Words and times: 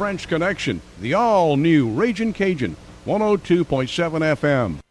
French 0.00 0.26
Connection, 0.28 0.80
the 1.02 1.12
all 1.12 1.58
new 1.58 1.86
Raging 1.86 2.32
Cajun, 2.32 2.74
102.7 3.04 3.66
FM. 4.34 4.89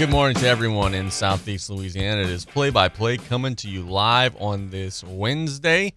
Good 0.00 0.08
morning 0.08 0.34
to 0.34 0.48
everyone 0.48 0.94
in 0.94 1.10
Southeast 1.10 1.68
Louisiana. 1.68 2.22
It 2.22 2.30
is 2.30 2.46
play 2.46 2.70
by 2.70 2.88
play 2.88 3.18
coming 3.18 3.54
to 3.56 3.68
you 3.68 3.82
live 3.82 4.34
on 4.40 4.70
this 4.70 5.04
Wednesday. 5.04 5.92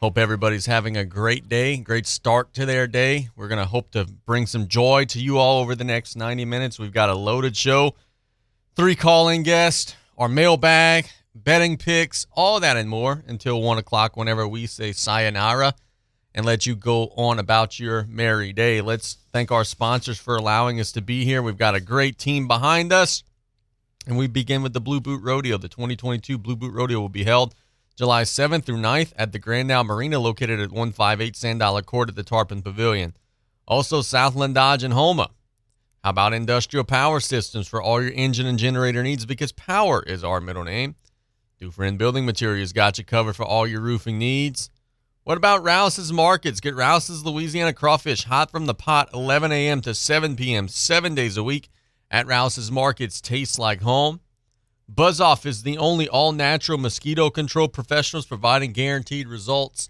Hope 0.00 0.16
everybody's 0.16 0.64
having 0.64 0.96
a 0.96 1.04
great 1.04 1.46
day, 1.46 1.76
great 1.76 2.06
start 2.06 2.54
to 2.54 2.64
their 2.64 2.86
day. 2.86 3.28
We're 3.36 3.48
going 3.48 3.58
to 3.58 3.66
hope 3.66 3.90
to 3.90 4.06
bring 4.06 4.46
some 4.46 4.66
joy 4.66 5.04
to 5.10 5.20
you 5.20 5.36
all 5.36 5.60
over 5.60 5.74
the 5.74 5.84
next 5.84 6.16
90 6.16 6.46
minutes. 6.46 6.78
We've 6.78 6.90
got 6.90 7.10
a 7.10 7.14
loaded 7.14 7.54
show, 7.54 7.94
three 8.76 8.94
calling 8.94 9.42
guests, 9.42 9.94
our 10.16 10.28
mailbag, 10.28 11.10
betting 11.34 11.76
picks, 11.76 12.26
all 12.32 12.60
that 12.60 12.78
and 12.78 12.88
more 12.88 13.24
until 13.26 13.60
one 13.60 13.76
o'clock 13.76 14.16
whenever 14.16 14.48
we 14.48 14.64
say 14.64 14.92
sayonara 14.92 15.74
and 16.34 16.46
let 16.46 16.64
you 16.64 16.74
go 16.74 17.12
on 17.14 17.38
about 17.38 17.78
your 17.78 18.04
merry 18.04 18.54
day. 18.54 18.80
Let's 18.80 19.18
thank 19.34 19.52
our 19.52 19.64
sponsors 19.64 20.18
for 20.18 20.34
allowing 20.34 20.80
us 20.80 20.92
to 20.92 21.02
be 21.02 21.26
here. 21.26 21.42
We've 21.42 21.58
got 21.58 21.74
a 21.74 21.80
great 21.80 22.16
team 22.16 22.48
behind 22.48 22.90
us. 22.90 23.22
And 24.06 24.18
we 24.18 24.26
begin 24.26 24.62
with 24.62 24.74
the 24.74 24.80
Blue 24.80 25.00
Boot 25.00 25.22
Rodeo. 25.22 25.56
The 25.56 25.68
2022 25.68 26.36
Blue 26.36 26.56
Boot 26.56 26.74
Rodeo 26.74 27.00
will 27.00 27.08
be 27.08 27.24
held 27.24 27.54
July 27.96 28.22
7th 28.22 28.64
through 28.64 28.78
9th 28.78 29.12
at 29.16 29.32
the 29.32 29.38
Grand 29.38 29.72
Isle 29.72 29.84
Marina 29.84 30.18
located 30.18 30.60
at 30.60 30.70
158 30.70 31.36
Sand 31.36 31.60
Dollar 31.60 31.82
Court 31.82 32.08
at 32.08 32.16
the 32.16 32.22
Tarpon 32.22 32.60
Pavilion. 32.60 33.14
Also, 33.66 34.02
Southland 34.02 34.54
Dodge 34.54 34.82
and 34.82 34.92
Houma. 34.92 35.30
How 36.02 36.10
about 36.10 36.34
industrial 36.34 36.84
power 36.84 37.18
systems 37.18 37.66
for 37.66 37.80
all 37.80 38.02
your 38.02 38.12
engine 38.12 38.46
and 38.46 38.58
generator 38.58 39.02
needs? 39.02 39.24
Because 39.24 39.52
power 39.52 40.02
is 40.02 40.22
our 40.22 40.40
middle 40.40 40.64
name. 40.64 40.96
Dufresne 41.58 41.96
Building 41.96 42.26
Materials 42.26 42.74
got 42.74 42.98
you 42.98 43.04
covered 43.04 43.36
for 43.36 43.44
all 43.44 43.66
your 43.66 43.80
roofing 43.80 44.18
needs. 44.18 44.68
What 45.22 45.38
about 45.38 45.64
Rouse's 45.64 46.12
Markets? 46.12 46.60
Get 46.60 46.74
Rouse's 46.74 47.24
Louisiana 47.24 47.72
crawfish 47.72 48.24
hot 48.24 48.50
from 48.50 48.66
the 48.66 48.74
pot 48.74 49.08
11 49.14 49.50
a.m. 49.50 49.80
to 49.80 49.94
7 49.94 50.36
p.m. 50.36 50.68
seven 50.68 51.14
days 51.14 51.38
a 51.38 51.42
week 51.42 51.70
at 52.10 52.26
Rouse's 52.26 52.70
Markets. 52.70 53.20
Tastes 53.20 53.58
like 53.58 53.82
home. 53.82 54.20
Buzz 54.88 55.20
Off 55.20 55.46
is 55.46 55.62
the 55.62 55.78
only 55.78 56.08
all 56.08 56.32
natural 56.32 56.78
mosquito 56.78 57.30
control 57.30 57.68
professionals 57.68 58.26
providing 58.26 58.72
guaranteed 58.72 59.28
results. 59.28 59.88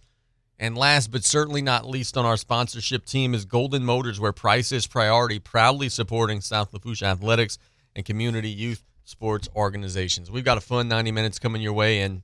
And 0.58 0.78
last 0.78 1.10
but 1.10 1.24
certainly 1.24 1.62
not 1.62 1.88
least 1.88 2.16
on 2.16 2.24
our 2.24 2.36
sponsorship 2.36 3.04
team 3.04 3.34
is 3.34 3.44
Golden 3.44 3.84
Motors, 3.84 4.20
where 4.20 4.32
price 4.32 4.70
is 4.70 4.86
priority, 4.86 5.40
proudly 5.40 5.88
supporting 5.88 6.40
South 6.40 6.72
Lafourche 6.72 7.02
athletics 7.02 7.58
and 7.96 8.04
community 8.04 8.50
youth 8.50 8.84
sports 9.02 9.48
organizations. 9.56 10.30
We've 10.30 10.44
got 10.44 10.58
a 10.58 10.60
fun 10.62 10.88
90 10.88 11.10
minutes 11.10 11.38
coming 11.40 11.60
your 11.60 11.72
way, 11.72 12.00
and 12.00 12.22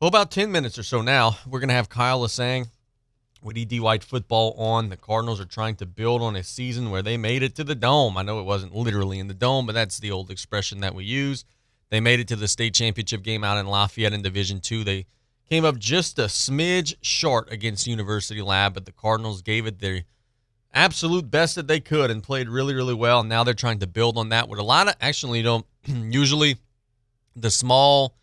well, 0.00 0.08
about 0.08 0.30
10 0.30 0.50
minutes 0.50 0.78
or 0.78 0.82
so 0.82 1.02
now, 1.02 1.36
we're 1.46 1.60
going 1.60 1.68
to 1.68 1.74
have 1.74 1.88
Kyle 1.88 2.20
Lasseigne 2.20 2.68
with 3.42 3.56
ED 3.56 3.80
White 3.80 4.04
football 4.04 4.52
on. 4.58 4.88
The 4.88 4.96
Cardinals 4.96 5.40
are 5.40 5.46
trying 5.46 5.76
to 5.76 5.86
build 5.86 6.22
on 6.22 6.36
a 6.36 6.42
season 6.42 6.90
where 6.90 7.02
they 7.02 7.16
made 7.16 7.42
it 7.42 7.54
to 7.56 7.64
the 7.64 7.74
dome. 7.74 8.16
I 8.16 8.22
know 8.22 8.40
it 8.40 8.44
wasn't 8.44 8.74
literally 8.74 9.18
in 9.18 9.28
the 9.28 9.34
dome, 9.34 9.66
but 9.66 9.72
that's 9.72 9.98
the 9.98 10.10
old 10.10 10.30
expression 10.30 10.80
that 10.80 10.94
we 10.94 11.04
use. 11.04 11.44
They 11.90 12.00
made 12.00 12.20
it 12.20 12.28
to 12.28 12.36
the 12.36 12.48
state 12.48 12.74
championship 12.74 13.22
game 13.22 13.42
out 13.42 13.58
in 13.58 13.66
Lafayette 13.66 14.12
in 14.12 14.22
Division 14.22 14.60
Two. 14.60 14.84
They 14.84 15.06
came 15.48 15.64
up 15.64 15.78
just 15.78 16.18
a 16.18 16.24
smidge 16.24 16.94
short 17.02 17.50
against 17.52 17.86
University 17.86 18.42
Lab, 18.42 18.74
but 18.74 18.86
the 18.86 18.92
Cardinals 18.92 19.42
gave 19.42 19.66
it 19.66 19.80
their 19.80 20.04
absolute 20.72 21.30
best 21.30 21.56
that 21.56 21.66
they 21.66 21.80
could 21.80 22.10
and 22.10 22.22
played 22.22 22.48
really, 22.48 22.74
really 22.74 22.94
well. 22.94 23.24
Now 23.24 23.42
they're 23.42 23.54
trying 23.54 23.80
to 23.80 23.86
build 23.86 24.16
on 24.16 24.28
that 24.28 24.48
with 24.48 24.60
a 24.60 24.64
lot 24.64 24.88
of 24.88 24.94
actually, 25.00 25.38
you 25.38 25.44
know, 25.44 25.66
usually 25.84 26.56
the 27.34 27.50
small 27.50 28.14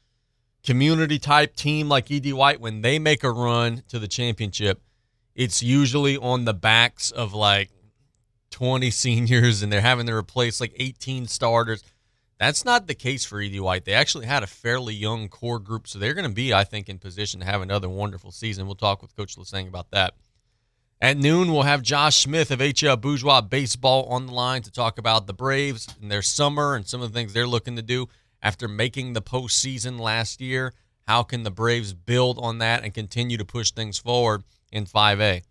community 0.64 1.20
type 1.20 1.56
team 1.56 1.90
like 1.90 2.12
ED 2.12 2.34
White, 2.34 2.60
when 2.60 2.82
they 2.82 3.00
make 3.00 3.24
a 3.24 3.32
run 3.32 3.84
to 3.88 4.00
the 4.00 4.08
championship, 4.08 4.82
it's 5.38 5.62
usually 5.62 6.18
on 6.18 6.44
the 6.44 6.54
backs 6.54 7.12
of 7.12 7.34
like 7.34 7.70
20 8.52 8.92
seniors 8.92 9.62
and 9.62 9.72
they're 9.72 9.80
having 9.80 10.08
to 10.08 10.14
replace 10.14 10.60
like 10.60 10.74
18 10.76 11.28
starters. 11.28 11.84
That's 12.40 12.66
not 12.66 12.88
the 12.88 12.96
case 12.96 13.24
for 13.24 13.40
ED 13.40 13.60
White. 13.60 13.86
They 13.86 13.94
actually 13.94 14.26
had 14.26 14.44
a 14.44 14.48
fairly 14.48 14.94
young 14.94 15.28
core 15.28 15.60
group, 15.60 15.88
so 15.88 15.98
they're 15.98 16.14
going 16.14 16.28
to 16.28 16.36
be, 16.36 16.54
I 16.54 16.64
think, 16.64 16.88
in 16.88 17.00
position 17.00 17.40
to 17.40 17.48
have 17.48 17.62
another 17.62 17.90
wonderful 17.90 18.32
season. 18.32 18.68
We'll 18.68 18.76
talk 18.76 19.02
with 19.02 19.16
Coach 19.16 19.38
Lasseigne 19.38 19.68
about 19.68 19.90
that. 19.90 20.14
At 21.02 21.18
noon, 21.18 21.52
we'll 21.52 21.64
have 21.64 21.82
Josh 21.82 22.18
Smith 22.18 22.52
of 22.52 22.60
HL 22.60 23.00
Bourgeois 23.00 23.42
Baseball 23.42 24.06
on 24.06 24.28
the 24.28 24.34
line 24.34 24.62
to 24.64 24.72
talk 24.72 25.00
about 25.00 25.26
the 25.26 25.34
Braves 25.34 25.88
and 26.00 26.12
their 26.12 26.22
summer 26.22 26.76
and 26.76 26.88
some 26.88 27.02
of 27.02 27.12
the 27.12 27.18
things 27.18 27.34
they're 27.34 27.48
looking 27.48 27.76
to 27.76 27.84
do 27.84 28.08
after 28.42 28.68
making 28.68 29.14
the 29.14 29.22
postseason 29.22 30.00
last 30.00 30.40
year. 30.40 30.74
How 31.08 31.24
can 31.24 31.44
the 31.44 31.52
Braves 31.52 31.94
build 31.94 32.38
on 32.40 32.58
that 32.58 32.84
and 32.84 32.94
continue 32.94 33.38
to 33.38 33.46
push 33.46 33.72
things 33.72 33.98
forward 33.98 34.44
in 34.72 34.86
5A? 34.86 35.42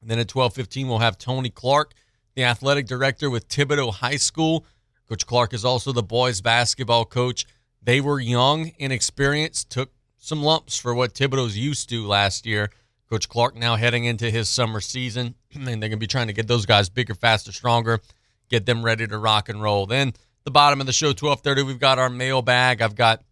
And 0.00 0.10
then 0.10 0.18
at 0.18 0.28
12:15 0.28 0.88
we'll 0.88 0.98
have 0.98 1.18
Tony 1.18 1.50
Clark, 1.50 1.94
the 2.34 2.44
athletic 2.44 2.86
director 2.86 3.30
with 3.30 3.48
Thibodaux 3.48 3.94
High 3.94 4.16
School. 4.16 4.66
Coach 5.08 5.26
Clark 5.26 5.54
is 5.54 5.64
also 5.64 5.92
the 5.92 6.02
boys 6.02 6.40
basketball 6.40 7.04
coach. 7.04 7.46
They 7.80 8.00
were 8.00 8.18
young, 8.18 8.72
inexperienced, 8.78 9.70
took 9.70 9.92
some 10.18 10.42
lumps 10.42 10.76
for 10.76 10.94
what 10.94 11.14
Thibodaux's 11.14 11.56
used 11.56 11.88
to 11.90 12.04
last 12.04 12.44
year. 12.44 12.70
Coach 13.08 13.28
Clark 13.28 13.54
now 13.54 13.76
heading 13.76 14.04
into 14.04 14.28
his 14.30 14.48
summer 14.48 14.80
season, 14.80 15.36
and 15.54 15.66
they're 15.66 15.76
going 15.76 15.92
to 15.92 15.96
be 15.96 16.08
trying 16.08 16.26
to 16.26 16.32
get 16.32 16.48
those 16.48 16.66
guys 16.66 16.88
bigger, 16.88 17.14
faster, 17.14 17.52
stronger, 17.52 18.00
get 18.48 18.66
them 18.66 18.84
ready 18.84 19.06
to 19.06 19.16
rock 19.16 19.48
and 19.48 19.62
roll. 19.62 19.86
Then 19.86 20.12
the 20.42 20.50
bottom 20.50 20.80
of 20.80 20.86
the 20.86 20.92
show, 20.92 21.08
1230, 21.08 21.62
we've 21.62 21.78
got 21.78 22.00
our 22.00 22.10
mailbag. 22.10 22.82
I've 22.82 22.96
got 22.96 23.22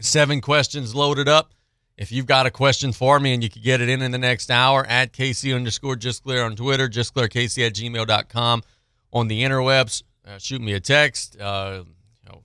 seven 0.00 0.40
questions 0.40 0.94
loaded 0.94 1.28
up. 1.28 1.52
If 1.96 2.12
you've 2.12 2.26
got 2.26 2.46
a 2.46 2.50
question 2.50 2.92
for 2.92 3.18
me 3.18 3.34
and 3.34 3.42
you 3.42 3.50
could 3.50 3.62
get 3.62 3.80
it 3.80 3.88
in 3.88 4.02
in 4.02 4.12
the 4.12 4.18
next 4.18 4.50
hour, 4.50 4.86
at 4.86 5.12
KC 5.12 5.54
underscore 5.54 5.96
just 5.96 6.22
clear 6.22 6.44
on 6.44 6.54
Twitter, 6.54 6.88
just 6.88 7.12
clear 7.12 7.26
KC 7.26 7.66
at 7.66 7.74
gmail.com 7.74 8.62
on 9.12 9.28
the 9.28 9.42
interwebs. 9.42 10.04
Uh, 10.24 10.38
shoot 10.38 10.60
me 10.60 10.74
a 10.74 10.80
text, 10.80 11.40
uh, 11.40 11.82
you 12.22 12.30
know, 12.30 12.42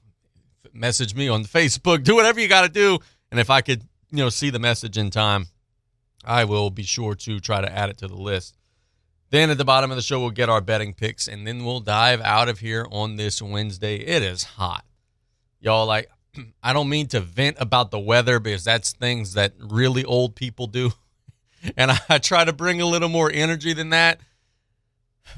message 0.73 1.13
me 1.13 1.27
on 1.27 1.43
Facebook, 1.43 2.03
do 2.03 2.15
whatever 2.15 2.39
you 2.39 2.47
got 2.47 2.63
to 2.63 2.69
do. 2.69 2.97
And 3.29 3.39
if 3.39 3.49
I 3.49 3.61
could, 3.61 3.83
you 4.09 4.17
know, 4.17 4.29
see 4.29 4.49
the 4.49 4.59
message 4.59 4.97
in 4.97 5.11
time, 5.11 5.45
I 6.25 6.45
will 6.45 6.69
be 6.69 6.83
sure 6.83 7.13
to 7.15 7.39
try 7.39 7.61
to 7.61 7.71
add 7.71 7.89
it 7.89 7.97
to 7.99 8.07
the 8.07 8.15
list. 8.15 8.57
Then 9.29 9.49
at 9.49 9.57
the 9.57 9.65
bottom 9.65 9.91
of 9.91 9.97
the 9.97 10.03
show, 10.03 10.19
we'll 10.19 10.29
get 10.29 10.49
our 10.49 10.61
betting 10.61 10.93
picks, 10.93 11.27
and 11.27 11.45
then 11.45 11.65
we'll 11.65 11.79
dive 11.79 12.21
out 12.21 12.49
of 12.49 12.59
here 12.59 12.87
on 12.91 13.15
this 13.15 13.41
Wednesday. 13.41 13.97
It 13.97 14.21
is 14.21 14.43
hot. 14.43 14.85
Y'all, 15.59 15.87
like, 15.87 16.09
I 16.61 16.73
don't 16.73 16.89
mean 16.89 17.07
to 17.07 17.19
vent 17.19 17.57
about 17.59 17.91
the 17.91 17.99
weather 17.99 18.39
because 18.39 18.63
that's 18.63 18.91
things 18.91 19.33
that 19.33 19.53
really 19.59 20.03
old 20.03 20.35
people 20.35 20.67
do. 20.67 20.91
And 21.77 21.91
I 22.09 22.17
try 22.17 22.43
to 22.43 22.51
bring 22.51 22.81
a 22.81 22.85
little 22.85 23.07
more 23.07 23.31
energy 23.33 23.71
than 23.71 23.91
that. 23.91 24.19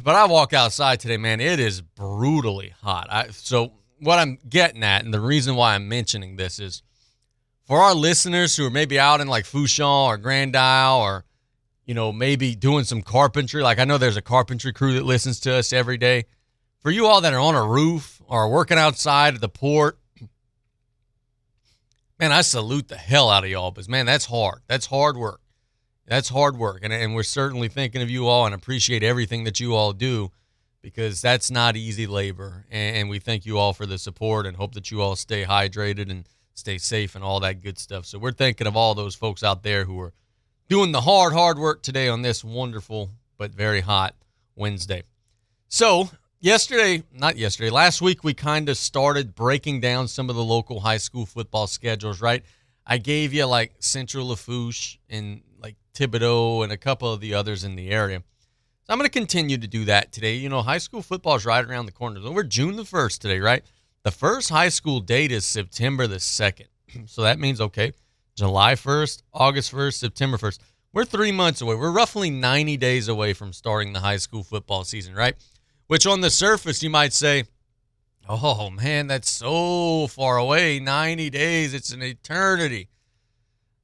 But 0.03 0.15
I 0.15 0.25
walk 0.25 0.53
outside 0.53 0.99
today, 0.99 1.17
man, 1.17 1.39
it 1.39 1.59
is 1.59 1.81
brutally 1.81 2.73
hot. 2.81 3.05
I, 3.11 3.27
so, 3.29 3.73
what 3.99 4.17
I'm 4.17 4.39
getting 4.49 4.81
at, 4.83 5.05
and 5.05 5.13
the 5.13 5.19
reason 5.19 5.55
why 5.55 5.75
I'm 5.75 5.87
mentioning 5.87 6.35
this 6.35 6.57
is 6.57 6.81
for 7.67 7.79
our 7.79 7.93
listeners 7.93 8.55
who 8.55 8.65
are 8.65 8.71
maybe 8.71 8.99
out 8.99 9.21
in 9.21 9.27
like 9.27 9.45
Fourchon 9.45 10.07
or 10.07 10.17
Grand 10.17 10.55
Isle 10.55 10.97
or 10.99 11.25
you 11.85 11.93
know, 11.93 12.11
maybe 12.11 12.55
doing 12.55 12.83
some 12.83 13.01
carpentry. 13.01 13.61
Like 13.61 13.79
I 13.79 13.85
know 13.85 13.97
there's 13.97 14.17
a 14.17 14.21
carpentry 14.21 14.73
crew 14.73 14.93
that 14.93 15.05
listens 15.05 15.39
to 15.41 15.53
us 15.53 15.71
every 15.71 15.97
day. 15.97 16.25
For 16.79 16.91
you 16.91 17.07
all 17.07 17.21
that 17.21 17.33
are 17.33 17.39
on 17.39 17.55
a 17.55 17.65
roof 17.65 18.21
or 18.27 18.49
working 18.49 18.77
outside 18.77 19.35
at 19.35 19.41
the 19.41 19.49
port, 19.49 19.97
man, 22.19 22.31
I 22.31 22.41
salute 22.41 22.87
the 22.87 22.97
hell 22.97 23.29
out 23.29 23.43
of 23.43 23.49
y'all. 23.49 23.71
Because 23.71 23.89
man, 23.89 24.05
that's 24.05 24.25
hard. 24.25 24.61
That's 24.67 24.85
hard 24.87 25.17
work. 25.17 25.41
That's 26.07 26.29
hard 26.29 26.57
work, 26.57 26.81
and 26.83 26.93
and 26.93 27.15
we're 27.15 27.23
certainly 27.23 27.67
thinking 27.67 28.01
of 28.03 28.09
you 28.11 28.27
all 28.27 28.45
and 28.45 28.53
appreciate 28.53 29.01
everything 29.01 29.43
that 29.45 29.59
you 29.59 29.73
all 29.73 29.91
do 29.91 30.31
because 30.85 31.19
that's 31.19 31.49
not 31.49 31.75
easy 31.75 32.05
labor. 32.05 32.63
And 32.69 33.09
we 33.09 33.17
thank 33.17 33.47
you 33.47 33.57
all 33.57 33.73
for 33.73 33.87
the 33.87 33.97
support 33.97 34.45
and 34.45 34.55
hope 34.55 34.75
that 34.75 34.91
you 34.91 35.01
all 35.01 35.15
stay 35.15 35.43
hydrated 35.43 36.11
and 36.11 36.27
stay 36.53 36.77
safe 36.77 37.15
and 37.15 37.23
all 37.23 37.39
that 37.39 37.61
good 37.61 37.79
stuff. 37.79 38.05
So 38.05 38.19
we're 38.19 38.31
thinking 38.31 38.67
of 38.67 38.77
all 38.77 38.93
those 38.93 39.15
folks 39.15 39.41
out 39.41 39.63
there 39.63 39.85
who 39.85 39.99
are 39.99 40.13
doing 40.69 40.91
the 40.91 41.01
hard, 41.01 41.33
hard 41.33 41.57
work 41.57 41.81
today 41.81 42.07
on 42.07 42.21
this 42.21 42.43
wonderful 42.43 43.09
but 43.39 43.51
very 43.51 43.81
hot 43.81 44.13
Wednesday. 44.55 45.01
So, 45.67 46.11
yesterday, 46.45 47.01
not 47.11 47.37
yesterday, 47.37 47.71
last 47.71 48.03
week, 48.03 48.23
we 48.23 48.33
kind 48.35 48.69
of 48.69 48.77
started 48.77 49.33
breaking 49.33 49.79
down 49.79 50.07
some 50.07 50.29
of 50.29 50.35
the 50.35 50.43
local 50.43 50.79
high 50.79 50.97
school 50.97 51.25
football 51.25 51.65
schedules, 51.65 52.21
right? 52.21 52.45
I 52.85 52.99
gave 52.99 53.33
you 53.33 53.45
like 53.45 53.73
Central 53.79 54.27
Lafourche 54.27 54.99
and 55.09 55.41
like 55.59 55.75
Thibodaux 55.95 56.63
and 56.63 56.71
a 56.71 56.77
couple 56.77 57.11
of 57.11 57.19
the 57.19 57.33
others 57.33 57.63
in 57.63 57.75
the 57.75 57.89
area. 57.89 58.21
So 58.83 58.93
I'm 58.93 58.99
going 58.99 59.09
to 59.09 59.19
continue 59.19 59.57
to 59.57 59.67
do 59.67 59.85
that 59.85 60.11
today. 60.11 60.35
You 60.35 60.49
know, 60.49 60.61
high 60.61 60.77
school 60.77 61.01
football 61.01 61.35
is 61.35 61.47
right 61.47 61.65
around 61.65 61.87
the 61.87 61.91
corner. 61.91 62.21
We're 62.31 62.43
June 62.43 62.75
the 62.75 62.83
1st 62.83 63.17
today, 63.19 63.39
right? 63.39 63.63
The 64.03 64.11
first 64.11 64.49
high 64.49 64.69
school 64.69 64.99
date 64.99 65.31
is 65.31 65.45
September 65.45 66.05
the 66.07 66.17
2nd. 66.17 66.67
So 67.07 67.23
that 67.23 67.39
means, 67.39 67.59
okay, 67.59 67.91
July 68.35 68.75
1st, 68.75 69.23
August 69.33 69.73
1st, 69.73 69.95
September 69.95 70.37
1st. 70.37 70.59
We're 70.93 71.03
three 71.03 71.33
months 71.33 71.59
away. 71.59 71.75
We're 71.75 71.91
roughly 71.91 72.29
90 72.29 72.77
days 72.77 73.09
away 73.09 73.33
from 73.33 73.51
starting 73.51 73.91
the 73.91 73.99
high 73.99 74.15
school 74.15 74.43
football 74.43 74.85
season, 74.85 75.13
right? 75.13 75.35
Which 75.87 76.07
on 76.07 76.21
the 76.21 76.29
surface, 76.29 76.81
you 76.81 76.89
might 76.89 77.13
say, 77.13 77.43
oh 78.27 78.69
man, 78.69 79.07
that's 79.07 79.29
so 79.29 80.07
far 80.07 80.37
away. 80.37 80.79
90 80.79 81.29
days, 81.29 81.73
it's 81.73 81.91
an 81.91 82.01
eternity. 82.01 82.89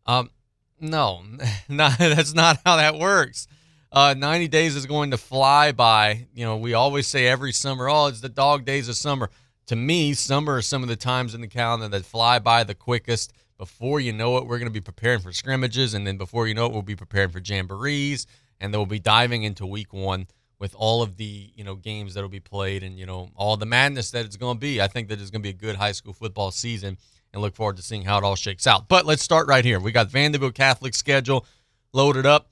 Um, 0.05 0.31
no, 0.79 1.23
not, 1.69 1.97
that's 1.99 2.33
not 2.33 2.59
how 2.65 2.77
that 2.77 2.97
works. 2.97 3.47
Uh, 3.91 4.15
90 4.17 4.47
days 4.47 4.75
is 4.75 4.85
going 4.85 5.11
to 5.11 5.17
fly 5.17 5.71
by. 5.71 6.27
You 6.33 6.45
know, 6.45 6.57
we 6.57 6.73
always 6.73 7.07
say 7.07 7.27
every 7.27 7.51
summer, 7.51 7.89
oh, 7.89 8.07
it's 8.07 8.21
the 8.21 8.29
dog 8.29 8.65
days 8.65 8.87
of 8.89 8.95
summer. 8.95 9.29
To 9.67 9.75
me, 9.75 10.13
summer 10.13 10.55
are 10.55 10.61
some 10.61 10.81
of 10.81 10.89
the 10.89 10.95
times 10.95 11.35
in 11.35 11.41
the 11.41 11.47
calendar 11.47 11.87
that 11.89 12.05
fly 12.05 12.39
by 12.39 12.63
the 12.63 12.75
quickest. 12.75 13.33
Before 13.57 13.99
you 13.99 14.11
know 14.11 14.37
it, 14.37 14.47
we're 14.47 14.57
going 14.57 14.69
to 14.69 14.73
be 14.73 14.81
preparing 14.81 15.19
for 15.19 15.31
scrimmages, 15.31 15.93
and 15.93 16.07
then 16.07 16.17
before 16.17 16.47
you 16.47 16.55
know 16.55 16.65
it, 16.65 16.71
we'll 16.71 16.81
be 16.81 16.95
preparing 16.95 17.29
for 17.29 17.39
jamborees, 17.39 18.25
and 18.59 18.73
then 18.73 18.79
we'll 18.79 18.87
be 18.87 18.97
diving 18.97 19.43
into 19.43 19.67
week 19.67 19.93
one 19.93 20.25
with 20.61 20.75
all 20.75 21.01
of 21.01 21.17
the 21.17 21.51
you 21.55 21.63
know 21.63 21.75
games 21.75 22.13
that 22.13 22.21
will 22.21 22.29
be 22.29 22.39
played, 22.39 22.83
and 22.83 22.97
you 22.97 23.05
know 23.05 23.31
all 23.35 23.57
the 23.57 23.65
madness 23.65 24.11
that 24.11 24.23
it's 24.23 24.37
going 24.37 24.55
to 24.55 24.59
be. 24.59 24.81
I 24.81 24.87
think 24.87 25.09
that 25.09 25.19
it's 25.19 25.29
going 25.31 25.41
to 25.41 25.43
be 25.43 25.49
a 25.49 25.53
good 25.53 25.75
high 25.75 25.91
school 25.91 26.13
football 26.13 26.51
season, 26.51 26.97
and 27.33 27.41
look 27.41 27.55
forward 27.55 27.75
to 27.77 27.81
seeing 27.81 28.03
how 28.03 28.17
it 28.19 28.23
all 28.23 28.35
shakes 28.35 28.65
out. 28.65 28.87
But 28.87 29.05
let's 29.05 29.23
start 29.23 29.47
right 29.47 29.65
here. 29.65 29.79
We 29.79 29.91
got 29.91 30.07
Vanderbilt 30.07 30.53
Catholic 30.53 30.93
schedule 30.93 31.45
loaded 31.91 32.25
up, 32.25 32.51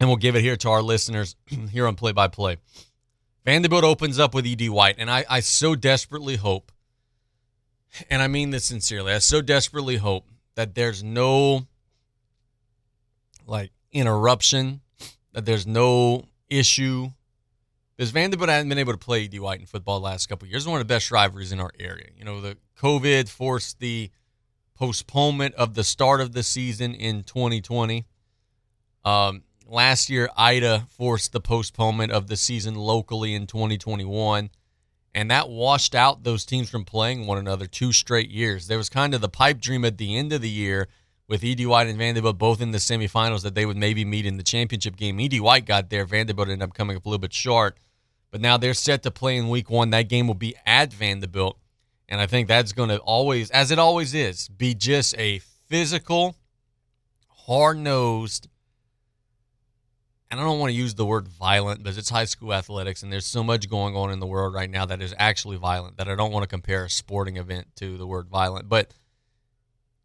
and 0.00 0.08
we'll 0.08 0.16
give 0.16 0.36
it 0.36 0.42
here 0.42 0.56
to 0.56 0.70
our 0.70 0.80
listeners 0.80 1.36
here 1.70 1.86
on 1.86 1.96
Play 1.96 2.12
by 2.12 2.28
Play. 2.28 2.56
Vanderbilt 3.44 3.84
opens 3.84 4.18
up 4.18 4.32
with 4.32 4.46
Ed 4.46 4.66
White, 4.70 4.94
and 4.98 5.10
I, 5.10 5.24
I 5.28 5.40
so 5.40 5.74
desperately 5.74 6.36
hope 6.36 6.72
and 8.10 8.22
I 8.22 8.28
mean 8.28 8.50
this 8.50 8.64
sincerely, 8.64 9.12
I 9.12 9.18
so 9.18 9.40
desperately 9.40 9.96
hope 9.96 10.26
that 10.54 10.74
there's 10.74 11.02
no 11.02 11.66
like 13.46 13.70
interruption, 13.92 14.80
that 15.32 15.44
there's 15.44 15.66
no 15.66 16.24
issue. 16.48 17.10
Because 17.96 18.10
Vanderbilt 18.10 18.50
hasn't 18.50 18.68
been 18.68 18.78
able 18.78 18.92
to 18.92 18.98
play 18.98 19.26
D 19.26 19.38
White 19.38 19.60
in 19.60 19.66
football 19.66 20.00
last 20.00 20.28
couple 20.28 20.48
years. 20.48 20.66
One 20.66 20.80
of 20.80 20.86
the 20.86 20.92
best 20.92 21.10
rivalries 21.10 21.52
in 21.52 21.60
our 21.60 21.72
area. 21.80 22.08
You 22.16 22.24
know, 22.24 22.40
the 22.40 22.58
COVID 22.78 23.28
forced 23.28 23.80
the 23.80 24.10
postponement 24.74 25.54
of 25.54 25.74
the 25.74 25.84
start 25.84 26.20
of 26.20 26.32
the 26.32 26.42
season 26.42 26.94
in 26.94 27.22
2020. 27.22 28.04
Um, 29.04 29.44
last 29.66 30.10
year, 30.10 30.28
Ida 30.36 30.86
forced 30.90 31.32
the 31.32 31.40
postponement 31.40 32.12
of 32.12 32.26
the 32.26 32.36
season 32.36 32.74
locally 32.74 33.34
in 33.34 33.46
2021 33.46 34.50
and 35.16 35.30
that 35.30 35.48
washed 35.48 35.94
out 35.94 36.24
those 36.24 36.44
teams 36.44 36.68
from 36.68 36.84
playing 36.84 37.26
one 37.26 37.38
another 37.38 37.66
two 37.66 37.90
straight 37.90 38.28
years. 38.28 38.66
There 38.66 38.76
was 38.76 38.90
kind 38.90 39.14
of 39.14 39.22
the 39.22 39.30
pipe 39.30 39.60
dream 39.60 39.82
at 39.86 39.96
the 39.96 40.14
end 40.14 40.30
of 40.34 40.42
the 40.42 40.50
year 40.50 40.88
with 41.28 41.42
Ed 41.44 41.64
White 41.64 41.88
and 41.88 41.98
Vanderbilt 41.98 42.38
both 42.38 42.60
in 42.60 42.70
the 42.70 42.78
semifinals 42.78 43.42
that 43.42 43.54
they 43.54 43.66
would 43.66 43.76
maybe 43.76 44.04
meet 44.04 44.26
in 44.26 44.36
the 44.36 44.42
championship 44.42 44.96
game. 44.96 45.18
Ed 45.20 45.38
White 45.40 45.66
got 45.66 45.90
there, 45.90 46.04
Vanderbilt 46.04 46.48
ended 46.48 46.68
up 46.68 46.74
coming 46.74 46.96
up 46.96 47.04
a 47.04 47.08
little 47.08 47.20
bit 47.20 47.32
short, 47.32 47.78
but 48.30 48.40
now 48.40 48.56
they're 48.56 48.74
set 48.74 49.02
to 49.04 49.10
play 49.10 49.36
in 49.36 49.48
week 49.48 49.70
one. 49.70 49.90
That 49.90 50.08
game 50.08 50.26
will 50.26 50.34
be 50.34 50.54
at 50.64 50.92
Vanderbilt, 50.92 51.58
and 52.08 52.20
I 52.20 52.26
think 52.26 52.48
that's 52.48 52.72
going 52.72 52.90
to 52.90 52.98
always, 52.98 53.50
as 53.50 53.70
it 53.70 53.78
always 53.78 54.14
is, 54.14 54.48
be 54.48 54.74
just 54.74 55.16
a 55.18 55.40
physical, 55.68 56.36
hard 57.28 57.78
nosed 57.78 58.48
and 60.30 60.40
I 60.40 60.44
don't 60.44 60.58
want 60.58 60.70
to 60.70 60.76
use 60.76 60.94
the 60.94 61.06
word 61.06 61.28
violent 61.28 61.82
because 61.82 61.98
it's 61.98 62.10
high 62.10 62.24
school 62.24 62.52
athletics 62.52 63.02
and 63.02 63.12
there's 63.12 63.26
so 63.26 63.44
much 63.44 63.70
going 63.70 63.94
on 63.94 64.10
in 64.10 64.18
the 64.18 64.26
world 64.26 64.54
right 64.54 64.68
now 64.68 64.86
that 64.86 65.00
is 65.00 65.14
actually 65.18 65.56
violent 65.56 65.98
that 65.98 66.08
I 66.08 66.14
don't 66.14 66.32
want 66.32 66.42
to 66.42 66.48
compare 66.48 66.84
a 66.84 66.90
sporting 66.90 67.36
event 67.36 67.68
to 67.76 67.96
the 67.96 68.06
word 68.06 68.28
violent, 68.28 68.68
but 68.68 68.92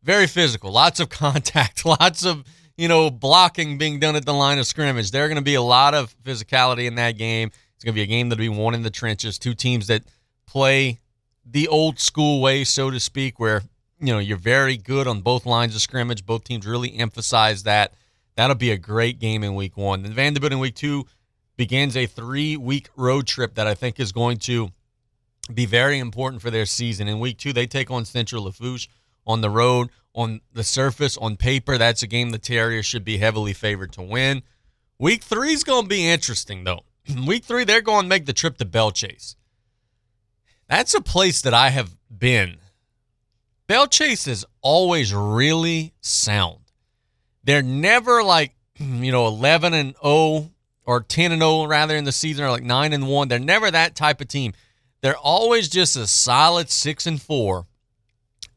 very 0.04 0.28
physical, 0.28 0.72
lots 0.72 1.00
of 1.00 1.10
contact, 1.10 1.86
lots 1.86 2.26
of, 2.26 2.44
you 2.78 2.88
know, 2.88 3.10
blocking 3.10 3.78
being 3.78 4.00
done 4.00 4.16
at 4.16 4.26
the 4.26 4.34
line 4.34 4.60
of 4.60 4.66
scrimmage. 4.66 5.12
There 5.12 5.26
are 5.26 5.28
going 5.28 5.36
to 5.36 5.42
be 5.42 5.56
a 5.56 5.62
lot 5.62 5.94
of 5.94 6.16
physicality 6.24 6.88
in 6.88 6.96
that 6.96 7.18
game. 7.18 7.52
It's 7.76 7.84
going 7.84 7.94
to 7.94 7.98
be 7.98 8.04
a 8.04 8.08
game 8.08 8.30
that'll 8.30 8.40
be 8.40 8.50
won 8.50 8.74
in 8.74 8.84
the 8.84 8.90
trenches, 8.90 9.40
two 9.40 9.54
teams 9.54 9.88
that 9.88 10.04
play 10.46 11.00
the 11.46 11.68
old 11.68 12.00
school 12.00 12.42
way, 12.42 12.64
so 12.64 12.92
to 12.92 13.00
speak, 13.00 13.40
where, 13.40 13.64
you 14.00 14.14
know, 14.14 14.20
you're 14.20 14.38
very 14.38 14.78
good 14.78 15.08
on 15.08 15.22
both 15.22 15.46
lines 15.46 15.76
of 15.76 15.82
scrimmage. 15.82 16.26
Both 16.26 16.44
teams 16.44 16.68
really 16.68 16.96
emphasize 16.96 17.64
that 17.64 17.94
That'll 18.36 18.56
be 18.56 18.72
a 18.72 18.78
great 18.78 19.20
game 19.20 19.44
in 19.44 19.56
week 19.56 19.78
one. 19.78 20.04
Then 20.04 20.14
Vanderbilt 20.14 20.54
in 20.54 20.60
week 20.60 20.76
two 20.76 21.06
begins 21.58 21.98
a 21.98 22.06
three 22.06 22.58
week 22.58 22.90
road 22.96 23.28
trip 23.28 23.56
that 23.56 23.68
I 23.68 23.74
think 23.74 24.00
is 24.00 24.12
going 24.12 24.38
to 24.40 24.70
be 25.54 25.66
very 25.66 26.00
important 26.00 26.42
for 26.42 26.50
their 26.50 26.66
season. 26.66 27.08
In 27.08 27.20
week 27.20 27.38
two, 27.38 27.54
they 27.54 27.68
take 27.68 27.92
on 27.92 28.06
Central 28.06 28.44
Lafourche 28.46 28.88
on 29.26 29.42
the 29.42 29.50
road. 29.50 29.90
On 30.14 30.42
the 30.52 30.64
surface, 30.64 31.16
on 31.16 31.38
paper, 31.38 31.78
that's 31.78 32.04
a 32.04 32.08
game 32.08 32.32
the 32.32 32.38
Terriers 32.38 32.86
should 32.86 33.06
be 33.06 33.18
heavily 33.18 33.54
favored 33.54 33.94
to 33.94 34.02
win. 34.02 34.44
Week 35.00 35.24
three 35.24 35.54
is 35.54 35.64
going 35.64 35.84
to 35.84 35.90
be 35.90 36.06
interesting, 36.06 36.66
though. 36.66 36.82
week 37.26 37.46
three, 37.46 37.64
they're 37.64 37.82
going 37.82 38.04
to 38.04 38.10
make 38.10 38.26
the 38.26 38.34
trip 38.34 38.58
to 38.58 38.66
Belle 38.66 38.92
Chasse. 38.92 39.38
That's 40.68 40.94
a 40.94 41.02
place 41.02 41.42
that 41.42 41.54
I 41.54 41.70
have 41.70 41.96
been. 42.16 42.58
Belle 43.68 43.88
Chasse 43.88 44.28
is 44.28 44.46
always 44.62 45.14
really 45.14 45.94
sound. 46.02 46.60
They're 47.44 47.62
never 47.62 48.22
like, 48.22 48.54
you 48.78 49.12
know, 49.12 49.28
11 49.28 49.74
and 49.74 49.96
0 50.04 50.52
or 50.86 51.02
10 51.02 51.32
and 51.32 51.42
0 51.42 51.68
rather 51.68 51.96
in 51.96 52.04
the 52.04 52.12
season 52.12 52.44
or 52.44 52.50
like 52.50 52.64
9 52.64 52.94
and 52.94 53.08
1. 53.08 53.28
They're 53.28 53.40
never 53.40 53.72
that 53.72 53.96
type 53.96 54.20
of 54.20 54.28
team. 54.28 54.54
They're 55.02 55.18
always 55.18 55.70
just 55.70 55.96
a 55.96 56.06
solid 56.06 56.70
6 56.70 57.08
and 57.08 57.22
4. 57.22 57.66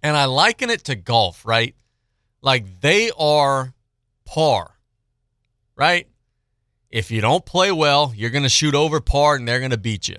And 0.04 0.16
I 0.16 0.26
liken 0.26 0.68
it 0.68 0.84
to 0.84 0.94
golf, 0.94 1.46
right? 1.46 1.74
Like 2.42 2.80
they 2.80 3.10
are 3.18 3.72
par, 4.26 4.76
right? 5.74 6.06
If 6.90 7.10
you 7.10 7.22
don't 7.22 7.46
play 7.46 7.72
well, 7.72 8.12
you're 8.14 8.28
going 8.30 8.44
to 8.44 8.50
shoot 8.50 8.74
over 8.74 9.00
par 9.00 9.34
and 9.34 9.48
they're 9.48 9.60
going 9.60 9.70
to 9.70 9.78
beat 9.78 10.06
you. 10.06 10.18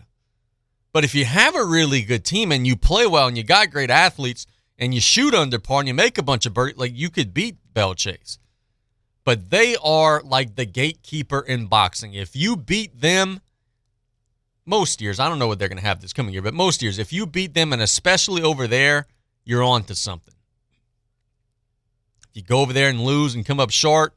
But 0.91 1.03
if 1.03 1.13
you 1.13 1.23
have 1.25 1.55
a 1.55 1.63
really 1.63 2.01
good 2.01 2.25
team 2.25 2.51
and 2.51 2.65
you 2.65 2.75
play 2.75 3.05
well 3.05 3.27
and 3.27 3.37
you 3.37 3.43
got 3.43 3.69
great 3.69 3.91
athletes 3.91 4.47
and 4.79 4.93
you 4.93 4.99
shoot 4.99 5.35
under 5.35 5.59
par 5.59 5.79
and 5.81 5.88
you 5.88 5.93
make 5.93 6.17
a 6.17 6.23
bunch 6.23 6.45
of 6.45 6.53
birdies, 6.55 6.77
like 6.77 6.91
you 6.95 7.11
could 7.11 7.33
beat 7.33 7.57
Belle 7.73 7.93
Chasse. 7.93 8.39
but 9.25 9.49
they 9.49 9.75
are 9.83 10.21
like 10.23 10.55
the 10.55 10.65
gatekeeper 10.65 11.41
in 11.41 11.65
boxing. 11.65 12.13
If 12.13 12.35
you 12.35 12.55
beat 12.55 13.01
them, 13.01 13.41
most 14.65 15.01
years, 15.01 15.19
I 15.19 15.27
don't 15.27 15.39
know 15.39 15.47
what 15.47 15.59
they're 15.59 15.67
going 15.67 15.79
to 15.79 15.85
have 15.85 15.99
this 15.99 16.13
coming 16.13 16.33
year, 16.33 16.41
but 16.41 16.53
most 16.53 16.81
years, 16.81 16.97
if 16.97 17.11
you 17.11 17.25
beat 17.25 17.53
them, 17.53 17.73
and 17.73 17.81
especially 17.81 18.41
over 18.41 18.67
there, 18.67 19.07
you're 19.45 19.63
on 19.63 19.83
to 19.86 19.95
something. 19.95 20.33
If 22.29 22.36
you 22.36 22.43
go 22.43 22.60
over 22.60 22.74
there 22.74 22.89
and 22.89 23.01
lose 23.01 23.36
and 23.36 23.46
come 23.46 23.60
up 23.60 23.69
short, 23.69 24.13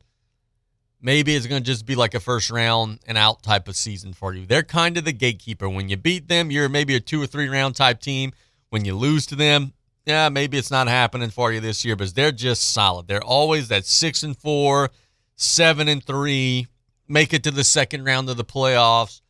maybe 1.01 1.37
it's 1.37 1.47
going 1.47 1.63
to 1.63 1.67
just 1.67 1.87
be 1.87 1.95
like 1.95 2.15
a 2.15 2.21
first 2.21 2.51
round 2.51 2.99
and 3.07 3.17
out 3.17 3.43
type 3.43 3.69
of 3.69 3.77
season 3.77 4.13
for 4.13 4.35
you. 4.35 4.47
They're 4.47 4.63
kind 4.63 4.97
of 4.97 5.05
the 5.05 5.13
gatekeeper. 5.13 5.69
When 5.69 5.89
you 5.89 5.97
beat 5.97 6.29
them, 6.29 6.51
you're 6.51 6.69
maybe 6.69 6.97
a 6.97 7.01
two 7.01 7.23
or 7.23 7.27
three 7.27 7.49
round 7.49 7.77
type 7.77 8.01
team. 8.01 8.33
When 8.71 8.85
you 8.85 8.97
lose 8.97 9.27
to 9.27 9.37
them, 9.37 9.73
yeah, 10.05 10.29
maybe 10.31 10.59
it's 10.59 10.71
not 10.71 10.89
happening 10.89 11.31
for 11.31 11.53
you 11.53 11.61
this 11.61 11.85
year, 11.85 11.95
but 11.95 12.15
they're 12.15 12.33
just 12.33 12.71
solid. 12.71 13.07
They're 13.09 13.23
always 13.23 13.69
that 13.69 13.85
six 13.85 14.23
and 14.23 14.37
four, 14.37 14.91
seven 15.37 15.87
and 15.87 16.03
three, 16.03 16.67
make 17.07 17.33
it 17.33 17.45
to 17.45 17.51
the 17.51 17.65
second 17.65 18.05
round 18.05 18.29
of 18.29 18.37
the 18.37 18.45
playoffs 18.45 19.21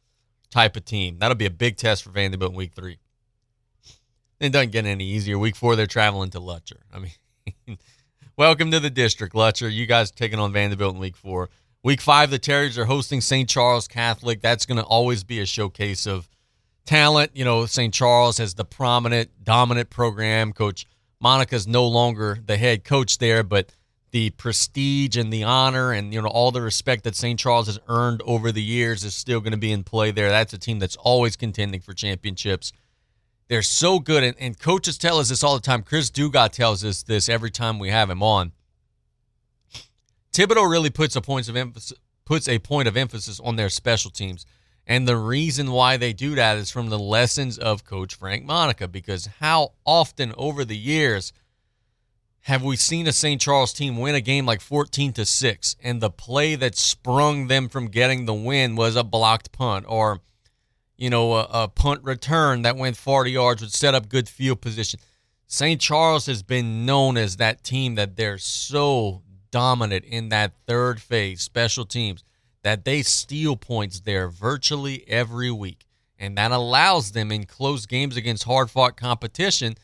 type 0.51 0.77
of 0.77 0.85
team. 0.85 1.19
That'll 1.19 1.37
be 1.37 1.47
a 1.47 1.51
big 1.51 1.77
test 1.77 2.05
for 2.05 2.11
Vanderbilt 2.11 2.53
in 2.53 2.57
week 2.57 2.73
three. 2.75 2.99
It 4.41 4.51
doesn't 4.51 4.71
get 4.71 4.87
any 4.87 5.05
easier. 5.05 5.39
Week 5.39 5.57
four, 5.57 5.75
they're 5.75 5.87
traveling 5.87 6.31
to 6.31 6.41
Lutcher. 6.41 6.79
I 6.93 7.01
mean, 7.01 7.79
welcome 8.37 8.71
to 8.71 8.79
the 8.79 8.91
district, 8.91 9.35
Lutcher. 9.35 9.73
You 9.73 9.87
guys 9.87 10.11
taking 10.11 10.39
on 10.39 10.53
Vanderbilt 10.53 10.95
in 10.95 11.01
week 11.01 11.17
four. 11.17 11.51
Week 11.83 12.01
five, 12.01 12.31
the 12.31 12.39
Terriers 12.39 12.79
are 12.79 12.85
hosting 12.85 13.21
St. 13.21 13.49
Charles 13.49 13.89
Catholic. 13.89 14.41
That's 14.41 14.67
going 14.67 14.79
to 14.79 14.85
always 14.85 15.25
be 15.25 15.41
a 15.41 15.47
showcase 15.47 16.07
of 16.07 16.29
talent. 16.87 17.33
You 17.35 17.45
know, 17.45 17.67
St. 17.67 17.93
Charles 17.93 18.39
has 18.39 18.55
the 18.55 18.65
prominent, 18.65 19.31
dominant 19.43 19.91
program. 19.91 20.53
Coach 20.53 20.87
Monica's 21.21 21.67
no 21.67 21.87
longer 21.87 22.39
the 22.45 22.57
head 22.57 22.85
coach 22.85 23.19
there, 23.19 23.43
but 23.43 23.73
the 24.11 24.31
prestige 24.31 25.17
and 25.17 25.33
the 25.33 25.43
honor 25.43 25.93
and 25.93 26.15
you 26.15 26.23
know 26.23 26.29
all 26.29 26.51
the 26.51 26.63
respect 26.63 27.05
that 27.05 27.15
St. 27.15 27.39
Charles 27.39 27.67
has 27.67 27.79
earned 27.89 28.23
over 28.25 28.53
the 28.53 28.63
years 28.63 29.05
is 29.05 29.15
still 29.15 29.41
going 29.41 29.53
to 29.53 29.59
be 29.59 29.73
in 29.73 29.85
play 29.85 30.11
there. 30.11 30.29
That's 30.29 30.53
a 30.53 30.59
team 30.59 30.79
that's 30.79 30.97
always 30.97 31.37
contending 31.37 31.81
for 31.81 31.93
championships. 31.93 32.73
They're 33.49 33.63
so 33.63 33.99
good, 33.99 34.23
and, 34.23 34.37
and 34.39 34.59
coaches 34.59 34.99
tell 34.99 35.19
us 35.19 35.31
this 35.31 35.43
all 35.43 35.55
the 35.55 35.61
time. 35.61 35.83
Chris 35.83 36.11
Dugas 36.11 36.51
tells 36.51 36.85
us 36.85 37.03
this 37.03 37.29
every 37.29 37.51
time 37.51 37.79
we 37.79 37.89
have 37.91 38.11
him 38.11 38.23
on. 38.23 38.53
Thibodaux 40.33 40.71
really 40.71 40.91
puts 40.91 41.17
a 41.17 41.21
points 41.21 41.49
of 41.49 41.57
emphasis 41.57 41.99
puts 42.29 42.47
a 42.47 42.59
point 42.59 42.87
of 42.87 42.95
emphasis 42.95 43.41
on 43.41 43.57
their 43.57 43.71
special 43.71 44.11
teams. 44.11 44.45
And 44.87 45.09
the 45.09 45.17
reason 45.17 45.73
why 45.73 45.97
they 45.97 46.13
do 46.13 46.35
that 46.35 46.59
is 46.59 46.71
from 46.71 46.91
the 46.91 46.99
lessons 46.99 47.57
of 47.57 47.87
Coach 47.87 48.15
Frank 48.15 48.45
Monica, 48.45 48.87
because 48.87 49.31
how 49.41 49.73
often 49.87 50.35
over 50.37 50.63
the 50.63 50.77
years 50.77 51.33
have 52.43 52.63
we 52.63 52.77
seen 52.77 53.07
a 53.07 53.13
St. 53.13 53.41
Charles 53.41 53.73
team 53.73 53.97
win 53.97 54.15
a 54.15 54.21
game 54.21 54.45
like 54.45 54.61
14 54.61 55.15
to 55.15 55.25
6 55.25 55.77
and 55.83 56.03
the 56.03 56.11
play 56.11 56.55
that 56.55 56.77
sprung 56.77 57.47
them 57.47 57.71
from 57.71 57.89
getting 57.89 58.27
the 58.27 58.35
win 58.35 58.77
was 58.77 58.95
a 58.95 59.05
blocked 59.05 59.51
punt 59.51 59.87
or 59.89 60.21
you 60.99 61.09
know, 61.09 61.33
a, 61.35 61.49
a 61.51 61.69
punt 61.69 62.03
return 62.03 62.63
that 62.63 62.77
went 62.77 62.97
40 62.97 63.31
yards 63.31 63.63
would 63.63 63.73
set 63.73 63.95
up 63.95 64.09
good 64.09 64.29
field 64.29 64.61
position. 64.61 65.01
St. 65.47 65.81
Charles 65.81 66.27
has 66.27 66.43
been 66.43 66.85
known 66.85 67.17
as 67.17 67.37
that 67.37 67.65
team 67.65 67.95
that 67.95 68.17
they're 68.17 68.37
so 68.37 69.23
dominant 69.51 70.05
in 70.05 70.29
that 70.29 70.53
third 70.67 71.01
phase, 71.01 71.41
special 71.41 71.87
teams, 71.87 72.23
that 72.63 72.85
they 72.85 73.03
steal 73.03 73.57
points 73.57 74.01
there 74.01 74.29
virtually 74.29 75.05
every 75.09 75.51
week. 75.51 75.87
And 76.19 76.37
that 76.37 76.51
allows 76.51 77.13
them 77.13 77.31
in 77.31 77.47
close 77.47 77.87
games 77.87 78.17
against 78.17 78.45
hard 78.45 78.71
fought 78.71 78.97
competition 78.97 79.77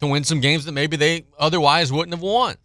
to 0.00 0.06
win 0.08 0.24
some 0.24 0.40
games 0.40 0.64
that 0.64 0.72
maybe 0.72 0.96
they 0.96 1.26
otherwise 1.38 1.92
wouldn't 1.92 2.14
have 2.14 2.22
won. 2.22 2.56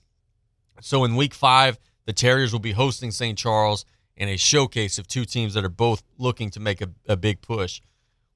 So 0.82 1.04
in 1.04 1.16
week 1.16 1.36
five, 1.36 1.80
the 2.06 2.14
Terriers 2.14 2.52
will 2.52 2.60
be 2.60 2.72
hosting 2.72 3.12
St. 3.12 3.38
Charles 3.38 3.86
in 4.20 4.30
a 4.30 4.38
showcase 4.38 5.00
of 5.00 5.08
two 5.08 5.26
teams 5.26 5.54
that 5.56 5.66
are 5.66 5.70
both 5.70 6.04
looking 6.18 6.52
to 6.52 6.60
make 6.60 6.82
a, 6.82 6.90
a 7.08 7.16
big 7.16 7.42
push. 7.42 7.82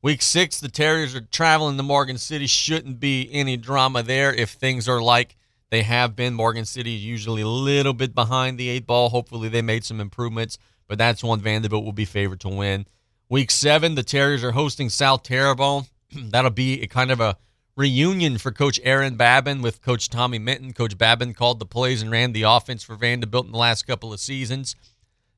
Week 0.01 0.21
six, 0.21 0.59
the 0.59 0.69
Terriers 0.69 1.13
are 1.13 1.21
traveling 1.21 1.77
to 1.77 1.83
Morgan 1.83 2.17
City. 2.17 2.47
Shouldn't 2.47 2.99
be 2.99 3.29
any 3.31 3.57
drama 3.57 4.01
there 4.01 4.33
if 4.33 4.51
things 4.51 4.89
are 4.89 5.01
like 5.01 5.35
they 5.69 5.83
have 5.83 6.15
been. 6.15 6.33
Morgan 6.33 6.65
City 6.65 6.95
is 6.95 7.05
usually 7.05 7.41
a 7.41 7.47
little 7.47 7.93
bit 7.93 8.15
behind 8.15 8.57
the 8.57 8.69
eight 8.69 8.87
ball. 8.87 9.09
Hopefully, 9.09 9.49
they 9.49 9.61
made 9.61 9.83
some 9.83 9.99
improvements, 9.99 10.57
but 10.87 10.97
that's 10.97 11.23
one 11.23 11.39
Vanderbilt 11.41 11.85
will 11.85 11.93
be 11.93 12.05
favored 12.05 12.39
to 12.41 12.49
win. 12.49 12.85
Week 13.29 13.49
seven, 13.49 13.95
the 13.95 14.03
Terriers 14.03 14.43
are 14.43 14.51
hosting 14.51 14.89
South 14.89 15.23
Terrebonne. 15.23 15.85
That'll 16.11 16.51
be 16.51 16.81
a 16.81 16.87
kind 16.87 17.09
of 17.09 17.19
a 17.19 17.37
reunion 17.75 18.37
for 18.37 18.51
Coach 18.51 18.79
Aaron 18.83 19.15
Babin 19.15 19.61
with 19.61 19.81
Coach 19.81 20.09
Tommy 20.09 20.37
Minton. 20.37 20.73
Coach 20.73 20.97
Babin 20.97 21.33
called 21.33 21.59
the 21.59 21.65
plays 21.65 22.01
and 22.01 22.11
ran 22.11 22.33
the 22.33 22.43
offense 22.43 22.83
for 22.83 22.95
Vanderbilt 22.95 23.45
in 23.45 23.51
the 23.51 23.57
last 23.57 23.87
couple 23.87 24.13
of 24.13 24.19
seasons. 24.19 24.75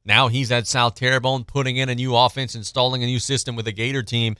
Now 0.06 0.28
he's 0.28 0.52
at 0.52 0.68
South 0.68 0.96
Terrebonne 0.96 1.44
putting 1.44 1.78
in 1.78 1.90
a 1.90 1.96
new 1.96 2.16
offense, 2.16 2.54
installing 2.56 3.04
a 3.04 3.08
new 3.08 3.20
system 3.20 3.56
with 3.56 3.68
a 3.68 3.72
Gator 3.72 4.04
team 4.04 4.36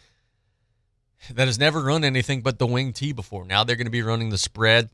that 1.34 1.48
has 1.48 1.58
never 1.58 1.82
run 1.82 2.04
anything 2.04 2.42
but 2.42 2.60
the 2.60 2.68
wing 2.68 2.94
T 2.94 3.12
before. 3.12 3.46
Now 3.46 3.64
they're 3.64 3.76
going 3.76 3.88
to 3.88 3.92
be 3.92 4.04
running 4.04 4.30
the 4.30 4.38
spread. 4.38 4.90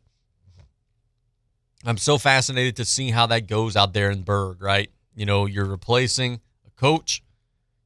I'm 1.84 1.98
so 1.98 2.18
fascinated 2.18 2.78
to 2.78 2.86
see 2.86 3.10
how 3.10 3.26
that 3.28 3.48
goes 3.48 3.76
out 3.76 3.94
there 3.94 4.10
in 4.12 4.22
Bourg, 4.22 4.62
right? 4.62 4.90
You 5.16 5.26
know, 5.26 5.46
you're 5.46 5.66
replacing 5.66 6.40
a 6.66 6.70
coach, 6.80 7.22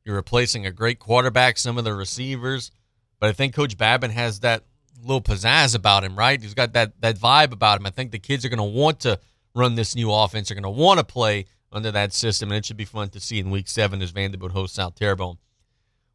you're 0.04 0.16
replacing 0.16 0.66
a 0.66 0.72
great 0.72 1.00
quarterback, 1.00 1.58
some 1.58 1.78
of 1.78 1.86
the 1.86 1.94
receivers, 1.94 2.72
but 3.20 3.30
I 3.30 3.32
think 3.32 3.56
Coach 3.56 3.78
Babin 3.78 4.12
has 4.12 4.42
that 4.42 4.64
little 5.02 5.22
pizzazz 5.22 5.76
about 5.76 6.04
him, 6.04 6.16
right? 6.18 6.42
He's 6.42 6.54
got 6.54 6.74
that 6.74 7.02
that 7.02 7.18
vibe 7.18 7.52
about 7.52 7.80
him. 7.80 7.86
I 7.88 7.90
think 7.90 8.12
the 8.12 8.20
kids 8.20 8.46
are 8.46 8.50
going 8.50 8.58
to 8.58 8.64
want 8.64 9.00
to 9.02 9.20
run 9.56 9.76
this 9.76 9.96
new 9.96 10.12
offense. 10.12 10.50
They're 10.50 10.60
going 10.60 10.64
to 10.64 10.82
want 10.82 11.00
to 11.00 11.06
play 11.06 11.46
under 11.76 11.92
that 11.92 12.14
system, 12.14 12.50
and 12.50 12.58
it 12.58 12.66
should 12.66 12.78
be 12.78 12.86
fun 12.86 13.10
to 13.10 13.20
see 13.20 13.38
in 13.38 13.52
Week 13.52 13.68
Seven 13.68 14.02
as 14.02 14.12
Vanderbilt 14.12 14.54
hosts 14.54 14.78
South 14.78 14.96
Terrebonne. 14.96 15.38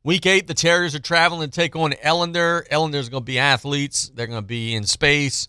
Week 0.03 0.25
eight, 0.25 0.47
the 0.47 0.55
Terriers 0.55 0.95
are 0.95 1.01
traveling 1.01 1.51
to 1.51 1.55
take 1.55 1.77
on 1.77 1.93
Ellender. 1.93 2.67
Ellender's 2.69 3.11
going 3.11 3.23
to 3.23 3.27
be 3.27 3.39
athletes. 3.39 4.11
They're 4.15 4.27
going 4.27 4.43
to 4.43 4.47
be 4.47 4.75
in 4.75 4.85
space, 4.85 5.47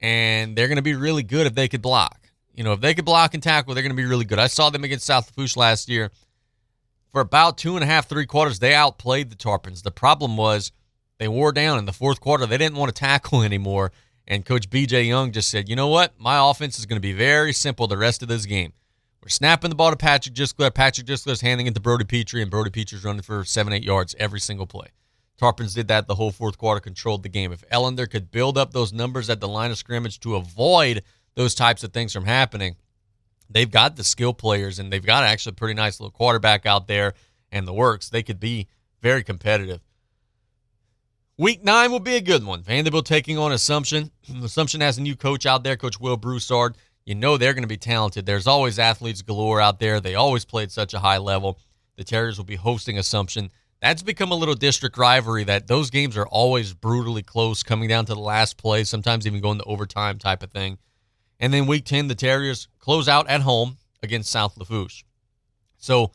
and 0.00 0.56
they're 0.56 0.68
going 0.68 0.76
to 0.76 0.82
be 0.82 0.94
really 0.94 1.22
good 1.22 1.46
if 1.46 1.54
they 1.54 1.68
could 1.68 1.82
block. 1.82 2.18
You 2.54 2.64
know, 2.64 2.72
if 2.72 2.80
they 2.80 2.94
could 2.94 3.04
block 3.04 3.34
and 3.34 3.42
tackle, 3.42 3.74
they're 3.74 3.82
going 3.82 3.94
to 3.94 4.02
be 4.02 4.08
really 4.08 4.24
good. 4.24 4.38
I 4.38 4.46
saw 4.46 4.70
them 4.70 4.84
against 4.84 5.04
South 5.04 5.28
Lafourche 5.28 5.56
last 5.56 5.88
year. 5.90 6.10
For 7.12 7.20
about 7.20 7.58
two 7.58 7.76
and 7.76 7.84
a 7.84 7.86
half, 7.86 8.08
three 8.08 8.24
quarters, 8.24 8.58
they 8.58 8.74
outplayed 8.74 9.28
the 9.28 9.36
Tarpons. 9.36 9.82
The 9.82 9.90
problem 9.90 10.38
was 10.38 10.72
they 11.18 11.28
wore 11.28 11.52
down 11.52 11.78
in 11.78 11.84
the 11.84 11.92
fourth 11.92 12.20
quarter. 12.20 12.46
They 12.46 12.56
didn't 12.56 12.78
want 12.78 12.94
to 12.94 12.98
tackle 12.98 13.42
anymore. 13.44 13.92
And 14.26 14.46
Coach 14.46 14.70
BJ 14.70 15.06
Young 15.06 15.32
just 15.32 15.50
said, 15.50 15.68
you 15.68 15.76
know 15.76 15.88
what? 15.88 16.18
My 16.18 16.50
offense 16.50 16.78
is 16.78 16.86
going 16.86 16.96
to 16.96 17.00
be 17.00 17.12
very 17.12 17.52
simple 17.52 17.86
the 17.86 17.98
rest 17.98 18.22
of 18.22 18.28
this 18.28 18.46
game. 18.46 18.72
We're 19.22 19.28
snapping 19.28 19.70
the 19.70 19.76
ball 19.76 19.90
to 19.90 19.96
Patrick 19.96 20.34
Gisclair. 20.34 20.74
Patrick 20.74 21.06
Gisclair's 21.06 21.42
handing 21.42 21.68
it 21.68 21.74
to 21.74 21.80
Brody 21.80 22.04
Petrie, 22.04 22.42
and 22.42 22.50
Brody 22.50 22.70
Petrie's 22.70 23.04
running 23.04 23.22
for 23.22 23.44
seven, 23.44 23.72
eight 23.72 23.84
yards 23.84 24.16
every 24.18 24.40
single 24.40 24.66
play. 24.66 24.88
Tarpons 25.40 25.74
did 25.74 25.88
that 25.88 26.08
the 26.08 26.16
whole 26.16 26.32
fourth 26.32 26.58
quarter, 26.58 26.80
controlled 26.80 27.22
the 27.22 27.28
game. 27.28 27.52
If 27.52 27.68
Ellender 27.68 28.10
could 28.10 28.32
build 28.32 28.58
up 28.58 28.72
those 28.72 28.92
numbers 28.92 29.30
at 29.30 29.40
the 29.40 29.48
line 29.48 29.70
of 29.70 29.78
scrimmage 29.78 30.18
to 30.20 30.34
avoid 30.34 31.04
those 31.36 31.54
types 31.54 31.84
of 31.84 31.92
things 31.92 32.12
from 32.12 32.24
happening, 32.24 32.76
they've 33.48 33.70
got 33.70 33.94
the 33.94 34.04
skill 34.04 34.34
players 34.34 34.80
and 34.80 34.92
they've 34.92 35.06
got 35.06 35.22
actually 35.22 35.50
a 35.50 35.54
pretty 35.54 35.74
nice 35.74 36.00
little 36.00 36.10
quarterback 36.10 36.66
out 36.66 36.88
there 36.88 37.14
and 37.52 37.66
the 37.66 37.72
works. 37.72 38.08
They 38.08 38.24
could 38.24 38.40
be 38.40 38.66
very 39.02 39.22
competitive. 39.22 39.80
Week 41.38 41.64
nine 41.64 41.90
will 41.90 42.00
be 42.00 42.16
a 42.16 42.20
good 42.20 42.44
one. 42.44 42.62
Vanderbilt 42.62 43.06
taking 43.06 43.38
on 43.38 43.52
Assumption. 43.52 44.10
Assumption 44.42 44.80
has 44.80 44.98
a 44.98 45.02
new 45.02 45.16
coach 45.16 45.46
out 45.46 45.64
there, 45.64 45.76
Coach 45.76 46.00
Will 46.00 46.16
Broussard. 46.16 46.76
You 47.04 47.14
know 47.14 47.36
they're 47.36 47.54
going 47.54 47.64
to 47.64 47.68
be 47.68 47.76
talented. 47.76 48.26
There's 48.26 48.46
always 48.46 48.78
athletes 48.78 49.22
galore 49.22 49.60
out 49.60 49.80
there. 49.80 50.00
They 50.00 50.14
always 50.14 50.44
play 50.44 50.62
at 50.62 50.70
such 50.70 50.94
a 50.94 51.00
high 51.00 51.18
level. 51.18 51.58
The 51.96 52.04
Terriers 52.04 52.38
will 52.38 52.44
be 52.44 52.56
hosting 52.56 52.98
Assumption. 52.98 53.50
That's 53.80 54.02
become 54.02 54.30
a 54.30 54.36
little 54.36 54.54
district 54.54 54.96
rivalry 54.96 55.42
that 55.44 55.66
those 55.66 55.90
games 55.90 56.16
are 56.16 56.26
always 56.26 56.72
brutally 56.72 57.22
close, 57.22 57.64
coming 57.64 57.88
down 57.88 58.04
to 58.06 58.14
the 58.14 58.20
last 58.20 58.56
play, 58.56 58.84
sometimes 58.84 59.26
even 59.26 59.40
going 59.40 59.58
to 59.58 59.64
overtime 59.64 60.18
type 60.18 60.44
of 60.44 60.52
thing. 60.52 60.78
And 61.40 61.52
then 61.52 61.66
week 61.66 61.84
10, 61.84 62.06
the 62.06 62.14
Terriers 62.14 62.68
close 62.78 63.08
out 63.08 63.28
at 63.28 63.40
home 63.40 63.78
against 64.00 64.30
South 64.30 64.56
Lafourche. 64.56 65.02
So 65.78 66.12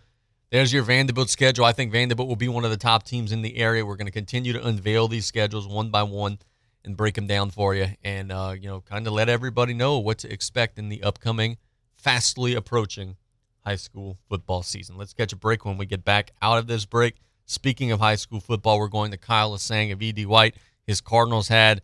there's 0.49 0.71
your 0.71 0.83
Vanderbilt 0.83 1.29
schedule. 1.29 1.65
I 1.65 1.73
think 1.73 1.91
Vanderbilt 1.91 2.29
will 2.29 2.37
be 2.37 2.47
one 2.47 2.63
of 2.63 2.71
the 2.71 2.77
top 2.77 3.03
teams 3.03 3.33
in 3.33 3.41
the 3.41 3.57
area. 3.57 3.85
We're 3.85 3.97
going 3.97 4.05
to 4.05 4.11
continue 4.13 4.53
to 4.53 4.65
unveil 4.65 5.09
these 5.09 5.25
schedules 5.25 5.67
one 5.67 5.89
by 5.89 6.03
one 6.03 6.39
and 6.83 6.95
break 6.95 7.15
them 7.15 7.27
down 7.27 7.49
for 7.49 7.75
you, 7.75 7.87
and 8.03 8.31
uh, 8.31 8.55
you 8.59 8.67
know, 8.67 8.81
kind 8.81 9.07
of 9.07 9.13
let 9.13 9.29
everybody 9.29 9.73
know 9.73 9.99
what 9.99 10.17
to 10.19 10.31
expect 10.31 10.79
in 10.79 10.89
the 10.89 11.03
upcoming, 11.03 11.57
fastly 11.95 12.53
approaching 12.53 13.17
high 13.65 13.75
school 13.75 14.17
football 14.29 14.63
season. 14.63 14.97
Let's 14.97 15.13
catch 15.13 15.33
a 15.33 15.35
break 15.35 15.65
when 15.65 15.77
we 15.77 15.85
get 15.85 16.05
back 16.05 16.31
out 16.41 16.57
of 16.57 16.67
this 16.67 16.85
break. 16.85 17.15
Speaking 17.45 17.91
of 17.91 17.99
high 17.99 18.15
school 18.15 18.39
football, 18.39 18.79
we're 18.79 18.87
going 18.87 19.11
to 19.11 19.17
Kyle 19.17 19.51
Lasseigne 19.51 19.91
of 19.91 20.01
ED 20.01 20.25
White. 20.25 20.55
His 20.85 21.01
Cardinals 21.01 21.49
had 21.49 21.81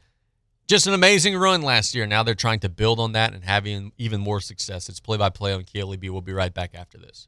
just 0.68 0.88
an 0.88 0.94
amazing 0.94 1.38
run 1.38 1.62
last 1.62 1.94
year. 1.94 2.06
Now 2.06 2.24
they're 2.24 2.36
trying 2.36 2.60
to 2.62 2.70
build 2.70 3.00
on 3.00 3.12
that 3.14 3.34
and 3.34 3.44
having 3.44 3.92
even 3.98 4.22
more 4.22 4.40
success. 4.40 4.88
It's 4.88 5.00
play 5.00 5.18
by 5.18 5.30
play 5.30 5.54
on 5.54 5.64
KLEB. 5.64 6.10
We'll 6.10 6.22
be 6.22 6.34
right 6.34 6.54
back 6.54 6.74
after 6.74 6.98
this. 6.98 7.28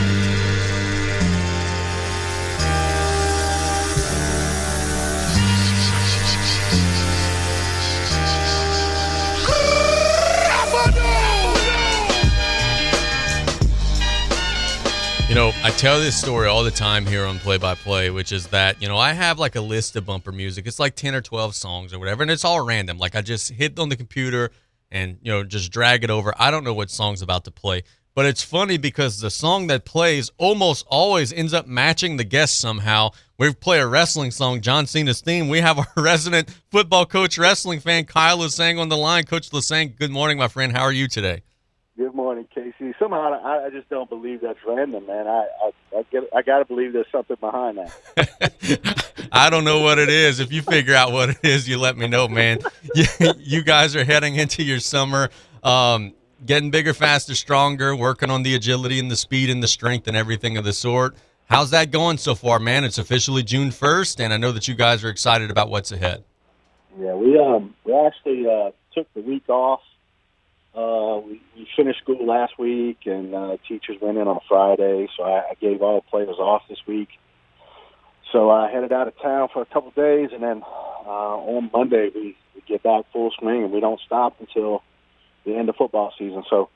Tell 15.77 15.99
this 15.99 16.15
story 16.15 16.47
all 16.47 16.63
the 16.63 16.69
time 16.69 17.07
here 17.07 17.25
on 17.25 17.39
Play 17.39 17.57
by 17.57 17.73
Play, 17.73 18.11
which 18.11 18.31
is 18.31 18.45
that, 18.47 18.79
you 18.79 18.87
know, 18.87 18.97
I 18.97 19.13
have 19.13 19.39
like 19.39 19.55
a 19.55 19.61
list 19.61 19.95
of 19.95 20.05
bumper 20.05 20.31
music. 20.31 20.67
It's 20.67 20.79
like 20.79 20.95
10 20.95 21.15
or 21.15 21.21
12 21.21 21.55
songs 21.55 21.91
or 21.91 21.97
whatever, 21.97 22.21
and 22.21 22.29
it's 22.29 22.45
all 22.45 22.63
random. 22.63 22.99
Like 22.99 23.15
I 23.15 23.21
just 23.21 23.51
hit 23.51 23.79
on 23.79 23.89
the 23.89 23.95
computer 23.95 24.51
and, 24.91 25.17
you 25.23 25.31
know, 25.31 25.43
just 25.43 25.71
drag 25.71 26.03
it 26.03 26.11
over. 26.11 26.35
I 26.37 26.51
don't 26.51 26.63
know 26.63 26.75
what 26.75 26.91
song's 26.91 27.23
about 27.23 27.45
to 27.45 27.51
play. 27.51 27.81
But 28.13 28.27
it's 28.27 28.43
funny 28.43 28.77
because 28.77 29.21
the 29.21 29.31
song 29.31 29.67
that 29.67 29.83
plays 29.83 30.29
almost 30.37 30.85
always 30.87 31.33
ends 31.33 31.53
up 31.53 31.65
matching 31.65 32.17
the 32.17 32.25
guest 32.25 32.59
somehow. 32.59 33.09
We 33.39 33.51
play 33.53 33.79
a 33.79 33.87
wrestling 33.87 34.29
song, 34.29 34.61
John 34.61 34.85
Cena's 34.85 35.21
theme. 35.21 35.49
We 35.49 35.61
have 35.61 35.79
our 35.79 35.87
resident 35.97 36.49
football 36.69 37.07
coach, 37.07 37.39
wrestling 37.39 37.79
fan, 37.79 38.05
Kyle 38.05 38.37
Lasseigne 38.37 38.79
on 38.79 38.89
the 38.89 38.97
line. 38.97 39.23
Coach 39.23 39.49
Lasseigne, 39.49 39.97
good 39.97 40.11
morning, 40.11 40.37
my 40.37 40.47
friend. 40.47 40.73
How 40.73 40.83
are 40.83 40.91
you 40.91 41.07
today? 41.07 41.41
Good 41.97 42.13
morning, 42.13 42.47
Casey. 42.53 42.70
Somehow 42.97 43.39
I, 43.43 43.65
I 43.65 43.69
just 43.69 43.87
don't 43.89 44.09
believe 44.09 44.41
that's 44.41 44.57
random, 44.65 45.05
man. 45.05 45.27
I 45.27 45.47
I, 45.63 45.71
I 45.97 46.03
get 46.11 46.23
I 46.35 46.41
got 46.41 46.59
to 46.59 46.65
believe 46.65 46.93
there's 46.93 47.05
something 47.11 47.37
behind 47.39 47.77
that. 47.77 49.11
I 49.31 49.51
don't 49.51 49.63
know 49.63 49.81
what 49.81 49.99
it 49.99 50.09
is. 50.09 50.39
If 50.39 50.51
you 50.51 50.63
figure 50.63 50.95
out 50.95 51.11
what 51.11 51.29
it 51.29 51.39
is, 51.43 51.69
you 51.69 51.77
let 51.77 51.95
me 51.97 52.07
know, 52.07 52.27
man. 52.27 52.59
You, 52.93 53.05
you 53.37 53.63
guys 53.63 53.95
are 53.95 54.03
heading 54.03 54.35
into 54.35 54.63
your 54.63 54.79
summer, 54.79 55.29
um, 55.63 56.13
getting 56.45 56.71
bigger, 56.71 56.93
faster, 56.93 57.35
stronger, 57.35 57.95
working 57.95 58.29
on 58.29 58.43
the 58.43 58.55
agility 58.55 58.99
and 58.99 59.09
the 59.09 59.15
speed 59.15 59.49
and 59.49 59.63
the 59.63 59.67
strength 59.67 60.07
and 60.07 60.17
everything 60.17 60.57
of 60.57 60.65
the 60.65 60.73
sort. 60.73 61.15
How's 61.45 61.69
that 61.71 61.91
going 61.91 62.17
so 62.17 62.35
far, 62.35 62.59
man? 62.59 62.83
It's 62.83 62.97
officially 62.97 63.43
June 63.43 63.71
first, 63.71 64.19
and 64.19 64.33
I 64.33 64.37
know 64.37 64.51
that 64.51 64.67
you 64.67 64.75
guys 64.75 65.03
are 65.03 65.09
excited 65.09 65.51
about 65.51 65.69
what's 65.69 65.91
ahead. 65.91 66.23
Yeah, 66.99 67.13
we 67.13 67.39
um 67.39 67.73
we 67.85 67.93
actually 67.93 68.45
uh, 68.47 68.71
took 68.93 69.11
the 69.13 69.21
week 69.21 69.47
off 69.47 69.81
uh, 70.75 71.19
we, 71.19 71.41
we 71.55 71.67
finished 71.75 71.99
school 71.99 72.25
last 72.25 72.57
week, 72.57 72.99
and 73.05 73.33
uh, 73.33 73.57
teachers 73.67 73.97
went 74.01 74.17
in 74.17 74.27
on 74.27 74.37
a 74.37 74.47
Friday, 74.47 75.07
so 75.17 75.23
I, 75.23 75.51
I 75.51 75.53
gave 75.59 75.81
all 75.81 76.01
the 76.01 76.09
players 76.09 76.37
off 76.37 76.63
this 76.69 76.79
week. 76.87 77.09
So 78.31 78.49
I 78.49 78.71
headed 78.71 78.93
out 78.93 79.07
of 79.07 79.19
town 79.21 79.49
for 79.51 79.61
a 79.61 79.65
couple 79.65 79.89
of 79.89 79.95
days, 79.95 80.29
and 80.31 80.41
then 80.41 80.63
uh, 81.05 81.35
on 81.37 81.69
Monday 81.73 82.09
we, 82.15 82.37
we 82.55 82.63
get 82.67 82.83
back 82.83 83.03
full 83.11 83.31
swing, 83.37 83.63
and 83.63 83.71
we 83.71 83.81
don't 83.81 83.99
stop 84.05 84.35
until 84.39 84.83
the 85.45 85.55
end 85.55 85.67
of 85.67 85.75
football 85.75 86.13
season. 86.17 86.43
So, 86.49 86.69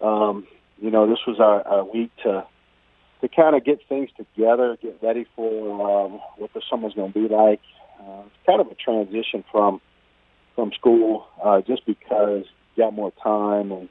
um, 0.00 0.46
you 0.80 0.90
know, 0.90 1.08
this 1.08 1.20
was 1.26 1.38
our, 1.38 1.66
our 1.66 1.84
week 1.84 2.10
to 2.24 2.44
to 3.22 3.28
kind 3.28 3.56
of 3.56 3.64
get 3.64 3.78
things 3.88 4.10
together, 4.16 4.76
get 4.82 4.98
ready 5.02 5.26
for 5.34 6.04
um, 6.04 6.20
what 6.36 6.52
the 6.52 6.60
summer's 6.68 6.92
going 6.92 7.12
to 7.12 7.28
be 7.28 7.34
like. 7.34 7.60
Uh, 7.98 8.22
it's 8.26 8.46
kind 8.46 8.60
of 8.60 8.66
a 8.66 8.74
transition 8.74 9.42
from 9.50 9.80
from 10.54 10.72
school, 10.72 11.26
uh, 11.42 11.60
just 11.60 11.86
because 11.86 12.44
got 12.76 12.92
more 12.92 13.12
time 13.22 13.72
and 13.72 13.88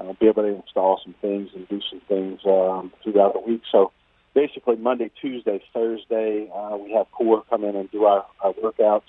uh, 0.00 0.12
be 0.20 0.26
able 0.26 0.42
to 0.42 0.48
install 0.48 1.00
some 1.04 1.14
things 1.20 1.50
and 1.54 1.68
do 1.68 1.80
some 1.90 2.00
things 2.08 2.40
um, 2.46 2.92
throughout 3.02 3.34
the 3.34 3.40
week. 3.40 3.62
So 3.70 3.92
basically, 4.34 4.76
Monday, 4.76 5.10
Tuesday, 5.20 5.62
Thursday, 5.72 6.50
uh, 6.54 6.76
we 6.76 6.92
have 6.92 7.10
core 7.12 7.44
come 7.48 7.64
in 7.64 7.76
and 7.76 7.90
do 7.90 8.04
our, 8.04 8.26
our 8.40 8.52
workouts 8.54 9.02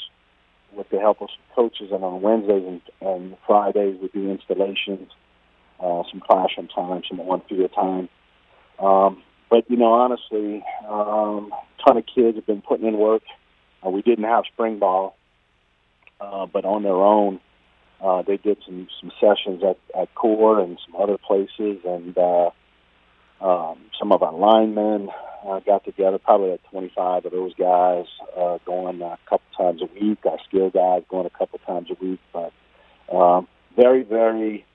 with 0.76 0.90
the 0.90 1.00
help 1.00 1.22
of 1.22 1.30
some 1.30 1.56
coaches, 1.56 1.90
and 1.92 2.04
on 2.04 2.22
Wednesdays 2.22 2.64
and, 2.68 2.82
and 3.02 3.38
Fridays 3.48 3.98
we 4.02 4.10
do 4.10 4.30
installations, 4.30 5.10
uh, 5.80 6.04
some 6.12 6.22
classroom 6.22 6.68
time, 6.68 7.02
some 7.08 7.18
one 7.18 7.42
period 7.42 7.72
time. 7.74 8.10
Um, 8.80 9.24
but 9.50 9.70
you 9.70 9.78
know, 9.78 9.94
honestly, 9.94 10.64
um, 10.88 11.52
a 11.54 11.84
ton 11.86 11.98
of 11.98 12.04
kids 12.14 12.36
have 12.36 12.46
been 12.46 12.62
putting 12.62 12.88
in 12.88 12.98
work. 12.98 13.24
Uh, 13.86 13.90
we 13.90 14.02
didn't 14.02 14.26
have 14.26 14.44
spring 14.52 14.80
ball, 14.80 15.16
uh, 16.20 16.46
but 16.46 16.66
on 16.66 16.84
their 16.84 16.94
own, 16.94 17.40
uh, 18.02 18.22
they 18.22 18.38
did 18.38 18.58
some 18.66 18.88
some 19.00 19.12
sessions 19.20 19.64
at 19.64 19.78
at 20.00 20.14
Core 20.16 20.60
and 20.60 20.78
some 20.86 21.02
other 21.02 21.18
places, 21.18 21.80
and 21.86 22.18
uh, 22.18 22.50
um, 23.42 23.78
some 23.98 24.12
of 24.12 24.22
our 24.22 24.34
linemen 24.34 25.10
uh, 25.48 25.60
got 25.60 25.86
together. 25.86 26.18
Probably 26.18 26.52
like 26.52 26.64
25 26.72 27.26
of 27.26 27.32
those 27.32 27.54
guys 27.56 28.06
uh, 28.38 28.58
going 28.66 29.02
a 29.02 29.18
couple 29.30 29.48
times 29.58 29.82
a 29.82 29.86
week. 30.00 30.20
Our 30.26 30.38
skill 30.48 30.70
guys 30.70 31.04
going 31.10 31.26
a 31.26 31.38
couple 31.38 31.60
times 31.60 31.90
a 31.90 32.04
week, 32.04 32.20
but 32.34 32.52
um, 33.12 33.48
very 33.76 34.04
very 34.04 34.66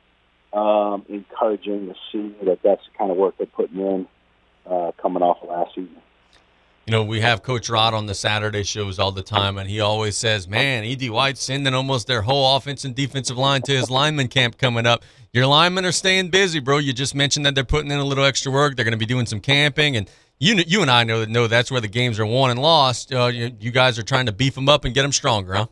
um, 0.52 1.04
encouraging 1.08 1.88
to 1.88 1.94
see 2.10 2.34
that 2.44 2.60
that's 2.62 2.82
the 2.84 2.98
kind 2.98 3.10
of 3.10 3.16
work 3.16 3.36
they're 3.38 3.46
putting 3.46 3.78
in 3.78 4.06
uh, 4.66 4.92
coming 5.00 5.22
off 5.22 5.42
of 5.42 5.48
last 5.48 5.74
season. 5.74 5.96
You 6.90 6.96
know, 6.96 7.04
we 7.04 7.20
have 7.20 7.44
Coach 7.44 7.70
Rod 7.70 7.94
on 7.94 8.06
the 8.06 8.16
Saturday 8.16 8.64
shows 8.64 8.98
all 8.98 9.12
the 9.12 9.22
time, 9.22 9.58
and 9.58 9.70
he 9.70 9.78
always 9.78 10.16
says, 10.16 10.48
"Man, 10.48 10.82
Ed 10.82 11.08
White's 11.08 11.40
sending 11.40 11.72
almost 11.72 12.08
their 12.08 12.22
whole 12.22 12.56
offense 12.56 12.84
and 12.84 12.96
defensive 12.96 13.38
line 13.38 13.62
to 13.62 13.72
his 13.72 13.92
lineman 13.92 14.26
camp 14.26 14.58
coming 14.58 14.86
up. 14.86 15.04
Your 15.32 15.46
linemen 15.46 15.84
are 15.84 15.92
staying 15.92 16.30
busy, 16.30 16.58
bro. 16.58 16.78
You 16.78 16.92
just 16.92 17.14
mentioned 17.14 17.46
that 17.46 17.54
they're 17.54 17.62
putting 17.62 17.92
in 17.92 18.00
a 18.00 18.04
little 18.04 18.24
extra 18.24 18.50
work. 18.50 18.74
They're 18.74 18.84
going 18.84 18.90
to 18.90 18.98
be 18.98 19.06
doing 19.06 19.26
some 19.26 19.38
camping, 19.38 19.96
and 19.96 20.10
you 20.40 20.56
you 20.66 20.82
and 20.82 20.90
I 20.90 21.04
know 21.04 21.24
know 21.26 21.46
that's 21.46 21.70
where 21.70 21.80
the 21.80 21.86
games 21.86 22.18
are 22.18 22.26
won 22.26 22.50
and 22.50 22.60
lost. 22.60 23.14
Uh, 23.14 23.26
you, 23.26 23.52
you, 23.60 23.70
guys 23.70 23.96
are 23.96 24.02
trying 24.02 24.26
to 24.26 24.32
beef 24.32 24.56
them 24.56 24.68
up 24.68 24.84
and 24.84 24.92
get 24.92 25.02
them 25.02 25.12
stronger, 25.12 25.54
huh? 25.54 25.66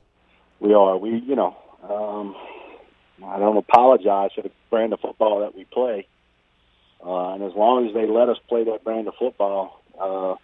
We 0.61 0.73
are. 0.73 0.97
We, 0.97 1.19
you 1.19 1.35
know, 1.35 1.57
um, 1.83 2.37
I 3.27 3.41
don't 3.41 3.57
apologize 3.57 4.31
for 4.37 4.43
the 4.43 4.53
brand 4.71 4.93
of 4.93 5.01
football 5.01 5.41
that 5.41 5.57
we 5.57 5.65
play, 5.65 6.07
uh, 7.05 7.31
and 7.31 7.43
as 7.43 7.55
long 7.57 7.89
as 7.89 7.93
they 7.93 8.07
let 8.07 8.29
us 8.29 8.39
play 8.49 8.63
that 8.63 8.85
brand 8.85 9.09
of 9.09 9.15
football." 9.19 9.83
Uh, 10.01 10.37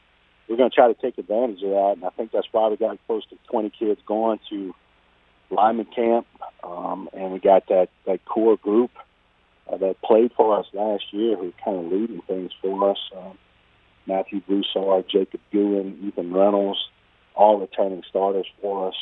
we're 0.49 0.57
going 0.57 0.71
to 0.71 0.75
try 0.75 0.89
to 0.89 1.01
take 1.01 1.19
advantage 1.19 1.63
of 1.63 1.71
that. 1.71 1.93
And 1.97 2.05
I 2.05 2.11
think 2.11 2.33
that's 2.33 2.47
why 2.53 2.69
we 2.69 2.77
got 2.77 2.99
close 3.07 3.25
to 3.27 3.37
20 3.51 3.71
kids 3.71 4.01
going 4.07 4.41
to 4.51 4.75
lineman 5.51 5.87
camp, 5.87 6.27
um, 6.63 7.09
and 7.13 7.33
we 7.33 7.39
got 7.39 7.69
that 7.69 7.89
that 8.07 8.25
core 8.25 8.57
group 8.57 8.91
uh, 9.71 9.77
that 9.77 10.01
played 10.03 10.33
for 10.37 10.59
us 10.59 10.67
last 10.73 11.05
year, 11.13 11.37
who 11.37 11.49
are 11.49 11.65
kind 11.65 11.87
of 11.87 11.93
leading 11.93 12.21
things 12.23 12.51
for 12.61 12.91
us. 12.91 12.99
Um, 13.17 13.39
Matthew 14.07 14.41
Broussard, 14.41 15.07
Jacob 15.09 15.41
Guin, 15.51 15.99
Ethan 16.05 16.33
Reynolds, 16.33 16.79
all 17.35 17.59
returning 17.59 18.03
starters 18.09 18.47
for 18.61 18.89
us. 18.89 18.95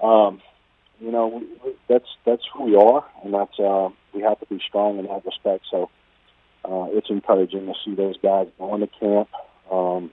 Um, 0.00 0.42
you 1.00 1.12
know, 1.12 1.28
we, 1.28 1.46
we, 1.64 1.76
that's 1.88 2.08
that's 2.24 2.42
who 2.52 2.64
we 2.64 2.76
are, 2.76 3.04
and 3.24 3.34
that's 3.34 3.58
uh, 3.58 3.90
we 4.12 4.22
have 4.22 4.40
to 4.40 4.46
be 4.46 4.60
strong 4.66 4.98
in 4.98 5.06
that 5.06 5.24
respect. 5.24 5.64
So 5.70 5.90
uh, 6.64 6.86
it's 6.90 7.10
encouraging 7.10 7.66
to 7.66 7.74
see 7.84 7.94
those 7.94 8.16
guys 8.18 8.48
going 8.58 8.80
to 8.80 8.86
camp. 8.86 9.28
Um, 9.70 10.10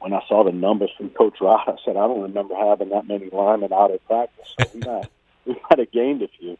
when 0.00 0.12
I 0.12 0.22
saw 0.28 0.44
the 0.44 0.52
numbers 0.52 0.90
from 0.96 1.10
Coach 1.10 1.38
Rod, 1.40 1.64
I 1.66 1.76
said, 1.84 1.96
I 1.96 2.06
don't 2.06 2.22
remember 2.22 2.54
having 2.54 2.90
that 2.90 3.06
many 3.06 3.30
linemen 3.30 3.72
out 3.72 3.90
at 3.90 4.04
practice. 4.06 4.54
So 4.58 4.66
we 4.74 4.80
might 4.80 5.08
we 5.46 5.52
might 5.54 5.78
have 5.78 5.90
gained 5.90 6.22
a 6.22 6.28
few. 6.28 6.56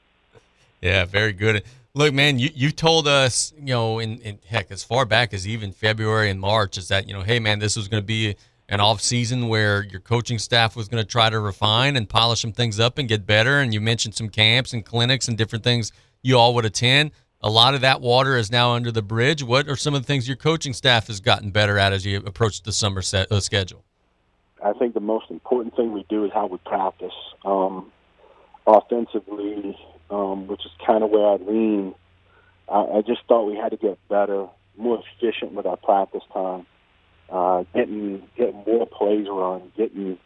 Yeah, 0.81 1.05
very 1.05 1.33
good. 1.33 1.65
Look, 1.95 2.15
man, 2.15 2.39
you, 2.39 2.51
you 2.55 2.71
told 2.71 3.09
us, 3.09 3.53
you 3.59 3.75
know, 3.75 3.99
in, 3.99 4.19
in 4.19 4.39
heck, 4.47 4.71
as 4.71 4.85
far 4.85 5.05
back 5.05 5.35
as 5.35 5.49
even 5.49 5.73
February 5.73 6.31
and 6.31 6.39
March, 6.39 6.79
is 6.79 6.89
that, 6.89 7.09
you 7.09 7.15
know, 7.15 7.23
hey, 7.23 7.41
man, 7.41 7.59
this 7.59 7.77
was 7.77 7.89
going 7.89 8.03
to 8.03 8.07
be 8.07 8.37
an 8.69 8.81
off 8.81 9.01
season 9.01 9.49
where 9.49 9.83
your 9.83 10.01
coaching 10.01 10.39
staff 10.39 10.77
was 10.77 10.89
going 10.89 11.03
to 11.03 11.09
try 11.09 11.29
to 11.29 11.41
refine 11.41 11.97
and 11.97 12.09
polish 12.09 12.43
some 12.43 12.53
things 12.53 12.79
up 12.79 12.99
and 12.99 13.09
get 13.09 13.27
better. 13.27 13.59
And 13.59 13.75
you 13.75 13.81
mentioned 13.81 14.15
some 14.15 14.29
camps 14.29 14.73
and 14.73 14.85
clinics 14.85 15.27
and 15.27 15.37
different 15.37 15.65
things 15.65 15.91
you 16.23 16.39
all 16.39 16.55
would 16.55 16.65
attend 16.65 17.11
a 17.41 17.51
lot 17.51 17.75
of 17.75 17.83
that 17.83 18.01
water 18.01 18.37
is 18.37 18.51
now 18.51 18.73
under 18.73 18.91
the 18.91 19.03
bridge. 19.03 19.43
What 19.43 19.69
are 19.69 19.77
some 19.77 19.95
of 19.95 20.03
the 20.03 20.07
things 20.07 20.27
your 20.27 20.37
coaching 20.37 20.73
staff 20.73 21.07
has 21.07 21.21
gotten 21.21 21.51
better 21.51 21.79
at 21.79 21.93
as 21.93 22.05
you 22.05 22.19
approach 22.19 22.63
the 22.63 22.73
summer 22.73 23.03
set, 23.03 23.31
uh, 23.31 23.41
schedule? 23.41 23.85
I 24.65 24.73
think 24.73 24.95
the 24.95 25.01
most 25.01 25.31
important 25.31 25.77
thing 25.77 25.93
we 25.93 26.05
do 26.09 26.25
is 26.25 26.33
how 26.33 26.47
we 26.47 26.59
practice. 26.59 27.13
Um, 27.45 27.93
offensively, 28.67 29.79
um, 30.11 30.49
which 30.49 30.65
is 30.65 30.73
kind 30.85 31.05
of 31.05 31.11
where 31.11 31.27
I 31.27 31.37
lean, 31.37 31.95
I, 32.69 32.81
I 32.81 33.03
just 33.03 33.21
thought 33.29 33.45
we 33.45 33.57
had 33.57 33.71
to 33.71 33.77
get 33.77 33.99
better, 34.09 34.47
more 34.77 35.03
efficient 35.17 35.53
with 35.53 35.67
our 35.67 35.77
practice 35.77 36.23
time, 36.33 36.67
uh, 37.31 37.65
getting 37.75 38.23
getting 38.37 38.65
more 38.67 38.87
plays 38.87 39.27
run, 39.31 39.71
getting 39.77 40.19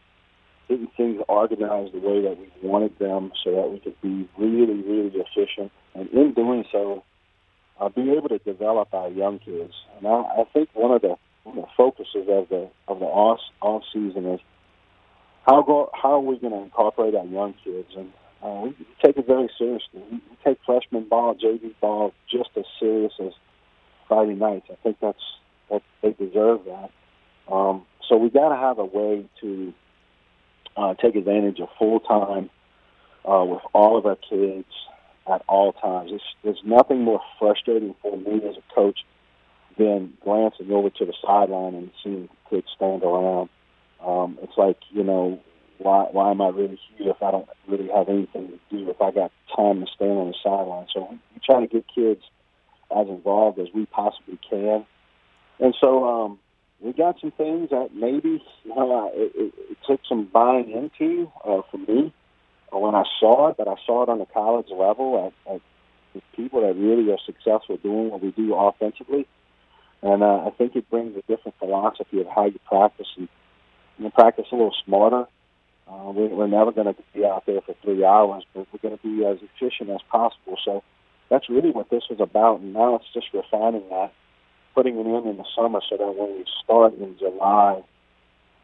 getting 0.69 0.89
things 0.97 1.23
organized 1.29 1.93
the 1.95 1.99
way 1.99 2.23
that 2.23 2.39
we 2.39 2.51
wanted 2.63 2.99
them, 2.99 3.33
so 3.45 3.51
that 3.53 3.71
we 3.71 3.81
could 3.81 4.01
be 4.01 4.29
really, 4.39 4.83
really 4.83 5.13
efficient 5.15 5.71
and 5.95 6.09
in 6.11 6.33
doing 6.33 6.65
so, 6.73 7.03
uh, 7.81 7.89
be 7.89 8.11
able 8.13 8.29
to 8.29 8.39
develop 8.39 8.93
our 8.95 9.09
young 9.09 9.39
kids. 9.39 9.75
And 9.99 10.07
I, 10.07 10.11
I 10.11 10.45
think 10.53 10.71
one 10.75 10.93
of 10.93 11.03
the 11.03 11.17
one 11.45 11.59
of 11.59 11.65
the 11.65 11.71
focuses 11.77 12.29
of 12.29 12.49
the 12.49 12.71
of 12.89 13.01
the 13.01 13.07
off 13.07 13.41
off 13.61 13.83
season 13.93 14.27
is 14.27 14.41
how 15.47 15.63
go 15.63 15.91
how 15.93 16.13
are 16.13 16.21
we 16.21 16.39
going 16.39 16.53
to 16.53 16.61
incorporate 16.61 17.15
our 17.15 17.27
young 17.27 17.55
kids 17.65 17.89
and 17.97 18.13
uh, 18.43 18.63
we 18.65 18.75
take 19.01 19.17
it 19.17 19.27
very 19.27 19.49
seriously. 19.57 20.03
We, 20.11 20.21
take 20.45 20.59
freshman 20.67 21.05
ball, 21.09 21.37
JV 21.37 21.75
ball, 21.81 22.13
just 22.29 22.51
as 22.57 22.65
serious 22.81 23.13
as 23.21 23.33
Friday 24.09 24.35
nights. 24.35 24.67
I 24.71 24.75
think 24.83 24.97
that's 25.01 25.23
that 25.71 25.83
they 26.03 26.11
deserve 26.13 26.61
that. 26.65 26.91
Um, 27.53 27.87
so 28.09 28.17
we 28.17 28.31
got 28.31 28.49
to 28.49 28.57
have 28.57 28.79
a 28.79 28.85
way 28.85 29.25
to 29.41 29.73
uh, 30.77 30.95
take 30.95 31.15
advantage 31.17 31.61
of 31.61 31.69
full 31.79 32.01
time 32.01 32.51
uh, 33.25 33.45
with 33.45 33.63
all 33.73 33.97
of 33.97 34.07
our 34.07 34.17
kids 34.17 34.69
at 35.33 35.43
all 35.49 35.73
times. 35.73 36.11
It's, 36.13 36.25
there's 36.43 36.61
nothing 36.65 37.03
more 37.03 37.21
frustrating 37.39 37.95
for 38.03 38.17
me 38.17 38.37
as 38.49 38.57
a 38.57 38.75
coach 38.75 39.01
than 39.79 40.15
glancing 40.23 40.71
over 40.71 40.91
to 40.91 41.05
the 41.05 41.15
sideline 41.25 41.75
and 41.75 41.91
seeing 42.03 42.29
kids 42.51 42.67
stand 42.75 43.03
around. 43.03 43.49
Um, 44.05 44.39
it's 44.43 44.57
like 44.57 44.79
you 44.91 45.05
know 45.05 45.41
why 45.79 46.07
why 46.11 46.31
am 46.31 46.41
I 46.41 46.49
really 46.49 46.79
here 46.97 47.11
if 47.11 47.23
I 47.23 47.31
don't 47.31 47.49
really 47.69 47.89
have 47.89 48.09
anything 48.09 48.49
to 48.49 48.59
do? 48.71 48.91
If 48.91 49.01
I 49.01 49.11
got 49.11 49.33
time 49.57 49.81
to 49.81 49.87
stand 49.95 50.19
on 50.19 50.29
the 50.29 50.35
sideline, 50.43 50.87
so 50.93 51.09
we 51.11 51.41
try 51.45 51.61
to 51.61 51.67
get 51.67 51.85
kids 51.93 52.23
as 52.95 53.09
involved 53.09 53.59
as 53.59 53.69
we 53.75 53.87
possibly 53.87 54.39
can. 54.49 54.85
And 55.61 55.75
so 55.81 56.05
um, 56.05 56.39
we 56.83 56.93
got 56.93 57.21
some 57.21 57.31
things 57.31 57.71
that 57.71 57.95
maybe 57.95 58.43
you 58.65 58.75
know, 58.75 59.11
it, 59.15 59.33
it, 59.35 59.77
took 59.87 60.01
some 60.09 60.25
buying 60.33 60.71
into 60.71 61.31
uh, 61.45 61.63
for 61.71 61.79
me 61.79 62.13
uh, 62.73 62.79
when 62.79 62.95
I 62.95 63.05
saw 63.21 63.49
it, 63.49 63.57
but 63.57 63.69
I 63.69 63.77
saw 63.87 64.03
it 64.03 64.09
on 64.09 64.19
the 64.19 64.27
college 64.27 64.67
level 64.71 65.33
at, 65.47 65.55
at 65.55 65.61
with 66.15 66.25
people 66.37 66.61
that 66.61 66.75
really 66.77 67.11
are 67.11 67.19
successful 67.25 67.77
doing 67.79 68.11
what 68.11 68.23
we 68.23 68.33
do 68.33 68.55
offensively. 68.55 69.27
And 70.03 70.23
uh, 70.23 70.47
I 70.47 70.51
think 70.51 70.77
it 70.77 70.91
brings 70.91 71.17
a 71.17 71.23
different 71.23 71.59
philosophy 71.59 72.21
of 72.21 72.27
how 72.27 72.47
you 72.47 72.59
practice 72.67 73.07
and 73.17 73.29
you 73.99 74.11
practice 74.11 74.47
a 74.53 74.55
little 74.55 74.75
smarter. 74.85 75.27
Uh, 75.89 76.11
we, 76.11 76.27
we're 76.29 76.49
never 76.49 76.73
going 76.73 76.93
to 76.93 77.03
be 77.15 77.25
out 77.25 77.47
there 77.47 77.61
for 77.61 77.75
three 77.83 78.05
hours, 78.05 78.45
but 78.55 78.67
we're 78.73 78.89
going 78.89 78.99
to 78.99 79.03
be 79.03 79.25
as 79.25 79.39
efficient 79.43 79.91
as 79.91 80.01
possible. 80.11 80.57
So 80.65 80.83
that's 81.29 81.49
really 81.49 81.71
what 81.71 81.89
this 81.91 82.03
was 82.11 82.21
about. 82.21 82.61
And 82.61 82.75
now 82.75 82.97
it's 82.97 83.13
just 83.15 83.27
refining 83.33 83.89
that, 83.91 84.13
putting 84.75 84.99
it 84.99 85.07
in 85.07 85.27
in 85.29 85.37
the 85.37 85.45
summer 85.57 85.81
so 85.89 85.97
that 85.97 86.15
when 86.15 86.39
we 86.39 86.45
start 86.63 86.95
in 86.95 87.17
July, 87.19 87.83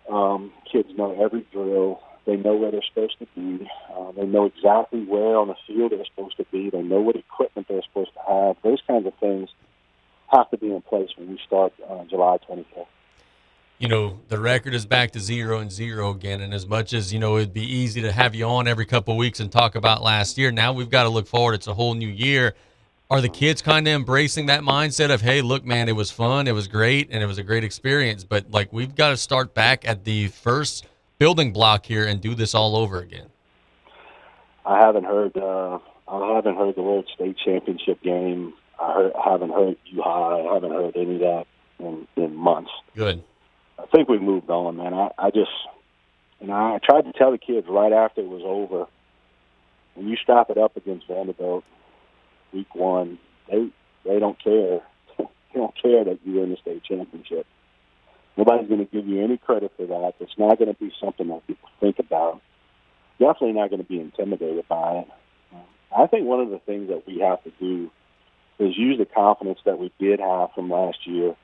um, 0.08 0.52
kids 0.70 0.88
know 0.96 1.20
every 1.22 1.46
drill. 1.52 2.00
They 2.26 2.36
know 2.36 2.56
where 2.56 2.70
they're 2.70 2.82
supposed 2.86 3.18
to 3.20 3.26
be. 3.34 3.68
Uh, 3.90 4.12
they 4.12 4.26
know 4.26 4.44
exactly 4.44 5.02
where 5.04 5.36
on 5.36 5.48
the 5.48 5.54
field 5.66 5.92
they're 5.92 6.04
supposed 6.04 6.36
to 6.36 6.44
be. 6.52 6.68
They 6.68 6.82
know 6.82 7.00
what 7.00 7.16
equipment 7.16 7.68
they're 7.68 7.82
supposed 7.82 8.12
to 8.14 8.20
have. 8.28 8.56
Those 8.62 8.82
kinds 8.86 9.06
of 9.06 9.14
things 9.18 9.48
have 10.26 10.50
to 10.50 10.58
be 10.58 10.70
in 10.74 10.82
place 10.82 11.08
when 11.16 11.30
we 11.30 11.40
start 11.46 11.72
uh, 11.88 12.04
July 12.04 12.36
25th 12.48 12.86
you 13.78 13.86
know, 13.86 14.18
the 14.28 14.38
record 14.38 14.74
is 14.74 14.84
back 14.84 15.12
to 15.12 15.20
zero 15.20 15.60
and 15.60 15.70
zero 15.70 16.10
again. 16.10 16.40
And 16.40 16.52
as 16.52 16.66
much 16.66 16.92
as, 16.92 17.12
you 17.12 17.20
know, 17.20 17.36
it'd 17.36 17.52
be 17.52 17.62
easy 17.62 18.02
to 18.02 18.12
have 18.12 18.34
you 18.34 18.44
on 18.44 18.66
every 18.66 18.84
couple 18.84 19.14
of 19.14 19.18
weeks 19.18 19.38
and 19.38 19.50
talk 19.50 19.76
about 19.76 20.02
last 20.02 20.36
year, 20.36 20.50
now 20.50 20.72
we've 20.72 20.90
got 20.90 21.04
to 21.04 21.08
look 21.08 21.28
forward. 21.28 21.54
It's 21.54 21.68
a 21.68 21.74
whole 21.74 21.94
new 21.94 22.08
year. 22.08 22.54
Are 23.10 23.22
the 23.22 23.28
kids 23.28 23.62
kind 23.62 23.88
of 23.88 23.94
embracing 23.94 24.46
that 24.46 24.60
mindset 24.60 25.10
of, 25.10 25.22
hey, 25.22 25.40
look, 25.40 25.64
man, 25.64 25.88
it 25.88 25.96
was 25.96 26.10
fun, 26.10 26.46
it 26.46 26.52
was 26.52 26.68
great, 26.68 27.08
and 27.10 27.22
it 27.22 27.26
was 27.26 27.38
a 27.38 27.42
great 27.42 27.64
experience, 27.64 28.22
but 28.22 28.50
like 28.50 28.70
we've 28.70 28.94
got 28.94 29.10
to 29.10 29.16
start 29.16 29.54
back 29.54 29.88
at 29.88 30.04
the 30.04 30.28
first 30.28 30.86
building 31.18 31.52
block 31.52 31.86
here 31.86 32.06
and 32.06 32.20
do 32.20 32.34
this 32.34 32.54
all 32.54 32.76
over 32.76 32.98
again? 32.98 33.28
I 34.64 34.78
haven't 34.78 35.04
heard. 35.04 35.36
Uh, 35.36 35.78
I 36.06 36.34
haven't 36.34 36.56
heard 36.56 36.76
the 36.76 36.82
word 36.82 37.06
state 37.14 37.36
championship 37.44 38.02
game. 38.02 38.54
I, 38.80 38.92
heard, 38.92 39.12
I 39.14 39.30
haven't 39.30 39.50
heard 39.50 39.76
you 39.86 40.02
high. 40.02 40.40
I 40.40 40.54
haven't 40.54 40.70
heard 40.70 40.96
any 40.96 41.14
of 41.14 41.20
that 41.20 41.44
in, 41.78 42.06
in 42.16 42.34
months. 42.34 42.70
Good. 42.94 43.22
I 43.78 43.86
think 43.86 44.08
we've 44.08 44.22
moved 44.22 44.50
on, 44.50 44.76
man. 44.76 44.94
I, 44.94 45.10
I 45.18 45.30
just, 45.30 45.50
you 46.40 46.48
know, 46.48 46.54
I 46.54 46.78
tried 46.84 47.02
to 47.02 47.12
tell 47.12 47.30
the 47.30 47.38
kids 47.38 47.66
right 47.68 47.92
after 47.92 48.20
it 48.20 48.28
was 48.28 48.42
over. 48.44 48.86
When 49.94 50.08
you 50.08 50.16
stop 50.22 50.50
it 50.50 50.58
up 50.58 50.76
against 50.76 51.08
Vanderbilt, 51.08 51.64
week 52.52 52.74
one, 52.74 53.18
they 53.50 53.68
they 54.04 54.18
don't 54.18 54.42
care. 54.42 54.80
they 55.18 55.26
don't 55.54 55.74
care 55.80 56.04
that 56.04 56.18
you 56.24 56.40
win 56.40 56.50
the 56.50 56.56
state 56.56 56.82
championship. 56.84 57.46
Nobody's 58.36 58.68
going 58.68 58.86
to 58.86 58.92
give 58.92 59.06
you 59.06 59.22
any 59.22 59.36
credit 59.36 59.72
for 59.76 59.86
that. 59.86 60.14
It's 60.20 60.38
not 60.38 60.58
going 60.58 60.72
to 60.72 60.78
be 60.78 60.92
something 61.00 61.26
that 61.28 61.46
people 61.46 61.68
think 61.80 61.98
about. 61.98 62.40
Definitely 63.18 63.54
not 63.54 63.70
going 63.70 63.82
to 63.82 63.88
be 63.88 63.98
intimidated 63.98 64.66
by 64.68 64.98
it. 64.98 65.08
I 65.96 66.06
think 66.06 66.26
one 66.26 66.40
of 66.40 66.50
the 66.50 66.60
things 66.60 66.88
that 66.88 67.04
we 67.06 67.18
have 67.18 67.42
to 67.44 67.50
do 67.58 67.90
is 68.60 68.76
use 68.76 68.98
the 68.98 69.06
confidence 69.06 69.58
that 69.64 69.78
we 69.78 69.92
did 69.98 70.20
have 70.20 70.50
from 70.54 70.70
last 70.70 70.98
year 71.04 71.34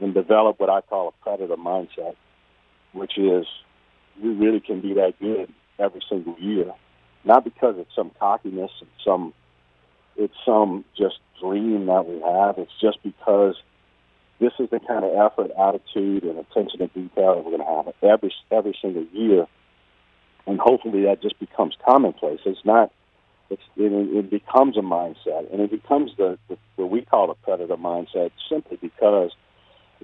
and 0.00 0.12
develop 0.12 0.60
what 0.60 0.68
I 0.68 0.80
call 0.82 1.08
a 1.08 1.24
predator 1.24 1.56
mindset, 1.56 2.16
which 2.92 3.16
is 3.16 3.46
we 4.22 4.30
really 4.30 4.60
can 4.60 4.80
be 4.80 4.94
that 4.94 5.14
good 5.20 5.52
every 5.78 6.02
single 6.08 6.36
year. 6.38 6.72
Not 7.24 7.44
because 7.44 7.76
it's 7.78 7.94
some 7.94 8.10
cockiness 8.18 8.70
and 8.80 8.90
some 9.04 9.32
it's 10.16 10.34
some 10.44 10.84
just 10.96 11.16
dream 11.40 11.86
that 11.86 12.06
we 12.06 12.20
have. 12.20 12.58
It's 12.58 12.72
just 12.80 13.02
because 13.02 13.56
this 14.40 14.52
is 14.58 14.68
the 14.70 14.80
kind 14.80 15.04
of 15.04 15.12
effort, 15.14 15.50
attitude, 15.58 16.24
and 16.24 16.38
attention 16.38 16.80
to 16.80 16.86
detail 16.88 17.36
that 17.36 17.44
we're 17.44 17.56
going 17.56 17.58
to 17.58 17.84
have 17.84 17.94
every 18.02 18.32
every 18.50 18.76
single 18.80 19.04
year, 19.12 19.46
and 20.46 20.58
hopefully 20.60 21.04
that 21.04 21.22
just 21.22 21.38
becomes 21.38 21.74
commonplace. 21.84 22.40
It's 22.44 22.64
not. 22.64 22.92
It's 23.48 23.62
it, 23.76 23.92
it 23.92 24.30
becomes 24.30 24.76
a 24.76 24.80
mindset, 24.80 25.52
and 25.52 25.60
it 25.60 25.70
becomes 25.70 26.12
the, 26.16 26.38
the 26.48 26.58
what 26.76 26.90
we 26.90 27.02
call 27.02 27.30
a 27.30 27.34
predator 27.34 27.76
mindset 27.76 28.30
simply 28.48 28.76
because 28.80 29.30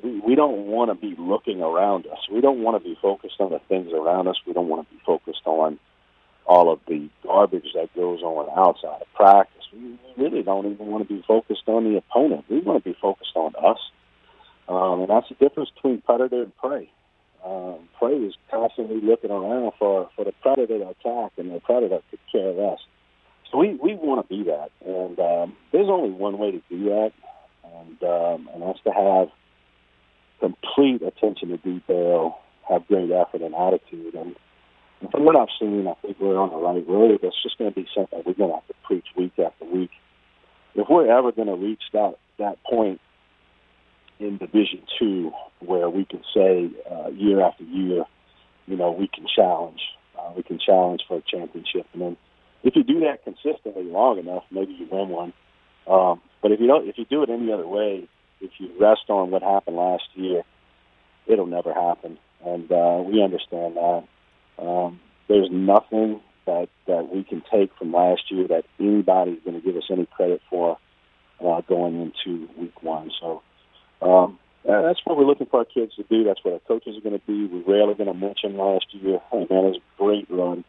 we, 0.02 0.20
we 0.20 0.34
don't 0.34 0.66
want 0.66 0.90
to 0.90 0.94
be 0.94 1.14
looking 1.20 1.60
around 1.60 2.06
us. 2.06 2.18
We 2.30 2.40
don't 2.40 2.62
want 2.62 2.82
to 2.82 2.88
be 2.88 2.96
focused 3.02 3.40
on 3.40 3.50
the 3.50 3.60
things 3.68 3.92
around 3.92 4.28
us. 4.28 4.36
We 4.46 4.52
don't 4.52 4.68
want 4.68 4.88
to 4.88 4.94
be 4.94 5.00
focused 5.04 5.42
on 5.44 5.78
all 6.46 6.72
of 6.72 6.80
the 6.86 7.08
garbage 7.22 7.68
that 7.74 7.94
goes 7.94 8.22
on 8.22 8.48
outside 8.56 9.00
of 9.00 9.06
practice. 9.14 9.62
We 9.72 9.98
really 10.16 10.42
don't 10.42 10.70
even 10.70 10.86
want 10.86 11.06
to 11.06 11.14
be 11.14 11.22
focused 11.26 11.62
on 11.66 11.84
the 11.84 11.98
opponent. 11.98 12.44
We 12.48 12.60
want 12.60 12.82
to 12.82 12.90
be 12.90 12.96
focused 13.00 13.32
on 13.34 13.54
us. 13.56 13.78
Um, 14.68 15.00
and 15.00 15.10
that's 15.10 15.28
the 15.28 15.34
difference 15.34 15.70
between 15.74 16.02
predator 16.02 16.42
and 16.42 16.56
prey. 16.56 16.90
Um, 17.44 17.88
prey 17.98 18.14
is 18.14 18.34
constantly 18.50 19.00
looking 19.00 19.30
around 19.30 19.72
for, 19.78 20.08
for 20.14 20.24
the 20.24 20.32
predator 20.42 20.78
to 20.78 20.88
attack, 20.90 21.32
and 21.36 21.50
the 21.50 21.60
predator 21.60 22.00
could 22.10 22.20
care 22.30 22.52
less. 22.52 22.78
So 23.50 23.58
we, 23.58 23.74
we 23.74 23.94
want 23.94 24.26
to 24.26 24.34
be 24.34 24.44
that. 24.44 24.70
And 24.86 25.18
um, 25.18 25.56
there's 25.72 25.88
only 25.88 26.10
one 26.10 26.38
way 26.38 26.52
to 26.52 26.62
do 26.70 26.84
that, 26.84 27.12
and, 27.64 28.02
um, 28.02 28.48
and 28.54 28.62
that's 28.62 28.80
to 28.84 28.92
have 28.92 29.28
complete 30.40 31.02
attention 31.02 31.48
to 31.50 31.56
detail, 31.58 32.38
have 32.68 32.86
great 32.88 33.10
effort 33.10 33.42
and 33.42 33.54
attitude. 33.54 34.14
And, 34.14 34.36
from 35.10 35.24
what 35.24 35.36
I've 35.36 35.48
seen, 35.58 35.86
I 35.88 35.94
think 36.02 36.18
we're 36.20 36.38
on 36.38 36.50
the 36.50 36.56
right 36.56 36.86
road. 36.86 37.18
That's 37.22 37.42
just 37.42 37.58
going 37.58 37.70
to 37.70 37.74
be 37.74 37.86
something 37.94 38.22
we're 38.24 38.34
going 38.34 38.50
to 38.50 38.56
have 38.56 38.66
to 38.68 38.74
preach 38.84 39.06
week 39.16 39.32
after 39.38 39.64
week. 39.64 39.90
If 40.74 40.88
we're 40.88 41.10
ever 41.10 41.32
going 41.32 41.48
to 41.48 41.56
reach 41.56 41.82
that, 41.92 42.14
that 42.38 42.62
point 42.64 43.00
in 44.18 44.38
Division 44.38 44.82
Two, 44.98 45.32
where 45.60 45.90
we 45.90 46.04
can 46.04 46.22
say 46.34 46.70
uh, 46.90 47.08
year 47.10 47.42
after 47.42 47.64
year, 47.64 48.04
you 48.66 48.76
know, 48.76 48.92
we 48.92 49.08
can 49.08 49.26
challenge, 49.34 49.80
uh, 50.18 50.32
we 50.36 50.42
can 50.42 50.58
challenge 50.58 51.02
for 51.06 51.18
a 51.18 51.22
championship, 51.22 51.86
and 51.92 52.02
then 52.02 52.16
if 52.62 52.76
you 52.76 52.84
do 52.84 53.00
that 53.00 53.24
consistently 53.24 53.84
long 53.84 54.18
enough, 54.18 54.44
maybe 54.50 54.72
you 54.72 54.86
win 54.90 55.08
one. 55.08 55.32
Um, 55.88 56.20
but 56.40 56.52
if 56.52 56.60
you 56.60 56.68
don't, 56.68 56.88
if 56.88 56.96
you 56.96 57.04
do 57.04 57.22
it 57.24 57.28
any 57.30 57.52
other 57.52 57.66
way, 57.66 58.08
if 58.40 58.50
you 58.58 58.70
rest 58.80 59.02
on 59.08 59.30
what 59.30 59.42
happened 59.42 59.76
last 59.76 60.04
year, 60.14 60.42
it'll 61.26 61.46
never 61.46 61.74
happen, 61.74 62.18
and 62.44 62.70
uh, 62.70 63.02
we 63.04 63.22
understand 63.22 63.76
that. 63.76 64.04
Um, 64.62 65.00
there's 65.28 65.48
nothing 65.50 66.20
that 66.46 66.68
that 66.86 67.08
we 67.12 67.24
can 67.24 67.42
take 67.50 67.70
from 67.76 67.92
last 67.92 68.30
year 68.30 68.46
that 68.48 68.64
anybody's 68.78 69.40
going 69.44 69.60
to 69.60 69.66
give 69.66 69.76
us 69.76 69.84
any 69.90 70.06
credit 70.06 70.40
for 70.48 70.78
uh, 71.44 71.60
going 71.62 72.00
into 72.00 72.48
week 72.56 72.82
one. 72.82 73.10
So 73.20 73.42
um, 74.00 74.38
that's 74.64 75.00
what 75.04 75.16
we're 75.16 75.24
looking 75.24 75.46
for 75.46 75.60
our 75.60 75.64
kids 75.64 75.94
to 75.96 76.04
do. 76.04 76.24
That's 76.24 76.40
what 76.44 76.54
our 76.54 76.60
coaches 76.60 76.96
are 76.96 77.00
going 77.00 77.18
to 77.18 77.26
do. 77.26 77.48
We're 77.48 77.76
rarely 77.76 77.94
going 77.94 78.12
to 78.12 78.14
mention 78.14 78.56
last 78.56 78.86
year. 78.92 79.20
Hey 79.30 79.38
man, 79.50 79.64
was 79.64 79.76
a 79.76 80.02
great 80.02 80.26
run. 80.30 80.64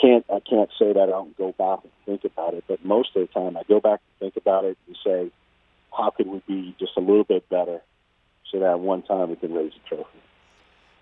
Can't 0.00 0.24
I 0.30 0.40
can't 0.40 0.70
say 0.78 0.92
that 0.92 1.02
I 1.02 1.06
don't 1.06 1.36
go 1.36 1.52
back 1.52 1.80
and 1.82 1.92
think 2.04 2.24
about 2.24 2.54
it, 2.54 2.64
but 2.66 2.84
most 2.84 3.10
of 3.16 3.26
the 3.26 3.32
time 3.32 3.56
I 3.56 3.62
go 3.68 3.80
back 3.80 4.00
and 4.00 4.18
think 4.20 4.36
about 4.36 4.64
it 4.64 4.76
and 4.86 4.98
say, 5.04 5.30
how 5.96 6.10
could 6.10 6.26
we 6.26 6.42
be 6.48 6.74
just 6.80 6.92
a 6.96 7.00
little 7.00 7.24
bit 7.24 7.48
better 7.48 7.80
so 8.50 8.60
that 8.60 8.80
one 8.80 9.02
time 9.02 9.30
we 9.30 9.36
can 9.36 9.52
raise 9.52 9.72
a 9.72 9.88
trophy. 9.88 10.18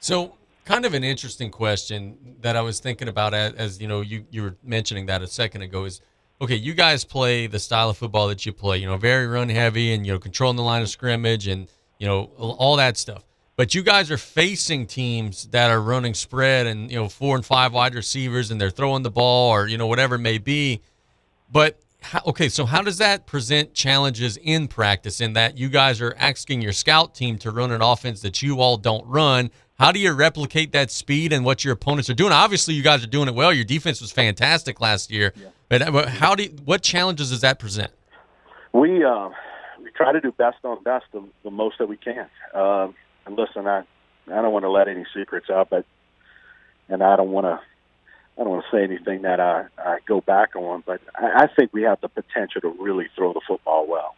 So 0.00 0.34
kind 0.64 0.84
of 0.84 0.94
an 0.94 1.04
interesting 1.04 1.50
question 1.50 2.36
that 2.40 2.56
I 2.56 2.60
was 2.62 2.80
thinking 2.80 3.08
about 3.08 3.34
as, 3.34 3.54
as, 3.54 3.80
you 3.80 3.88
know 3.88 4.00
you 4.00 4.24
you 4.30 4.42
were 4.42 4.56
mentioning 4.62 5.06
that 5.06 5.22
a 5.22 5.26
second 5.26 5.62
ago 5.62 5.84
is 5.84 6.00
okay 6.40 6.54
you 6.54 6.74
guys 6.74 7.04
play 7.04 7.46
the 7.46 7.58
style 7.58 7.90
of 7.90 7.98
football 7.98 8.28
that 8.28 8.46
you 8.46 8.52
play 8.52 8.78
you 8.78 8.86
know 8.86 8.96
very 8.96 9.26
run 9.26 9.48
heavy 9.48 9.92
and 9.92 10.06
you 10.06 10.12
know 10.12 10.18
controlling 10.18 10.56
the 10.56 10.62
line 10.62 10.82
of 10.82 10.88
scrimmage 10.88 11.46
and 11.46 11.68
you 11.98 12.06
know 12.06 12.24
all 12.38 12.76
that 12.76 12.96
stuff 12.96 13.24
but 13.56 13.74
you 13.74 13.82
guys 13.82 14.10
are 14.10 14.18
facing 14.18 14.86
teams 14.86 15.46
that 15.48 15.70
are 15.70 15.80
running 15.80 16.14
spread 16.14 16.66
and 16.66 16.90
you 16.90 16.96
know 16.96 17.08
four 17.08 17.36
and 17.36 17.44
five 17.44 17.72
wide 17.72 17.94
receivers 17.94 18.50
and 18.50 18.60
they're 18.60 18.70
throwing 18.70 19.02
the 19.02 19.10
ball 19.10 19.50
or 19.50 19.66
you 19.66 19.78
know 19.78 19.86
whatever 19.86 20.14
it 20.14 20.20
may 20.20 20.38
be 20.38 20.80
but 21.50 21.78
how, 22.02 22.20
okay, 22.26 22.48
so 22.48 22.66
how 22.66 22.82
does 22.82 22.98
that 22.98 23.26
present 23.26 23.74
challenges 23.74 24.36
in 24.36 24.68
practice? 24.68 25.20
In 25.20 25.34
that 25.34 25.56
you 25.56 25.68
guys 25.68 26.00
are 26.00 26.14
asking 26.18 26.60
your 26.60 26.72
scout 26.72 27.14
team 27.14 27.38
to 27.38 27.50
run 27.50 27.70
an 27.70 27.80
offense 27.80 28.20
that 28.22 28.42
you 28.42 28.60
all 28.60 28.76
don't 28.76 29.06
run. 29.06 29.50
How 29.78 29.90
do 29.90 29.98
you 29.98 30.12
replicate 30.12 30.72
that 30.72 30.90
speed 30.90 31.32
and 31.32 31.44
what 31.44 31.64
your 31.64 31.72
opponents 31.74 32.08
are 32.08 32.14
doing? 32.14 32.32
Obviously, 32.32 32.74
you 32.74 32.82
guys 32.82 33.02
are 33.02 33.08
doing 33.08 33.28
it 33.28 33.34
well. 33.34 33.52
Your 33.52 33.64
defense 33.64 34.00
was 34.00 34.12
fantastic 34.12 34.80
last 34.80 35.10
year, 35.10 35.32
yeah. 35.36 35.90
but 35.90 36.08
how 36.08 36.34
do 36.34 36.44
you, 36.44 36.50
what 36.64 36.82
challenges 36.82 37.30
does 37.30 37.40
that 37.40 37.58
present? 37.58 37.90
We 38.72 39.04
uh, 39.04 39.30
we 39.82 39.90
try 39.90 40.12
to 40.12 40.20
do 40.20 40.32
best 40.32 40.58
on 40.64 40.82
best 40.82 41.06
the, 41.12 41.24
the 41.42 41.50
most 41.50 41.78
that 41.78 41.88
we 41.88 41.96
can. 41.96 42.26
Um, 42.54 42.94
and 43.26 43.36
listen, 43.36 43.66
I 43.66 43.82
I 44.30 44.42
don't 44.42 44.52
want 44.52 44.64
to 44.64 44.70
let 44.70 44.88
any 44.88 45.04
secrets 45.14 45.50
out, 45.50 45.70
but 45.70 45.84
and 46.88 47.02
I 47.02 47.16
don't 47.16 47.30
want 47.30 47.46
to 47.46 47.60
I 48.38 48.44
don't 48.44 48.50
want 48.50 48.64
to 48.70 48.76
say 48.76 48.82
anything 48.84 49.22
that 49.22 49.40
I, 49.40 49.66
I 49.78 49.98
go 50.06 50.20
back 50.20 50.56
on, 50.56 50.82
but 50.86 51.00
I, 51.14 51.44
I 51.44 51.46
think 51.54 51.72
we 51.72 51.82
have 51.82 52.00
the 52.00 52.08
potential 52.08 52.60
to 52.62 52.68
really 52.80 53.08
throw 53.14 53.32
the 53.32 53.42
football 53.46 53.86
well. 53.86 54.14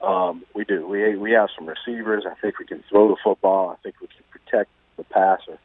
Um, 0.00 0.44
we 0.54 0.64
do. 0.64 0.86
We 0.86 1.16
we 1.16 1.32
have 1.32 1.48
some 1.56 1.66
receivers. 1.66 2.24
I 2.24 2.34
think 2.40 2.58
we 2.58 2.66
can 2.66 2.84
throw 2.88 3.08
the 3.08 3.16
football. 3.22 3.70
I 3.70 3.76
think 3.82 3.96
we 4.00 4.06
can 4.06 4.24
protect 4.30 4.70
the 4.98 5.04
passer. 5.04 5.58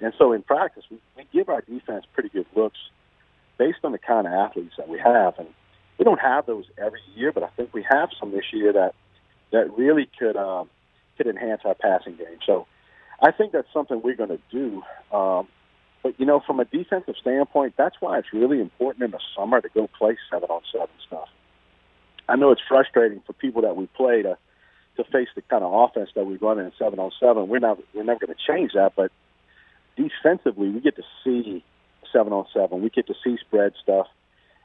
And 0.00 0.12
so 0.18 0.32
in 0.32 0.42
practice, 0.42 0.84
we, 0.90 0.98
we 1.16 1.26
give 1.32 1.48
our 1.48 1.62
defense 1.62 2.04
pretty 2.12 2.28
good 2.28 2.46
looks 2.54 2.78
based 3.58 3.78
on 3.84 3.92
the 3.92 3.98
kind 3.98 4.26
of 4.26 4.32
athletes 4.32 4.74
that 4.76 4.88
we 4.88 4.98
have. 4.98 5.38
And 5.38 5.48
we 5.98 6.04
don't 6.04 6.20
have 6.20 6.46
those 6.46 6.64
every 6.76 7.00
year, 7.14 7.32
but 7.32 7.42
I 7.42 7.48
think 7.56 7.72
we 7.72 7.86
have 7.88 8.10
some 8.18 8.32
this 8.32 8.52
year 8.52 8.72
that 8.72 8.94
that 9.52 9.76
really 9.76 10.10
could 10.18 10.36
um, 10.36 10.68
could 11.16 11.26
enhance 11.26 11.62
our 11.64 11.74
passing 11.74 12.16
game. 12.16 12.38
So 12.44 12.66
I 13.22 13.30
think 13.30 13.52
that's 13.52 13.72
something 13.72 14.02
we're 14.02 14.16
going 14.16 14.30
to 14.30 14.40
do. 14.50 14.82
Um, 15.16 15.48
but 16.02 16.18
you 16.18 16.26
know, 16.26 16.40
from 16.40 16.60
a 16.60 16.64
defensive 16.64 17.14
standpoint, 17.20 17.74
that's 17.78 17.96
why 18.00 18.18
it's 18.18 18.32
really 18.32 18.60
important 18.60 19.04
in 19.04 19.10
the 19.12 19.20
summer 19.36 19.60
to 19.60 19.68
go 19.68 19.88
play 19.98 20.18
seven 20.30 20.50
on 20.50 20.60
seven 20.72 20.88
stuff. 21.06 21.28
I 22.28 22.36
know 22.36 22.50
it's 22.50 22.60
frustrating 22.66 23.22
for 23.26 23.32
people 23.34 23.62
that 23.62 23.76
we 23.76 23.86
play 23.86 24.22
to 24.22 24.36
to 24.96 25.04
face 25.04 25.28
the 25.34 25.42
kind 25.42 25.64
of 25.64 25.72
offense 25.72 26.10
that 26.14 26.26
we 26.26 26.36
run 26.36 26.58
in 26.58 26.72
seven 26.78 26.98
on 26.98 27.10
seven. 27.20 27.48
We're 27.48 27.58
not 27.58 27.78
we're 27.94 28.04
never 28.04 28.26
going 28.26 28.34
to 28.34 28.52
change 28.52 28.72
that, 28.74 28.92
but 28.96 29.10
defensively, 29.96 30.68
we 30.68 30.80
get 30.80 30.96
to 30.96 31.02
see 31.24 31.64
seven 32.12 32.32
on 32.32 32.46
seven. 32.54 32.82
We 32.82 32.90
get 32.90 33.06
to 33.08 33.14
see 33.24 33.36
spread 33.40 33.72
stuff, 33.82 34.06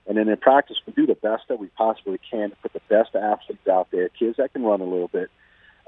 and 0.08 0.18
then 0.18 0.30
in 0.30 0.38
practice, 0.38 0.78
we 0.86 0.94
do 0.94 1.06
the 1.06 1.16
best 1.16 1.44
that 1.50 1.60
we 1.60 1.68
possibly 1.78 2.20
can 2.32 2.52
to 2.52 2.56
put 2.58 2.74
the 2.74 2.82
best 2.90 3.16
athletes 3.16 3.68
out 3.68 3.90
there, 3.92 4.10
kids 4.10 4.38
that 4.38 4.54
can 4.54 4.64
run 4.64 4.82
a 4.82 4.86
little 4.86 5.08
bit, 5.08 5.30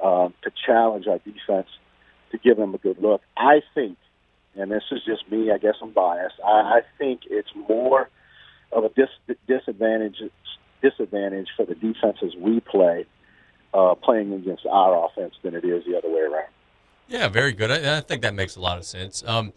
um, 0.03 0.33
to 0.43 0.51
challenge 0.65 1.07
our 1.07 1.19
defense, 1.19 1.67
to 2.31 2.37
give 2.37 2.57
them 2.57 2.73
a 2.73 2.77
good 2.77 3.01
look. 3.01 3.21
I 3.37 3.61
think 3.75 3.97
and 4.55 4.71
this 4.71 4.83
is 4.91 5.01
just 5.05 5.29
me. 5.31 5.51
I 5.51 5.57
guess 5.57 5.75
I'm 5.81 5.91
biased. 5.91 6.35
I, 6.45 6.49
I 6.51 6.81
think 6.97 7.21
it's 7.29 7.49
more 7.55 8.09
of 8.71 8.83
a 8.83 8.89
dis- 8.89 9.37
disadvantage 9.47 10.17
disadvantage 10.81 11.47
for 11.55 11.65
the 11.65 11.75
defenses 11.75 12.33
we 12.39 12.59
play 12.59 13.05
uh, 13.73 13.95
playing 13.95 14.33
against 14.33 14.65
our 14.65 15.05
offense 15.05 15.35
than 15.43 15.55
it 15.55 15.65
is 15.65 15.83
the 15.85 15.97
other 15.97 16.09
way 16.09 16.21
around. 16.21 16.49
Yeah, 17.07 17.27
very 17.27 17.51
good. 17.51 17.71
I, 17.71 17.97
I 17.97 18.01
think 18.01 18.21
that 18.21 18.33
makes 18.33 18.55
a 18.55 18.61
lot 18.61 18.77
of 18.77 18.85
sense. 18.85 19.23
Um, 19.25 19.53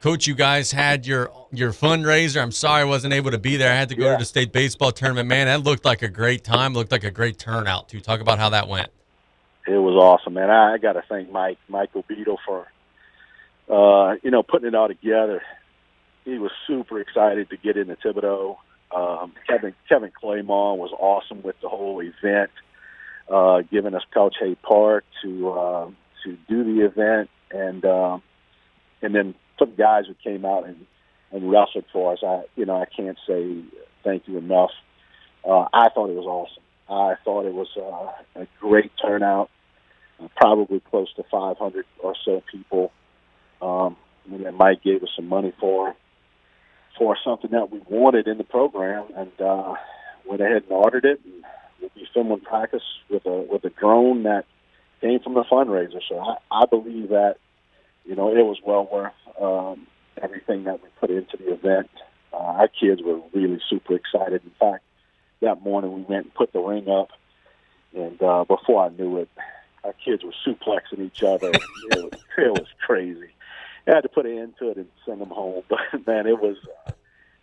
Coach, 0.00 0.26
you 0.26 0.34
guys 0.34 0.70
had 0.70 1.06
your 1.06 1.32
your 1.50 1.72
fundraiser. 1.72 2.40
I'm 2.40 2.52
sorry 2.52 2.82
I 2.82 2.84
wasn't 2.84 3.14
able 3.14 3.32
to 3.32 3.38
be 3.38 3.56
there. 3.56 3.72
I 3.72 3.74
had 3.74 3.88
to 3.88 3.96
go 3.96 4.04
yeah. 4.04 4.12
to 4.12 4.18
the 4.18 4.24
state 4.24 4.52
baseball 4.52 4.92
tournament. 4.92 5.28
Man, 5.28 5.46
that 5.46 5.64
looked 5.64 5.84
like 5.84 6.02
a 6.02 6.08
great 6.08 6.44
time. 6.44 6.72
Looked 6.72 6.92
like 6.92 7.04
a 7.04 7.10
great 7.10 7.38
turnout. 7.38 7.88
To 7.88 8.00
talk 8.00 8.20
about 8.20 8.38
how 8.38 8.50
that 8.50 8.68
went. 8.68 8.90
It 9.66 9.72
was 9.72 9.94
awesome, 9.94 10.34
man. 10.34 10.50
I, 10.50 10.74
I 10.74 10.78
got 10.78 10.92
to 10.92 11.02
thank 11.08 11.32
Mike 11.32 11.58
Michael 11.68 12.04
Beadle 12.08 12.38
for 12.46 12.68
uh, 13.68 14.14
you 14.22 14.30
know, 14.30 14.42
putting 14.42 14.68
it 14.68 14.74
all 14.74 14.88
together, 14.88 15.42
he 16.24 16.38
was 16.38 16.50
super 16.66 17.00
excited 17.00 17.50
to 17.50 17.56
get 17.56 17.76
into 17.76 17.96
Thibodaux. 17.96 18.56
Um, 18.94 19.34
Kevin 19.46 19.74
Kevin 19.88 20.10
Claymore 20.18 20.78
was 20.78 20.90
awesome 20.98 21.42
with 21.42 21.56
the 21.60 21.68
whole 21.68 22.00
event, 22.00 22.50
uh, 23.30 23.62
giving 23.70 23.94
us 23.94 24.02
Peltier 24.12 24.56
Park 24.62 25.04
to 25.22 25.50
uh, 25.50 25.90
to 26.24 26.36
do 26.48 26.64
the 26.64 26.84
event, 26.84 27.30
and 27.50 27.84
um, 27.84 28.22
and 29.02 29.14
then 29.14 29.34
some 29.58 29.74
guys 29.76 30.04
who 30.06 30.14
came 30.22 30.44
out 30.44 30.66
and 30.66 30.86
and 31.32 31.50
wrestled 31.50 31.84
for 31.92 32.12
us. 32.12 32.20
I 32.26 32.42
you 32.56 32.66
know 32.66 32.76
I 32.80 32.86
can't 32.86 33.18
say 33.26 33.62
thank 34.04 34.26
you 34.26 34.38
enough. 34.38 34.70
Uh, 35.48 35.66
I 35.72 35.88
thought 35.90 36.10
it 36.10 36.16
was 36.16 36.26
awesome. 36.26 36.62
I 36.88 37.14
thought 37.24 37.46
it 37.46 37.54
was 37.54 37.68
uh, 37.76 38.40
a 38.40 38.46
great 38.60 38.90
turnout. 39.00 39.50
Uh, 40.20 40.28
probably 40.36 40.80
close 40.80 41.12
to 41.14 41.22
500 41.30 41.84
or 42.00 42.14
so 42.24 42.42
people. 42.50 42.92
Um, 43.62 43.96
and 44.30 44.56
Mike 44.56 44.82
gave 44.82 45.02
us 45.02 45.10
some 45.14 45.28
money 45.28 45.52
for 45.60 45.94
for 46.98 47.16
something 47.24 47.52
that 47.52 47.70
we 47.70 47.80
wanted 47.88 48.26
in 48.26 48.38
the 48.38 48.44
program, 48.44 49.06
and 49.16 49.30
uh, 49.40 49.74
went 50.26 50.42
ahead 50.42 50.64
and 50.64 50.72
ordered 50.72 51.04
it. 51.04 51.20
And 51.24 51.44
we'll 51.80 51.90
be 51.94 52.08
filming 52.12 52.40
practice 52.40 52.82
with 53.08 53.24
a 53.26 53.46
with 53.50 53.64
a 53.64 53.70
drone 53.70 54.24
that 54.24 54.44
came 55.00 55.20
from 55.20 55.34
the 55.34 55.44
fundraiser. 55.44 56.00
So 56.08 56.18
I, 56.18 56.36
I 56.50 56.66
believe 56.66 57.10
that 57.10 57.36
you 58.04 58.14
know 58.14 58.30
it 58.30 58.42
was 58.44 58.58
well 58.64 58.88
worth 58.90 59.12
um, 59.40 59.86
everything 60.22 60.64
that 60.64 60.82
we 60.82 60.88
put 61.00 61.10
into 61.10 61.36
the 61.36 61.52
event. 61.52 61.90
Uh, 62.32 62.36
our 62.36 62.68
kids 62.68 63.02
were 63.02 63.20
really 63.32 63.60
super 63.68 63.94
excited. 63.94 64.42
In 64.44 64.52
fact, 64.58 64.84
that 65.40 65.62
morning 65.62 65.92
we 65.92 66.02
went 66.02 66.26
and 66.26 66.34
put 66.34 66.52
the 66.52 66.60
ring 66.60 66.88
up, 66.88 67.10
and 67.94 68.20
uh, 68.22 68.44
before 68.44 68.84
I 68.84 68.88
knew 68.90 69.18
it, 69.18 69.28
our 69.84 69.94
kids 70.04 70.22
were 70.24 70.34
suplexing 70.46 71.00
each 71.00 71.22
other. 71.22 71.50
it, 71.90 72.02
was, 72.02 72.20
it 72.36 72.52
was 72.52 72.68
crazy. 72.84 73.30
I 73.86 73.94
had 73.94 74.02
to 74.02 74.08
put 74.08 74.26
an 74.26 74.38
end 74.38 74.54
to 74.58 74.70
it 74.70 74.76
and 74.76 74.88
send 75.06 75.20
them 75.20 75.30
home. 75.30 75.62
But 75.68 76.06
man, 76.06 76.26
it 76.26 76.40
was 76.40 76.56
uh, 76.86 76.92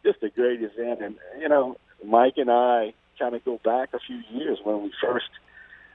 just 0.03 0.21
a 0.21 0.29
great 0.29 0.61
event. 0.61 1.01
And 1.01 1.15
you 1.39 1.49
know, 1.49 1.77
Mike 2.03 2.37
and 2.37 2.51
I 2.51 2.93
kind 3.17 3.35
of 3.35 3.43
go 3.45 3.59
back 3.63 3.89
a 3.93 3.99
few 3.99 4.21
years 4.31 4.59
when 4.63 4.83
we 4.83 4.91
first. 5.01 5.29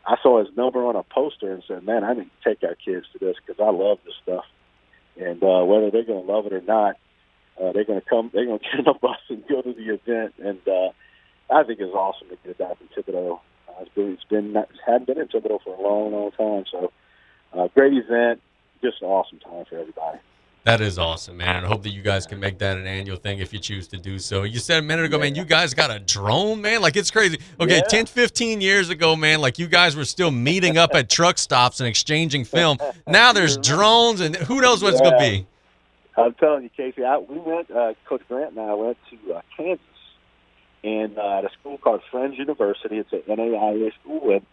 I 0.07 0.17
saw 0.23 0.43
his 0.43 0.55
number 0.57 0.85
on 0.87 0.97
a 0.97 1.03
poster 1.03 1.53
and 1.53 1.63
said, 1.67 1.85
"Man, 1.85 2.05
I 2.05 2.15
need 2.15 2.31
to 2.31 2.49
take 2.49 2.63
our 2.63 2.75
kids 2.75 3.07
to 3.13 3.19
this 3.19 3.37
because 3.45 3.61
I 3.61 3.71
love 3.71 3.99
this 4.05 4.15
stuff." 4.23 4.45
And 5.17 5.43
uh, 5.43 5.65
whether 5.65 5.91
they're 5.91 6.05
going 6.05 6.25
to 6.25 6.33
love 6.33 6.47
it 6.47 6.53
or 6.53 6.63
not, 6.63 6.97
uh, 7.61 7.73
they're 7.73 7.85
going 7.85 8.01
to 8.01 8.09
come. 8.09 8.31
They're 8.33 8.47
going 8.47 8.59
to 8.61 8.65
get 8.65 8.87
on 8.87 8.95
a 8.95 8.99
bus 8.99 9.19
and 9.29 9.47
go 9.49 9.63
to 9.63 9.73
the 9.73 9.95
event. 9.95 10.35
And 10.39 10.61
uh, 10.67 10.91
I 11.51 11.65
think 11.65 11.81
it's 11.81 11.95
awesome 11.95 12.29
to 12.29 12.39
get 12.45 12.59
back 12.59 12.77
in 12.81 12.89
Thibodaux. 12.89 13.41
Uh, 13.69 13.73
it's 13.81 13.95
been 13.95 14.13
it's 14.13 14.25
been 14.25 14.57
it 14.57 14.69
hadn't 14.87 15.07
been 15.07 15.21
in 15.21 15.29
Thibodaux 15.29 15.63
for 15.63 15.75
a 15.75 15.81
long, 15.81 16.13
long 16.13 16.31
time. 16.33 16.65
So, 16.71 16.93
uh, 17.53 17.69
great 17.75 17.93
event. 17.93 18.41
Just 18.83 19.03
an 19.03 19.09
awesome 19.09 19.39
time 19.41 19.65
for 19.69 19.79
everybody. 19.79 20.19
That 20.64 20.83
is 20.83 20.99
awesome, 20.99 21.38
man. 21.38 21.64
I 21.64 21.68
hope 21.68 21.83
that 21.85 21.90
you 21.90 22.03
guys 22.03 22.27
can 22.27 22.38
make 22.38 22.59
that 22.59 22.77
an 22.77 22.87
annual 22.87 23.16
thing 23.16 23.38
if 23.38 23.51
you 23.53 23.59
choose 23.59 23.88
to 23.88 23.96
do 23.96 24.18
so. 24.18 24.42
You 24.42 24.59
said 24.59 24.79
a 24.81 24.83
minute 24.83 25.07
ago, 25.07 25.18
man, 25.18 25.35
you 25.35 25.44
guys 25.44 25.73
got 25.73 25.90
a 25.90 25.99
drone, 25.99 26.61
man. 26.61 26.83
Like, 26.83 26.96
it's 26.96 27.11
crazy. 27.11 27.38
Okay, 27.59 27.77
yeah. 27.77 27.88
10, 27.88 28.05
15 28.05 28.61
years 28.61 28.90
ago, 28.90 29.16
man, 29.16 29.40
like 29.40 29.59
you 29.59 29.66
guys 29.66 29.96
were 29.96 30.05
still 30.05 30.31
meeting 30.31 30.77
up 30.77 30.94
at 30.94 31.09
truck 31.09 31.38
stops 31.38 31.81
and 31.81 31.88
exchanging 31.88 32.44
film. 32.44 32.79
Now 33.07 33.33
there's 33.33 33.57
drones, 33.57 34.20
and 34.20 34.37
who 34.37 34.61
knows 34.61 34.83
what 34.83 34.92
it's 34.92 35.01
going 35.01 35.14
to 35.14 35.18
be. 35.18 35.46
I'm 36.16 36.35
telling 36.35 36.62
you, 36.62 36.70
Casey, 36.77 37.03
I, 37.03 37.18
we 37.18 37.38
went, 37.38 37.70
uh, 37.70 37.94
Coach 38.09 38.23
Grant 38.29 38.53
and 38.53 38.61
I 38.61 38.75
went 38.75 38.99
to 39.11 39.35
uh, 39.35 39.40
Kansas 39.57 39.85
and 40.85 41.18
uh, 41.18 41.38
at 41.38 41.44
a 41.44 41.51
school 41.59 41.79
called 41.79 42.03
Friends 42.11 42.38
University. 42.38 42.99
It's 42.99 43.12
an 43.12 43.23
NAIA 43.29 43.92
school, 44.01 44.33
and 44.33 44.46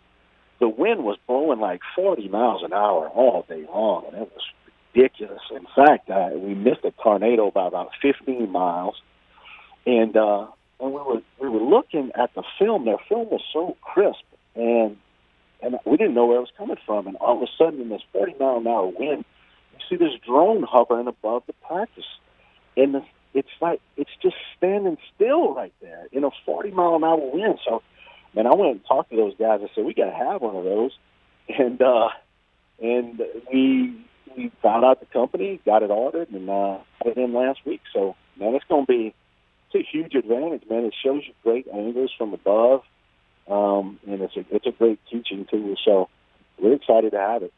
the 0.59 0.69
wind 0.69 1.03
was 1.03 1.17
blowing 1.27 1.59
like 1.59 1.81
40 1.95 2.29
miles 2.29 2.63
an 2.63 2.73
hour 2.73 3.09
all 3.09 3.45
day 3.47 3.65
long, 3.71 4.05
and 4.07 4.15
it 4.15 4.31
was 4.33 4.43
ridiculous. 4.97 5.41
In 5.51 5.65
fact, 5.75 6.09
uh, 6.09 6.29
we 6.35 6.53
missed 6.53 6.83
a 6.83 6.91
tornado 6.91 7.51
by 7.51 7.67
about 7.67 7.91
15 8.01 8.49
miles, 8.51 8.95
and 9.85 10.15
uh, 10.15 10.47
and 10.79 10.93
we 10.93 10.99
were 10.99 11.21
we 11.39 11.49
were 11.49 11.61
looking 11.61 12.11
at 12.15 12.33
the 12.35 12.43
film. 12.59 12.85
Their 12.85 12.97
film 13.07 13.29
was 13.29 13.41
so 13.53 13.77
crisp, 13.81 14.23
and 14.55 14.97
and 15.61 15.77
we 15.85 15.97
didn't 15.97 16.13
know 16.13 16.25
where 16.25 16.37
it 16.37 16.41
was 16.41 16.51
coming 16.57 16.77
from. 16.85 17.07
And 17.07 17.15
all 17.17 17.37
of 17.37 17.43
a 17.43 17.47
sudden, 17.57 17.81
in 17.81 17.89
this 17.89 18.01
40 18.13 18.35
mile 18.39 18.57
an 18.57 18.67
hour 18.67 18.87
wind, 18.87 19.25
you 19.73 19.79
see 19.89 19.95
this 19.95 20.13
drone 20.25 20.63
hovering 20.63 21.07
above 21.07 21.43
the 21.47 21.53
practice, 21.67 22.05
and 22.75 22.95
the, 22.95 23.03
it's 23.33 23.49
like 23.61 23.81
it's 23.95 24.11
just 24.21 24.35
standing 24.57 24.97
still 25.15 25.53
right 25.53 25.73
there 25.81 26.07
in 26.11 26.23
a 26.23 26.29
40 26.45 26.71
mile 26.71 26.95
an 26.95 27.03
hour 27.03 27.31
wind. 27.31 27.59
So, 27.67 27.81
man, 28.35 28.47
I 28.47 28.53
went 28.55 28.71
and 28.71 28.85
talked 28.85 29.11
to 29.11 29.15
those 29.15 29.35
guys. 29.37 29.61
I 29.63 29.73
said 29.73 29.85
we 29.85 29.93
got 29.93 30.05
to 30.05 30.15
have 30.15 30.41
one 30.41 30.55
of 30.55 30.63
those, 30.63 30.91
and 31.49 31.81
uh, 31.81 32.09
and 32.79 33.21
we 33.51 34.06
we 34.35 34.51
found 34.61 34.85
out 34.85 34.99
the 34.99 35.05
company, 35.07 35.59
got 35.65 35.83
it 35.83 35.91
ordered, 35.91 36.29
and 36.29 36.49
uh, 36.49 36.77
got 37.03 37.07
it 37.11 37.17
in 37.17 37.33
last 37.33 37.65
week. 37.65 37.81
So, 37.93 38.15
man, 38.39 38.55
it's 38.55 38.65
going 38.65 38.85
to 38.85 38.91
be 38.91 39.13
it's 39.69 39.75
a 39.75 39.89
huge 39.91 40.15
advantage, 40.15 40.63
man. 40.69 40.85
It 40.85 40.93
shows 41.03 41.23
you 41.27 41.33
great 41.43 41.67
angles 41.73 42.11
from 42.17 42.33
above, 42.33 42.83
um, 43.47 43.99
and 44.07 44.21
it's 44.21 44.35
a 44.35 44.45
it's 44.51 44.65
a 44.65 44.71
great 44.71 44.99
teaching 45.09 45.45
tool. 45.49 45.75
So, 45.83 46.09
we're 46.59 46.73
excited 46.73 47.11
to 47.11 47.19
have 47.19 47.43
it. 47.43 47.53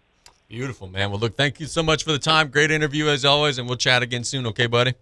Beautiful, 0.47 0.88
man. 0.88 1.12
Well, 1.12 1.19
look, 1.19 1.38
thank 1.38 1.60
you 1.60 1.67
so 1.67 1.84
much 1.84 2.03
for 2.03 2.12
the 2.12 2.19
time. 2.19 2.49
Great 2.49 2.71
interview 2.71 3.08
as 3.08 3.23
always, 3.23 3.60
and 3.60 3.67
we'll 3.67 3.77
chat 3.77 4.01
again 4.01 4.23
soon. 4.23 4.47
Okay, 4.47 4.65
buddy. 4.65 4.93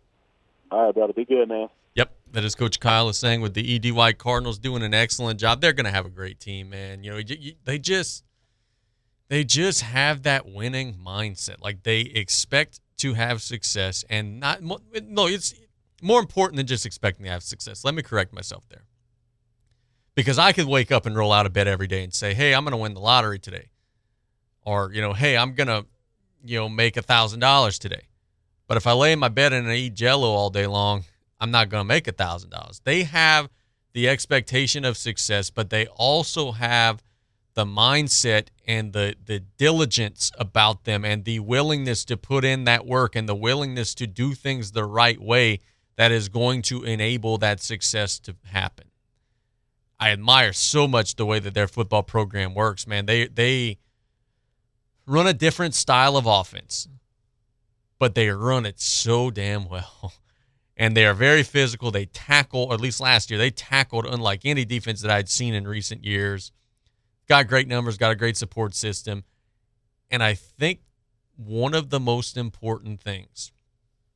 All 0.70 0.86
right, 0.88 0.94
brother. 0.94 1.14
Be 1.14 1.24
good, 1.24 1.48
man. 1.48 1.70
Yep, 1.96 2.12
that 2.34 2.44
is 2.44 2.54
Coach 2.54 2.80
Kyle 2.80 3.08
Lasseigne 3.08 3.42
with 3.42 3.54
the 3.54 3.76
ED 3.76 3.92
White 3.92 4.18
Cardinals 4.18 4.60
doing 4.60 4.84
an 4.84 4.94
excellent 4.94 5.40
job. 5.40 5.62
They're 5.62 5.74
going 5.74 5.86
to 5.86 5.92
have 5.92 6.06
a 6.06 6.10
great 6.10 6.40
team, 6.40 6.70
man. 6.70 7.04
You 7.04 7.12
know, 7.12 7.22
they 7.64 7.80
just 7.80 8.24
they 9.30 9.44
just 9.44 9.82
have 9.82 10.24
that 10.24 10.48
winning 10.48 10.96
mindset. 10.96 11.58
Like 11.62 11.84
they 11.84 12.02
expect 12.02 12.80
to 12.98 13.14
have 13.14 13.42
success 13.42 14.04
and 14.10 14.40
not 14.40 14.62
no, 14.62 15.28
it's 15.28 15.54
more 16.02 16.20
important 16.20 16.58
than 16.58 16.68
just 16.68 16.86
expecting 16.86 17.26
to 17.26 17.32
have 17.32 17.44
success. 17.44 17.84
Let 17.84 17.94
me 17.94 18.02
correct 18.02 18.34
myself 18.34 18.64
there. 18.70 18.86
Because 20.16 20.40
I 20.40 20.52
could 20.52 20.66
wake 20.66 20.92
up 20.92 21.06
and 21.06 21.16
roll 21.16 21.32
out 21.32 21.46
of 21.46 21.54
bed 21.54 21.68
every 21.68 21.88
day 21.88 22.04
and 22.04 22.14
say, 22.14 22.34
"Hey, 22.34 22.54
I'm 22.54 22.64
going 22.64 22.72
to 22.72 22.78
win 22.78 22.96
the 22.96 23.00
lottery 23.00 23.38
today," 23.38 23.70
or 24.64 24.92
you 24.92 25.02
know, 25.02 25.14
"Hey, 25.14 25.38
I'm 25.38 25.54
going 25.54 25.68
to, 25.68 25.86
you 26.44 26.58
know, 26.58 26.70
make 26.70 26.98
a 26.98 27.04
thousand 27.04 27.40
dollars 27.40 27.78
today." 27.78 28.08
But 28.68 28.78
if 28.78 28.88
I 28.88 28.94
lay 28.94 29.12
in 29.12 29.20
my 29.20 29.30
bed 29.30 29.54
and 29.54 29.70
I 29.70 29.76
eat 29.76 29.94
Jello 29.94 30.30
all 30.30 30.50
day 30.50 30.66
long, 30.66 31.06
I'm 31.40 31.52
not 31.52 31.70
going 31.70 31.82
to 31.82 31.88
make 31.88 32.08
a 32.08 32.12
thousand 32.12 32.50
dollars. 32.50 32.82
They 32.84 33.04
have 33.04 33.50
the 33.94 34.10
expectation 34.10 34.84
of 34.86 34.98
success, 34.98 35.50
but 35.52 35.70
they 35.70 35.86
also 35.88 36.52
have 36.52 37.04
the 37.58 37.66
mindset 37.66 38.50
and 38.68 38.94
the 38.94 39.16
the 39.26 39.40
diligence 39.40 40.32
about 40.38 40.84
them 40.84 41.04
and 41.04 41.26
the 41.26 41.40
willingness 41.40 42.06
to 42.06 42.16
put 42.16 42.46
in 42.46 42.66
that 42.66 42.86
work 42.86 43.16
and 43.16 43.28
the 43.28 43.34
willingness 43.34 43.96
to 43.96 44.06
do 44.06 44.36
things 44.36 44.74
the 44.74 44.86
right 44.86 45.20
way 45.20 45.60
that 45.96 46.12
is 46.12 46.30
going 46.30 46.62
to 46.62 46.84
enable 46.84 47.40
that 47.40 47.60
success 47.60 48.20
to 48.20 48.36
happen. 48.46 48.92
I 50.00 50.12
admire 50.12 50.54
so 50.54 50.88
much 50.88 51.16
the 51.16 51.26
way 51.26 51.40
that 51.40 51.56
their 51.56 51.68
football 51.68 52.04
program 52.04 52.54
works, 52.54 52.86
man. 52.86 53.08
They 53.08 53.26
they 53.26 53.80
run 55.08 55.26
a 55.26 55.34
different 55.34 55.74
style 55.74 56.16
of 56.16 56.28
offense, 56.28 56.88
but 57.98 58.14
they 58.14 58.30
run 58.30 58.68
it 58.68 58.80
so 58.80 59.32
damn 59.32 59.68
well. 59.68 60.14
And 60.80 60.96
they 60.96 61.08
are 61.08 61.16
very 61.16 61.42
physical. 61.42 61.90
They 61.90 62.06
tackle, 62.06 62.72
at 62.72 62.80
least 62.80 63.00
last 63.00 63.32
year, 63.32 63.40
they 63.40 63.50
tackled 63.50 64.06
unlike 64.06 64.42
any 64.46 64.64
defense 64.64 65.02
that 65.02 65.10
I'd 65.10 65.28
seen 65.28 65.56
in 65.56 65.68
recent 65.68 66.06
years 66.06 66.52
got 67.28 67.48
great 67.48 67.68
numbers, 67.68 67.98
got 67.98 68.12
a 68.12 68.16
great 68.16 68.38
support 68.38 68.74
system. 68.76 69.24
And 70.10 70.24
I 70.24 70.34
think 70.34 70.82
one 71.36 71.74
of 71.74 71.90
the 71.90 72.00
most 72.00 72.38
important 72.38 73.02
things, 73.02 73.52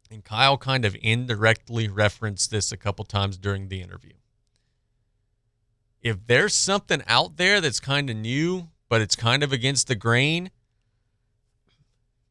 and 0.10 0.24
Kyle 0.24 0.58
kind 0.58 0.86
of 0.86 0.96
indirectly 1.02 1.88
referenced 1.88 2.52
this 2.52 2.72
a 2.72 2.78
couple 2.78 3.06
times 3.06 3.38
during 3.38 3.68
the 3.68 3.82
interview. 3.82 4.14
If 6.02 6.26
there's 6.26 6.56
something 6.56 7.04
out 7.08 7.38
there 7.38 7.62
that's 7.62 7.80
kind 7.80 8.10
of 8.10 8.16
new, 8.16 8.70
but 8.90 9.02
it's 9.02 9.16
kind 9.16 9.44
of 9.44 9.54
against 9.54 9.88
the 9.88 9.96
grain, 9.96 10.52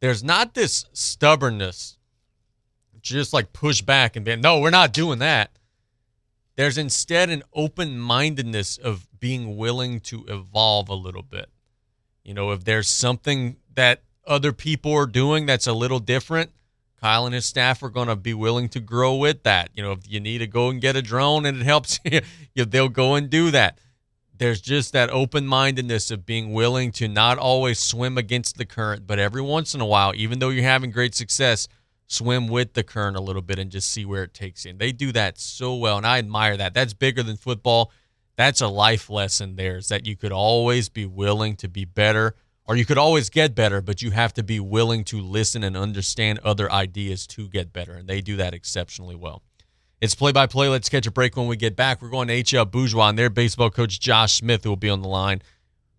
there's 0.00 0.24
not 0.24 0.54
this 0.54 0.86
stubbornness, 0.92 1.96
just 3.00 3.32
like 3.32 3.52
push 3.52 3.80
back 3.82 4.16
and 4.16 4.24
be, 4.24 4.34
no, 4.36 4.58
we're 4.58 4.70
not 4.70 4.92
doing 4.92 5.20
that. 5.20 5.50
There's 6.56 6.78
instead 6.78 7.30
an 7.30 7.42
open 7.54 7.98
mindedness 7.98 8.76
of 8.76 9.06
being 9.20 9.56
willing 9.56 10.00
to 10.00 10.24
evolve 10.26 10.88
a 10.88 10.94
little 10.94 11.22
bit. 11.22 11.50
You 12.24 12.34
know, 12.34 12.50
if 12.50 12.64
there's 12.64 12.88
something 12.88 13.56
that 13.74 14.02
other 14.26 14.52
people 14.52 14.92
are 14.94 15.06
doing 15.06 15.46
that's 15.46 15.66
a 15.66 15.72
little 15.72 16.00
different, 16.00 16.50
Kyle 17.00 17.24
and 17.24 17.34
his 17.34 17.46
staff 17.46 17.82
are 17.82 17.88
going 17.88 18.08
to 18.08 18.16
be 18.16 18.34
willing 18.34 18.68
to 18.70 18.80
grow 18.80 19.16
with 19.16 19.42
that. 19.44 19.70
You 19.74 19.82
know, 19.82 19.92
if 19.92 20.10
you 20.10 20.20
need 20.20 20.38
to 20.38 20.46
go 20.46 20.68
and 20.68 20.80
get 20.80 20.96
a 20.96 21.02
drone 21.02 21.46
and 21.46 21.60
it 21.60 21.64
helps 21.64 21.98
you, 22.54 22.64
they'll 22.64 22.88
go 22.88 23.14
and 23.14 23.30
do 23.30 23.50
that. 23.50 23.78
There's 24.36 24.60
just 24.60 24.92
that 24.94 25.10
open 25.10 25.46
mindedness 25.46 26.10
of 26.10 26.24
being 26.24 26.52
willing 26.52 26.92
to 26.92 27.08
not 27.08 27.38
always 27.38 27.78
swim 27.78 28.16
against 28.16 28.56
the 28.56 28.64
current, 28.64 29.06
but 29.06 29.18
every 29.18 29.42
once 29.42 29.74
in 29.74 29.82
a 29.82 29.86
while, 29.86 30.12
even 30.14 30.38
though 30.38 30.48
you're 30.48 30.64
having 30.64 30.90
great 30.90 31.14
success, 31.14 31.68
swim 32.06 32.48
with 32.48 32.72
the 32.72 32.82
current 32.82 33.16
a 33.16 33.20
little 33.20 33.42
bit 33.42 33.58
and 33.58 33.70
just 33.70 33.90
see 33.90 34.04
where 34.04 34.24
it 34.24 34.34
takes 34.34 34.64
you. 34.64 34.70
And 34.70 34.78
they 34.78 34.92
do 34.92 35.12
that 35.12 35.38
so 35.38 35.76
well, 35.76 35.96
and 35.98 36.06
I 36.06 36.18
admire 36.18 36.56
that. 36.56 36.74
That's 36.74 36.94
bigger 36.94 37.22
than 37.22 37.36
football 37.36 37.92
that's 38.40 38.60
a 38.60 38.68
life 38.68 39.10
lesson 39.10 39.56
there 39.56 39.76
is 39.76 39.88
that 39.88 40.06
you 40.06 40.16
could 40.16 40.32
always 40.32 40.88
be 40.88 41.06
willing 41.06 41.56
to 41.56 41.68
be 41.68 41.84
better 41.84 42.34
or 42.66 42.76
you 42.76 42.84
could 42.84 42.98
always 42.98 43.30
get 43.30 43.54
better, 43.54 43.80
but 43.80 44.00
you 44.00 44.12
have 44.12 44.32
to 44.34 44.44
be 44.44 44.60
willing 44.60 45.02
to 45.02 45.20
listen 45.20 45.64
and 45.64 45.76
understand 45.76 46.38
other 46.44 46.70
ideas 46.70 47.26
to 47.26 47.48
get 47.48 47.72
better. 47.72 47.94
And 47.94 48.08
they 48.08 48.20
do 48.20 48.36
that 48.36 48.54
exceptionally 48.54 49.16
well. 49.16 49.42
It's 50.00 50.14
play 50.14 50.30
by 50.30 50.46
play. 50.46 50.68
Let's 50.68 50.88
catch 50.88 51.06
a 51.06 51.10
break 51.10 51.36
when 51.36 51.48
we 51.48 51.56
get 51.56 51.74
back. 51.74 52.00
We're 52.00 52.10
going 52.10 52.28
to 52.28 52.42
HL 52.42 52.70
Bourgeois 52.70 53.08
and 53.08 53.18
their 53.18 53.28
baseball 53.28 53.70
coach, 53.70 53.98
Josh 53.98 54.34
Smith, 54.34 54.62
who 54.62 54.70
will 54.70 54.76
be 54.76 54.88
on 54.88 55.02
the 55.02 55.08
line. 55.08 55.42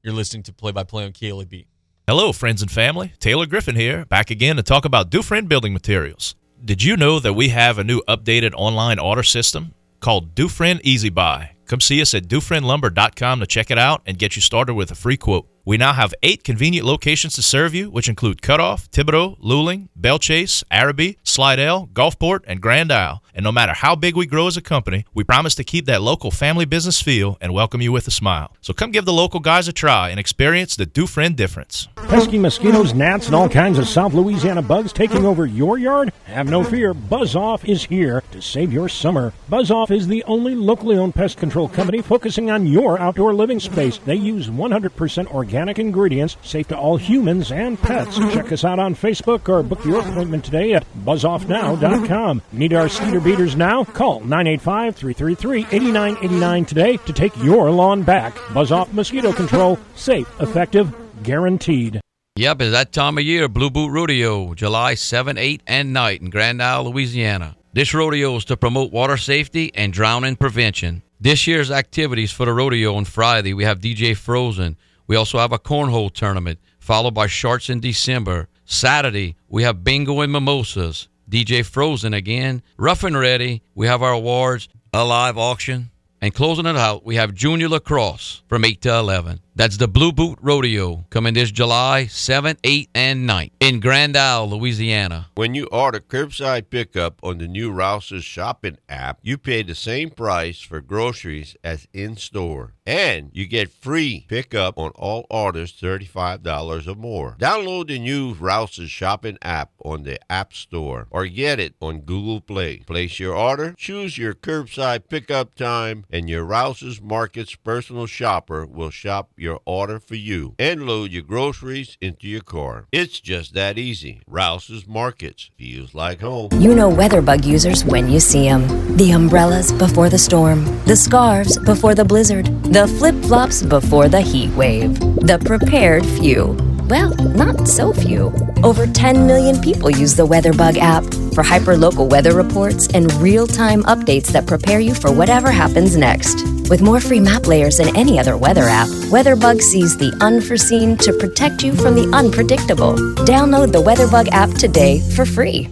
You're 0.02 0.14
listening 0.14 0.44
to 0.44 0.54
play 0.54 0.72
by 0.72 0.84
play 0.84 1.04
on 1.04 1.12
KLEB. 1.12 1.66
Hello, 2.08 2.32
friends 2.32 2.62
and 2.62 2.72
family. 2.72 3.14
Taylor 3.20 3.46
Griffin 3.46 3.76
here, 3.76 4.06
back 4.06 4.32
again 4.32 4.56
to 4.56 4.64
talk 4.64 4.86
about 4.86 5.10
Dufresne 5.10 5.46
Building 5.48 5.74
Materials. 5.74 6.36
Did 6.64 6.82
you 6.82 6.96
know 6.96 7.20
that 7.20 7.34
we 7.34 7.50
have 7.50 7.78
a 7.78 7.84
new 7.84 8.02
updated 8.08 8.54
online 8.56 8.98
order 8.98 9.24
system 9.24 9.74
called 10.00 10.34
Dufresne 10.34 10.80
Easy 10.84 11.10
Buy? 11.10 11.52
Come 11.72 11.80
see 11.80 12.02
us 12.02 12.14
at 12.14 12.24
DufresneLumber.com 12.24 13.40
to 13.40 13.48
check 13.48 13.72
it 13.72 13.78
out 13.78 14.02
and 14.06 14.20
get 14.20 14.36
you 14.36 14.42
started 14.42 14.74
with 14.74 14.92
a 14.92 14.96
free 14.96 15.16
quote. 15.16 15.48
We 15.64 15.78
now 15.78 15.94
have 15.94 16.16
eight 16.24 16.44
convenient 16.44 16.88
locations 16.88 17.36
to 17.36 17.44
serve 17.44 17.76
you, 17.76 17.92
which 17.92 18.10
include 18.10 18.42
Cutoff, 18.42 18.90
Thibodaux, 18.90 19.40
Luling, 19.40 19.90
Belle 19.96 20.18
Chasse, 20.18 20.64
Arabi, 20.72 21.20
Slidell, 21.24 21.88
Gulfport, 21.94 22.40
and 22.48 22.60
Grand 22.60 22.92
Isle. 22.92 23.24
And 23.36 23.44
no 23.44 23.52
matter 23.52 23.74
how 23.74 23.96
big 23.96 24.16
we 24.16 24.26
grow 24.26 24.48
as 24.48 24.58
a 24.58 24.62
company, 24.62 25.06
we 25.14 25.24
promise 25.24 25.54
to 25.56 25.64
keep 25.64 25.86
that 25.86 26.02
local 26.02 26.32
family 26.32 26.66
business 26.66 27.00
feel 27.00 27.38
and 27.40 27.54
welcome 27.54 27.80
you 27.80 27.92
with 27.92 28.08
a 28.08 28.12
smile. 28.12 28.56
So 28.62 28.74
come 28.74 28.90
give 28.90 29.06
the 29.06 29.14
local 29.14 29.40
guys 29.40 29.68
a 29.68 29.72
try 29.72 30.10
and 30.10 30.20
experience 30.20 30.76
the 30.76 30.88
Dufresne 30.88 31.36
difference. 31.36 31.88
Pesky 31.96 32.40
mosquitoes, 32.40 32.96
gnats, 32.96 33.28
and 33.28 33.36
all 33.36 33.48
kinds 33.48 33.78
of 33.78 33.88
South 33.88 34.16
Louisiana 34.16 34.64
bugs 34.64 34.92
taking 34.92 35.26
over 35.26 35.46
your 35.46 35.78
yard? 35.78 36.12
Have 36.26 36.50
no 36.50 36.64
fear, 36.64 36.96
Buzz 36.96 37.36
Off 37.36 37.64
is 37.66 37.86
here 37.86 38.24
to 38.32 38.42
save 38.42 38.74
your 38.74 38.90
summer. 38.90 39.32
Buzz 39.48 39.70
Off 39.70 39.92
is 39.92 40.08
the 40.08 40.24
only 40.24 40.56
locally 40.56 40.98
owned 40.98 41.14
pest 41.14 41.38
control 41.38 41.61
company 41.68 42.02
focusing 42.02 42.50
on 42.52 42.66
your 42.66 42.98
outdoor 43.00 43.34
living 43.34 43.60
space. 43.60 43.98
They 43.98 44.16
use 44.16 44.50
100% 44.50 45.34
organic 45.34 45.80
ingredients, 45.80 46.38
safe 46.44 46.68
to 46.70 46.78
all 46.78 46.98
humans 46.98 47.52
and 47.52 47.80
pets. 47.82 48.18
Check 48.34 48.52
us 48.52 48.66
out 48.66 48.80
on 48.80 48.96
Facebook 48.96 49.48
or 49.50 49.62
book 49.64 49.84
your 49.86 50.02
appointment 50.02 50.46
today 50.46 50.74
at 50.74 50.86
buzzoffnow.com. 51.06 52.42
Need 52.52 52.74
our 52.74 52.90
skeeter 52.90 53.20
beaters 53.20 53.56
now? 53.56 53.84
Call 53.84 54.22
985-333-8989 54.22 56.68
today 56.68 56.98
to 56.98 57.14
take 57.14 57.36
your 57.38 57.72
lawn 57.72 58.04
back. 58.04 58.38
Buzz 58.54 58.72
Off 58.72 58.94
Mosquito 58.94 59.34
Control. 59.34 59.80
Safe, 59.96 60.28
effective, 60.42 60.94
guaranteed. 61.24 62.00
Yep, 62.38 62.62
it's 62.62 62.72
that 62.72 62.94
time 62.94 63.18
of 63.18 63.26
year, 63.26 63.50
Blue 63.50 63.70
Boot 63.70 63.92
Rodeo, 63.92 64.54
July 64.54 64.96
7, 64.96 65.38
8, 65.38 65.62
and 65.68 65.92
night 65.92 66.22
in 66.22 66.30
Grand 66.30 66.64
Isle, 66.64 66.90
Louisiana. 66.90 67.58
This 67.74 67.94
rodeo 67.94 68.36
is 68.36 68.46
to 68.46 68.58
promote 68.58 68.92
water 68.92 69.18
safety 69.18 69.72
and 69.76 69.94
drowning 69.94 70.38
prevention. 70.38 71.04
This 71.24 71.46
year's 71.46 71.70
activities 71.70 72.32
for 72.32 72.48
the 72.48 72.52
rodeo 72.52 72.96
on 72.96 73.06
Friday, 73.06 73.54
we 73.54 73.64
have 73.64 73.78
DJ 73.78 74.18
Frozen, 74.18 74.76
we 75.06 75.16
also 75.16 75.38
have 75.38 75.52
a 75.52 75.60
cornhole 75.60 76.12
tournament, 76.12 76.58
followed 76.80 77.14
by 77.14 77.28
sharks 77.28 77.70
in 77.70 77.80
December. 77.80 78.50
Saturday, 78.66 79.36
we 79.48 79.62
have 79.62 79.84
bingo 79.84 80.22
and 80.22 80.32
mimosas. 80.32 81.10
DJ 81.30 81.64
Frozen 81.64 82.16
again. 82.16 82.64
Rough 82.76 83.04
and 83.04 83.16
ready, 83.16 83.62
we 83.76 83.86
have 83.86 84.02
our 84.02 84.14
awards, 84.14 84.68
a 84.94 85.06
live 85.06 85.38
auction. 85.38 85.92
And 86.22 86.34
closing 86.34 86.66
it 86.66 86.76
out, 86.76 87.06
we 87.06 87.18
have 87.18 87.36
junior 87.36 87.70
lacrosse 87.70 88.42
from 88.48 88.66
8 88.66 88.82
to 88.82 88.98
11. 88.98 89.42
That's 89.54 89.76
the 89.76 89.90
Blue 89.90 90.14
Boot 90.14 90.40
Rodeo 90.42 91.06
coming 91.10 91.34
this 91.34 91.52
July 91.52 92.06
7, 92.06 92.56
8, 92.64 92.90
and 92.96 93.28
9 93.28 93.52
in 93.60 93.82
Grand 93.82 94.16
Isle, 94.16 94.50
Louisiana. 94.50 95.28
When 95.36 95.54
you 95.56 95.68
order 95.74 96.00
curbside 96.00 96.70
pickup 96.70 97.20
on 97.22 97.38
the 97.38 97.50
new 97.50 97.70
Rouse's 97.70 98.24
shopping 98.24 98.78
app, 98.88 99.20
you 99.22 99.38
pay 99.38 99.62
the 99.62 99.76
same 99.76 100.10
price 100.10 100.62
for 100.62 100.80
groceries 100.80 101.58
as 101.66 101.86
in 101.92 102.16
store. 102.16 102.76
And 102.86 103.30
you 103.34 103.46
get 103.46 103.72
free 103.72 104.26
pickup 104.30 104.78
on 104.78 104.92
all 104.92 105.28
orders 105.30 105.74
$35 105.74 106.88
or 106.88 106.96
more. 106.96 107.36
Download 107.38 107.88
the 107.88 108.00
new 108.00 108.34
Rouse's 108.34 108.90
shopping 108.90 109.38
app 109.42 109.72
on 109.84 110.04
the 110.04 110.20
App 110.32 110.54
Store 110.54 111.08
or 111.12 111.28
get 111.28 111.60
it 111.60 111.76
on 111.82 112.02
Google 112.02 112.40
Play. 112.40 112.78
Place 112.80 113.20
your 113.20 113.36
order, 113.36 113.76
choose 113.78 114.18
your 114.18 114.34
curbside 114.34 115.10
pickup 115.10 115.56
time, 115.56 116.06
and 116.10 116.30
your 116.30 116.44
Rouse's 116.46 117.02
Markets 117.02 117.56
personal 117.56 118.08
shopper 118.08 118.66
will 118.66 118.90
shop 118.90 119.30
your 119.42 119.60
order 119.66 120.00
for 120.00 120.16
you 120.16 120.56
and 120.60 120.86
load 120.86 121.12
your 121.12 121.24
groceries 121.24 121.98
into 122.00 122.28
your 122.28 122.42
car. 122.42 122.88
It's 122.92 123.20
just 123.20 123.54
that 123.56 123.78
easy. 123.78 124.22
Rouse's 124.28 124.88
Markets 124.88 125.50
feels 125.58 125.94
like 125.94 126.22
home. 126.22 126.50
You 126.54 126.76
know 126.76 126.92
WeatherBug 126.92 127.46
users 127.46 127.84
when 127.84 128.10
you 128.10 128.20
see 128.20 128.48
them. 128.48 128.68
The 128.96 129.12
umbrellas 129.12 129.72
before 129.72 130.10
the 130.10 130.18
storm, 130.18 130.64
the 130.86 130.96
scarves 130.96 131.58
before 131.60 131.96
the 131.96 132.06
blizzard, 132.06 132.46
the 132.64 132.88
flip 132.88 133.16
flops 133.26 133.64
before 133.64 134.08
the 134.08 134.22
heat 134.22 134.52
wave, 134.52 135.00
the 135.00 135.42
prepared 135.44 136.06
few. 136.06 136.71
Well, 136.92 137.16
not 137.16 137.70
so 137.70 137.94
few. 137.94 138.34
Over 138.66 138.86
10 138.86 139.26
million 139.26 139.62
people 139.62 139.90
use 139.90 140.14
the 140.14 140.28
WeatherBug 140.28 140.76
app 140.76 141.06
for 141.34 141.42
hyperlocal 141.42 142.10
weather 142.10 142.36
reports 142.36 142.90
and 142.94 143.10
real-time 143.14 143.84
updates 143.84 144.28
that 144.34 144.46
prepare 144.46 144.82
you 144.82 144.94
for 144.94 145.10
whatever 145.10 145.52
happens 145.52 145.96
next. 145.96 146.46
With 146.70 146.82
more 146.82 147.00
free 147.00 147.22
map 147.22 147.48
layers 147.48 147.78
than 147.78 147.96
any 147.96 148.20
other 148.20 148.36
weather 148.36 148.64
app, 148.64 148.90
WeatherBug 149.10 149.62
sees 149.62 149.96
the 149.96 150.14
unforeseen 150.20 150.98
to 150.98 151.14
protect 151.14 151.64
you 151.64 151.74
from 151.78 151.96
the 151.96 152.14
unpredictable. 152.14 152.96
Download 153.24 153.72
the 153.72 153.82
WeatherBug 153.82 154.28
app 154.34 154.50
today 154.50 155.00
for 155.16 155.26
free. 155.26 155.70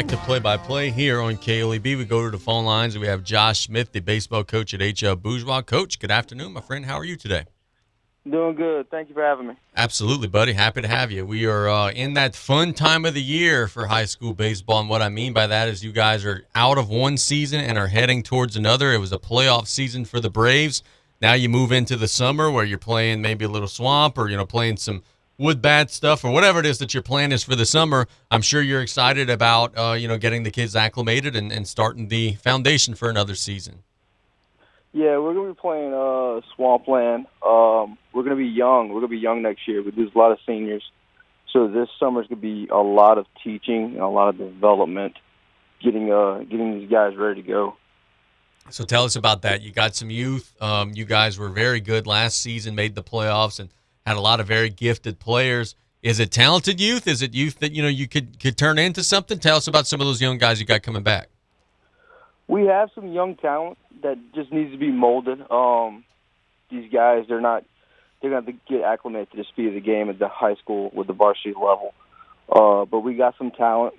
Back 0.00 0.08
to 0.08 0.16
Play 0.24 0.38
by 0.38 0.56
Play 0.56 0.90
here 0.90 1.20
on 1.20 1.36
KLEB. 1.36 1.84
We 1.84 2.06
go 2.06 2.24
to 2.24 2.30
the 2.30 2.42
phone 2.42 2.64
lines. 2.64 2.96
We 2.96 3.06
have 3.06 3.22
Josh 3.22 3.66
Smith, 3.66 3.92
the 3.92 4.00
baseball 4.00 4.44
coach 4.44 4.72
at 4.72 4.80
HL 4.80 5.20
Bourgeois. 5.20 5.60
Coach, 5.60 5.98
good 5.98 6.10
afternoon, 6.10 6.54
my 6.54 6.62
friend. 6.62 6.86
How 6.86 6.94
are 6.94 7.04
you 7.04 7.16
today? 7.16 7.44
Doing 8.26 8.54
good. 8.54 8.90
Thank 8.90 9.10
you 9.10 9.14
for 9.14 9.22
having 9.22 9.48
me. 9.48 9.56
Absolutely, 9.76 10.26
buddy. 10.26 10.54
Happy 10.54 10.80
to 10.80 10.88
have 10.88 11.12
you. 11.12 11.26
We 11.26 11.44
are 11.44 11.68
uh, 11.68 11.90
in 11.90 12.14
that 12.14 12.34
fun 12.34 12.72
time 12.72 13.04
of 13.04 13.12
the 13.12 13.20
year 13.20 13.68
for 13.68 13.88
high 13.88 14.06
school 14.06 14.32
baseball. 14.32 14.80
And 14.80 14.88
what 14.88 15.02
I 15.02 15.10
mean 15.10 15.34
by 15.34 15.46
that 15.46 15.68
is 15.68 15.84
you 15.84 15.92
guys 15.92 16.24
are 16.24 16.46
out 16.54 16.78
of 16.78 16.88
one 16.88 17.18
season 17.18 17.60
and 17.60 17.76
are 17.76 17.88
heading 17.88 18.22
towards 18.22 18.56
another. 18.56 18.94
It 18.94 19.00
was 19.00 19.12
a 19.12 19.18
playoff 19.18 19.66
season 19.66 20.06
for 20.06 20.18
the 20.18 20.30
Braves. 20.30 20.82
Now 21.20 21.34
you 21.34 21.50
move 21.50 21.72
into 21.72 21.96
the 21.96 22.08
summer 22.08 22.50
where 22.50 22.64
you're 22.64 22.78
playing 22.78 23.20
maybe 23.20 23.44
a 23.44 23.50
little 23.50 23.68
swamp 23.68 24.16
or, 24.16 24.30
you 24.30 24.38
know, 24.38 24.46
playing 24.46 24.78
some 24.78 25.02
wood 25.40 25.62
bad 25.62 25.90
stuff 25.90 26.22
or 26.22 26.30
whatever 26.30 26.60
it 26.60 26.66
is 26.66 26.78
that 26.78 26.92
your 26.92 27.02
plan 27.02 27.32
is 27.32 27.42
for 27.42 27.56
the 27.56 27.64
summer. 27.64 28.06
I'm 28.30 28.42
sure 28.42 28.60
you're 28.60 28.82
excited 28.82 29.30
about, 29.30 29.76
uh, 29.76 29.92
you 29.92 30.06
know, 30.06 30.18
getting 30.18 30.42
the 30.42 30.50
kids 30.50 30.76
acclimated 30.76 31.34
and, 31.34 31.50
and 31.50 31.66
starting 31.66 32.08
the 32.08 32.34
foundation 32.34 32.94
for 32.94 33.08
another 33.08 33.34
season. 33.34 33.82
Yeah, 34.92 35.18
we're 35.18 35.34
gonna 35.34 35.54
be 35.54 35.60
playing 35.60 35.94
uh, 35.94 36.40
Swampland. 36.54 37.26
Um, 37.46 37.96
we're 38.12 38.24
gonna 38.24 38.36
be 38.36 38.48
young. 38.48 38.88
We're 38.88 39.00
gonna 39.00 39.08
be 39.08 39.18
young 39.18 39.40
next 39.40 39.66
year. 39.66 39.82
We 39.82 39.92
lose 39.92 40.10
a 40.14 40.18
lot 40.18 40.32
of 40.32 40.38
seniors, 40.44 40.82
so 41.52 41.68
this 41.68 41.88
summer's 41.98 42.26
gonna 42.26 42.40
be 42.40 42.68
a 42.70 42.78
lot 42.78 43.16
of 43.16 43.26
teaching 43.42 43.92
and 43.92 44.00
a 44.00 44.08
lot 44.08 44.30
of 44.30 44.38
development, 44.38 45.14
getting 45.80 46.12
uh 46.12 46.40
getting 46.40 46.80
these 46.80 46.90
guys 46.90 47.16
ready 47.16 47.40
to 47.40 47.48
go. 47.48 47.76
So 48.68 48.84
tell 48.84 49.04
us 49.04 49.16
about 49.16 49.42
that. 49.42 49.62
You 49.62 49.70
got 49.70 49.94
some 49.94 50.10
youth. 50.10 50.52
Um, 50.60 50.92
you 50.92 51.04
guys 51.04 51.38
were 51.38 51.48
very 51.48 51.80
good 51.80 52.06
last 52.06 52.42
season, 52.42 52.74
made 52.74 52.94
the 52.96 53.02
playoffs, 53.02 53.60
and 53.60 53.70
had 54.10 54.16
a 54.16 54.20
lot 54.20 54.40
of 54.40 54.46
very 54.46 54.68
gifted 54.68 55.20
players. 55.20 55.76
Is 56.02 56.18
it 56.18 56.30
talented 56.32 56.80
youth? 56.80 57.06
Is 57.06 57.22
it 57.22 57.32
youth 57.32 57.60
that 57.60 57.72
you 57.72 57.82
know 57.82 57.88
you 57.88 58.08
could 58.08 58.40
could 58.40 58.56
turn 58.56 58.78
into 58.78 59.04
something? 59.04 59.38
Tell 59.38 59.56
us 59.56 59.68
about 59.68 59.86
some 59.86 60.00
of 60.00 60.06
those 60.06 60.20
young 60.20 60.38
guys 60.38 60.60
you 60.60 60.66
got 60.66 60.82
coming 60.82 61.02
back. 61.02 61.28
We 62.48 62.66
have 62.66 62.90
some 62.94 63.12
young 63.12 63.36
talent 63.36 63.78
that 64.02 64.18
just 64.34 64.50
needs 64.52 64.72
to 64.72 64.78
be 64.78 64.90
molded. 64.90 65.48
Um, 65.50 66.04
these 66.70 66.90
guys, 66.92 67.26
they're 67.28 67.40
not. 67.40 67.64
They're 68.20 68.30
going 68.30 68.46
to 68.46 68.52
get 68.68 68.82
acclimated 68.82 69.30
to 69.30 69.36
the 69.38 69.44
speed 69.44 69.68
of 69.68 69.74
the 69.74 69.80
game 69.80 70.10
at 70.10 70.18
the 70.18 70.28
high 70.28 70.56
school 70.56 70.90
with 70.92 71.06
the 71.06 71.12
varsity 71.12 71.54
level. 71.54 71.94
Uh, 72.50 72.84
but 72.84 73.00
we 73.00 73.14
got 73.14 73.36
some 73.38 73.50
talent. 73.50 73.94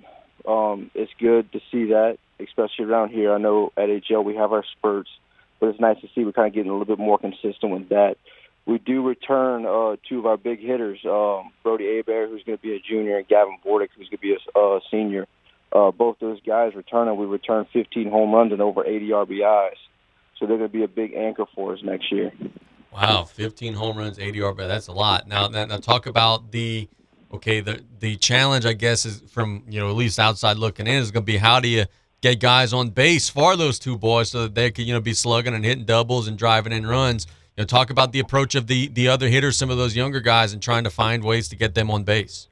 Um, 0.46 0.90
it's 0.94 1.10
good 1.18 1.50
to 1.52 1.60
see 1.70 1.86
that, 1.86 2.18
especially 2.38 2.84
around 2.84 3.10
here. 3.10 3.32
I 3.32 3.38
know 3.38 3.72
at 3.76 3.88
HL 3.88 4.24
we 4.24 4.36
have 4.36 4.52
our 4.52 4.64
spurts, 4.76 5.10
but 5.58 5.70
it's 5.70 5.80
nice 5.80 6.00
to 6.02 6.08
see 6.14 6.24
we're 6.24 6.32
kind 6.32 6.48
of 6.48 6.54
getting 6.54 6.70
a 6.70 6.76
little 6.76 6.96
bit 6.96 7.02
more 7.02 7.18
consistent 7.18 7.72
with 7.72 7.88
that. 7.88 8.16
We 8.64 8.78
do 8.78 9.06
return 9.06 9.66
uh, 9.66 9.96
two 10.08 10.20
of 10.20 10.26
our 10.26 10.36
big 10.36 10.60
hitters, 10.60 11.00
um, 11.04 11.50
Brody 11.62 11.98
Abear, 11.98 12.28
who's 12.28 12.44
going 12.44 12.56
to 12.56 12.62
be 12.62 12.74
a 12.74 12.80
junior, 12.80 13.18
and 13.18 13.26
Gavin 13.26 13.58
Bordick, 13.64 13.88
who's 13.96 14.08
going 14.08 14.18
to 14.18 14.18
be 14.18 14.36
a 14.54 14.58
uh, 14.58 14.80
senior. 14.90 15.26
Uh, 15.72 15.90
both 15.90 16.18
those 16.20 16.38
guys 16.46 16.74
returning. 16.74 17.16
We 17.16 17.26
return 17.26 17.66
15 17.72 18.10
home 18.10 18.32
runs 18.32 18.52
and 18.52 18.62
over 18.62 18.86
80 18.86 19.08
RBIs. 19.08 19.70
So 20.38 20.46
they're 20.46 20.58
going 20.58 20.68
to 20.70 20.72
be 20.72 20.84
a 20.84 20.88
big 20.88 21.14
anchor 21.14 21.46
for 21.54 21.72
us 21.72 21.80
next 21.82 22.12
year. 22.12 22.32
Wow, 22.92 23.24
15 23.24 23.74
home 23.74 23.96
runs, 23.96 24.18
80 24.18 24.38
RBI. 24.40 24.68
That's 24.68 24.88
a 24.88 24.92
lot. 24.92 25.26
Now, 25.26 25.48
now, 25.48 25.64
now 25.64 25.78
talk 25.78 26.06
about 26.06 26.52
the 26.52 26.88
okay. 27.32 27.60
The 27.60 27.82
the 28.00 28.16
challenge, 28.16 28.66
I 28.66 28.74
guess, 28.74 29.06
is 29.06 29.22
from 29.30 29.64
you 29.68 29.80
know 29.80 29.88
at 29.88 29.96
least 29.96 30.18
outside 30.18 30.58
looking 30.58 30.86
in 30.86 30.96
is 30.96 31.10
going 31.10 31.22
to 31.24 31.32
be 31.32 31.38
how 31.38 31.58
do 31.58 31.68
you 31.68 31.86
get 32.20 32.38
guys 32.38 32.72
on 32.72 32.90
base 32.90 33.30
for 33.30 33.56
those 33.56 33.78
two 33.78 33.96
boys 33.96 34.30
so 34.30 34.42
that 34.42 34.54
they 34.54 34.70
can 34.70 34.84
you 34.84 34.92
know 34.92 35.00
be 35.00 35.14
slugging 35.14 35.54
and 35.54 35.64
hitting 35.64 35.86
doubles 35.86 36.28
and 36.28 36.36
driving 36.36 36.72
in 36.72 36.86
runs. 36.86 37.26
You 37.56 37.62
know, 37.62 37.66
talk 37.66 37.90
about 37.90 38.12
the 38.12 38.20
approach 38.20 38.54
of 38.54 38.66
the 38.66 38.88
the 38.88 39.08
other 39.08 39.28
hitters, 39.28 39.58
some 39.58 39.70
of 39.70 39.76
those 39.76 39.94
younger 39.94 40.20
guys, 40.20 40.54
and 40.54 40.62
trying 40.62 40.84
to 40.84 40.90
find 40.90 41.22
ways 41.22 41.48
to 41.48 41.56
get 41.56 41.74
them 41.74 41.90
on 41.90 42.02
base. 42.02 42.48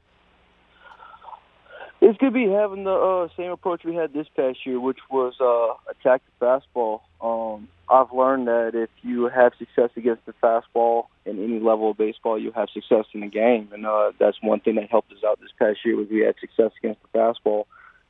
It's 2.01 2.17
going 2.17 2.33
to 2.33 2.39
be 2.39 2.51
having 2.51 2.83
the 2.83 2.93
uh, 2.93 3.27
same 3.37 3.51
approach 3.51 3.83
we 3.83 3.93
had 3.93 4.11
this 4.11 4.27
past 4.35 4.65
year, 4.65 4.79
which 4.79 4.97
was 5.09 5.33
uh, 5.39 5.91
attack 5.91 6.21
the 6.39 6.45
fastball. 6.45 7.01
Um, 7.21 7.67
I've 7.89 8.11
learned 8.11 8.47
that 8.47 8.71
if 8.73 8.89
you 9.03 9.27
have 9.27 9.53
success 9.59 9.89
against 9.95 10.25
the 10.25 10.33
fastball 10.41 11.07
in 11.25 11.43
any 11.43 11.59
level 11.59 11.91
of 11.91 11.97
baseball, 11.97 12.39
you 12.39 12.51
have 12.53 12.69
success 12.69 13.05
in 13.13 13.21
the 13.21 13.27
game, 13.27 13.69
and 13.71 13.85
uh, 13.85 14.11
that's 14.19 14.37
one 14.41 14.61
thing 14.61 14.75
that 14.75 14.89
helped 14.89 15.11
us 15.11 15.23
out 15.25 15.39
this 15.39 15.51
past 15.59 15.79
year. 15.83 15.95
Was 15.95 16.07
we 16.09 16.21
had 16.21 16.35
success 16.39 16.71
against 16.77 17.01
the 17.03 17.19
fastball, 17.19 17.65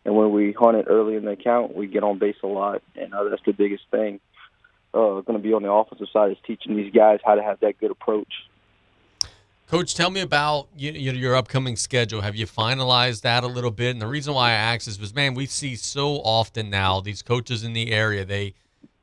and 0.06 0.16
when 0.16 0.32
we 0.32 0.52
hunt 0.52 0.78
it 0.78 0.86
early 0.88 1.16
in 1.16 1.26
the 1.26 1.32
account, 1.32 1.76
we 1.76 1.88
get 1.88 2.04
on 2.04 2.18
base 2.18 2.38
a 2.44 2.48
lot, 2.48 2.82
and 2.96 3.14
uh, 3.14 3.24
that's 3.26 3.44
the 3.46 3.54
biggest 3.54 3.84
thing. 3.92 4.20
Uh, 4.94 5.22
going 5.22 5.38
to 5.38 5.40
be 5.40 5.54
on 5.54 5.64
the 5.64 5.72
offensive 5.72 6.08
side 6.12 6.32
is 6.32 6.38
teaching 6.46 6.76
these 6.76 6.92
guys 6.94 7.20
how 7.24 7.36
to 7.36 7.42
have 7.42 7.60
that 7.62 7.80
good 7.80 7.92
approach. 7.92 8.34
Coach, 9.68 9.96
tell 9.96 10.10
me 10.10 10.20
about 10.20 10.68
you, 10.76 10.92
you, 10.92 11.14
your 11.14 11.34
upcoming 11.34 11.78
schedule. 11.78 12.20
Have 12.20 12.36
you 12.36 12.46
finalized 12.46 13.22
that 13.22 13.46
a 13.46 13.48
little 13.48 13.72
bit? 13.72 13.92
And 13.92 14.02
the 14.02 14.08
reason 14.08 14.34
why 14.34 14.50
I 14.50 14.54
ask 14.54 14.86
is 14.86 14.98
because, 14.98 15.16
man, 15.16 15.34
we 15.34 15.46
see 15.46 15.78
so 15.78 16.16
often 16.16 16.70
now 16.70 17.00
these 17.00 17.22
coaches 17.22 17.64
in 17.64 17.72
the 17.72 17.94
area, 17.94 18.26
they 18.26 18.54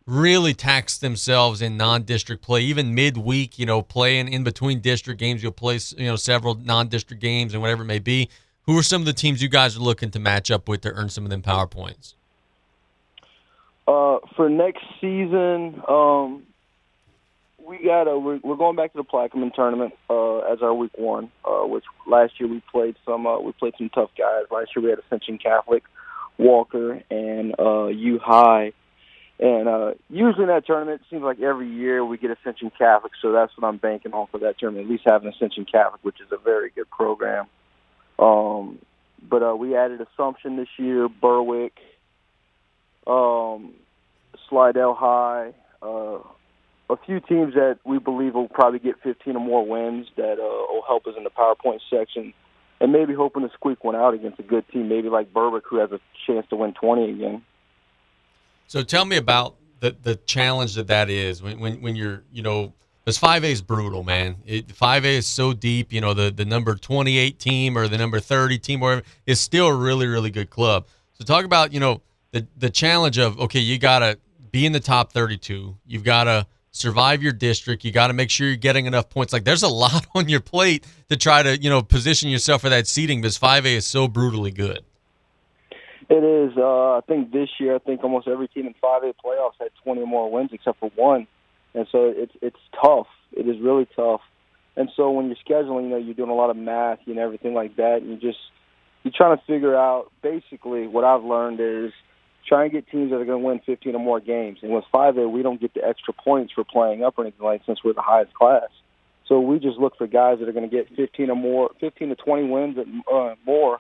really 0.04 0.52
tax 0.52 0.98
themselves 0.98 1.62
in 1.62 1.78
non-district 1.78 2.42
play, 2.42 2.60
even 2.60 2.94
midweek, 2.94 3.58
you 3.58 3.64
know, 3.64 3.80
playing 3.80 4.30
in 4.30 4.44
between 4.44 4.80
district 4.80 5.18
games. 5.18 5.42
You'll 5.42 5.52
play, 5.52 5.78
you 5.96 6.04
know, 6.04 6.16
several 6.16 6.54
non-district 6.54 7.22
games 7.22 7.54
and 7.54 7.62
whatever 7.62 7.82
it 7.82 7.86
may 7.86 7.98
be. 7.98 8.28
Who 8.64 8.78
are 8.78 8.82
some 8.82 9.00
of 9.00 9.06
the 9.06 9.14
teams 9.14 9.40
you 9.42 9.48
guys 9.48 9.74
are 9.74 9.80
looking 9.80 10.10
to 10.10 10.18
match 10.18 10.50
up 10.50 10.68
with 10.68 10.82
to 10.82 10.92
earn 10.92 11.08
some 11.08 11.24
of 11.24 11.30
them 11.30 11.40
power 11.40 11.66
points? 11.66 12.14
Uh, 13.88 14.18
for 14.36 14.50
next 14.50 14.84
season, 15.00 15.82
um, 15.88 16.42
we 17.66 17.82
got 17.82 18.02
a 18.02 18.18
we're, 18.18 18.38
we're 18.44 18.56
going 18.56 18.76
back 18.76 18.92
to 18.92 18.98
the 18.98 19.04
Plaquemine 19.04 19.54
tournament 19.54 19.94
uh, 20.10 20.40
as 20.40 20.60
our 20.60 20.74
week 20.74 20.92
one. 20.96 21.30
Uh, 21.42 21.66
which 21.66 21.84
last 22.06 22.34
year 22.38 22.50
we 22.50 22.62
played 22.70 22.96
some 23.06 23.26
uh, 23.26 23.40
we 23.40 23.52
played 23.52 23.72
some 23.78 23.88
tough 23.88 24.10
guys. 24.18 24.42
Last 24.50 24.72
year 24.76 24.84
we 24.84 24.90
had 24.90 24.98
Ascension 24.98 25.38
Catholic, 25.38 25.84
Walker, 26.36 27.02
and 27.10 27.54
uh, 27.58 27.86
U 27.86 28.18
High. 28.22 28.72
And 29.40 29.68
uh, 29.68 29.94
usually 30.10 30.42
in 30.42 30.48
that 30.48 30.66
tournament, 30.66 31.00
it 31.00 31.06
seems 31.08 31.22
like 31.22 31.40
every 31.40 31.70
year 31.70 32.04
we 32.04 32.18
get 32.18 32.30
Ascension 32.30 32.70
Catholic, 32.76 33.12
so 33.22 33.32
that's 33.32 33.56
what 33.56 33.66
I'm 33.66 33.78
banking 33.78 34.12
on 34.12 34.26
for 34.26 34.38
that 34.40 34.58
tournament. 34.58 34.86
At 34.86 34.90
least 34.90 35.04
having 35.06 35.32
Ascension 35.32 35.64
Catholic, 35.64 36.00
which 36.02 36.20
is 36.20 36.26
a 36.30 36.36
very 36.36 36.70
good 36.74 36.90
program. 36.90 37.46
Um, 38.18 38.80
but 39.26 39.42
uh, 39.42 39.54
we 39.56 39.76
added 39.76 40.00
Assumption 40.00 40.56
this 40.56 40.68
year, 40.76 41.08
Berwick, 41.08 41.78
um, 43.08 43.74
Slidell 44.48 44.94
High, 44.94 45.52
uh, 45.82 46.18
a 46.90 46.96
few 47.04 47.20
teams 47.20 47.54
that 47.54 47.78
we 47.84 47.98
believe 47.98 48.34
will 48.34 48.48
probably 48.48 48.78
get 48.78 48.96
15 49.02 49.36
or 49.36 49.40
more 49.40 49.66
wins 49.66 50.06
that 50.16 50.34
uh, 50.34 50.72
will 50.72 50.84
help 50.86 51.06
us 51.06 51.14
in 51.16 51.24
the 51.24 51.30
power 51.30 51.54
point 51.54 51.82
section, 51.90 52.32
and 52.80 52.92
maybe 52.92 53.14
hoping 53.14 53.42
to 53.42 53.52
squeak 53.54 53.82
one 53.84 53.96
out 53.96 54.14
against 54.14 54.38
a 54.38 54.42
good 54.42 54.64
team, 54.68 54.88
maybe 54.88 55.08
like 55.08 55.32
Berwick, 55.32 55.64
who 55.68 55.78
has 55.78 55.90
a 55.92 56.00
chance 56.26 56.46
to 56.50 56.56
win 56.56 56.74
20 56.74 57.10
again. 57.10 57.42
So 58.66 58.82
tell 58.82 59.04
me 59.04 59.16
about 59.16 59.56
the 59.80 59.96
the 60.02 60.16
challenge 60.16 60.74
that 60.74 60.88
that 60.88 61.08
is 61.08 61.42
when 61.42 61.58
when, 61.58 61.80
when 61.80 61.96
you're 61.96 62.22
you 62.32 62.42
know 62.42 62.74
because 63.04 63.16
five 63.16 63.42
A 63.42 63.46
is 63.46 63.62
brutal, 63.62 64.02
man. 64.02 64.36
Five 64.74 65.06
A 65.06 65.16
is 65.16 65.26
so 65.26 65.54
deep. 65.54 65.92
You 65.92 66.02
know 66.02 66.12
the 66.12 66.30
the 66.30 66.44
number 66.44 66.74
28 66.74 67.38
team 67.38 67.78
or 67.78 67.88
the 67.88 67.96
number 67.96 68.20
30 68.20 68.58
team, 68.58 68.82
or 68.82 68.88
whatever, 68.88 69.06
is 69.24 69.40
still 69.40 69.68
a 69.68 69.74
really 69.74 70.06
really 70.06 70.30
good 70.30 70.50
club. 70.50 70.86
So 71.14 71.24
talk 71.24 71.46
about 71.46 71.72
you 71.72 71.80
know 71.80 72.02
the 72.30 72.46
the 72.56 72.70
challenge 72.70 73.18
of 73.18 73.38
okay, 73.40 73.60
you 73.60 73.78
gotta 73.78 74.18
be 74.50 74.66
in 74.66 74.72
the 74.72 74.80
top 74.80 75.12
32. 75.12 75.76
You've 75.86 76.04
gotta 76.04 76.46
survive 76.70 77.22
your 77.22 77.32
district. 77.32 77.84
You 77.84 77.92
got 77.92 78.08
to 78.08 78.12
make 78.12 78.30
sure 78.30 78.46
you're 78.46 78.56
getting 78.56 78.86
enough 78.86 79.10
points. 79.10 79.32
Like 79.32 79.44
there's 79.44 79.62
a 79.62 79.68
lot 79.84 80.06
on 80.14 80.28
your 80.28 80.40
plate 80.40 80.86
to 81.08 81.16
try 81.16 81.42
to, 81.42 81.60
you 81.60 81.70
know, 81.70 81.82
position 81.82 82.30
yourself 82.30 82.62
for 82.62 82.68
that 82.68 82.86
seating 82.86 83.20
because 83.20 83.38
5A 83.38 83.76
is 83.76 83.86
so 83.86 84.08
brutally 84.08 84.50
good. 84.50 84.84
It 86.10 86.24
is. 86.24 86.56
Uh, 86.56 86.96
I 86.96 87.00
think 87.06 87.32
this 87.32 87.50
year, 87.60 87.74
I 87.74 87.78
think 87.78 88.02
almost 88.02 88.28
every 88.28 88.48
team 88.48 88.66
in 88.66 88.74
5A 88.82 89.12
playoffs 89.22 89.58
had 89.60 89.68
20 89.84 90.00
or 90.00 90.06
more 90.06 90.30
wins 90.30 90.50
except 90.52 90.80
for 90.80 90.90
one, 90.94 91.26
and 91.74 91.86
so 91.92 92.12
it's 92.16 92.32
it's 92.40 92.56
tough. 92.82 93.08
It 93.32 93.46
is 93.46 93.60
really 93.60 93.86
tough. 93.94 94.22
And 94.74 94.88
so 94.96 95.10
when 95.10 95.26
you're 95.26 95.36
scheduling, 95.46 95.82
you 95.82 95.88
know, 95.90 95.96
you're 95.98 96.14
doing 96.14 96.30
a 96.30 96.34
lot 96.34 96.48
of 96.48 96.56
math 96.56 97.00
and 97.06 97.18
everything 97.18 97.52
like 97.52 97.76
that, 97.76 98.00
and 98.00 98.08
you 98.08 98.16
just 98.16 98.38
you're 99.02 99.12
trying 99.14 99.36
to 99.36 99.44
figure 99.44 99.76
out. 99.76 100.10
Basically, 100.22 100.86
what 100.86 101.04
I've 101.04 101.24
learned 101.24 101.60
is 101.60 101.92
try 102.48 102.64
and 102.64 102.72
get 102.72 102.88
teams 102.88 103.10
that 103.10 103.16
are 103.16 103.24
going 103.24 103.40
to 103.40 103.46
win 103.46 103.60
15 103.66 103.94
or 103.94 103.98
more 103.98 104.20
games. 104.20 104.58
And 104.62 104.72
with 104.72 104.84
5A, 104.92 105.30
we 105.30 105.42
don't 105.42 105.60
get 105.60 105.74
the 105.74 105.86
extra 105.86 106.14
points 106.14 106.52
for 106.52 106.64
playing 106.64 107.04
up 107.04 107.18
or 107.18 107.22
anything 107.22 107.44
like 107.44 107.62
since 107.66 107.84
we're 107.84 107.92
the 107.92 108.02
highest 108.02 108.34
class. 108.34 108.68
So 109.26 109.40
we 109.40 109.58
just 109.58 109.78
look 109.78 109.96
for 109.98 110.06
guys 110.06 110.38
that 110.38 110.48
are 110.48 110.52
going 110.52 110.68
to 110.68 110.74
get 110.74 110.88
15 110.96 111.30
or 111.30 111.36
more, 111.36 111.70
15 111.80 112.08
to 112.08 112.16
20 112.16 112.48
wins 112.48 112.78
and 112.78 113.02
uh, 113.12 113.34
more 113.44 113.78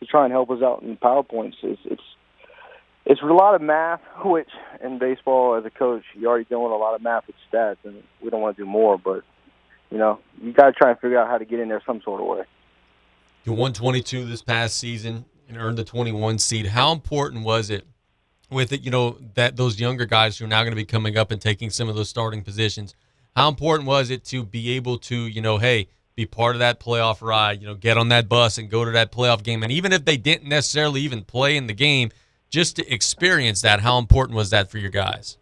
to 0.00 0.06
try 0.06 0.24
and 0.24 0.32
help 0.32 0.50
us 0.50 0.62
out 0.62 0.82
in 0.82 0.96
power 0.96 1.22
points. 1.22 1.58
It's, 1.62 1.80
it's 1.84 2.02
it's 3.04 3.22
a 3.22 3.24
lot 3.24 3.54
of 3.54 3.62
math, 3.62 4.02
which 4.22 4.50
in 4.84 4.98
baseball 4.98 5.54
as 5.54 5.64
a 5.64 5.70
coach, 5.70 6.04
you're 6.14 6.28
already 6.28 6.44
doing 6.44 6.70
a 6.70 6.76
lot 6.76 6.94
of 6.94 7.00
math 7.00 7.26
with 7.26 7.36
stats, 7.50 7.78
and 7.84 8.02
we 8.20 8.28
don't 8.28 8.42
want 8.42 8.54
to 8.56 8.62
do 8.62 8.68
more. 8.68 8.98
But 8.98 9.22
you 9.90 9.96
know, 9.96 10.18
you 10.42 10.52
got 10.52 10.66
to 10.66 10.72
try 10.72 10.90
and 10.90 11.00
figure 11.00 11.18
out 11.18 11.26
how 11.26 11.38
to 11.38 11.46
get 11.46 11.58
in 11.58 11.68
there 11.68 11.82
some 11.86 12.02
sort 12.02 12.20
of 12.20 12.26
way. 12.26 12.44
You 13.44 13.54
won 13.54 13.72
22 13.72 14.26
this 14.26 14.42
past 14.42 14.78
season 14.78 15.24
and 15.48 15.56
earned 15.56 15.78
the 15.78 15.84
21 15.84 16.38
seed. 16.38 16.66
How 16.66 16.92
important 16.92 17.44
was 17.44 17.70
it 17.70 17.86
with 18.50 18.72
it, 18.72 18.82
you 18.82 18.90
know, 18.90 19.18
that 19.34 19.56
those 19.56 19.80
younger 19.80 20.06
guys 20.06 20.38
who 20.38 20.44
are 20.44 20.48
now 20.48 20.62
going 20.62 20.72
to 20.72 20.76
be 20.76 20.84
coming 20.84 21.16
up 21.16 21.30
and 21.30 21.40
taking 21.40 21.70
some 21.70 21.88
of 21.88 21.96
those 21.96 22.08
starting 22.08 22.42
positions? 22.42 22.94
How 23.36 23.48
important 23.48 23.86
was 23.86 24.10
it 24.10 24.24
to 24.26 24.44
be 24.44 24.70
able 24.70 24.98
to, 24.98 25.16
you 25.26 25.40
know, 25.40 25.58
hey, 25.58 25.88
be 26.18 26.26
part 26.26 26.56
of 26.56 26.58
that 26.58 26.80
playoff 26.80 27.22
ride. 27.22 27.60
You 27.62 27.68
know, 27.68 27.76
get 27.76 27.96
on 27.96 28.08
that 28.08 28.28
bus 28.28 28.58
and 28.58 28.68
go 28.68 28.84
to 28.84 28.90
that 28.90 29.12
playoff 29.12 29.44
game. 29.44 29.62
And 29.62 29.70
even 29.70 29.92
if 29.92 30.04
they 30.04 30.16
didn't 30.16 30.48
necessarily 30.48 31.00
even 31.02 31.22
play 31.22 31.56
in 31.56 31.68
the 31.68 31.72
game, 31.72 32.10
just 32.50 32.74
to 32.74 32.92
experience 32.92 33.62
that, 33.62 33.78
how 33.78 33.98
important 33.98 34.34
was 34.34 34.50
that 34.50 34.68
for 34.68 34.78
your 34.78 34.90
guys? 34.90 35.38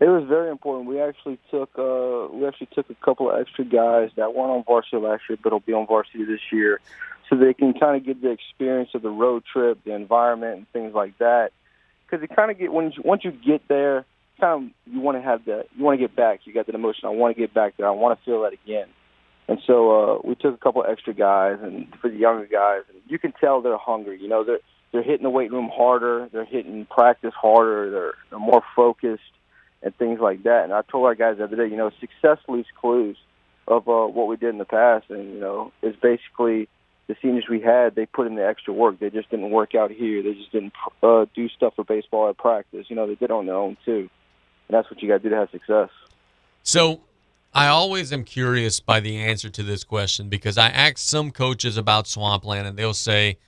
It 0.00 0.08
was 0.08 0.24
very 0.26 0.50
important. 0.50 0.88
We 0.88 1.00
actually 1.00 1.38
took 1.52 1.70
uh, 1.78 2.26
we 2.32 2.48
actually 2.48 2.68
took 2.74 2.90
a 2.90 2.96
couple 2.96 3.30
of 3.30 3.40
extra 3.40 3.64
guys 3.64 4.10
that 4.16 4.34
weren't 4.34 4.50
on 4.50 4.64
varsity 4.64 4.96
last 4.96 5.22
year, 5.28 5.38
but 5.40 5.52
will 5.52 5.60
be 5.60 5.72
on 5.72 5.86
varsity 5.86 6.24
this 6.24 6.40
year, 6.50 6.80
so 7.28 7.36
they 7.36 7.54
can 7.54 7.72
kind 7.74 7.96
of 7.96 8.04
get 8.04 8.20
the 8.20 8.30
experience 8.30 8.90
of 8.94 9.02
the 9.02 9.10
road 9.10 9.44
trip, 9.52 9.78
the 9.84 9.94
environment, 9.94 10.56
and 10.56 10.72
things 10.72 10.94
like 10.94 11.16
that. 11.18 11.52
Because 12.10 12.24
it 12.24 12.34
kind 12.34 12.50
of 12.50 12.58
get 12.58 12.72
when 12.72 12.86
you, 12.92 13.02
once 13.04 13.24
you 13.24 13.30
get 13.30 13.68
there, 13.68 14.04
kind 14.40 14.64
of 14.64 14.92
you 14.92 15.00
want 15.00 15.18
to 15.18 15.22
have 15.22 15.44
that 15.44 15.66
you 15.76 15.84
want 15.84 16.00
to 16.00 16.06
get 16.06 16.16
back. 16.16 16.40
You 16.44 16.52
got 16.52 16.66
that 16.66 16.74
emotion. 16.74 17.02
I 17.04 17.10
want 17.10 17.36
to 17.36 17.40
get 17.40 17.54
back 17.54 17.76
there. 17.76 17.86
I 17.86 17.90
want 17.90 18.18
to 18.18 18.24
feel 18.24 18.42
that 18.42 18.52
again. 18.52 18.88
And 19.48 19.58
so 19.66 19.90
uh, 19.90 20.18
we 20.24 20.34
took 20.36 20.54
a 20.54 20.58
couple 20.58 20.84
extra 20.88 21.12
guys, 21.12 21.58
and 21.62 21.88
for 22.00 22.08
the 22.08 22.16
younger 22.16 22.46
guys, 22.46 22.82
and 22.88 23.00
you 23.08 23.18
can 23.18 23.32
tell 23.32 23.60
they're 23.60 23.76
hungry. 23.76 24.20
You 24.20 24.28
know, 24.28 24.44
they're 24.44 24.60
they're 24.92 25.02
hitting 25.02 25.22
the 25.22 25.30
weight 25.30 25.52
room 25.52 25.70
harder. 25.72 26.28
They're 26.32 26.44
hitting 26.44 26.86
practice 26.86 27.34
harder. 27.34 27.90
They're, 27.90 28.14
they're 28.30 28.38
more 28.38 28.62
focused 28.74 29.22
and 29.82 29.96
things 29.96 30.20
like 30.20 30.42
that. 30.42 30.64
And 30.64 30.72
I 30.72 30.82
told 30.82 31.06
our 31.06 31.14
guys 31.14 31.38
the 31.38 31.44
other 31.44 31.56
day, 31.56 31.68
you 31.68 31.76
know, 31.76 31.90
success 32.00 32.38
leaves 32.48 32.68
clues 32.80 33.16
of 33.66 33.88
uh, 33.88 34.06
what 34.06 34.26
we 34.26 34.36
did 34.36 34.50
in 34.50 34.58
the 34.58 34.64
past, 34.64 35.06
and 35.10 35.32
you 35.32 35.40
know, 35.40 35.72
it's 35.82 35.98
basically 36.00 36.68
the 37.10 37.16
seniors 37.20 37.46
we 37.50 37.60
had. 37.60 37.96
They 37.96 38.06
put 38.06 38.26
in 38.26 38.36
the 38.36 38.46
extra 38.46 38.72
work. 38.72 39.00
They 39.00 39.10
just 39.10 39.30
didn't 39.30 39.50
work 39.50 39.74
out 39.74 39.90
here. 39.90 40.22
They 40.22 40.34
just 40.34 40.52
didn't 40.52 40.72
uh, 41.02 41.26
do 41.34 41.48
stuff 41.48 41.74
for 41.74 41.84
baseball 41.84 42.28
at 42.30 42.38
practice. 42.38 42.86
You 42.88 42.96
know, 42.96 43.06
they 43.06 43.16
did 43.16 43.30
on 43.30 43.46
their 43.46 43.56
own 43.56 43.76
too, 43.84 44.08
and 44.68 44.76
that's 44.76 44.88
what 44.90 45.02
you 45.02 45.08
got 45.08 45.18
to 45.18 45.22
do 45.22 45.30
to 45.30 45.36
have 45.36 45.50
success. 45.50 45.90
So. 46.62 47.02
I 47.52 47.66
always 47.66 48.12
am 48.12 48.22
curious 48.22 48.78
by 48.78 49.00
the 49.00 49.16
answer 49.16 49.50
to 49.50 49.64
this 49.64 49.82
question 49.82 50.28
because 50.28 50.56
I 50.56 50.68
ask 50.68 50.98
some 50.98 51.32
coaches 51.32 51.76
about 51.76 52.06
Swampland 52.06 52.68
and 52.68 52.78
they'll 52.78 52.94
say, 52.94 53.38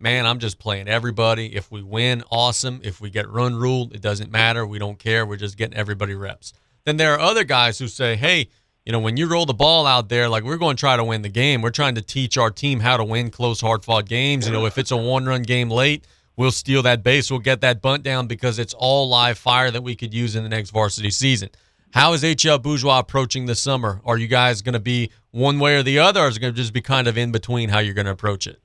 man, 0.00 0.26
I'm 0.26 0.40
just 0.40 0.58
playing 0.58 0.88
everybody. 0.88 1.54
If 1.54 1.70
we 1.70 1.80
win, 1.80 2.24
awesome. 2.28 2.80
If 2.82 3.00
we 3.00 3.08
get 3.08 3.30
run 3.30 3.54
ruled, 3.54 3.94
it 3.94 4.02
doesn't 4.02 4.32
matter. 4.32 4.66
We 4.66 4.80
don't 4.80 4.98
care. 4.98 5.24
We're 5.24 5.36
just 5.36 5.56
getting 5.56 5.76
everybody 5.76 6.16
reps. 6.16 6.52
Then 6.84 6.96
there 6.96 7.14
are 7.14 7.20
other 7.20 7.44
guys 7.44 7.78
who 7.78 7.86
say, 7.86 8.16
hey, 8.16 8.48
you 8.84 8.92
know, 8.92 8.98
when 8.98 9.16
you 9.16 9.26
roll 9.26 9.46
the 9.46 9.54
ball 9.54 9.86
out 9.86 10.08
there, 10.08 10.28
like 10.28 10.42
we're 10.42 10.56
going 10.56 10.76
to 10.76 10.80
try 10.80 10.96
to 10.96 11.04
win 11.04 11.22
the 11.22 11.28
game. 11.28 11.62
We're 11.62 11.70
trying 11.70 11.94
to 11.94 12.02
teach 12.02 12.36
our 12.36 12.50
team 12.50 12.80
how 12.80 12.96
to 12.96 13.04
win 13.04 13.30
close, 13.30 13.60
hard 13.60 13.84
fought 13.84 14.06
games. 14.06 14.46
You 14.46 14.52
know, 14.52 14.66
if 14.66 14.76
it's 14.76 14.90
a 14.90 14.96
one 14.96 15.24
run 15.24 15.42
game 15.42 15.70
late, 15.70 16.04
we'll 16.36 16.50
steal 16.50 16.82
that 16.82 17.04
base. 17.04 17.30
We'll 17.30 17.40
get 17.40 17.60
that 17.60 17.80
bunt 17.80 18.02
down 18.02 18.26
because 18.26 18.58
it's 18.58 18.74
all 18.74 19.08
live 19.08 19.38
fire 19.38 19.70
that 19.70 19.82
we 19.82 19.94
could 19.94 20.12
use 20.12 20.34
in 20.34 20.42
the 20.42 20.48
next 20.48 20.70
varsity 20.70 21.10
season. 21.10 21.50
How 21.92 22.12
is 22.14 22.22
HL 22.22 22.60
Bourgeois 22.60 22.98
approaching 22.98 23.46
the 23.46 23.54
summer? 23.54 24.00
Are 24.04 24.16
you 24.16 24.26
guys 24.26 24.62
going 24.62 24.72
to 24.72 24.80
be 24.80 25.10
one 25.30 25.60
way 25.60 25.76
or 25.76 25.82
the 25.82 25.98
other, 25.98 26.20
or 26.20 26.28
is 26.28 26.38
it 26.38 26.40
going 26.40 26.54
to 26.54 26.56
just 26.56 26.72
be 26.72 26.80
kind 26.80 27.06
of 27.06 27.16
in 27.16 27.32
between 27.32 27.68
how 27.68 27.78
you're 27.78 27.94
going 27.94 28.06
to 28.06 28.12
approach 28.12 28.46
it? 28.46 28.58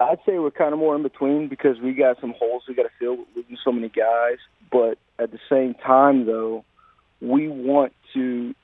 I'd 0.00 0.18
say 0.26 0.38
we're 0.38 0.50
kind 0.50 0.74
of 0.74 0.78
more 0.78 0.94
in 0.94 1.02
between 1.02 1.48
because 1.48 1.78
we 1.80 1.94
got 1.94 2.20
some 2.20 2.34
holes 2.38 2.64
we 2.68 2.74
got 2.74 2.82
to 2.82 2.90
fill 2.98 3.16
with 3.16 3.28
losing 3.34 3.56
so 3.64 3.72
many 3.72 3.88
guys. 3.88 4.36
But 4.70 4.98
at 5.18 5.30
the 5.30 5.38
same 5.48 5.74
time, 5.74 6.26
though, 6.26 6.64
we 7.20 7.48
want 7.48 7.94
to 8.12 8.54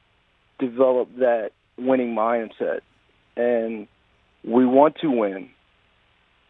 develop 0.67 1.09
that 1.19 1.51
winning 1.77 2.15
mindset, 2.15 2.81
and 3.37 3.89
we 4.45 4.65
want 4.67 4.97
to 5.01 5.11
win, 5.11 5.51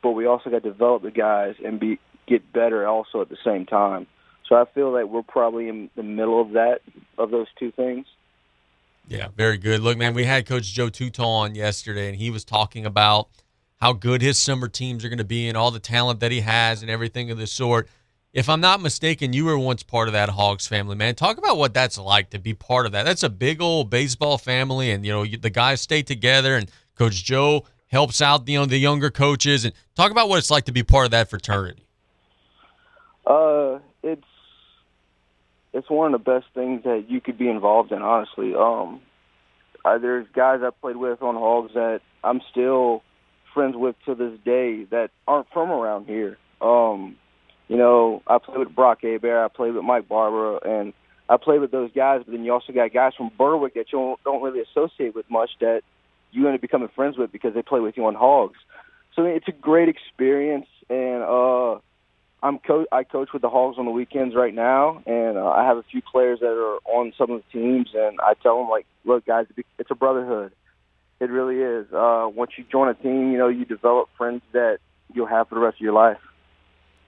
but 0.02 0.12
we 0.12 0.26
also 0.26 0.50
got 0.50 0.62
to 0.62 0.70
develop 0.70 1.02
the 1.02 1.10
guys 1.10 1.54
and 1.64 1.80
be 1.80 1.98
get 2.26 2.52
better 2.52 2.86
also 2.86 3.20
at 3.20 3.28
the 3.28 3.36
same 3.44 3.66
time. 3.66 4.06
So 4.48 4.56
I 4.56 4.64
feel 4.74 4.92
like 4.92 5.06
we're 5.06 5.22
probably 5.22 5.68
in 5.68 5.90
the 5.96 6.02
middle 6.02 6.40
of 6.40 6.52
that 6.52 6.80
of 7.18 7.30
those 7.30 7.46
two 7.58 7.72
things. 7.72 8.06
Yeah, 9.08 9.28
very 9.36 9.58
good. 9.58 9.80
Look, 9.80 9.98
man, 9.98 10.14
we 10.14 10.24
had 10.24 10.46
Coach 10.46 10.72
Joe 10.72 10.88
Tutal 10.88 11.26
on 11.26 11.54
yesterday, 11.54 12.08
and 12.08 12.16
he 12.16 12.30
was 12.30 12.44
talking 12.44 12.86
about 12.86 13.28
how 13.80 13.92
good 13.92 14.22
his 14.22 14.38
summer 14.38 14.68
teams 14.68 15.04
are 15.04 15.08
going 15.08 15.18
to 15.18 15.24
be 15.24 15.48
and 15.48 15.56
all 15.56 15.72
the 15.72 15.80
talent 15.80 16.20
that 16.20 16.30
he 16.30 16.40
has 16.40 16.82
and 16.82 16.90
everything 16.90 17.30
of 17.30 17.38
the 17.38 17.46
sort. 17.46 17.88
If 18.32 18.48
I'm 18.48 18.62
not 18.62 18.80
mistaken, 18.80 19.34
you 19.34 19.44
were 19.44 19.58
once 19.58 19.82
part 19.82 20.08
of 20.08 20.14
that 20.14 20.30
Hogs 20.30 20.66
family, 20.66 20.96
man. 20.96 21.14
Talk 21.14 21.36
about 21.36 21.58
what 21.58 21.74
that's 21.74 21.98
like 21.98 22.30
to 22.30 22.38
be 22.38 22.54
part 22.54 22.86
of 22.86 22.92
that. 22.92 23.02
That's 23.02 23.22
a 23.22 23.28
big 23.28 23.60
old 23.60 23.90
baseball 23.90 24.38
family, 24.38 24.90
and 24.90 25.04
you 25.04 25.12
know 25.12 25.26
the 25.26 25.50
guys 25.50 25.82
stay 25.82 26.02
together, 26.02 26.56
and 26.56 26.70
Coach 26.96 27.22
Joe 27.24 27.64
helps 27.88 28.22
out 28.22 28.48
you 28.48 28.58
know 28.58 28.64
the 28.64 28.78
younger 28.78 29.10
coaches, 29.10 29.66
and 29.66 29.74
talk 29.94 30.10
about 30.10 30.30
what 30.30 30.38
it's 30.38 30.50
like 30.50 30.64
to 30.64 30.72
be 30.72 30.82
part 30.82 31.04
of 31.04 31.10
that 31.10 31.28
fraternity. 31.28 31.84
Uh, 33.26 33.80
it's 34.02 34.24
it's 35.74 35.90
one 35.90 36.14
of 36.14 36.24
the 36.24 36.30
best 36.30 36.46
things 36.54 36.84
that 36.84 37.10
you 37.10 37.20
could 37.20 37.36
be 37.36 37.50
involved 37.50 37.92
in, 37.92 38.00
honestly. 38.00 38.54
Um, 38.54 39.02
I, 39.84 39.98
there's 39.98 40.26
guys 40.32 40.60
I 40.62 40.70
played 40.70 40.96
with 40.96 41.20
on 41.20 41.34
Hogs 41.34 41.74
that 41.74 42.00
I'm 42.24 42.40
still 42.50 43.02
friends 43.52 43.76
with 43.76 43.96
to 44.06 44.14
this 44.14 44.38
day 44.42 44.84
that 44.84 45.10
aren't 45.28 45.50
from 45.52 45.70
around 45.70 46.06
here. 46.06 46.38
Um, 46.62 47.16
you 47.68 47.76
know, 47.76 48.22
I 48.26 48.38
played 48.38 48.58
with 48.58 48.74
Brock 48.74 49.02
Abear, 49.02 49.44
I 49.44 49.48
played 49.48 49.74
with 49.74 49.84
Mike 49.84 50.08
Barber, 50.08 50.58
and 50.58 50.92
I 51.28 51.36
played 51.36 51.60
with 51.60 51.70
those 51.70 51.90
guys. 51.92 52.22
But 52.24 52.32
then 52.32 52.44
you 52.44 52.52
also 52.52 52.72
got 52.72 52.92
guys 52.92 53.12
from 53.16 53.30
Berwick 53.38 53.74
that 53.74 53.86
you 53.92 53.98
don't, 53.98 54.22
don't 54.24 54.42
really 54.42 54.60
associate 54.60 55.14
with 55.14 55.28
much 55.30 55.50
that 55.60 55.82
you 56.32 56.46
end 56.46 56.54
up 56.54 56.60
becoming 56.60 56.88
friends 56.94 57.16
with 57.16 57.32
because 57.32 57.54
they 57.54 57.62
play 57.62 57.80
with 57.80 57.96
you 57.96 58.06
on 58.06 58.14
Hogs. 58.14 58.58
So 59.14 59.24
it's 59.24 59.48
a 59.48 59.52
great 59.52 59.88
experience, 59.88 60.66
and 60.88 61.22
uh, 61.22 61.78
I'm 62.42 62.58
co- 62.58 62.86
I 62.90 63.04
coach 63.04 63.28
with 63.32 63.42
the 63.42 63.50
Hogs 63.50 63.78
on 63.78 63.84
the 63.84 63.90
weekends 63.90 64.34
right 64.34 64.54
now, 64.54 65.02
and 65.06 65.36
uh, 65.36 65.48
I 65.48 65.64
have 65.64 65.76
a 65.76 65.82
few 65.82 66.00
players 66.00 66.40
that 66.40 66.46
are 66.46 66.78
on 66.86 67.12
some 67.16 67.30
of 67.30 67.42
the 67.42 67.58
teams, 67.58 67.90
and 67.94 68.18
I 68.20 68.34
tell 68.42 68.58
them 68.58 68.70
like, 68.70 68.86
look, 69.04 69.26
guys, 69.26 69.46
it's 69.78 69.90
a 69.90 69.94
brotherhood. 69.94 70.52
It 71.20 71.30
really 71.30 71.58
is. 71.58 71.86
Uh, 71.92 72.28
once 72.34 72.52
you 72.56 72.64
join 72.70 72.88
a 72.88 72.94
team, 72.94 73.30
you 73.32 73.38
know, 73.38 73.48
you 73.48 73.64
develop 73.64 74.08
friends 74.16 74.42
that 74.52 74.78
you'll 75.12 75.26
have 75.26 75.48
for 75.48 75.54
the 75.54 75.60
rest 75.60 75.76
of 75.76 75.82
your 75.82 75.92
life. 75.92 76.18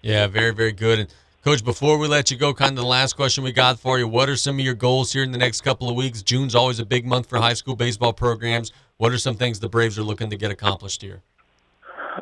Yeah, 0.05 0.27
very, 0.27 0.51
very 0.51 0.73
good. 0.73 0.99
And 0.99 1.15
Coach, 1.43 1.65
before 1.65 1.97
we 1.97 2.07
let 2.09 2.31
you 2.31 2.37
go, 2.37 2.53
kind 2.53 2.73
of 2.73 2.77
the 2.77 2.85
last 2.85 3.15
question 3.17 3.43
we 3.43 3.53
got 3.53 3.81
for 3.81 3.99
you. 3.99 4.07
What 4.07 4.29
are 4.29 4.37
some 4.37 4.59
of 4.59 4.61
your 4.61 4.75
goals 4.75 5.15
here 5.15 5.23
in 5.23 5.33
the 5.33 5.39
next 5.39 5.63
couple 5.63 5.89
of 5.89 5.97
weeks? 5.97 6.21
June's 6.21 6.55
always 6.55 6.79
a 6.79 6.85
big 6.85 7.07
month 7.07 7.27
for 7.27 7.39
high 7.39 7.55
school 7.55 7.75
baseball 7.75 8.13
programs. 8.13 8.71
What 8.99 9.13
are 9.13 9.19
some 9.19 9.35
things 9.35 9.61
the 9.61 9.69
Braves 9.71 9.99
are 9.99 10.03
looking 10.03 10.29
to 10.29 10.37
get 10.37 10.51
accomplished 10.51 11.01
here? 11.01 11.23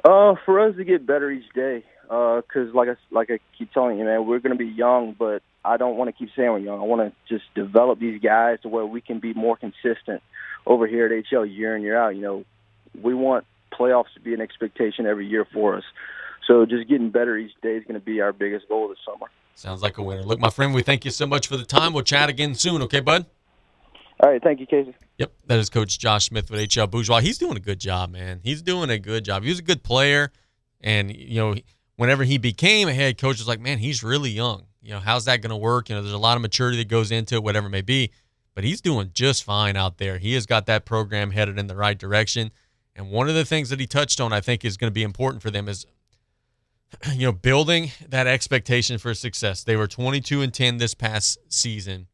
Uh, 0.04 0.36
for 0.44 0.60
us 0.60 0.76
to 0.76 0.84
get 0.84 1.04
better 1.04 1.28
each 1.32 1.52
day, 1.54 1.82
because 2.04 2.68
uh, 2.70 2.72
like 2.72 2.88
I 2.88 2.94
like 3.10 3.32
I 3.32 3.40
keep 3.58 3.72
telling 3.72 3.98
you, 3.98 4.04
man, 4.04 4.28
we're 4.28 4.38
going 4.38 4.56
to 4.56 4.64
be 4.64 4.70
young, 4.70 5.16
but 5.18 5.42
I 5.64 5.76
don't 5.76 5.96
want 5.96 6.06
to 6.06 6.12
keep 6.12 6.32
saying 6.36 6.52
we're 6.52 6.58
young. 6.58 6.78
I 6.78 6.84
want 6.84 7.12
to 7.12 7.34
just 7.34 7.52
develop 7.56 7.98
these 7.98 8.20
guys 8.22 8.60
to 8.60 8.68
where 8.68 8.86
we 8.86 9.00
can 9.00 9.18
be 9.18 9.34
more 9.34 9.56
consistent 9.56 10.22
over 10.66 10.86
here 10.86 11.06
at 11.06 11.24
HL 11.24 11.52
year 11.52 11.74
in 11.74 11.82
year 11.82 11.98
out. 11.98 12.14
You 12.14 12.22
know, 12.22 12.44
we 13.02 13.12
want 13.12 13.44
playoffs 13.72 14.14
to 14.14 14.20
be 14.20 14.34
an 14.34 14.40
expectation 14.40 15.04
every 15.04 15.26
year 15.26 15.44
for 15.52 15.78
us. 15.78 15.84
So 16.46 16.66
just 16.66 16.88
getting 16.88 17.10
better 17.10 17.36
each 17.36 17.52
day 17.62 17.76
is 17.76 17.84
going 17.84 17.94
to 17.94 18.04
be 18.04 18.20
our 18.20 18.32
biggest 18.32 18.68
goal 18.68 18.88
this 18.88 18.98
summer. 19.04 19.26
Sounds 19.54 19.82
like 19.82 19.98
a 19.98 20.02
winner. 20.02 20.22
Look, 20.22 20.40
my 20.40 20.50
friend, 20.50 20.74
we 20.74 20.82
thank 20.82 21.04
you 21.04 21.10
so 21.10 21.26
much 21.26 21.46
for 21.46 21.56
the 21.56 21.64
time. 21.64 21.92
We'll 21.92 22.02
chat 22.02 22.28
again 22.28 22.54
soon, 22.54 22.82
okay, 22.82 23.00
bud? 23.00 23.26
All 24.20 24.30
right, 24.30 24.42
thank 24.42 24.60
you, 24.60 24.66
Casey. 24.66 24.94
Yep, 25.18 25.32
that 25.46 25.58
is 25.58 25.68
Coach 25.68 25.98
Josh 25.98 26.26
Smith 26.26 26.50
with 26.50 26.60
HL 26.60 26.90
Bourgeois. 26.90 27.20
He's 27.20 27.38
doing 27.38 27.56
a 27.56 27.60
good 27.60 27.80
job, 27.80 28.10
man. 28.10 28.40
He's 28.42 28.62
doing 28.62 28.90
a 28.90 28.98
good 28.98 29.24
job. 29.24 29.42
He 29.42 29.48
was 29.48 29.58
a 29.58 29.62
good 29.62 29.82
player, 29.82 30.30
and 30.80 31.14
you 31.14 31.40
know, 31.40 31.54
whenever 31.96 32.24
he 32.24 32.38
became 32.38 32.88
a 32.88 32.94
head 32.94 33.18
coach, 33.18 33.38
was 33.38 33.48
like, 33.48 33.60
man, 33.60 33.78
he's 33.78 34.02
really 34.02 34.30
young. 34.30 34.64
You 34.80 34.92
know, 34.92 35.00
how's 35.00 35.24
that 35.26 35.42
going 35.42 35.50
to 35.50 35.56
work? 35.56 35.88
You 35.88 35.96
know, 35.96 36.02
there's 36.02 36.14
a 36.14 36.18
lot 36.18 36.36
of 36.36 36.42
maturity 36.42 36.78
that 36.78 36.88
goes 36.88 37.10
into 37.10 37.34
it, 37.36 37.42
whatever 37.42 37.66
it 37.66 37.70
may 37.70 37.82
be 37.82 38.10
but 38.54 38.64
he's 38.64 38.80
doing 38.80 39.10
just 39.12 39.44
fine 39.44 39.76
out 39.76 39.98
there. 39.98 40.18
He 40.18 40.34
has 40.34 40.46
got 40.46 40.66
that 40.66 40.84
program 40.84 41.30
headed 41.30 41.58
in 41.58 41.66
the 41.66 41.76
right 41.76 41.98
direction. 41.98 42.50
And 42.94 43.10
one 43.10 43.28
of 43.28 43.34
the 43.34 43.44
things 43.44 43.70
that 43.70 43.80
he 43.80 43.86
touched 43.86 44.20
on, 44.20 44.32
I 44.32 44.40
think, 44.40 44.64
is 44.64 44.76
going 44.76 44.90
to 44.90 44.94
be 44.94 45.02
important 45.02 45.42
for 45.42 45.50
them 45.50 45.68
is, 45.68 45.86
you 47.12 47.26
know, 47.26 47.32
building 47.32 47.90
that 48.08 48.26
expectation 48.26 48.98
for 48.98 49.14
success. 49.14 49.64
They 49.64 49.76
were 49.76 49.86
22 49.86 50.42
and 50.42 50.52
10 50.52 50.78
this 50.78 50.94
past 50.94 51.38
season. 51.48 52.06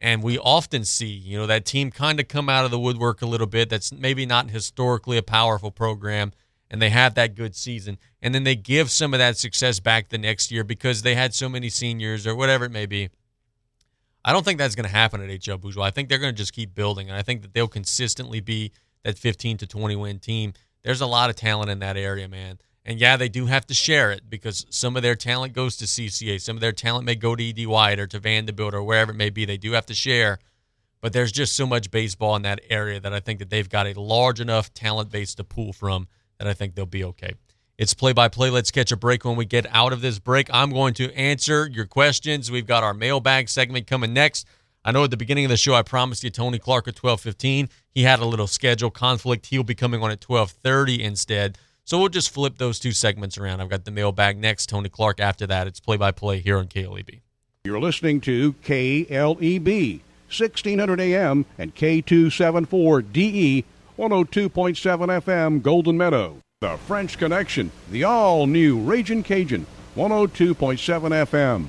And 0.00 0.22
we 0.22 0.38
often 0.38 0.84
see, 0.84 1.06
you 1.06 1.38
know, 1.38 1.46
that 1.46 1.64
team 1.64 1.90
kind 1.90 2.20
of 2.20 2.28
come 2.28 2.48
out 2.48 2.64
of 2.64 2.70
the 2.70 2.78
woodwork 2.78 3.20
a 3.20 3.26
little 3.26 3.48
bit. 3.48 3.68
That's 3.68 3.92
maybe 3.92 4.26
not 4.26 4.50
historically 4.50 5.16
a 5.16 5.22
powerful 5.22 5.72
program, 5.72 6.32
and 6.70 6.80
they 6.80 6.90
have 6.90 7.14
that 7.14 7.34
good 7.34 7.56
season. 7.56 7.98
And 8.22 8.32
then 8.32 8.44
they 8.44 8.54
give 8.54 8.92
some 8.92 9.12
of 9.12 9.18
that 9.18 9.36
success 9.36 9.80
back 9.80 10.08
the 10.08 10.18
next 10.18 10.52
year 10.52 10.62
because 10.62 11.02
they 11.02 11.16
had 11.16 11.34
so 11.34 11.48
many 11.48 11.68
seniors 11.68 12.28
or 12.28 12.36
whatever 12.36 12.64
it 12.64 12.70
may 12.70 12.86
be. 12.86 13.10
I 14.24 14.32
don't 14.32 14.44
think 14.44 14.58
that's 14.58 14.76
going 14.76 14.86
to 14.86 14.94
happen 14.94 15.20
at 15.20 15.30
HL 15.30 15.60
Bourgeois. 15.60 15.84
I 15.84 15.90
think 15.90 16.08
they're 16.08 16.18
going 16.18 16.34
to 16.34 16.36
just 16.38 16.52
keep 16.52 16.74
building, 16.74 17.08
and 17.08 17.16
I 17.16 17.22
think 17.22 17.42
that 17.42 17.52
they'll 17.52 17.66
consistently 17.66 18.40
be 18.40 18.72
that 19.02 19.18
15 19.18 19.56
to 19.58 19.66
20 19.66 19.96
win 19.96 20.18
team. 20.20 20.52
There's 20.84 21.00
a 21.00 21.06
lot 21.06 21.30
of 21.30 21.36
talent 21.36 21.70
in 21.70 21.80
that 21.80 21.96
area, 21.96 22.28
man. 22.28 22.58
And 22.88 22.98
yeah, 22.98 23.18
they 23.18 23.28
do 23.28 23.44
have 23.44 23.66
to 23.66 23.74
share 23.74 24.10
it 24.12 24.30
because 24.30 24.64
some 24.70 24.96
of 24.96 25.02
their 25.02 25.14
talent 25.14 25.52
goes 25.52 25.76
to 25.76 25.84
CCA. 25.84 26.40
Some 26.40 26.56
of 26.56 26.62
their 26.62 26.72
talent 26.72 27.04
may 27.04 27.16
go 27.16 27.36
to 27.36 27.46
ED 27.46 27.66
White 27.66 28.00
or 28.00 28.06
to 28.06 28.18
Vanderbilt 28.18 28.72
or 28.72 28.82
wherever 28.82 29.12
it 29.12 29.16
may 29.16 29.28
be. 29.28 29.44
They 29.44 29.58
do 29.58 29.72
have 29.72 29.84
to 29.86 29.94
share. 29.94 30.38
But 31.02 31.12
there's 31.12 31.30
just 31.30 31.54
so 31.54 31.66
much 31.66 31.90
baseball 31.90 32.34
in 32.34 32.42
that 32.42 32.60
area 32.70 32.98
that 32.98 33.12
I 33.12 33.20
think 33.20 33.40
that 33.40 33.50
they've 33.50 33.68
got 33.68 33.86
a 33.86 34.00
large 34.00 34.40
enough 34.40 34.72
talent 34.72 35.10
base 35.10 35.34
to 35.34 35.44
pull 35.44 35.74
from 35.74 36.08
that 36.38 36.48
I 36.48 36.54
think 36.54 36.74
they'll 36.74 36.86
be 36.86 37.04
okay. 37.04 37.34
It's 37.76 37.92
play 37.92 38.14
by 38.14 38.28
play. 38.28 38.48
Let's 38.48 38.70
catch 38.70 38.90
a 38.90 38.96
break 38.96 39.22
when 39.22 39.36
we 39.36 39.44
get 39.44 39.66
out 39.70 39.92
of 39.92 40.00
this 40.00 40.18
break. 40.18 40.48
I'm 40.50 40.70
going 40.70 40.94
to 40.94 41.14
answer 41.14 41.68
your 41.70 41.84
questions. 41.84 42.50
We've 42.50 42.66
got 42.66 42.84
our 42.84 42.94
mailbag 42.94 43.50
segment 43.50 43.86
coming 43.86 44.14
next. 44.14 44.46
I 44.82 44.92
know 44.92 45.04
at 45.04 45.10
the 45.10 45.18
beginning 45.18 45.44
of 45.44 45.50
the 45.50 45.58
show 45.58 45.74
I 45.74 45.82
promised 45.82 46.24
you 46.24 46.30
Tony 46.30 46.58
Clark 46.58 46.88
at 46.88 46.96
12:15. 46.96 47.68
He 47.90 48.04
had 48.04 48.20
a 48.20 48.24
little 48.24 48.46
schedule 48.46 48.90
conflict. 48.90 49.46
He'll 49.46 49.62
be 49.62 49.74
coming 49.74 50.02
on 50.02 50.10
at 50.10 50.22
12:30 50.22 51.00
instead. 51.00 51.58
So 51.88 51.98
we'll 51.98 52.10
just 52.10 52.28
flip 52.28 52.58
those 52.58 52.78
two 52.78 52.92
segments 52.92 53.38
around. 53.38 53.62
I've 53.62 53.70
got 53.70 53.86
the 53.86 53.90
mailbag 53.90 54.36
next, 54.36 54.68
Tony 54.68 54.90
Clark 54.90 55.20
after 55.20 55.46
that. 55.46 55.66
It's 55.66 55.80
play-by-play 55.80 56.40
here 56.40 56.58
on 56.58 56.66
KLEB. 56.68 57.22
You're 57.64 57.80
listening 57.80 58.20
to 58.20 58.52
KLEB, 58.62 60.00
1600 60.26 61.00
AM 61.00 61.46
and 61.56 61.74
K274DE, 61.74 63.64
102.7 63.98 65.22
FM, 65.22 65.62
Golden 65.62 65.96
Meadow. 65.96 66.36
The 66.60 66.76
French 66.76 67.16
Connection, 67.16 67.70
the 67.90 68.04
all 68.04 68.46
new 68.46 68.78
Raging 68.78 69.22
Cajun, 69.22 69.64
102.7 69.96 70.56
FM. 71.26 71.68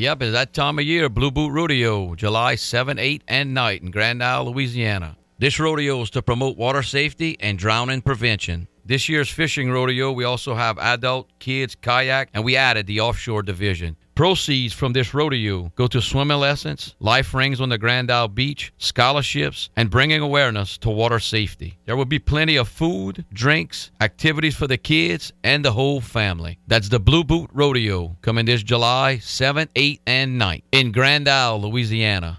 Yep, 0.00 0.22
it's 0.22 0.32
that 0.32 0.54
time 0.54 0.78
of 0.78 0.84
year, 0.84 1.08
Blue 1.08 1.32
Boot 1.32 1.50
Rodeo, 1.50 2.14
July 2.14 2.54
7, 2.54 3.00
8, 3.00 3.24
and 3.26 3.52
night 3.52 3.82
in 3.82 3.90
Grand 3.90 4.22
Isle, 4.22 4.52
Louisiana. 4.52 5.16
This 5.40 5.58
rodeo 5.58 6.02
is 6.02 6.10
to 6.10 6.22
promote 6.22 6.56
water 6.56 6.84
safety 6.84 7.36
and 7.40 7.58
drowning 7.58 8.02
prevention. 8.02 8.68
This 8.88 9.06
year's 9.06 9.28
fishing 9.28 9.70
rodeo, 9.70 10.12
we 10.12 10.24
also 10.24 10.54
have 10.54 10.78
adult, 10.78 11.28
kids, 11.40 11.74
kayak, 11.74 12.30
and 12.32 12.42
we 12.42 12.56
added 12.56 12.86
the 12.86 13.00
offshore 13.00 13.42
division. 13.42 13.98
Proceeds 14.14 14.72
from 14.72 14.94
this 14.94 15.12
rodeo 15.12 15.70
go 15.76 15.86
to 15.88 16.00
swimming 16.00 16.38
lessons, 16.38 16.96
life 16.98 17.34
rings 17.34 17.60
on 17.60 17.68
the 17.68 17.76
Grand 17.76 18.10
Isle 18.10 18.28
Beach, 18.28 18.72
scholarships, 18.78 19.68
and 19.76 19.90
bringing 19.90 20.22
awareness 20.22 20.78
to 20.78 20.88
water 20.88 21.18
safety. 21.18 21.76
There 21.84 21.96
will 21.98 22.06
be 22.06 22.18
plenty 22.18 22.56
of 22.56 22.66
food, 22.66 23.26
drinks, 23.30 23.90
activities 24.00 24.56
for 24.56 24.66
the 24.66 24.78
kids 24.78 25.34
and 25.44 25.62
the 25.62 25.72
whole 25.72 26.00
family. 26.00 26.58
That's 26.66 26.88
the 26.88 26.98
Blue 26.98 27.24
Boot 27.24 27.50
Rodeo 27.52 28.16
coming 28.22 28.46
this 28.46 28.62
July 28.62 29.18
7, 29.18 29.68
8, 29.76 30.00
and 30.06 30.38
9 30.38 30.62
in 30.72 30.92
Grand 30.92 31.28
Isle, 31.28 31.60
Louisiana. 31.60 32.38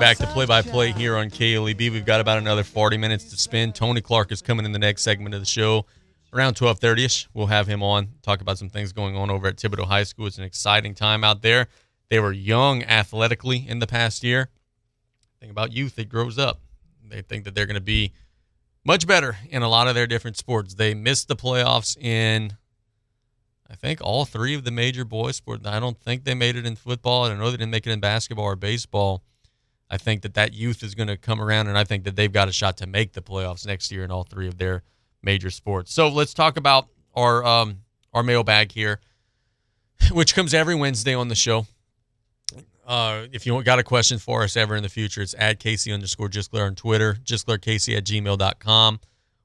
Back 0.00 0.16
to 0.16 0.26
Play 0.28 0.46
by 0.46 0.62
Play 0.62 0.92
here 0.92 1.14
on 1.14 1.28
KLEB. 1.28 1.92
We've 1.92 2.06
got 2.06 2.22
about 2.22 2.38
another 2.38 2.64
40 2.64 2.96
minutes 2.96 3.24
to 3.24 3.36
spend. 3.36 3.74
Tony 3.74 4.00
Clark 4.00 4.32
is 4.32 4.40
coming 4.40 4.64
in 4.64 4.72
the 4.72 4.78
next 4.78 5.02
segment 5.02 5.34
of 5.34 5.42
the 5.42 5.46
show 5.46 5.84
around 6.32 6.54
12:30 6.54 7.04
ish. 7.04 7.28
We'll 7.34 7.48
have 7.48 7.66
him 7.66 7.82
on 7.82 8.08
talk 8.22 8.40
about 8.40 8.56
some 8.56 8.70
things 8.70 8.94
going 8.94 9.14
on 9.14 9.28
over 9.28 9.46
at 9.46 9.58
Thibodaux 9.58 9.86
High 9.86 10.04
School. 10.04 10.26
It's 10.26 10.38
an 10.38 10.44
exciting 10.44 10.94
time 10.94 11.22
out 11.22 11.42
there. 11.42 11.68
They 12.08 12.18
were 12.18 12.32
young 12.32 12.82
athletically 12.84 13.68
in 13.68 13.78
the 13.78 13.86
past 13.86 14.24
year. 14.24 14.48
Think 15.38 15.52
about 15.52 15.74
youth; 15.74 15.98
it 15.98 16.08
grows 16.08 16.38
up. 16.38 16.62
They 17.06 17.20
think 17.20 17.44
that 17.44 17.54
they're 17.54 17.66
going 17.66 17.74
to 17.74 17.82
be 17.82 18.14
much 18.86 19.06
better 19.06 19.36
in 19.50 19.60
a 19.60 19.68
lot 19.68 19.86
of 19.86 19.94
their 19.94 20.06
different 20.06 20.38
sports. 20.38 20.72
They 20.72 20.94
missed 20.94 21.28
the 21.28 21.36
playoffs 21.36 21.98
in 21.98 22.56
I 23.70 23.74
think 23.74 24.00
all 24.00 24.24
three 24.24 24.54
of 24.54 24.64
the 24.64 24.70
major 24.70 25.04
boys 25.04 25.36
sports. 25.36 25.66
I 25.66 25.78
don't 25.78 26.00
think 26.00 26.24
they 26.24 26.34
made 26.34 26.56
it 26.56 26.64
in 26.64 26.74
football. 26.74 27.24
I 27.24 27.28
don't 27.28 27.38
know 27.38 27.50
they 27.50 27.58
didn't 27.58 27.70
make 27.70 27.86
it 27.86 27.90
in 27.90 28.00
basketball 28.00 28.46
or 28.46 28.56
baseball. 28.56 29.22
I 29.90 29.98
think 29.98 30.22
that 30.22 30.34
that 30.34 30.54
youth 30.54 30.82
is 30.84 30.94
going 30.94 31.08
to 31.08 31.16
come 31.16 31.40
around, 31.40 31.66
and 31.66 31.76
I 31.76 31.84
think 31.84 32.04
that 32.04 32.14
they've 32.14 32.32
got 32.32 32.48
a 32.48 32.52
shot 32.52 32.76
to 32.78 32.86
make 32.86 33.12
the 33.12 33.20
playoffs 33.20 33.66
next 33.66 33.90
year 33.90 34.04
in 34.04 34.10
all 34.12 34.22
three 34.22 34.46
of 34.46 34.56
their 34.56 34.82
major 35.22 35.50
sports. 35.50 35.92
So 35.92 36.08
let's 36.08 36.32
talk 36.32 36.56
about 36.56 36.86
our 37.14 37.44
um, 37.44 37.78
our 38.12 38.22
mailbag 38.22 38.72
here, 38.72 39.00
which 40.12 40.34
comes 40.34 40.54
every 40.54 40.76
Wednesday 40.76 41.14
on 41.14 41.28
the 41.28 41.34
show. 41.34 41.66
Uh, 42.86 43.26
if 43.32 43.46
you 43.46 43.62
got 43.62 43.78
a 43.78 43.84
question 43.84 44.18
for 44.18 44.42
us 44.42 44.56
ever 44.56 44.74
in 44.74 44.82
the 44.82 44.88
future, 44.88 45.22
it's 45.22 45.34
at 45.38 45.60
Casey 45.60 45.92
underscore 45.92 46.28
Gisclair 46.28 46.66
on 46.66 46.74
Twitter, 46.74 47.18
Casey 47.60 47.96
at 47.96 48.04
gmail.com, 48.04 49.00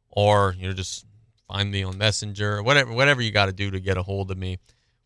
or 0.09 0.55
you 0.57 0.67
know 0.67 0.73
just 0.73 1.05
find 1.47 1.71
me 1.71 1.83
on 1.83 1.97
Messenger, 1.97 2.61
whatever 2.61 2.93
whatever 2.93 3.21
you 3.21 3.31
got 3.31 3.47
to 3.47 3.53
do 3.53 3.71
to 3.71 3.79
get 3.79 3.97
a 3.97 4.03
hold 4.03 4.31
of 4.31 4.37
me. 4.37 4.59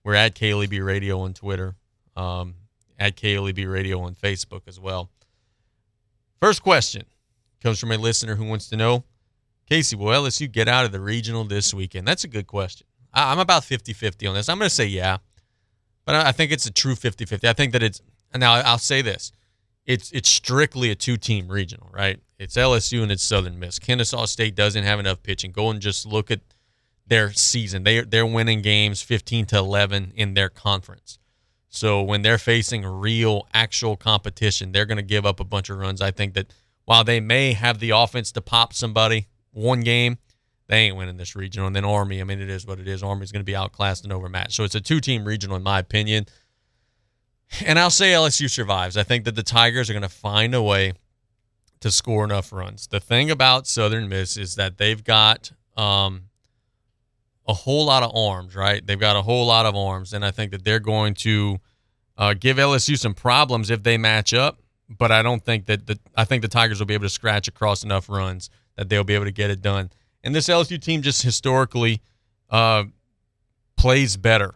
We're 0.04 0.16
at 0.16 0.36
KLEB 0.36 0.84
Radio 0.86 1.20
on 1.20 1.34
Twitter, 1.34 1.76
um, 2.16 2.56
at 2.98 3.16
KLEB 3.18 3.70
Radio 3.70 4.02
on 4.02 4.16
Facebook 4.16 4.62
as 4.68 4.80
well. 4.80 5.10
First 6.42 6.64
question 6.64 7.06
comes 7.62 7.80
from 7.80 7.92
a 7.92 7.98
listener 7.98 8.36
who 8.36 8.46
wants 8.46 8.70
to 8.70 8.78
know, 8.78 9.04
Casey, 9.68 9.96
will 9.96 10.08
LSU 10.08 10.52
get 10.52 10.68
out 10.68 10.86
of 10.86 10.92
the 10.92 11.02
regional 11.02 11.44
this 11.44 11.74
weekend? 11.74 12.08
That's 12.08 12.24
a 12.24 12.28
good 12.28 12.48
question. 12.48 12.88
I, 13.14 13.32
am 13.32 13.40
about 13.40 13.64
50 13.64 13.94
50 13.94 14.28
on 14.28 14.36
this. 14.36 14.50
I'm 14.50 14.58
going 14.58 14.70
to 14.70 14.76
say 14.76 14.86
yeah, 14.86 15.18
but 16.06 16.16
I, 16.16 16.32
think 16.32 16.52
it's 16.52 16.66
a 16.66 16.72
true 16.72 16.96
50 16.96 17.26
50. 17.26 17.48
I 17.48 17.54
think 17.54 17.74
that 17.74 17.84
it's, 17.84 18.02
and 18.32 18.42
now 18.42 18.54
I'll 18.54 18.78
say 18.78 19.02
this 19.02 19.32
it's 19.90 20.12
it's 20.12 20.30
strictly 20.30 20.92
a 20.92 20.96
two 20.96 21.18
team 21.18 21.48
regional, 21.48 21.90
right? 21.92 22.20
It's 22.38 22.56
LSU 22.56 23.02
and 23.02 23.12
it's 23.12 23.24
Southern 23.24 23.58
Miss. 23.58 23.80
Kennesaw 23.80 24.26
State 24.26 24.54
doesn't 24.54 24.84
have 24.84 25.00
enough 25.00 25.24
pitching. 25.24 25.52
Go 25.52 25.72
and 25.72 25.82
just 25.82 26.06
look 26.06 26.30
at 26.30 26.42
their 27.08 27.34
season. 27.34 27.84
They 27.84 28.02
they're 28.02 28.26
winning 28.26 28.62
games 28.62 29.02
15 29.02 29.48
to 29.48 29.58
11 29.58 30.14
in 30.16 30.36
their 30.36 30.50
conference. 30.50 31.18
So 31.70 32.02
when 32.02 32.24
they're 32.24 32.40
facing 32.40 32.86
real 32.86 33.48
actual 33.54 33.96
competition, 33.96 34.72
they're 34.72 34.86
going 34.86 34.98
to 34.98 35.04
give 35.04 35.26
up 35.26 35.40
a 35.40 35.44
bunch 35.44 35.70
of 35.70 35.78
runs. 35.78 36.02
I 36.02 36.12
think 36.12 36.34
that 36.34 36.54
while 36.86 37.04
they 37.04 37.20
may 37.20 37.54
have 37.54 37.80
the 37.80 37.92
offense 37.92 38.32
to 38.34 38.42
pop 38.42 38.74
somebody 38.74 39.28
one 39.52 39.82
game, 39.82 40.18
they 40.68 40.78
ain't 40.78 40.96
winning 40.96 41.18
this 41.18 41.36
regional. 41.36 41.68
And 41.68 41.76
then 41.76 41.86
Army, 41.86 42.22
I 42.22 42.24
mean, 42.24 42.42
it 42.42 42.50
is 42.50 42.66
what 42.66 42.80
it 42.80 42.88
is. 42.88 43.04
Army's 43.04 43.32
going 43.32 43.42
to 43.42 43.46
be 43.46 43.56
outclassed 43.56 44.04
and 44.04 44.12
overmatched. 44.12 44.54
So 44.54 44.64
it's 44.64 44.76
a 44.76 44.82
two 44.82 45.00
team 45.00 45.26
regional, 45.26 45.56
in 45.56 45.64
my 45.64 45.80
opinion. 45.80 46.26
And 47.66 47.80
I'll 47.80 47.90
say 47.90 48.12
LSU 48.12 48.50
survives. 48.50 48.98
I 48.98 49.04
think 49.04 49.26
that 49.26 49.36
the 49.36 49.44
Tigers 49.44 49.90
are 49.90 49.94
going 49.94 50.02
to 50.04 50.10
find 50.10 50.54
a 50.54 50.62
way 50.62 50.94
to 51.80 51.92
score 51.92 52.24
enough 52.24 52.52
runs. 52.52 52.88
The 52.88 53.00
thing 53.00 53.32
about 53.32 53.66
Southern 53.66 54.10
Miss 54.10 54.38
is 54.38 54.56
that 54.56 54.78
they've 54.78 55.04
got 55.04 55.52
um, 55.78 56.29
a 57.50 57.54
whole 57.54 57.86
lot 57.86 58.04
of 58.04 58.16
arms, 58.16 58.56
right? 58.56 58.86
They've 58.86 59.00
got 59.00 59.16
a 59.16 59.24
whole 59.24 59.48
lot 59.48 59.66
of 59.66 59.76
arms, 59.76 60.14
and 60.14 60.24
I 60.24 60.30
think 60.30 60.52
that 60.52 60.64
they're 60.64 60.80
going 60.80 61.16
to 61.16 61.58
uh, 62.16 62.36
give 62.36 62.58
LSU 62.58 62.96
some 62.96 63.16
problems 63.16 63.72
if 63.72 63.82
they 63.82 63.98
match 63.98 64.36
up. 64.36 64.62
But 64.88 65.12
I 65.12 65.24
don't 65.24 65.44
think 65.44 65.66
that 65.66 65.88
the 65.88 66.00
I 66.16 66.26
think 66.26 66.44
the 66.44 66.48
Tigers 66.48 66.80
will 66.80 66.86
be 66.86 66.94
able 66.94 67.06
to 67.06 67.10
scratch 67.10 67.48
across 67.48 67.84
enough 67.84 68.08
runs 68.08 68.52
that 68.76 68.88
they'll 68.88 69.04
be 69.04 69.16
able 69.16 69.26
to 69.26 69.32
get 69.32 69.50
it 69.50 69.62
done. 69.62 69.90
And 70.24 70.36
this 70.36 70.48
LSU 70.48 70.80
team 70.80 71.02
just 71.02 71.24
historically 71.24 72.02
uh, 72.52 72.84
plays 73.78 74.16
better, 74.16 74.56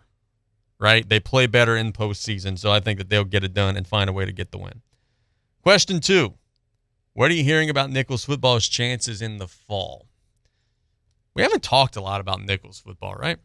right? 0.79 1.07
They 1.07 1.19
play 1.19 1.47
better 1.47 1.75
in 1.75 1.93
postseason, 1.93 2.59
so 2.59 2.71
I 2.71 2.79
think 2.79 2.99
that 2.99 3.09
they'll 3.09 3.23
get 3.23 3.43
it 3.43 3.55
done 3.55 3.75
and 3.75 3.87
find 3.87 4.07
a 4.09 4.13
way 4.13 4.25
to 4.25 4.31
get 4.31 4.51
the 4.51 4.59
win. 4.59 4.81
Question 5.63 5.99
two 5.99 6.35
What 7.13 7.31
are 7.31 7.33
you 7.33 7.43
hearing 7.43 7.71
about 7.71 7.89
Nicholls 7.89 8.25
football's 8.25 8.67
chances 8.67 9.19
in 9.19 9.39
the 9.39 9.47
fall? 9.47 10.07
We 11.35 11.41
haven't 11.41 11.63
talked 11.63 11.95
a 11.95 12.01
lot 12.01 12.21
about 12.21 12.41
Nicholls 12.41 12.79
football, 12.79 13.15
right? 13.15 13.37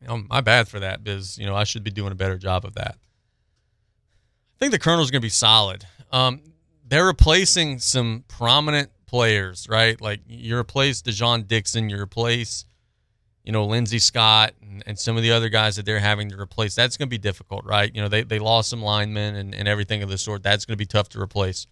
You 0.00 0.08
know, 0.08 0.24
my 0.28 0.40
bad 0.40 0.68
for 0.68 0.80
that 0.80 1.04
because, 1.04 1.36
you 1.36 1.46
know, 1.46 1.54
I 1.54 1.64
should 1.64 1.84
be 1.84 1.90
doing 1.90 2.12
a 2.12 2.14
better 2.14 2.38
job 2.38 2.64
of 2.64 2.74
that. 2.74 2.96
I 2.96 4.58
think 4.58 4.72
the 4.72 4.78
Colonel's 4.78 5.10
going 5.10 5.20
to 5.20 5.24
be 5.24 5.28
solid. 5.28 5.84
Um, 6.10 6.40
they're 6.86 7.06
replacing 7.06 7.78
some 7.78 8.24
prominent 8.28 8.90
players, 9.06 9.66
right? 9.68 10.00
Like 10.00 10.20
you 10.26 10.56
replace 10.56 11.02
Dai'Jean 11.02 11.46
Dixon, 11.46 11.90
you 11.90 12.00
replace, 12.00 12.64
you 13.44 13.52
know, 13.52 13.66
Lindsey 13.66 13.98
Scott 13.98 14.54
and, 14.62 14.82
and 14.86 14.98
some 14.98 15.16
of 15.16 15.22
the 15.22 15.32
other 15.32 15.50
guys 15.50 15.76
that 15.76 15.84
they're 15.84 15.98
having 15.98 16.30
to 16.30 16.40
replace. 16.40 16.74
That's 16.74 16.96
going 16.96 17.08
to 17.08 17.10
be 17.10 17.18
difficult, 17.18 17.64
right? 17.66 17.94
You 17.94 18.00
know, 18.00 18.08
they, 18.08 18.22
they 18.22 18.38
lost 18.38 18.70
some 18.70 18.82
linemen 18.82 19.36
and, 19.36 19.54
and 19.54 19.68
everything 19.68 20.02
of 20.02 20.08
the 20.08 20.18
sort. 20.18 20.42
That's 20.42 20.64
going 20.64 20.74
to 20.74 20.78
be 20.78 20.86
tough 20.86 21.10
to 21.10 21.20
replace. 21.20 21.66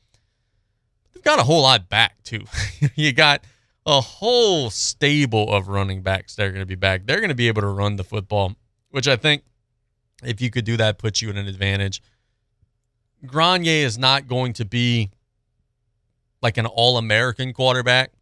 They've 1.14 1.24
got 1.24 1.38
a 1.38 1.44
whole 1.44 1.62
lot 1.62 1.88
back, 1.88 2.22
too. 2.24 2.44
you 2.94 3.12
got– 3.12 3.42
a 3.88 4.02
whole 4.02 4.68
stable 4.68 5.50
of 5.50 5.66
running 5.66 6.02
backs 6.02 6.36
that 6.36 6.46
are 6.46 6.50
going 6.50 6.60
to 6.60 6.66
be 6.66 6.74
back. 6.74 7.06
They're 7.06 7.20
going 7.20 7.30
to 7.30 7.34
be 7.34 7.48
able 7.48 7.62
to 7.62 7.68
run 7.68 7.96
the 7.96 8.04
football, 8.04 8.54
which 8.90 9.08
I 9.08 9.16
think 9.16 9.44
if 10.22 10.42
you 10.42 10.50
could 10.50 10.66
do 10.66 10.76
that, 10.76 10.98
puts 10.98 11.22
you 11.22 11.30
in 11.30 11.38
an 11.38 11.48
advantage. 11.48 12.02
Granier 13.24 13.84
is 13.84 13.96
not 13.96 14.28
going 14.28 14.52
to 14.52 14.66
be 14.66 15.10
like 16.42 16.58
an 16.58 16.66
all 16.66 16.98
American 16.98 17.54
quarterback, 17.54 18.12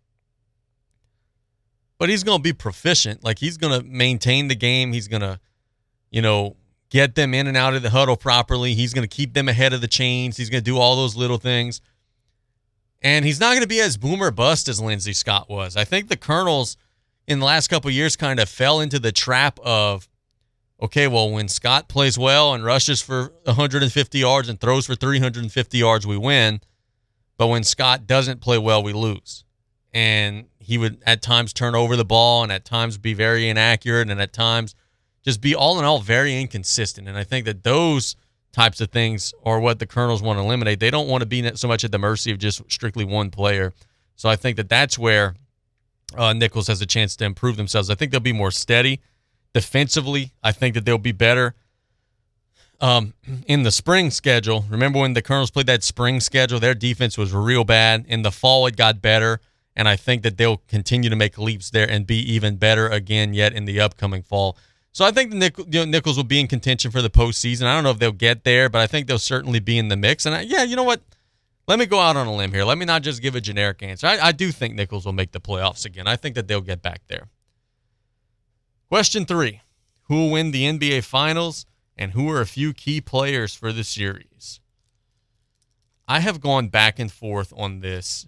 but 1.99 2.09
he's 2.09 2.23
going 2.23 2.39
to 2.39 2.43
be 2.43 2.53
proficient. 2.53 3.25
Like 3.25 3.41
he's 3.41 3.57
going 3.57 3.79
to 3.79 3.85
maintain 3.85 4.47
the 4.47 4.55
game. 4.55 4.93
He's 4.93 5.09
going 5.09 5.23
to, 5.23 5.41
you 6.13 6.23
know, 6.23 6.55
get 6.91 7.17
them 7.17 7.35
in 7.35 7.49
and 7.49 7.57
out 7.57 7.75
of 7.75 7.83
the 7.83 7.91
huddle 7.91 8.17
properly. 8.17 8.75
He's 8.75 8.95
going 8.95 9.07
to 9.07 9.15
keep 9.15 9.35
them 9.35 9.49
ahead 9.49 9.73
of 9.73 9.81
the 9.81 9.89
chains. 9.89 10.37
He's 10.37 10.49
going 10.49 10.63
to 10.63 10.71
do 10.71 10.79
all 10.79 10.95
those 10.95 11.17
little 11.17 11.39
things. 11.39 11.81
And 13.07 13.25
he's 13.25 13.39
not 13.39 13.51
going 13.51 13.63
to 13.63 13.69
be 13.69 13.81
as 13.81 13.97
boomer 13.97 14.33
bust 14.33 14.69
as 14.69 14.81
Lindsey 14.81 15.13
Scott 15.13 15.49
was. 15.49 15.77
I 15.77 15.85
think 15.85 16.09
the 16.09 16.17
Colonels 16.17 16.77
in 17.29 17.39
the 17.39 17.45
last 17.45 17.69
couple 17.69 17.89
years 17.89 18.17
kind 18.17 18.41
of 18.41 18.49
fell 18.49 18.81
into 18.81 18.99
the 18.99 19.13
trap 19.13 19.61
of, 19.63 20.09
okay, 20.83 21.07
well, 21.07 21.31
when 21.31 21.47
Scott 21.47 21.87
plays 21.87 22.19
well 22.19 22.53
and 22.53 22.65
rushes 22.65 23.01
for 23.01 23.33
150 23.45 24.19
yards 24.19 24.49
and 24.49 24.61
throws 24.61 24.87
for 24.87 24.97
350 24.97 25.79
yards, 25.79 26.05
we 26.05 26.17
win. 26.17 26.61
But 27.37 27.47
when 27.47 27.63
Scott 27.63 28.09
doesn't 28.09 28.41
play 28.41 28.59
well, 28.59 28.83
we 28.83 28.93
lose. 28.93 29.45
And 29.95 30.47
he 30.59 30.77
would 30.77 31.01
at 31.07 31.23
times 31.23 31.53
turn 31.53 31.77
over 31.77 31.95
the 31.95 32.05
ball 32.05 32.43
and 32.43 32.51
at 32.51 32.65
times 32.65 32.99
be 32.99 33.15
very 33.15 33.49
inaccurate 33.49 34.11
and 34.11 34.21
at 34.21 34.33
times 34.33 34.75
just 35.25 35.41
be 35.41 35.55
all 35.55 35.79
in 35.79 35.85
all 35.85 36.01
very 36.01 36.41
inconsistent. 36.41 37.07
And 37.07 37.17
I 37.17 37.23
think 37.23 37.45
that 37.45 37.63
those 37.63 38.17
types 38.57 38.81
of 38.81 38.91
things 38.91 39.35
are 39.45 39.61
what 39.61 39.79
the 39.79 39.87
Colonels 39.87 40.23
want 40.23 40.39
to 40.39 40.43
eliminate. 40.43 40.81
They 40.81 40.91
don't 40.91 41.09
want 41.09 41.21
to 41.21 41.27
be 41.27 41.55
so 41.57 41.69
much 41.69 41.85
at 41.85 41.93
the 41.93 41.99
mercy 41.99 42.33
of 42.33 42.39
just 42.39 42.63
strictly 42.73 43.05
one 43.05 43.31
player. 43.31 43.75
So 44.17 44.31
I 44.31 44.37
think 44.37 44.57
that 44.57 44.71
that's 44.71 44.99
where 44.99 45.35
uh, 46.17 46.33
Nicholls 46.33 46.67
has 46.69 46.81
a 46.81 46.87
chance 46.87 47.17
to 47.17 47.27
improve 47.27 47.59
themselves. 47.59 47.91
I 47.91 47.95
think 47.95 48.13
they'll 48.13 48.21
be 48.21 48.33
more 48.33 48.51
steady 48.51 49.03
defensively. 49.53 50.33
I 50.43 50.53
think 50.53 50.75
that 50.75 50.87
they'll 50.87 50.97
be 50.97 51.13
better 51.13 51.55
um, 52.81 53.13
in 53.47 53.63
the 53.63 53.71
spring 53.71 54.11
schedule. 54.11 54.65
Remember 54.71 55.01
when 55.01 55.13
the 55.13 55.21
Colonels 55.21 55.51
played 55.51 55.67
that 55.67 55.85
spring 55.85 56.21
schedule? 56.21 56.59
Their 56.59 56.75
defense 56.75 57.19
was 57.19 57.35
real 57.35 57.63
bad. 57.63 58.07
In 58.09 58.23
the 58.23 58.33
fall, 58.33 58.67
it 58.67 58.75
got 58.75 59.03
better. 59.03 59.39
And 59.79 59.87
I 59.87 59.97
think 59.97 60.23
that 60.23 60.39
they'll 60.39 60.63
continue 60.67 61.11
to 61.11 61.17
make 61.17 61.37
leaps 61.37 61.69
there 61.69 61.89
and 61.91 62.07
be 62.07 62.21
even 62.33 62.57
better 62.57 62.89
again 62.89 63.35
yet 63.35 63.53
in 63.53 63.67
the 63.67 63.81
upcoming 63.81 64.23
fall. 64.23 64.57
So 64.97 65.05
I 65.05 65.11
think 65.11 65.29
the 65.29 65.37
Nick, 65.37 65.59
you 65.59 65.67
know, 65.81 65.85
Nicholls 65.85 66.17
will 66.17 66.25
be 66.25 66.41
in 66.41 66.47
contention 66.47 66.91
for 66.91 67.03
the 67.03 67.11
postseason. 67.11 67.67
I 67.67 67.75
don't 67.75 67.85
know 67.85 67.91
if 67.91 67.99
they'll 67.99 68.13
get 68.13 68.45
there, 68.45 68.71
but 68.71 68.81
I 68.81 68.87
think 68.87 69.07
they'll 69.07 69.19
certainly 69.19 69.61
be 69.61 69.77
in 69.77 69.89
the 69.89 69.97
mix. 69.97 70.25
And 70.25 70.35
I, 70.35 70.41
yeah, 70.41 70.63
you 70.63 70.75
know 70.75 70.85
what? 70.85 71.03
Let 71.69 71.79
me 71.79 71.85
go 71.85 72.01
out 72.01 72.17
on 72.17 72.27
a 72.27 72.35
limb 72.35 72.51
here. 72.51 72.65
Let 72.65 72.79
me 72.79 72.87
not 72.87 73.03
just 73.03 73.21
give 73.21 73.35
a 73.35 73.41
generic 73.43 73.83
answer. 73.83 74.07
I, 74.07 74.19
I 74.29 74.33
do 74.33 74.51
think 74.51 74.75
Nicholls 74.75 75.05
will 75.05 75.13
make 75.13 75.33
the 75.33 75.39
playoffs 75.39 75.85
again. 75.85 76.07
I 76.07 76.17
think 76.17 76.35
that 76.35 76.49
they'll 76.49 76.63
get 76.63 76.81
back 76.81 77.03
there. 77.09 77.29
Question 78.89 79.27
three 79.27 79.61
Who 80.05 80.15
will 80.15 80.31
win 80.31 80.51
the 80.51 80.65
NBA 80.65 81.05
Finals 81.05 81.67
and 81.95 82.13
who 82.13 82.31
are 82.31 82.41
a 82.41 82.47
few 82.47 82.73
key 82.73 83.03
players 83.03 83.55
for 83.55 83.75
the 83.75 83.85
series? 83.85 84.61
I 86.09 86.21
have 86.21 86.41
gone 86.41 86.69
back 86.69 86.99
and 86.99 87.13
forth 87.13 87.53
on 87.55 87.81
this 87.81 88.27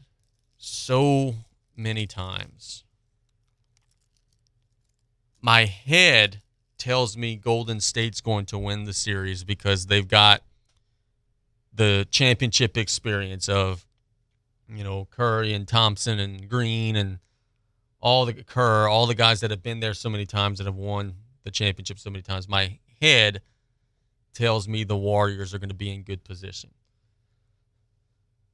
so 0.59 1.35
many 1.75 2.07
times. 2.07 2.85
My 5.41 5.65
head 5.65 6.43
tells 6.79 7.17
me 7.17 7.37
Golden 7.37 7.81
State's 7.81 8.21
going 8.21 8.47
to 8.47 8.59
win 8.59 8.85
the 8.85 8.93
series 8.93 9.45
because 9.45 9.87
they've 9.87 10.09
got 10.09 10.43
the 11.73 12.07
championship 12.11 12.77
experience 12.77 13.49
of, 13.49 13.87
you 14.69 14.85
know, 14.85 15.07
Curry 15.11 15.53
and 15.53 15.67
Thompson 15.67 16.19
and 16.19 16.49
Green 16.49 16.97
and 16.97 17.19
all 18.01 18.27
the 18.27 18.33
Kerr, 18.33 18.89
all 18.89 19.07
the 19.07 19.15
guys 19.15 19.41
that 19.41 19.51
have 19.51 19.63
been 19.63 19.81
there 19.81 19.95
so 19.95 20.09
many 20.09 20.27
times 20.27 20.59
that 20.59 20.65
have 20.65 20.77
won 20.77 21.15
the 21.45 21.51
championship 21.51 21.99
so 21.99 22.11
many 22.11 22.23
times. 22.23 22.49
My 22.49 22.79
head 23.01 23.43
tells 24.35 24.69
me 24.69 24.85
the 24.85 24.97
Warriors 24.97 25.53
are 25.53 25.59
going 25.59 25.69
to 25.69 25.75
be 25.75 25.93
in 25.93 26.03
good 26.03 26.25
position. 26.25 26.71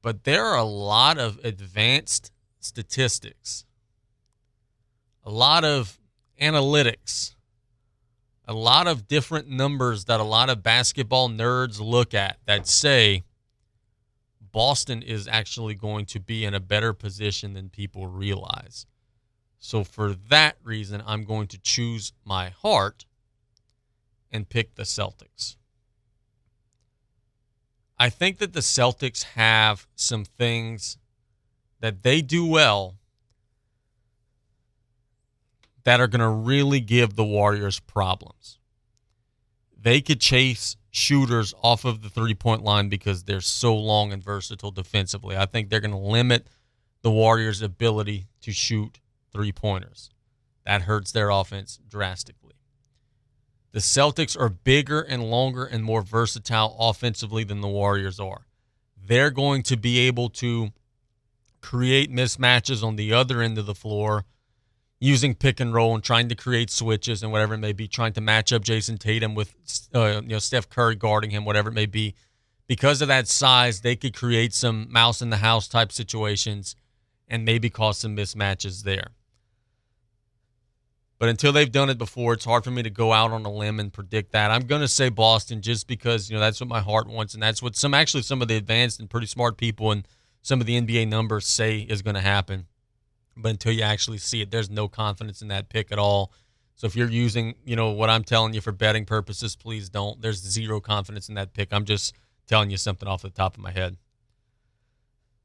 But 0.02 0.24
there 0.24 0.44
are 0.44 0.58
a 0.58 0.64
lot 0.64 1.18
of 1.18 1.40
advanced 1.44 2.30
statistics, 2.60 3.64
a 5.24 5.30
lot 5.30 5.64
of 5.64 5.98
analytics 6.40 7.34
a 8.46 8.54
lot 8.54 8.86
of 8.86 9.08
different 9.08 9.48
numbers 9.48 10.04
that 10.04 10.20
a 10.20 10.24
lot 10.24 10.50
of 10.50 10.62
basketball 10.62 11.28
nerds 11.28 11.80
look 11.80 12.14
at 12.14 12.38
that 12.46 12.66
say 12.66 13.24
Boston 14.52 15.02
is 15.02 15.26
actually 15.26 15.74
going 15.74 16.06
to 16.06 16.20
be 16.20 16.44
in 16.44 16.54
a 16.54 16.60
better 16.60 16.92
position 16.92 17.54
than 17.54 17.68
people 17.68 18.06
realize. 18.06 18.86
So, 19.58 19.82
for 19.82 20.14
that 20.28 20.56
reason, 20.62 21.02
I'm 21.06 21.24
going 21.24 21.48
to 21.48 21.58
choose 21.58 22.12
my 22.24 22.50
heart 22.50 23.06
and 24.30 24.48
pick 24.48 24.74
the 24.74 24.82
Celtics. 24.82 25.56
I 27.98 28.10
think 28.10 28.38
that 28.38 28.52
the 28.52 28.60
Celtics 28.60 29.22
have 29.22 29.86
some 29.94 30.24
things 30.24 30.98
that 31.80 32.02
they 32.02 32.20
do 32.20 32.44
well 32.44 32.96
that 35.84 36.00
are 36.00 36.06
going 36.06 36.20
to 36.20 36.28
really 36.28 36.80
give 36.80 37.14
the 37.14 37.24
Warriors 37.24 37.80
problems. 37.80 38.58
They 39.80 40.00
could 40.00 40.20
chase 40.20 40.76
shooters 40.90 41.52
off 41.62 41.84
of 41.84 42.02
the 42.02 42.08
three 42.08 42.34
point 42.34 42.62
line 42.62 42.88
because 42.88 43.24
they're 43.24 43.40
so 43.40 43.76
long 43.76 44.12
and 44.12 44.22
versatile 44.22 44.70
defensively. 44.70 45.36
I 45.36 45.46
think 45.46 45.68
they're 45.68 45.80
going 45.80 45.90
to 45.90 45.96
limit 45.96 46.46
the 47.02 47.10
Warriors' 47.10 47.60
ability 47.60 48.26
to 48.40 48.52
shoot 48.52 49.00
three 49.32 49.52
pointers. 49.52 50.10
That 50.64 50.82
hurts 50.82 51.12
their 51.12 51.28
offense 51.28 51.78
drastically. 51.86 52.54
The 53.72 53.80
Celtics 53.80 54.40
are 54.40 54.48
bigger 54.48 55.00
and 55.00 55.24
longer 55.24 55.64
and 55.64 55.84
more 55.84 56.00
versatile 56.00 56.76
offensively 56.78 57.44
than 57.44 57.60
the 57.60 57.68
Warriors 57.68 58.20
are. 58.20 58.46
They're 58.96 59.30
going 59.32 59.64
to 59.64 59.76
be 59.76 59.98
able 59.98 60.30
to 60.30 60.70
create 61.60 62.10
mismatches 62.10 62.84
on 62.84 62.96
the 62.96 63.12
other 63.12 63.42
end 63.42 63.58
of 63.58 63.66
the 63.66 63.74
floor 63.74 64.24
using 65.04 65.34
pick 65.34 65.60
and 65.60 65.74
roll 65.74 65.94
and 65.94 66.02
trying 66.02 66.28
to 66.30 66.34
create 66.34 66.70
switches 66.70 67.22
and 67.22 67.30
whatever 67.30 67.54
it 67.54 67.58
may 67.58 67.72
be, 67.72 67.86
trying 67.86 68.14
to 68.14 68.20
match 68.20 68.52
up 68.52 68.62
Jayson 68.62 68.98
Tatum 68.98 69.34
with 69.34 69.54
uh, 69.94 70.20
you 70.22 70.28
know 70.28 70.38
Steph 70.38 70.70
Curry 70.70 70.96
guarding 70.96 71.30
him, 71.30 71.44
whatever 71.44 71.68
it 71.68 71.74
may 71.74 71.86
be. 71.86 72.14
Because 72.66 73.02
of 73.02 73.08
that 73.08 73.28
size, 73.28 73.82
they 73.82 73.94
could 73.94 74.16
create 74.16 74.54
some 74.54 74.90
mouse 74.90 75.20
in 75.20 75.28
the 75.28 75.36
house 75.36 75.68
type 75.68 75.92
situations 75.92 76.74
and 77.28 77.44
maybe 77.44 77.68
cause 77.68 77.98
some 77.98 78.16
mismatches 78.16 78.84
there. 78.84 79.08
But 81.18 81.28
until 81.28 81.52
they've 81.52 81.70
done 81.70 81.90
it 81.90 81.98
before, 81.98 82.32
it's 82.32 82.46
hard 82.46 82.64
for 82.64 82.70
me 82.70 82.82
to 82.82 82.90
go 82.90 83.12
out 83.12 83.30
on 83.30 83.44
a 83.44 83.52
limb 83.52 83.78
and 83.80 83.92
predict 83.92 84.32
that. 84.32 84.50
I'm 84.50 84.66
going 84.66 84.80
to 84.80 84.88
say 84.88 85.10
Boston 85.10 85.60
just 85.60 85.86
because, 85.86 86.30
you 86.30 86.36
know, 86.36 86.40
that's 86.40 86.60
what 86.60 86.68
my 86.68 86.80
heart 86.80 87.06
wants 87.06 87.34
and 87.34 87.42
that's 87.42 87.62
what 87.62 87.76
some 87.76 87.92
actually 87.92 88.22
some 88.22 88.40
of 88.40 88.48
the 88.48 88.56
advanced 88.56 89.00
and 89.00 89.10
pretty 89.10 89.26
smart 89.26 89.58
people 89.58 89.92
and 89.92 90.08
some 90.42 90.60
of 90.60 90.66
the 90.66 90.80
NBA 90.80 91.08
numbers 91.08 91.46
say 91.46 91.80
is 91.80 92.02
going 92.02 92.14
to 92.14 92.20
happen. 92.20 92.66
But 93.36 93.50
until 93.50 93.72
you 93.72 93.82
actually 93.82 94.18
see 94.18 94.40
it, 94.40 94.50
there's 94.50 94.70
no 94.70 94.88
confidence 94.88 95.42
in 95.42 95.48
that 95.48 95.68
pick 95.68 95.90
at 95.90 95.98
all. 95.98 96.32
So 96.76 96.86
if 96.86 96.96
you're 96.96 97.10
using, 97.10 97.54
you 97.64 97.76
know, 97.76 97.90
what 97.90 98.10
I'm 98.10 98.24
telling 98.24 98.54
you 98.54 98.60
for 98.60 98.72
betting 98.72 99.04
purposes, 99.04 99.56
please 99.56 99.88
don't. 99.88 100.20
There's 100.20 100.40
zero 100.40 100.80
confidence 100.80 101.28
in 101.28 101.34
that 101.36 101.52
pick. 101.52 101.72
I'm 101.72 101.84
just 101.84 102.14
telling 102.46 102.70
you 102.70 102.76
something 102.76 103.08
off 103.08 103.22
the 103.22 103.30
top 103.30 103.56
of 103.56 103.62
my 103.62 103.70
head. 103.70 103.96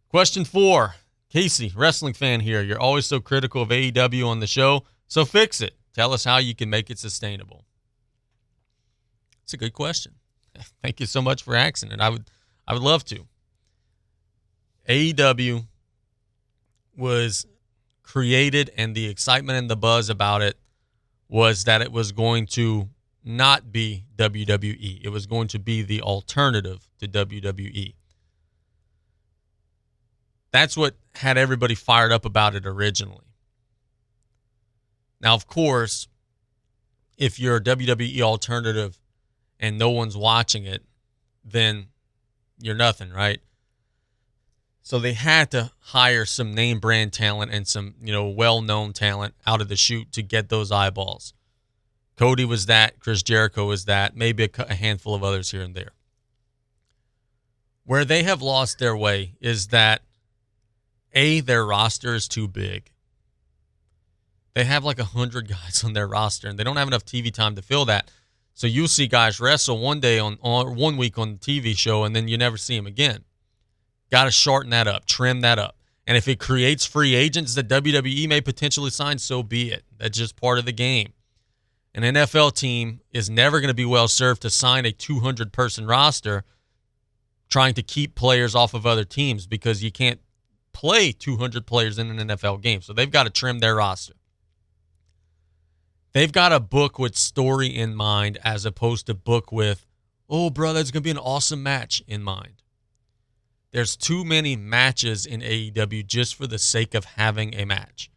Question 0.09 0.43
four. 0.45 0.95
Casey, 1.29 1.71
wrestling 1.75 2.13
fan 2.13 2.39
here. 2.39 2.63
You're 2.63 2.79
always 2.79 3.05
so 3.05 3.19
critical 3.19 3.61
of 3.61 3.69
AEW 3.69 4.25
on 4.25 4.39
the 4.39 4.47
show, 4.47 4.83
so 5.07 5.25
fix 5.25 5.61
it. 5.61 5.75
Tell 5.93 6.11
us 6.11 6.23
how 6.23 6.37
you 6.37 6.55
can 6.55 6.71
make 6.71 6.89
it 6.89 6.97
sustainable. 6.97 7.65
It's 9.43 9.53
a 9.53 9.57
good 9.57 9.73
question. 9.73 10.13
Thank 10.81 10.99
you 10.99 11.05
so 11.05 11.21
much 11.21 11.43
for 11.43 11.55
asking 11.55 11.91
it. 11.91 11.99
I 11.99 12.09
would 12.09 12.25
I 12.67 12.73
would 12.73 12.81
love 12.81 13.03
to. 13.05 13.25
AEW 14.87 15.67
was 16.97 17.45
created 18.09 18.71
and 18.75 18.95
the 18.95 19.07
excitement 19.07 19.59
and 19.59 19.69
the 19.69 19.75
buzz 19.75 20.09
about 20.09 20.41
it 20.41 20.57
was 21.27 21.65
that 21.65 21.79
it 21.79 21.91
was 21.91 22.11
going 22.11 22.47
to 22.47 22.89
not 23.23 23.71
be 23.71 24.03
WWE. 24.15 24.99
It 25.03 25.09
was 25.09 25.27
going 25.27 25.47
to 25.49 25.59
be 25.59 25.83
the 25.83 26.01
alternative 26.01 26.87
to 26.99 27.07
WWE. 27.07 27.93
That's 30.51 30.75
what 30.75 30.95
had 31.13 31.37
everybody 31.37 31.75
fired 31.75 32.11
up 32.11 32.25
about 32.25 32.55
it 32.55 32.65
originally. 32.65 33.27
Now, 35.21 35.35
of 35.35 35.45
course, 35.45 36.07
if 37.15 37.39
you're 37.39 37.57
a 37.57 37.63
WWE 37.63 38.21
alternative 38.21 38.99
and 39.59 39.77
no 39.77 39.91
one's 39.91 40.17
watching 40.17 40.65
it, 40.65 40.83
then 41.45 41.89
you're 42.59 42.73
nothing, 42.73 43.11
right? 43.11 43.39
So 44.89 44.97
they 44.97 45.13
had 45.13 45.51
to 45.51 45.69
hire 45.81 46.25
some 46.25 46.55
name 46.55 46.79
brand 46.79 47.13
talent 47.13 47.51
and 47.51 47.67
some, 47.67 47.93
you 48.01 48.11
know, 48.11 48.27
well-known 48.27 48.93
talent 48.93 49.35
out 49.45 49.61
of 49.61 49.69
the 49.69 49.75
chute 49.75 50.11
to 50.13 50.23
get 50.23 50.49
those 50.49 50.71
eyeballs. 50.71 51.35
Cody 52.17 52.43
was 52.43 52.65
that, 52.65 52.99
Chris 52.99 53.21
Jericho 53.21 53.67
was 53.67 53.85
that, 53.85 54.17
maybe 54.17 54.45
a, 54.45 54.49
a 54.63 54.73
handful 54.73 55.13
of 55.13 55.23
others 55.23 55.51
here 55.51 55.61
and 55.61 55.75
there. 55.75 55.91
Where 57.85 58.03
they 58.03 58.23
have 58.23 58.41
lost 58.41 58.79
their 58.79 58.97
way 58.97 59.35
is 59.39 59.67
that 59.67 60.01
a 61.13 61.41
their 61.41 61.63
roster 61.63 62.15
is 62.15 62.27
too 62.27 62.47
big. 62.47 62.89
They 64.55 64.63
have 64.63 64.83
like 64.83 64.97
a 64.97 65.03
hundred 65.03 65.47
guys 65.49 65.83
on 65.83 65.93
their 65.93 66.07
roster, 66.07 66.47
and 66.47 66.57
they 66.57 66.63
don't 66.63 66.77
have 66.77 66.87
enough 66.87 67.05
TV 67.05 67.31
time 67.31 67.53
to 67.57 67.61
fill 67.61 67.85
that. 67.85 68.09
So 68.55 68.65
you'll 68.65 68.87
see 68.87 69.05
guys 69.05 69.39
wrestle 69.39 69.77
one 69.77 69.99
day 69.99 70.17
on, 70.17 70.39
on 70.41 70.75
one 70.75 70.97
week 70.97 71.19
on 71.19 71.33
the 71.33 71.37
TV 71.37 71.77
show, 71.77 72.05
and 72.05 72.15
then 72.15 72.27
you 72.27 72.39
never 72.39 72.57
see 72.57 72.75
them 72.75 72.87
again. 72.87 73.23
Got 74.11 74.25
to 74.25 74.31
shorten 74.31 74.71
that 74.71 74.87
up, 74.87 75.05
trim 75.05 75.41
that 75.41 75.59
up. 75.59 75.75
And 76.07 76.17
if 76.17 76.27
it 76.27 76.39
creates 76.39 76.85
free 76.85 77.13
agents 77.13 77.53
that 77.55 77.67
WWE 77.67 78.27
may 78.27 78.41
potentially 78.41 78.89
sign, 78.89 79.19
so 79.19 79.43
be 79.43 79.71
it. 79.71 79.83
That's 79.97 80.17
just 80.17 80.35
part 80.35 80.57
of 80.57 80.65
the 80.65 80.71
game. 80.71 81.13
An 81.93 82.03
NFL 82.03 82.55
team 82.55 83.01
is 83.11 83.29
never 83.29 83.59
going 83.59 83.69
to 83.69 83.75
be 83.75 83.85
well 83.85 84.07
served 84.07 84.41
to 84.43 84.49
sign 84.49 84.85
a 84.85 84.91
200 84.91 85.51
person 85.51 85.85
roster 85.85 86.43
trying 87.49 87.73
to 87.73 87.83
keep 87.83 88.15
players 88.15 88.55
off 88.55 88.73
of 88.73 88.85
other 88.85 89.03
teams 89.03 89.47
because 89.47 89.83
you 89.83 89.91
can't 89.91 90.19
play 90.71 91.11
200 91.11 91.65
players 91.65 91.97
in 91.97 92.09
an 92.09 92.29
NFL 92.29 92.61
game. 92.61 92.81
So 92.81 92.93
they've 92.93 93.09
got 93.09 93.23
to 93.23 93.29
trim 93.29 93.59
their 93.59 93.75
roster. 93.75 94.13
They've 96.13 96.31
got 96.31 96.51
a 96.51 96.59
book 96.59 96.97
with 96.97 97.15
story 97.15 97.67
in 97.67 97.95
mind 97.95 98.37
as 98.43 98.65
opposed 98.65 99.05
to 99.07 99.13
book 99.13 99.51
with, 99.51 99.85
oh, 100.27 100.49
brother, 100.49 100.79
it's 100.79 100.91
going 100.91 101.03
to 101.03 101.07
be 101.07 101.11
an 101.11 101.17
awesome 101.17 101.61
match 101.61 102.03
in 102.07 102.23
mind. 102.23 102.61
There's 103.71 103.95
too 103.95 104.25
many 104.25 104.55
matches 104.55 105.25
in 105.25 105.41
AEW 105.41 106.05
just 106.05 106.35
for 106.35 106.47
the 106.47 106.57
sake 106.57 106.95
of 106.95 107.05
having 107.05 107.53
a 107.53 107.65
match. 107.65 108.09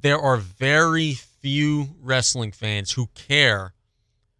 There 0.00 0.18
are 0.18 0.36
very 0.36 1.14
few 1.14 1.96
wrestling 2.00 2.52
fans 2.52 2.92
who 2.92 3.08
care 3.14 3.74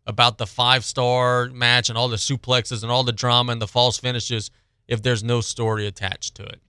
about 0.07 0.39
the 0.39 0.47
five 0.47 0.85
star 0.85 1.47
match 1.47 1.89
and 1.89 1.99
all 1.99 2.09
the 2.09 2.17
suplexes 2.17 2.83
and 2.83 2.91
all 2.91 3.05
the 3.05 3.13
drama 3.13 3.53
and 3.53 3.63
the 3.63 3.69
false 3.69 3.99
finishes 3.99 4.51
if 4.89 5.03
there's 5.03 5.23
no 5.23 5.41
story 5.41 5.87
attached 5.87 6.35
to 6.37 6.45
it. 6.45 6.61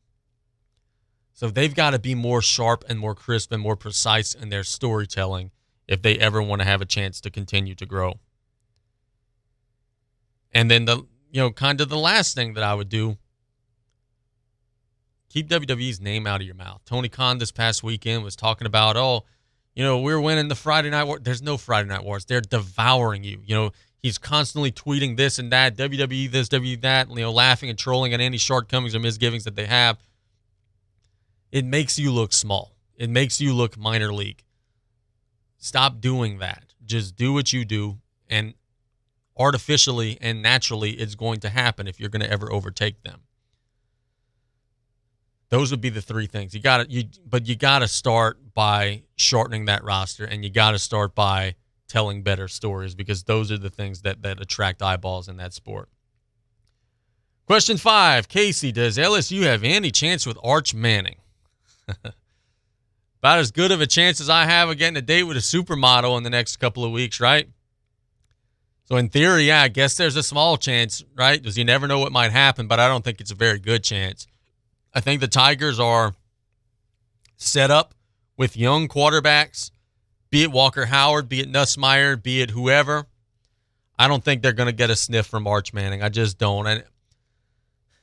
So 1.33 1.49
they've 1.49 1.73
got 1.73 1.91
to 1.91 1.99
be 1.99 2.15
more 2.15 2.41
sharp 2.41 2.83
and 2.89 2.99
more 2.99 3.15
crisp 3.15 3.51
and 3.53 3.61
more 3.61 3.77
precise 3.77 4.35
in 4.35 4.49
their 4.49 4.63
storytelling 4.63 5.51
if 5.87 6.01
they 6.01 6.19
ever 6.19 6.41
want 6.41 6.61
to 6.61 6.67
have 6.67 6.81
a 6.81 6.85
chance 6.85 7.21
to 7.21 7.31
continue 7.31 7.75
to 7.75 7.85
grow. 7.85 8.19
And 10.51 10.69
then 10.69 10.85
the 10.85 11.05
you 11.31 11.41
know, 11.41 11.51
kind 11.51 11.81
of 11.81 11.89
the 11.89 11.97
last 11.97 12.35
thing 12.35 12.53
that 12.53 12.63
I 12.63 12.73
would 12.73 12.89
do. 12.89 13.17
Keep 15.29 15.49
WWE's 15.49 16.01
name 16.01 16.25
out 16.25 16.41
of 16.41 16.47
your 16.47 16.55
mouth. 16.55 16.81
Tony 16.85 17.07
Khan 17.07 17.37
this 17.37 17.51
past 17.51 17.83
weekend 17.83 18.23
was 18.23 18.35
talking 18.35 18.65
about, 18.65 18.97
oh, 18.97 19.25
you 19.75 19.83
know, 19.83 19.99
we're 19.99 20.19
winning 20.19 20.47
the 20.47 20.55
Friday 20.55 20.89
night 20.89 21.03
war. 21.03 21.19
There's 21.19 21.41
no 21.41 21.55
Friday 21.55 21.87
night 21.87 22.03
wars. 22.03 22.25
They're 22.25 22.41
devouring 22.41 23.23
you. 23.23 23.41
You 23.45 23.55
know, 23.55 23.71
he's 23.99 24.17
constantly 24.17 24.71
tweeting 24.71 25.17
this 25.17 25.37
and 25.37 25.51
that, 25.51 25.77
WWE 25.77 26.31
this, 26.31 26.49
WWE 26.49 26.81
that, 26.81 27.09
you 27.09 27.17
know, 27.17 27.31
laughing 27.31 27.69
and 27.69 27.77
trolling 27.77 28.13
at 28.13 28.19
any 28.19 28.37
shortcomings 28.37 28.95
or 28.95 28.99
misgivings 28.99 29.43
that 29.43 29.55
they 29.55 29.67
have. 29.67 29.97
It 31.51 31.65
makes 31.65 31.99
you 31.99 32.11
look 32.11 32.33
small. 32.33 32.75
It 32.95 33.09
makes 33.09 33.39
you 33.39 33.53
look 33.53 33.77
minor 33.77 34.11
league. 34.11 34.43
Stop 35.57 36.01
doing 36.01 36.39
that. 36.39 36.73
Just 36.83 37.15
do 37.15 37.33
what 37.33 37.53
you 37.53 37.65
do 37.65 37.99
and 38.29 38.53
artificially 39.39 40.17
and 40.21 40.41
naturally 40.41 40.91
it's 40.91 41.15
going 41.15 41.39
to 41.39 41.49
happen 41.49 41.87
if 41.87 41.99
you're 41.99 42.09
going 42.09 42.21
to 42.21 42.29
ever 42.29 42.51
overtake 42.51 43.01
them. 43.03 43.21
Those 45.49 45.71
would 45.71 45.81
be 45.81 45.89
the 45.89 46.01
three 46.01 46.27
things. 46.27 46.53
You 46.53 46.59
got 46.59 46.85
to 46.85 46.91
you 46.91 47.05
but 47.25 47.47
you 47.47 47.55
got 47.55 47.79
to 47.79 47.87
start 47.87 48.53
by 48.53 49.03
shortening 49.15 49.65
that 49.65 49.83
roster 49.83 50.25
and 50.25 50.43
you 50.43 50.51
got 50.51 50.71
to 50.71 50.79
start 50.79 51.15
by 51.15 51.55
telling 51.87 52.21
better 52.21 52.47
stories 52.47 52.93
because 52.93 53.23
those 53.23 53.51
are 53.51 53.57
the 53.57 53.69
things 53.69 54.01
that 54.01 54.21
that 54.21 54.41
attract 54.41 54.81
eyeballs 54.83 55.27
in 55.27 55.37
that 55.37 55.53
sport. 55.53 55.89
Question 57.47 57.77
5, 57.77 58.27
Casey, 58.27 58.71
does 58.71 58.99
LSU 58.99 59.41
have 59.41 59.63
any 59.63 59.89
chance 59.89 60.27
with 60.27 60.37
Arch 60.43 60.75
Manning? 60.75 61.15
About 63.21 63.39
as 63.39 63.51
good 63.51 63.71
of 63.71 63.81
a 63.81 63.87
chance 63.87 64.21
as 64.21 64.29
I 64.29 64.45
have 64.45 64.69
of 64.69 64.77
getting 64.77 64.97
a 64.97 65.01
date 65.01 65.23
with 65.23 65.35
a 65.35 65.39
supermodel 65.39 66.15
in 66.15 66.23
the 66.23 66.29
next 66.29 66.57
couple 66.57 66.85
of 66.85 66.91
weeks, 66.91 67.19
right? 67.19 67.49
So 68.89 68.97
in 68.97 69.09
theory, 69.09 69.43
yeah, 69.43 69.61
I 69.61 69.67
guess 69.67 69.97
there's 69.97 70.15
a 70.15 70.23
small 70.23 70.57
chance, 70.57 71.03
right? 71.15 71.39
Because 71.39 71.59
you 71.59 71.63
never 71.63 71.87
know 71.87 71.99
what 71.99 72.11
might 72.11 72.31
happen, 72.31 72.67
but 72.67 72.79
I 72.79 72.87
don't 72.87 73.03
think 73.03 73.21
it's 73.21 73.29
a 73.29 73.35
very 73.35 73.59
good 73.59 73.83
chance. 73.83 74.25
I 74.95 74.99
think 74.99 75.21
the 75.21 75.27
Tigers 75.27 75.79
are 75.79 76.15
set 77.37 77.69
up 77.69 77.93
with 78.35 78.57
young 78.57 78.87
quarterbacks, 78.87 79.69
be 80.31 80.41
it 80.41 80.51
Walker 80.51 80.87
Howard, 80.87 81.29
be 81.29 81.39
it 81.39 81.51
Nussmeier, 81.51 82.21
be 82.21 82.41
it 82.41 82.49
whoever. 82.49 83.05
I 83.99 84.07
don't 84.07 84.23
think 84.23 84.41
they're 84.41 84.53
going 84.53 84.67
to 84.67 84.73
get 84.73 84.89
a 84.89 84.95
sniff 84.95 85.27
from 85.27 85.45
Arch 85.45 85.71
Manning. 85.71 86.01
I 86.01 86.09
just 86.09 86.39
don't. 86.39 86.65
And 86.65 86.83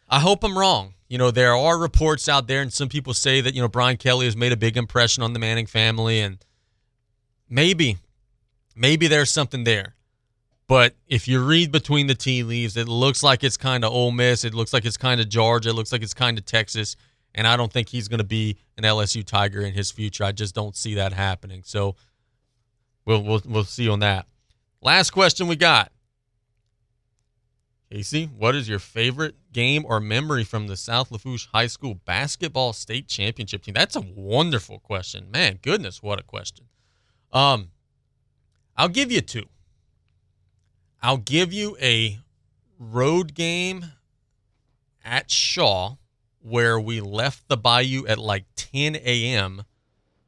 I 0.08 0.20
hope 0.20 0.44
I'm 0.44 0.56
wrong. 0.56 0.94
You 1.08 1.18
know, 1.18 1.32
there 1.32 1.56
are 1.56 1.78
reports 1.78 2.28
out 2.28 2.46
there, 2.46 2.62
and 2.62 2.72
some 2.72 2.88
people 2.88 3.12
say 3.12 3.40
that, 3.40 3.54
you 3.54 3.60
know, 3.60 3.68
Brian 3.68 3.96
Kelly 3.96 4.26
has 4.26 4.36
made 4.36 4.52
a 4.52 4.56
big 4.56 4.76
impression 4.76 5.24
on 5.24 5.32
the 5.32 5.40
Manning 5.40 5.66
family, 5.66 6.20
and 6.20 6.38
maybe, 7.48 7.96
maybe 8.76 9.08
there's 9.08 9.32
something 9.32 9.64
there. 9.64 9.95
But 10.68 10.96
if 11.06 11.28
you 11.28 11.44
read 11.44 11.70
between 11.70 12.08
the 12.08 12.14
tea 12.14 12.42
leaves, 12.42 12.76
it 12.76 12.88
looks 12.88 13.22
like 13.22 13.44
it's 13.44 13.56
kind 13.56 13.84
of 13.84 13.92
Ole 13.92 14.10
Miss. 14.10 14.44
It 14.44 14.52
looks 14.52 14.72
like 14.72 14.84
it's 14.84 14.96
kind 14.96 15.20
of 15.20 15.28
Georgia. 15.28 15.70
It 15.70 15.74
looks 15.74 15.92
like 15.92 16.02
it's 16.02 16.14
kind 16.14 16.36
of 16.38 16.44
Texas. 16.44 16.96
And 17.34 17.46
I 17.46 17.56
don't 17.56 17.72
think 17.72 17.88
he's 17.88 18.08
going 18.08 18.18
to 18.18 18.24
be 18.24 18.56
an 18.76 18.84
LSU 18.84 19.24
Tiger 19.24 19.60
in 19.60 19.74
his 19.74 19.90
future. 19.90 20.24
I 20.24 20.32
just 20.32 20.54
don't 20.54 20.74
see 20.74 20.94
that 20.94 21.12
happening. 21.12 21.62
So 21.64 21.94
we'll 23.04 23.22
we'll 23.22 23.42
we'll 23.46 23.64
see 23.64 23.88
on 23.88 24.00
that. 24.00 24.26
Last 24.82 25.10
question 25.10 25.46
we 25.46 25.56
got. 25.56 25.92
Casey, 27.90 28.24
what 28.36 28.56
is 28.56 28.68
your 28.68 28.80
favorite 28.80 29.36
game 29.52 29.84
or 29.86 30.00
memory 30.00 30.42
from 30.42 30.66
the 30.66 30.76
South 30.76 31.12
Lafourche 31.12 31.46
High 31.52 31.68
School 31.68 31.94
basketball 31.94 32.72
state 32.72 33.06
championship 33.06 33.62
team? 33.62 33.74
That's 33.74 33.94
a 33.94 34.00
wonderful 34.00 34.80
question. 34.80 35.30
Man, 35.30 35.60
goodness, 35.62 36.02
what 36.02 36.18
a 36.18 36.24
question. 36.24 36.66
Um, 37.32 37.70
I'll 38.76 38.88
give 38.88 39.12
you 39.12 39.20
two. 39.20 39.44
I'll 41.06 41.18
give 41.18 41.52
you 41.52 41.76
a 41.80 42.18
road 42.80 43.32
game 43.32 43.92
at 45.04 45.30
Shaw 45.30 45.98
where 46.40 46.80
we 46.80 47.00
left 47.00 47.46
the 47.46 47.56
bayou 47.56 48.04
at 48.08 48.18
like 48.18 48.46
10 48.56 48.96
a.m. 48.96 49.62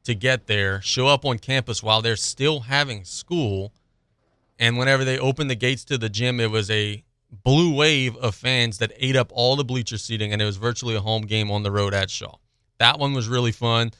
to 0.04 0.14
get 0.14 0.46
there, 0.46 0.80
show 0.80 1.08
up 1.08 1.24
on 1.24 1.40
campus 1.40 1.82
while 1.82 2.00
they're 2.00 2.14
still 2.14 2.60
having 2.60 3.02
school. 3.02 3.72
And 4.56 4.78
whenever 4.78 5.04
they 5.04 5.18
opened 5.18 5.50
the 5.50 5.56
gates 5.56 5.84
to 5.86 5.98
the 5.98 6.08
gym, 6.08 6.38
it 6.38 6.52
was 6.52 6.70
a 6.70 7.02
blue 7.42 7.74
wave 7.74 8.16
of 8.18 8.36
fans 8.36 8.78
that 8.78 8.92
ate 8.98 9.16
up 9.16 9.32
all 9.34 9.56
the 9.56 9.64
bleacher 9.64 9.98
seating, 9.98 10.32
and 10.32 10.40
it 10.40 10.44
was 10.44 10.58
virtually 10.58 10.94
a 10.94 11.00
home 11.00 11.22
game 11.22 11.50
on 11.50 11.64
the 11.64 11.72
road 11.72 11.92
at 11.92 12.08
Shaw. 12.08 12.36
That 12.78 13.00
one 13.00 13.14
was 13.14 13.26
really 13.26 13.50
fun. 13.50 13.90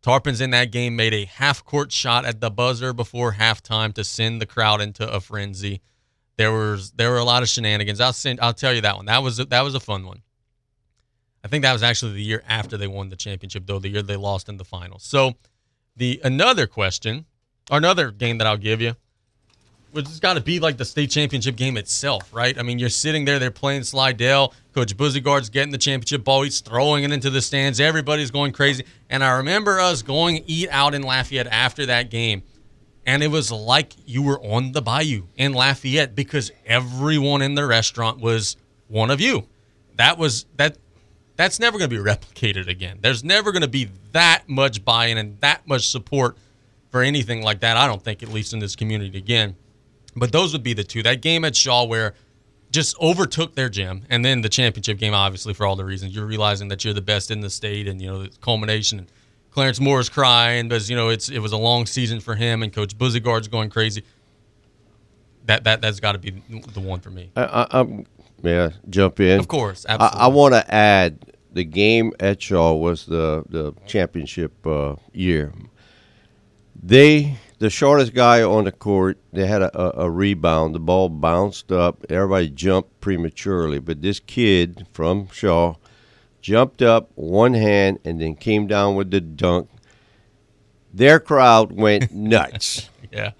Tarpons 0.00 0.40
in 0.40 0.48
that 0.52 0.72
game 0.72 0.96
made 0.96 1.12
a 1.12 1.26
half 1.26 1.62
court 1.62 1.92
shot 1.92 2.24
at 2.24 2.40
the 2.40 2.50
buzzer 2.50 2.94
before 2.94 3.34
halftime 3.34 3.92
to 3.92 4.02
send 4.02 4.40
the 4.40 4.46
crowd 4.46 4.80
into 4.80 5.06
a 5.06 5.20
frenzy. 5.20 5.82
There 6.36 6.52
was 6.52 6.92
there 6.92 7.10
were 7.10 7.18
a 7.18 7.24
lot 7.24 7.42
of 7.42 7.48
shenanigans. 7.48 8.00
I'll 8.00 8.12
send 8.12 8.40
I'll 8.40 8.54
tell 8.54 8.72
you 8.72 8.80
that 8.80 8.96
one. 8.96 9.06
That 9.06 9.22
was 9.22 9.36
that 9.36 9.62
was 9.62 9.74
a 9.74 9.80
fun 9.80 10.06
one. 10.06 10.22
I 11.44 11.48
think 11.48 11.62
that 11.62 11.72
was 11.72 11.82
actually 11.82 12.12
the 12.12 12.22
year 12.22 12.42
after 12.48 12.76
they 12.76 12.86
won 12.86 13.08
the 13.08 13.16
championship, 13.16 13.66
though 13.66 13.78
the 13.78 13.88
year 13.88 14.02
they 14.02 14.16
lost 14.16 14.48
in 14.48 14.56
the 14.56 14.64
finals. 14.64 15.02
So 15.02 15.34
the 15.96 16.20
another 16.24 16.66
question, 16.66 17.26
or 17.70 17.78
another 17.78 18.10
game 18.10 18.38
that 18.38 18.46
I'll 18.46 18.56
give 18.56 18.80
you, 18.80 18.94
which 19.90 20.06
has 20.06 20.20
got 20.20 20.34
to 20.34 20.40
be 20.40 20.60
like 20.60 20.78
the 20.78 20.84
state 20.84 21.10
championship 21.10 21.56
game 21.56 21.76
itself, 21.76 22.32
right? 22.32 22.56
I 22.58 22.62
mean, 22.62 22.78
you're 22.78 22.88
sitting 22.88 23.24
there, 23.24 23.38
they're 23.38 23.50
playing 23.50 23.82
Slidell. 23.82 24.54
Coach 24.72 24.96
Buzzygard's 24.96 25.50
getting 25.50 25.70
the 25.70 25.78
championship 25.78 26.24
ball. 26.24 26.42
He's 26.42 26.60
throwing 26.60 27.04
it 27.04 27.12
into 27.12 27.28
the 27.28 27.42
stands. 27.42 27.78
Everybody's 27.78 28.30
going 28.30 28.52
crazy. 28.52 28.84
And 29.10 29.22
I 29.22 29.36
remember 29.36 29.78
us 29.80 30.00
going 30.00 30.44
eat 30.46 30.68
out 30.70 30.94
in 30.94 31.02
Lafayette 31.02 31.46
after 31.48 31.86
that 31.86 32.08
game 32.08 32.42
and 33.06 33.22
it 33.22 33.28
was 33.28 33.50
like 33.50 33.94
you 34.06 34.22
were 34.22 34.40
on 34.40 34.72
the 34.72 34.82
bayou 34.82 35.24
in 35.36 35.52
Lafayette 35.52 36.14
because 36.14 36.52
everyone 36.66 37.42
in 37.42 37.54
the 37.54 37.66
restaurant 37.66 38.20
was 38.20 38.56
one 38.88 39.10
of 39.10 39.20
you. 39.20 39.46
That 39.96 40.18
was 40.18 40.46
that 40.56 40.78
that's 41.36 41.58
never 41.58 41.78
going 41.78 41.90
to 41.90 41.96
be 41.96 42.02
replicated 42.02 42.68
again. 42.68 42.98
There's 43.00 43.24
never 43.24 43.52
going 43.52 43.62
to 43.62 43.68
be 43.68 43.88
that 44.12 44.44
much 44.46 44.84
buy-in 44.84 45.18
and 45.18 45.40
that 45.40 45.66
much 45.66 45.88
support 45.88 46.36
for 46.90 47.02
anything 47.02 47.42
like 47.42 47.60
that. 47.60 47.76
I 47.76 47.86
don't 47.86 48.02
think 48.02 48.22
at 48.22 48.28
least 48.28 48.52
in 48.52 48.58
this 48.58 48.76
community 48.76 49.16
again. 49.16 49.56
But 50.14 50.30
those 50.30 50.52
would 50.52 50.62
be 50.62 50.74
the 50.74 50.84
two. 50.84 51.02
That 51.02 51.22
game 51.22 51.44
at 51.44 51.56
Shaw 51.56 51.84
where 51.84 52.14
just 52.72 52.98
overtook 53.00 53.54
their 53.54 53.68
gym. 53.68 54.04
And 54.08 54.24
then 54.24 54.40
the 54.40 54.48
championship 54.48 54.98
game, 54.98 55.14
obviously, 55.14 55.54
for 55.54 55.66
all 55.66 55.76
the 55.76 55.84
reasons. 55.84 56.14
You're 56.14 56.26
realizing 56.26 56.68
that 56.68 56.84
you're 56.84 56.94
the 56.94 57.02
best 57.02 57.30
in 57.30 57.40
the 57.40 57.50
state, 57.50 57.86
and, 57.86 58.00
you 58.00 58.08
know, 58.08 58.22
the 58.24 58.30
culmination. 58.40 59.08
Clarence 59.52 59.80
Moore 59.80 60.00
is 60.00 60.08
crying 60.08 60.68
because, 60.68 60.88
you 60.88 60.96
know, 60.96 61.10
it's 61.10 61.28
it 61.28 61.38
was 61.38 61.52
a 61.52 61.56
long 61.56 61.86
season 61.86 62.20
for 62.20 62.34
him, 62.34 62.62
and 62.62 62.72
Coach 62.72 62.96
Buzigard's 62.96 63.48
going 63.48 63.70
crazy. 63.70 64.02
That, 65.46 65.64
that, 65.64 65.80
that's 65.80 66.00
got 66.00 66.12
to 66.12 66.18
be 66.18 66.30
the 66.30 66.80
one 66.80 67.00
for 67.00 67.10
me. 67.10 67.30
I, 67.36 67.42
I, 67.44 67.80
I'm, 67.80 68.06
yeah, 68.42 68.70
jump 68.88 69.20
in. 69.20 69.38
Of 69.38 69.48
course, 69.48 69.84
I. 69.88 69.96
I 69.96 70.26
want 70.28 70.54
to 70.54 70.74
add 70.74 71.32
the 71.52 71.64
game 71.64 72.12
at 72.18 72.40
Shaw 72.40 72.74
was 72.74 73.06
the 73.06 73.44
the 73.48 73.72
championship 73.86 74.66
uh, 74.66 74.96
year. 75.12 75.52
They 76.82 77.36
the 77.58 77.70
shortest 77.70 78.14
guy 78.14 78.42
on 78.42 78.64
the 78.64 78.72
court. 78.72 79.18
They 79.32 79.46
had 79.46 79.62
a, 79.62 79.78
a, 79.78 80.06
a 80.06 80.10
rebound. 80.10 80.74
The 80.74 80.80
ball 80.80 81.08
bounced 81.08 81.70
up. 81.70 82.04
Everybody 82.08 82.48
jumped 82.48 83.00
prematurely, 83.00 83.78
but 83.78 84.02
this 84.02 84.18
kid 84.18 84.86
from 84.92 85.28
Shaw 85.28 85.76
jumped 86.42 86.82
up 86.82 87.10
one 87.14 87.54
hand 87.54 88.00
and 88.04 88.20
then 88.20 88.34
came 88.34 88.66
down 88.66 88.96
with 88.96 89.10
the 89.10 89.20
dunk. 89.20 89.70
Their 90.92 91.18
crowd 91.20 91.72
went 91.72 92.12
nuts. 92.12 92.90
yeah. 93.10 93.30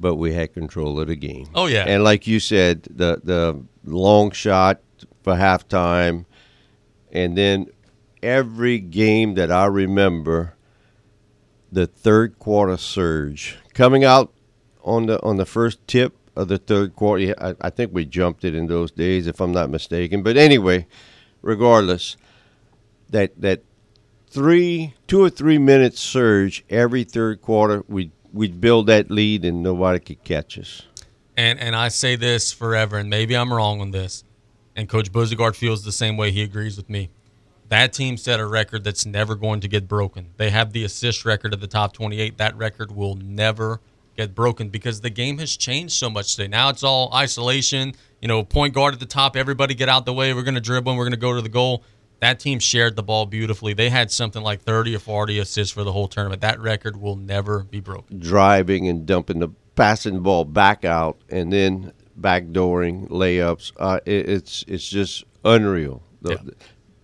But 0.00 0.14
we 0.16 0.32
had 0.32 0.54
control 0.54 0.98
of 1.00 1.08
the 1.08 1.16
game. 1.16 1.48
Oh, 1.54 1.66
yeah. 1.66 1.84
And 1.86 2.02
like 2.02 2.26
you 2.26 2.40
said, 2.40 2.84
the 2.84 3.20
the 3.22 3.62
long 3.84 4.30
shot 4.30 4.80
for 5.22 5.34
halftime, 5.34 6.24
and 7.12 7.36
then 7.38 7.68
every 8.22 8.78
game 8.78 9.34
that 9.34 9.50
I 9.52 9.66
remember, 9.66 10.54
the 11.70 11.86
third 11.86 12.38
quarter 12.38 12.76
surge 12.76 13.56
coming 13.72 14.04
out 14.04 14.32
on 14.82 15.06
the 15.06 15.22
on 15.22 15.36
the 15.36 15.46
first 15.46 15.86
tip 15.86 16.14
of 16.36 16.48
the 16.48 16.58
third 16.58 16.96
quarter. 16.96 17.34
I, 17.40 17.54
I 17.60 17.70
think 17.70 17.94
we 17.94 18.04
jumped 18.04 18.44
it 18.44 18.54
in 18.54 18.66
those 18.66 18.90
days, 18.90 19.26
if 19.26 19.40
I'm 19.40 19.52
not 19.52 19.70
mistaken. 19.70 20.22
But 20.22 20.36
anyway, 20.36 20.86
regardless, 21.44 22.16
that 23.10 23.40
that 23.40 23.62
three 24.28 24.94
two 25.06 25.22
or 25.22 25.30
three 25.30 25.58
minute 25.58 25.96
surge 25.96 26.64
every 26.70 27.04
third 27.04 27.40
quarter, 27.40 27.84
we 27.88 28.10
we'd 28.32 28.60
build 28.60 28.88
that 28.88 29.10
lead 29.10 29.44
and 29.44 29.62
nobody 29.62 30.00
could 30.00 30.24
catch 30.24 30.58
us. 30.58 30.82
and 31.36 31.60
and 31.60 31.76
I 31.76 31.88
say 31.88 32.16
this 32.16 32.52
forever, 32.52 32.96
and 32.96 33.08
maybe 33.08 33.36
I'm 33.36 33.52
wrong 33.52 33.80
on 33.80 33.90
this, 33.92 34.24
and 34.74 34.88
Coach 34.88 35.12
Buzigard 35.12 35.54
feels 35.54 35.84
the 35.84 35.92
same 35.92 36.16
way. 36.16 36.32
He 36.32 36.42
agrees 36.42 36.76
with 36.76 36.90
me. 36.90 37.10
That 37.68 37.92
team 37.92 38.16
set 38.16 38.40
a 38.40 38.46
record 38.46 38.84
that's 38.84 39.06
never 39.06 39.34
going 39.34 39.60
to 39.60 39.68
get 39.68 39.88
broken. 39.88 40.30
They 40.36 40.50
have 40.50 40.72
the 40.72 40.84
assist 40.84 41.24
record 41.24 41.54
of 41.54 41.60
the 41.60 41.66
top 41.66 41.92
28. 41.94 42.36
That 42.36 42.56
record 42.56 42.92
will 42.92 43.14
never 43.16 43.80
get 44.16 44.34
broken 44.34 44.68
because 44.68 45.00
the 45.00 45.10
game 45.10 45.38
has 45.38 45.56
changed 45.56 45.94
so 45.94 46.10
much 46.10 46.36
today. 46.36 46.46
Now 46.46 46.68
it's 46.68 46.84
all 46.84 47.12
isolation. 47.14 47.94
You 48.24 48.28
know, 48.28 48.42
point 48.42 48.72
guard 48.72 48.94
at 48.94 49.00
the 49.00 49.06
top. 49.06 49.36
Everybody 49.36 49.74
get 49.74 49.90
out 49.90 50.06
the 50.06 50.12
way. 50.14 50.32
We're 50.32 50.44
going 50.44 50.54
to 50.54 50.60
dribble. 50.62 50.90
and 50.90 50.98
We're 50.98 51.04
going 51.04 51.12
to 51.12 51.18
go 51.18 51.34
to 51.34 51.42
the 51.42 51.50
goal. 51.50 51.84
That 52.20 52.40
team 52.40 52.58
shared 52.58 52.96
the 52.96 53.02
ball 53.02 53.26
beautifully. 53.26 53.74
They 53.74 53.90
had 53.90 54.10
something 54.10 54.42
like 54.42 54.62
30 54.62 54.96
or 54.96 54.98
40 54.98 55.40
assists 55.40 55.74
for 55.74 55.84
the 55.84 55.92
whole 55.92 56.08
tournament. 56.08 56.40
That 56.40 56.58
record 56.58 56.96
will 56.96 57.16
never 57.16 57.64
be 57.64 57.80
broken. 57.80 58.18
driving 58.18 58.88
and 58.88 59.04
dumping 59.04 59.40
the 59.40 59.50
passing 59.76 60.14
the 60.14 60.20
ball 60.20 60.46
back 60.46 60.86
out 60.86 61.18
and 61.28 61.52
then 61.52 61.92
backdooring 62.18 63.08
layups. 63.10 63.72
Uh, 63.76 64.00
it, 64.06 64.26
it's 64.26 64.64
it's 64.68 64.88
just 64.88 65.24
unreal. 65.44 66.02
The- 66.22 66.54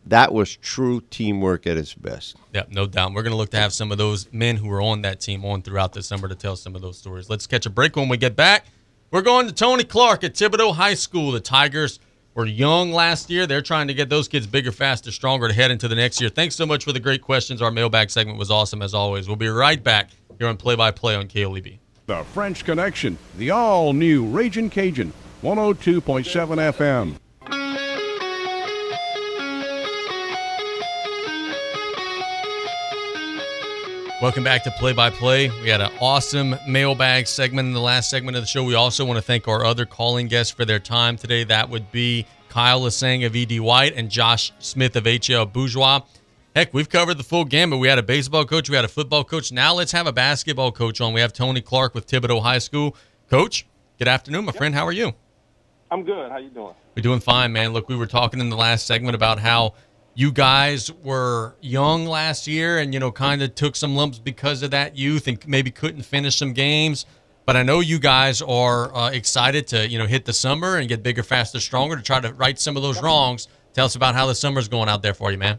That 0.06 0.32
was 0.32 0.56
true 0.56 1.02
teamwork 1.10 1.66
at 1.66 1.76
its 1.76 1.92
best. 1.92 2.36
Yeah, 2.54 2.62
no 2.70 2.86
doubt. 2.86 3.12
We're 3.12 3.22
going 3.24 3.32
to 3.32 3.36
look 3.36 3.50
to 3.50 3.58
have 3.58 3.74
some 3.74 3.92
of 3.92 3.98
those 3.98 4.26
men 4.32 4.56
who 4.56 4.68
were 4.68 4.80
on 4.80 5.02
that 5.02 5.20
team 5.20 5.44
on 5.44 5.60
throughout 5.60 5.92
the 5.92 6.02
summer 6.02 6.28
to 6.28 6.34
tell 6.34 6.56
some 6.56 6.74
of 6.74 6.80
those 6.80 6.96
stories. 6.96 7.28
Let's 7.28 7.46
catch 7.46 7.66
a 7.66 7.70
break 7.70 7.94
when 7.94 8.08
we 8.08 8.16
get 8.16 8.34
back. 8.34 8.64
We're 9.12 9.22
going 9.22 9.48
to 9.48 9.52
Tony 9.52 9.82
Clark 9.82 10.22
at 10.22 10.34
Thibodaux 10.34 10.76
High 10.76 10.94
School. 10.94 11.32
The 11.32 11.40
Tigers 11.40 11.98
were 12.34 12.46
young 12.46 12.92
last 12.92 13.28
year. 13.28 13.44
They're 13.44 13.60
trying 13.60 13.88
to 13.88 13.94
get 13.94 14.08
those 14.08 14.28
kids 14.28 14.46
bigger, 14.46 14.70
faster, 14.70 15.10
stronger 15.10 15.48
to 15.48 15.54
head 15.54 15.72
into 15.72 15.88
the 15.88 15.96
next 15.96 16.20
year. 16.20 16.30
Thanks 16.30 16.54
so 16.54 16.64
much 16.64 16.84
for 16.84 16.92
the 16.92 17.00
great 17.00 17.20
questions. 17.20 17.60
Our 17.60 17.72
mailbag 17.72 18.10
segment 18.10 18.38
was 18.38 18.52
awesome 18.52 18.82
as 18.82 18.94
always. 18.94 19.26
We'll 19.26 19.34
be 19.34 19.48
right 19.48 19.82
back 19.82 20.10
here 20.38 20.46
on 20.46 20.56
Play 20.56 20.76
by 20.76 20.92
Play 20.92 21.16
on 21.16 21.26
KLEB. 21.26 21.80
The 22.06 22.22
French 22.32 22.64
Connection, 22.64 23.18
the 23.36 23.50
all 23.50 23.92
new 23.92 24.24
Raging 24.26 24.70
Cajun, 24.70 25.12
102.7 25.42 26.72
FM. 26.72 27.19
Welcome 34.20 34.44
back 34.44 34.64
to 34.64 34.70
Play 34.72 34.92
by 34.92 35.08
Play. 35.08 35.48
We 35.62 35.70
had 35.70 35.80
an 35.80 35.90
awesome 35.98 36.54
mailbag 36.68 37.26
segment 37.26 37.68
in 37.68 37.72
the 37.72 37.80
last 37.80 38.10
segment 38.10 38.36
of 38.36 38.42
the 38.42 38.46
show. 38.46 38.62
We 38.62 38.74
also 38.74 39.02
want 39.02 39.16
to 39.16 39.22
thank 39.22 39.48
our 39.48 39.64
other 39.64 39.86
calling 39.86 40.28
guests 40.28 40.52
for 40.52 40.66
their 40.66 40.78
time 40.78 41.16
today. 41.16 41.42
That 41.42 41.70
would 41.70 41.90
be 41.90 42.26
Kyle 42.50 42.82
Lasseigne 42.82 43.24
of 43.24 43.34
ED 43.34 43.60
White 43.60 43.94
and 43.96 44.10
Josh 44.10 44.52
Smith 44.58 44.94
of 44.94 45.04
HL 45.04 45.50
Bourgeois. 45.50 46.02
Heck, 46.54 46.74
we've 46.74 46.90
covered 46.90 47.16
the 47.16 47.22
full 47.22 47.46
gamut. 47.46 47.78
We 47.78 47.88
had 47.88 47.98
a 47.98 48.02
baseball 48.02 48.44
coach, 48.44 48.68
we 48.68 48.76
had 48.76 48.84
a 48.84 48.88
football 48.88 49.24
coach. 49.24 49.52
Now 49.52 49.72
let's 49.72 49.92
have 49.92 50.06
a 50.06 50.12
basketball 50.12 50.70
coach 50.70 51.00
on. 51.00 51.14
We 51.14 51.22
have 51.22 51.32
Tony 51.32 51.62
Clark 51.62 51.94
with 51.94 52.06
Thibodaux 52.06 52.42
High 52.42 52.58
School. 52.58 52.94
Coach, 53.30 53.64
good 53.98 54.08
afternoon, 54.08 54.44
my 54.44 54.52
friend. 54.52 54.74
How 54.74 54.86
are 54.86 54.92
you? 54.92 55.14
I'm 55.90 56.04
good. 56.04 56.30
How 56.30 56.36
you 56.36 56.50
doing? 56.50 56.74
We're 56.94 57.02
doing 57.02 57.20
fine, 57.20 57.54
man. 57.54 57.72
Look, 57.72 57.88
we 57.88 57.96
were 57.96 58.06
talking 58.06 58.40
in 58.40 58.50
the 58.50 58.56
last 58.56 58.86
segment 58.86 59.14
about 59.14 59.38
how 59.38 59.72
you 60.14 60.32
guys 60.32 60.92
were 60.92 61.54
young 61.60 62.04
last 62.06 62.46
year 62.46 62.78
and, 62.78 62.92
you 62.92 63.00
know, 63.00 63.12
kind 63.12 63.42
of 63.42 63.54
took 63.54 63.76
some 63.76 63.94
lumps 63.94 64.18
because 64.18 64.62
of 64.62 64.70
that 64.72 64.96
youth 64.96 65.28
and 65.28 65.38
maybe 65.46 65.70
couldn't 65.70 66.02
finish 66.02 66.36
some 66.36 66.52
games. 66.52 67.06
But 67.46 67.56
I 67.56 67.62
know 67.62 67.80
you 67.80 67.98
guys 67.98 68.42
are 68.42 68.94
uh, 68.94 69.10
excited 69.10 69.66
to, 69.68 69.88
you 69.88 69.98
know, 69.98 70.06
hit 70.06 70.24
the 70.24 70.32
summer 70.32 70.76
and 70.76 70.88
get 70.88 71.02
bigger, 71.02 71.22
faster, 71.22 71.58
stronger 71.58 71.96
to 71.96 72.02
try 72.02 72.20
to 72.20 72.32
right 72.34 72.58
some 72.58 72.76
of 72.76 72.82
those 72.82 73.02
wrongs. 73.02 73.48
Tell 73.72 73.86
us 73.86 73.94
about 73.94 74.14
how 74.14 74.26
the 74.26 74.34
summer's 74.34 74.68
going 74.68 74.88
out 74.88 75.02
there 75.02 75.14
for 75.14 75.30
you, 75.30 75.38
man. 75.38 75.58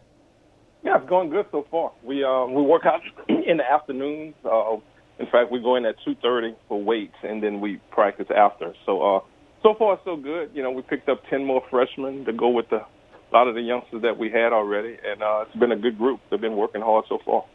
Yeah, 0.83 0.97
it's 0.97 1.09
going 1.09 1.29
good 1.29 1.45
so 1.51 1.65
far. 1.69 1.91
We 2.03 2.23
um 2.23 2.53
we 2.53 2.61
work 2.61 2.85
out 2.85 3.01
in 3.29 3.57
the 3.57 3.71
afternoons. 3.71 4.35
Uh, 4.43 4.77
in 5.19 5.27
fact, 5.27 5.51
we 5.51 5.59
go 5.59 5.75
in 5.75 5.85
at 5.85 5.95
two 6.03 6.15
thirty 6.15 6.55
for 6.67 6.81
weights, 6.81 7.15
and 7.23 7.41
then 7.41 7.61
we 7.61 7.77
practice 7.91 8.27
after. 8.35 8.73
So 8.85 9.01
uh, 9.01 9.19
so 9.63 9.75
far 9.75 9.99
so 10.03 10.15
good. 10.15 10.51
You 10.53 10.63
know, 10.63 10.71
we 10.71 10.81
picked 10.81 11.07
up 11.07 11.21
ten 11.29 11.45
more 11.45 11.63
freshmen 11.69 12.25
to 12.25 12.33
go 12.33 12.49
with 12.49 12.69
the 12.69 12.83
a 13.31 13.35
lot 13.35 13.47
of 13.47 13.55
the 13.55 13.61
youngsters 13.61 14.01
that 14.01 14.17
we 14.17 14.29
had 14.29 14.51
already, 14.53 14.97
and 15.05 15.23
uh, 15.23 15.45
it's 15.47 15.55
been 15.55 15.71
a 15.71 15.77
good 15.77 15.97
group. 15.97 16.19
They've 16.29 16.41
been 16.41 16.55
working 16.55 16.81
hard 16.81 17.05
so 17.07 17.19
far. 17.25 17.45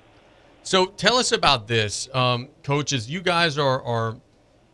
So 0.63 0.87
tell 0.87 1.17
us 1.17 1.33
about 1.33 1.69
this, 1.69 2.09
um, 2.15 2.49
coaches. 2.65 3.09
You 3.11 3.21
guys 3.21 3.59
are 3.59 3.83
are 3.83 4.17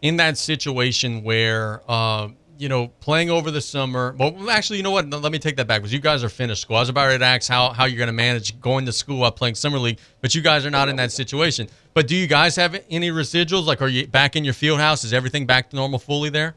in 0.01 0.17
that 0.17 0.39
situation 0.39 1.23
where 1.23 1.83
uh, 1.89 2.29
you 2.57 2.69
know 2.69 2.89
playing 3.01 3.31
over 3.31 3.51
the 3.51 3.61
summer. 3.61 4.15
Well, 4.19 4.49
actually, 4.49 4.79
you 4.79 4.85
know 4.85 4.91
what? 4.91 5.11
Let 5.11 5.33
me 5.33 5.39
take 5.39 5.57
that 5.57 5.67
back 5.67 5.81
because 5.81 5.93
you 5.93 6.01
guys 6.01 6.25
are 6.25 6.29
finished 6.29 6.63
school. 6.63 6.77
I 6.77 6.81
was 6.81 6.89
about 6.89 7.19
to 7.19 7.25
ask 7.25 7.51
how 7.51 7.73
how 7.73 7.85
you're 7.85 7.99
going 7.99 8.07
to 8.07 8.13
manage 8.13 8.61
going 8.61 8.87
to 8.87 8.93
school 8.93 9.19
while 9.19 9.33
playing 9.33 9.57
summer 9.57 9.79
league, 9.79 9.99
but 10.21 10.35
you 10.35 10.41
guys 10.41 10.65
are 10.65 10.71
not 10.71 10.89
in 10.89 10.97
that 10.97 11.13
situation. 11.13 11.69
But 11.95 12.07
do 12.07 12.17
you 12.17 12.27
guys 12.27 12.57
have 12.57 12.81
any 12.89 13.11
residuals? 13.11 13.67
Like, 13.67 13.83
are 13.83 13.89
you 13.89 14.07
back 14.07 14.37
in 14.37 14.45
your 14.45 14.55
field 14.55 14.81
house? 14.81 15.05
Is 15.05 15.13
everything 15.13 15.47
back 15.47 15.71
to 15.71 15.77
normal 15.77 15.99
fully 15.99 16.31
there? 16.31 16.55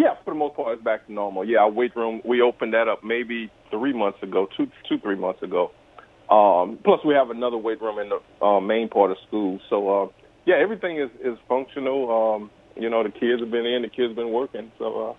Yeah, 0.00 0.14
for 0.24 0.30
the 0.32 0.38
most 0.38 0.56
part, 0.56 0.72
it's 0.72 0.82
back 0.82 1.06
to 1.06 1.12
normal. 1.12 1.44
Yeah, 1.44 1.58
our 1.58 1.70
weight 1.70 1.94
room 1.94 2.22
we 2.24 2.40
opened 2.40 2.72
that 2.72 2.88
up 2.88 3.04
maybe 3.04 3.50
three 3.70 3.92
months 3.92 4.22
ago, 4.22 4.48
two 4.56 4.66
two 4.88 4.98
three 4.98 5.14
months 5.14 5.42
ago. 5.42 5.72
Um, 6.30 6.78
plus, 6.82 7.00
we 7.04 7.12
have 7.12 7.28
another 7.28 7.58
weight 7.58 7.82
room 7.82 7.98
in 7.98 8.08
the 8.08 8.44
uh, 8.44 8.60
main 8.60 8.88
part 8.88 9.10
of 9.10 9.18
school. 9.28 9.60
So 9.68 10.04
uh, 10.04 10.08
yeah, 10.46 10.54
everything 10.54 10.98
is 10.98 11.10
is 11.22 11.36
functional. 11.46 12.10
Um, 12.10 12.50
you 12.76 12.88
know, 12.88 13.02
the 13.02 13.10
kids 13.10 13.42
have 13.42 13.50
been 13.50 13.66
in, 13.66 13.82
the 13.82 13.88
kids 13.88 14.08
have 14.08 14.16
been 14.16 14.32
working. 14.32 14.72
So 14.78 14.86
uh, 14.86 15.14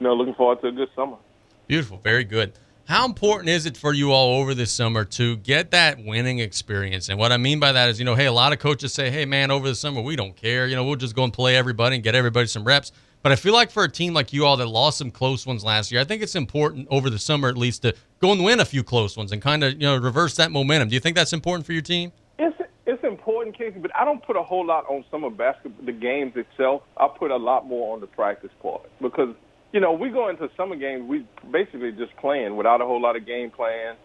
you 0.00 0.06
know, 0.06 0.14
looking 0.14 0.34
forward 0.34 0.62
to 0.62 0.68
a 0.68 0.72
good 0.72 0.88
summer. 0.96 1.18
Beautiful, 1.66 1.98
very 1.98 2.24
good. 2.24 2.54
How 2.86 3.04
important 3.04 3.50
is 3.50 3.66
it 3.66 3.76
for 3.76 3.92
you 3.92 4.12
all 4.12 4.40
over 4.40 4.54
this 4.54 4.72
summer 4.72 5.04
to 5.04 5.36
get 5.36 5.70
that 5.72 6.02
winning 6.02 6.38
experience? 6.38 7.10
And 7.10 7.18
what 7.18 7.30
I 7.30 7.36
mean 7.36 7.60
by 7.60 7.72
that 7.72 7.90
is, 7.90 7.98
you 7.98 8.06
know, 8.06 8.14
hey, 8.14 8.26
a 8.26 8.32
lot 8.32 8.54
of 8.54 8.58
coaches 8.58 8.92
say, 8.94 9.10
hey, 9.10 9.24
man, 9.24 9.50
over 9.50 9.68
the 9.68 9.74
summer, 9.74 10.00
we 10.00 10.16
don't 10.16 10.36
care. 10.36 10.66
You 10.66 10.76
know, 10.76 10.84
we'll 10.84 10.96
just 10.96 11.14
go 11.14 11.24
and 11.24 11.32
play 11.32 11.56
everybody 11.56 11.96
and 11.96 12.04
get 12.04 12.14
everybody 12.14 12.46
some 12.46 12.64
reps. 12.64 12.92
But 13.24 13.32
I 13.32 13.36
feel 13.36 13.54
like 13.54 13.70
for 13.70 13.84
a 13.84 13.90
team 13.90 14.12
like 14.12 14.34
you 14.34 14.44
all 14.44 14.58
that 14.58 14.66
lost 14.66 14.98
some 14.98 15.10
close 15.10 15.46
ones 15.46 15.64
last 15.64 15.90
year, 15.90 15.98
I 15.98 16.04
think 16.04 16.22
it's 16.22 16.34
important 16.34 16.86
over 16.90 17.08
the 17.08 17.18
summer 17.18 17.48
at 17.48 17.56
least 17.56 17.80
to 17.80 17.94
go 18.20 18.32
and 18.32 18.44
win 18.44 18.60
a 18.60 18.66
few 18.66 18.84
close 18.84 19.16
ones 19.16 19.32
and 19.32 19.40
kind 19.40 19.64
of, 19.64 19.72
you 19.72 19.78
know, 19.78 19.96
reverse 19.96 20.36
that 20.36 20.50
momentum. 20.50 20.90
Do 20.90 20.94
you 20.94 21.00
think 21.00 21.16
that's 21.16 21.32
important 21.32 21.64
for 21.64 21.72
your 21.72 21.80
team? 21.80 22.12
It's 22.38 22.54
it's 22.84 23.02
important, 23.02 23.56
Casey, 23.56 23.78
but 23.78 23.90
I 23.96 24.04
don't 24.04 24.22
put 24.22 24.36
a 24.36 24.42
whole 24.42 24.66
lot 24.66 24.84
on 24.90 25.06
summer 25.10 25.30
basketball, 25.30 25.86
the 25.86 25.92
games 25.92 26.34
itself. 26.36 26.82
I 26.98 27.08
put 27.18 27.30
a 27.30 27.36
lot 27.36 27.66
more 27.66 27.94
on 27.94 28.02
the 28.02 28.06
practice 28.06 28.50
part 28.60 28.82
because 29.00 29.34
you 29.72 29.80
know 29.80 29.94
we 29.94 30.10
go 30.10 30.28
into 30.28 30.50
summer 30.54 30.76
games, 30.76 31.08
we 31.08 31.26
basically 31.50 31.92
just 31.92 32.14
playing 32.18 32.56
without 32.56 32.82
a 32.82 32.84
whole 32.84 33.00
lot 33.00 33.16
of 33.16 33.24
game 33.24 33.50
plan. 33.50 33.96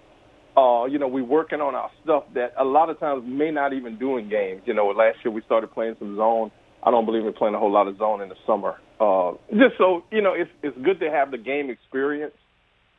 Uh, 0.55 0.85
you 0.85 0.97
know, 0.97 1.09
we're 1.09 1.25
working 1.25 1.59
on 1.59 1.75
our 1.75 1.91
stuff 2.05 2.23
that 2.35 2.53
a 2.57 2.63
lot 2.63 2.89
of 2.89 2.97
times 3.01 3.25
may 3.27 3.51
not 3.51 3.73
even 3.73 3.99
do 3.99 4.15
in 4.15 4.29
games. 4.29 4.61
You 4.63 4.75
know, 4.75 4.87
last 4.87 5.17
year 5.25 5.33
we 5.33 5.41
started 5.41 5.73
playing 5.73 5.97
some 5.99 6.15
zone. 6.15 6.51
I 6.83 6.91
don't 6.91 7.05
believe 7.05 7.25
in 7.25 7.33
playing 7.33 7.55
a 7.55 7.59
whole 7.59 7.71
lot 7.71 7.87
of 7.87 7.97
zone 7.97 8.21
in 8.21 8.29
the 8.29 8.35
summer. 8.45 8.79
Uh, 8.99 9.33
just 9.51 9.77
so 9.77 10.03
you 10.11 10.21
know, 10.21 10.33
it's 10.33 10.51
it's 10.63 10.77
good 10.83 10.99
to 10.99 11.09
have 11.09 11.31
the 11.31 11.37
game 11.37 11.69
experience, 11.69 12.33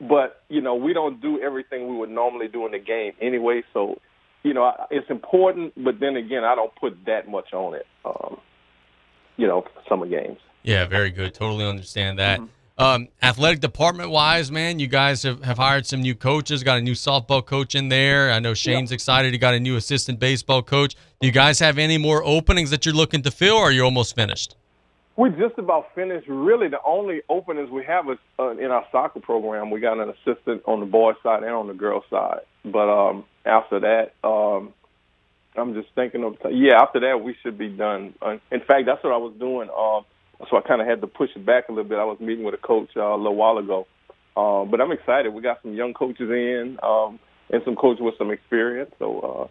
but 0.01 0.43
you 0.49 0.61
know 0.61 0.75
we 0.75 0.93
don't 0.93 1.21
do 1.21 1.41
everything 1.41 1.89
we 1.89 1.97
would 1.97 2.11
normally 2.11 2.49
do 2.49 2.67
in 2.67 2.73
the 2.73 2.79
game 2.79 3.13
anyway. 3.21 3.63
So 3.73 3.99
you 4.43 4.55
know, 4.55 4.73
it's 4.91 5.11
important, 5.11 5.73
but 5.77 6.01
then 6.01 6.17
again, 6.17 6.45
I 6.45 6.55
don't 6.55 6.75
put 6.77 6.97
that 7.07 7.29
much 7.29 7.53
on 7.53 7.75
it. 7.75 7.87
Um, 8.05 8.39
you 9.37 9.47
know, 9.47 9.65
summer 9.89 10.07
games. 10.07 10.39
Yeah, 10.63 10.87
very 10.87 11.11
good. 11.11 11.35
Totally 11.35 11.67
understand 11.67 12.19
that. 12.19 12.41
Um, 12.81 13.09
athletic 13.23 13.61
department 13.61 14.09
wise, 14.09 14.51
man, 14.51 14.79
you 14.79 14.87
guys 14.87 15.23
have, 15.25 15.45
have 15.45 15.59
hired 15.59 15.85
some 15.85 16.01
new 16.01 16.15
coaches. 16.15 16.63
Got 16.63 16.79
a 16.79 16.81
new 16.81 16.95
softball 16.95 17.45
coach 17.45 17.75
in 17.75 17.91
there. 17.91 18.33
I 18.33 18.39
know 18.39 18.55
Shane's 18.55 18.91
excited. 18.91 19.35
He 19.35 19.39
got 19.39 19.53
a 19.53 19.61
new 19.61 19.77
assistant 19.77 20.19
baseball 20.19 20.63
coach. 20.63 20.97
Do 21.21 21.27
you 21.27 21.33
guys 21.33 21.59
have 21.59 21.77
any 21.77 21.99
more 21.99 22.25
openings 22.25 22.71
that 22.71 22.87
you're 22.87 22.95
looking 22.95 23.21
to 23.21 23.31
fill, 23.31 23.57
or 23.57 23.65
are 23.65 23.71
you 23.71 23.83
almost 23.83 24.15
finished? 24.15 24.57
We're 25.17 25.29
just 25.29 25.59
about 25.59 25.95
finished. 25.95 26.27
Really, 26.27 26.69
the 26.69 26.81
only 26.83 27.21
openings 27.29 27.69
we 27.69 27.85
have 27.85 28.09
is 28.09 28.17
uh, 28.39 28.57
in 28.57 28.71
our 28.71 28.87
soccer 28.91 29.21
program. 29.21 29.71
We 29.71 29.81
got 29.81 29.99
an 29.99 30.09
assistant 30.09 30.63
on 30.65 30.81
the 30.81 30.87
boys' 30.87 31.17
side 31.23 31.43
and 31.43 31.53
on 31.53 31.67
the 31.67 31.75
girls' 31.75 32.05
side. 32.09 32.41
But 32.65 32.89
um, 32.89 33.25
after 33.45 33.81
that, 33.81 34.15
um, 34.27 34.73
I'm 35.55 35.75
just 35.75 35.89
thinking 35.95 36.25
of 36.25 36.39
yeah. 36.51 36.81
After 36.81 37.01
that, 37.01 37.23
we 37.23 37.37
should 37.43 37.59
be 37.59 37.69
done. 37.69 38.15
Uh, 38.23 38.39
in 38.51 38.61
fact, 38.61 38.87
that's 38.87 39.05
what 39.05 39.13
I 39.13 39.19
was 39.19 39.35
doing. 39.39 39.69
Um, 39.69 40.07
so 40.49 40.57
I 40.57 40.61
kind 40.61 40.81
of 40.81 40.87
had 40.87 41.01
to 41.01 41.07
push 41.07 41.31
it 41.37 41.45
back 41.45 41.69
a 41.69 41.73
little 41.73 41.89
bit. 41.89 41.99
I 41.99 42.05
was 42.05 42.19
meeting 42.21 42.45
with 42.45 42.55
a 42.55 42.59
coach 42.59 42.91
uh, 42.97 43.03
a 43.03 43.17
little 43.17 43.37
while 43.37 43.59
ago, 43.59 43.87
uh, 44.37 44.65
but 44.65 44.81
I'm 44.81 44.93
excited. 44.93 45.35
We 45.35 45.43
got 45.43 45.63
some 45.63 45.75
young 45.75 45.93
coaches 45.95 46.31
in 46.31 46.79
um, 46.83 47.19
and 47.51 47.63
some 47.65 47.77
coaches 47.77 48.01
with 48.03 48.15
some 48.19 48.31
experience. 48.31 48.93
So 48.99 49.21
uh, 49.21 49.47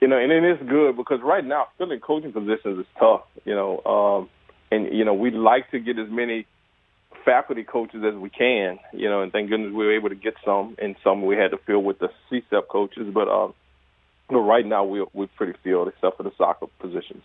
you 0.00 0.08
know, 0.08 0.18
and 0.18 0.32
it 0.32 0.44
is 0.44 0.68
good 0.68 0.96
because 0.96 1.20
right 1.22 1.44
now 1.44 1.68
filling 1.78 2.00
coaching 2.00 2.32
positions 2.32 2.80
is 2.80 2.86
tough. 2.98 3.22
You 3.44 3.54
know. 3.54 3.80
Um, 3.84 4.28
and 4.70 4.96
you 4.96 5.04
know 5.04 5.14
we'd 5.14 5.34
like 5.34 5.70
to 5.70 5.78
get 5.78 5.98
as 5.98 6.08
many 6.10 6.46
faculty 7.24 7.64
coaches 7.64 8.02
as 8.06 8.14
we 8.14 8.30
can, 8.30 8.78
you 8.92 9.08
know, 9.08 9.22
and 9.22 9.32
thank 9.32 9.50
goodness 9.50 9.72
we 9.72 9.84
were 9.84 9.94
able 9.94 10.08
to 10.08 10.14
get 10.14 10.34
some, 10.44 10.76
and 10.80 10.96
some 11.04 11.22
we 11.22 11.36
had 11.36 11.50
to 11.50 11.58
fill 11.58 11.82
with 11.82 11.98
the 11.98 12.08
CSEP 12.30 12.68
coaches, 12.68 13.08
but 13.12 13.28
um, 13.28 13.52
you 14.30 14.36
know, 14.36 14.46
right 14.46 14.64
now 14.64 14.84
we 14.84 15.04
we're 15.12 15.26
pretty 15.36 15.58
filled 15.62 15.88
except 15.88 16.16
for 16.16 16.22
the 16.22 16.32
soccer 16.38 16.66
positions. 16.78 17.22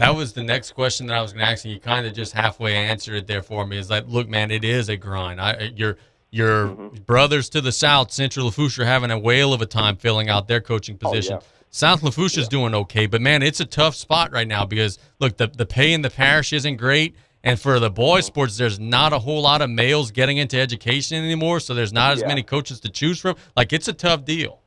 That 0.00 0.16
was 0.16 0.32
the 0.32 0.42
next 0.42 0.72
question 0.72 1.08
that 1.08 1.18
I 1.18 1.20
was 1.20 1.34
going 1.34 1.44
to 1.44 1.52
ask 1.52 1.66
and 1.66 1.74
You 1.74 1.78
kind 1.78 2.06
of 2.06 2.14
just 2.14 2.32
halfway 2.32 2.74
answered 2.74 3.16
it 3.16 3.26
there 3.26 3.42
for 3.42 3.66
me. 3.66 3.76
Is 3.76 3.90
like, 3.90 4.08
look, 4.08 4.30
man, 4.30 4.50
it 4.50 4.64
is 4.64 4.88
a 4.88 4.96
grind. 4.96 5.38
I, 5.38 5.72
your 5.76 5.98
your 6.30 6.68
mm-hmm. 6.68 7.02
brothers 7.02 7.50
to 7.50 7.60
the 7.60 7.70
south, 7.70 8.10
Central 8.10 8.46
Lafourche, 8.46 8.78
are 8.78 8.86
having 8.86 9.10
a 9.10 9.18
whale 9.18 9.52
of 9.52 9.60
a 9.60 9.66
time 9.66 9.96
filling 9.96 10.30
out 10.30 10.48
their 10.48 10.62
coaching 10.62 10.96
position. 10.96 11.34
Oh, 11.34 11.40
yeah. 11.40 11.46
South 11.68 12.02
Lafourche 12.02 12.38
is 12.38 12.48
doing 12.48 12.74
okay, 12.74 13.04
but 13.04 13.20
man, 13.20 13.42
it's 13.42 13.60
a 13.60 13.66
tough 13.66 13.94
spot 13.94 14.32
right 14.32 14.48
now 14.48 14.64
because 14.64 14.98
look, 15.18 15.36
the 15.36 15.48
the 15.48 15.66
pay 15.66 15.92
in 15.92 16.00
the 16.00 16.08
parish 16.08 16.54
isn't 16.54 16.76
great, 16.76 17.14
and 17.44 17.60
for 17.60 17.78
the 17.78 17.90
boys' 17.90 18.24
sports, 18.24 18.56
there's 18.56 18.80
not 18.80 19.12
a 19.12 19.18
whole 19.18 19.42
lot 19.42 19.60
of 19.60 19.68
males 19.68 20.10
getting 20.12 20.38
into 20.38 20.58
education 20.58 21.22
anymore, 21.22 21.60
so 21.60 21.74
there's 21.74 21.92
not 21.92 22.12
as 22.14 22.20
yeah. 22.22 22.28
many 22.28 22.42
coaches 22.42 22.80
to 22.80 22.88
choose 22.88 23.20
from. 23.20 23.36
Like 23.54 23.74
it's 23.74 23.86
a 23.86 23.92
tough 23.92 24.24
deal. 24.24 24.60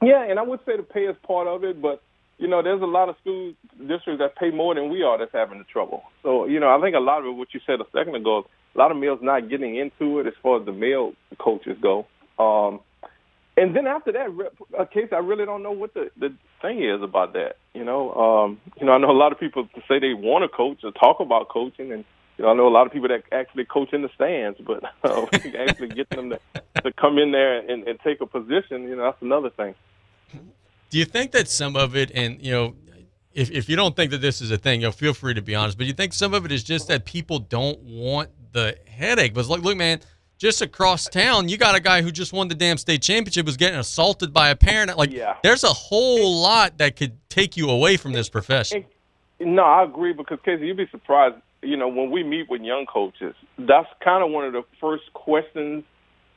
Yeah, 0.00 0.22
and 0.22 0.38
I 0.38 0.42
would 0.42 0.60
say 0.64 0.76
the 0.76 0.84
pay 0.84 1.06
is 1.06 1.16
part 1.26 1.48
of 1.48 1.64
it, 1.64 1.82
but 1.82 2.04
you 2.38 2.46
know, 2.46 2.62
there's 2.62 2.82
a 2.82 2.86
lot 2.86 3.08
of 3.08 3.16
school 3.20 3.52
districts 3.78 4.20
that 4.20 4.36
pay 4.36 4.50
more 4.50 4.74
than 4.74 4.90
we 4.90 5.02
are 5.02 5.18
that's 5.18 5.32
having 5.32 5.58
the 5.58 5.64
trouble. 5.64 6.02
So, 6.22 6.46
you 6.46 6.60
know, 6.60 6.74
I 6.74 6.80
think 6.80 6.94
a 6.94 7.00
lot 7.00 7.20
of 7.20 7.26
it, 7.26 7.32
what 7.32 7.52
you 7.52 7.60
said 7.66 7.80
a 7.80 7.86
second 7.92 8.14
ago, 8.14 8.46
a 8.74 8.78
lot 8.78 8.90
of 8.90 8.96
males 8.96 9.18
not 9.22 9.48
getting 9.50 9.76
into 9.76 10.20
it 10.20 10.26
as 10.26 10.34
far 10.42 10.60
as 10.60 10.66
the 10.66 10.72
male 10.72 11.12
coaches 11.38 11.76
go. 11.80 12.06
Um, 12.38 12.80
and 13.56 13.74
then 13.74 13.88
after 13.88 14.12
that 14.12 14.28
a 14.78 14.86
case, 14.86 15.08
I 15.10 15.16
really 15.16 15.44
don't 15.44 15.64
know 15.64 15.72
what 15.72 15.92
the 15.92 16.10
the 16.16 16.32
thing 16.62 16.84
is 16.84 17.02
about 17.02 17.32
that. 17.32 17.56
You 17.74 17.84
know, 17.84 18.14
um, 18.14 18.60
you 18.78 18.86
know, 18.86 18.92
I 18.92 18.98
know 18.98 19.10
a 19.10 19.18
lot 19.18 19.32
of 19.32 19.40
people 19.40 19.68
say 19.88 19.98
they 19.98 20.14
want 20.14 20.44
to 20.44 20.56
coach 20.56 20.84
or 20.84 20.92
talk 20.92 21.18
about 21.18 21.48
coaching, 21.48 21.90
and 21.90 22.04
you 22.36 22.44
know, 22.44 22.52
I 22.52 22.54
know 22.54 22.68
a 22.68 22.70
lot 22.70 22.86
of 22.86 22.92
people 22.92 23.08
that 23.08 23.24
actually 23.32 23.64
coach 23.64 23.92
in 23.92 24.02
the 24.02 24.10
stands, 24.14 24.60
but 24.64 24.84
uh, 25.02 25.26
actually 25.58 25.88
getting 25.88 26.28
them 26.28 26.38
to, 26.54 26.82
to 26.82 26.92
come 26.92 27.18
in 27.18 27.32
there 27.32 27.58
and, 27.58 27.88
and 27.88 27.98
take 27.98 28.20
a 28.20 28.26
position, 28.26 28.84
you 28.84 28.94
know, 28.94 29.02
that's 29.02 29.22
another 29.22 29.50
thing. 29.50 29.74
Do 30.90 30.98
you 30.98 31.04
think 31.04 31.32
that 31.32 31.48
some 31.48 31.76
of 31.76 31.96
it, 31.96 32.10
and 32.14 32.40
you 32.42 32.52
know, 32.52 32.76
if 33.32 33.50
if 33.50 33.68
you 33.68 33.76
don't 33.76 33.94
think 33.94 34.10
that 34.10 34.20
this 34.20 34.40
is 34.40 34.50
a 34.50 34.58
thing, 34.58 34.80
you 34.80 34.86
know, 34.86 34.92
feel 34.92 35.14
free 35.14 35.34
to 35.34 35.42
be 35.42 35.54
honest, 35.54 35.78
but 35.78 35.86
you 35.86 35.92
think 35.92 36.12
some 36.12 36.34
of 36.34 36.44
it 36.44 36.52
is 36.52 36.62
just 36.62 36.88
that 36.88 37.04
people 37.04 37.38
don't 37.38 37.78
want 37.80 38.30
the 38.52 38.76
headache? 38.86 39.34
But 39.34 39.46
like, 39.46 39.62
look, 39.62 39.76
man 39.76 40.00
just 40.38 40.62
across 40.62 41.06
town, 41.08 41.48
you 41.48 41.58
got 41.58 41.74
a 41.74 41.80
guy 41.80 42.00
who 42.00 42.12
just 42.12 42.32
won 42.32 42.48
the 42.48 42.54
damn 42.54 42.78
state 42.78 43.02
championship 43.02 43.44
was 43.44 43.56
getting 43.56 43.78
assaulted 43.78 44.32
by 44.32 44.48
a 44.48 44.56
parent. 44.56 44.96
Like, 44.96 45.12
yeah. 45.12 45.36
there's 45.42 45.64
a 45.64 45.72
whole 45.72 46.40
lot 46.40 46.78
that 46.78 46.96
could 46.96 47.18
take 47.28 47.56
you 47.56 47.68
away 47.68 47.96
from 47.96 48.12
this 48.12 48.28
profession. 48.28 48.84
No, 49.40 49.64
I 49.64 49.84
agree 49.84 50.12
because 50.12 50.38
Casey, 50.44 50.66
you'd 50.66 50.76
be 50.76 50.88
surprised. 50.90 51.36
You 51.60 51.76
know, 51.76 51.88
when 51.88 52.12
we 52.12 52.22
meet 52.22 52.48
with 52.48 52.62
young 52.62 52.86
coaches, 52.86 53.34
that's 53.58 53.88
kind 54.02 54.24
of 54.24 54.30
one 54.30 54.44
of 54.44 54.52
the 54.52 54.62
first 54.80 55.12
questions. 55.12 55.82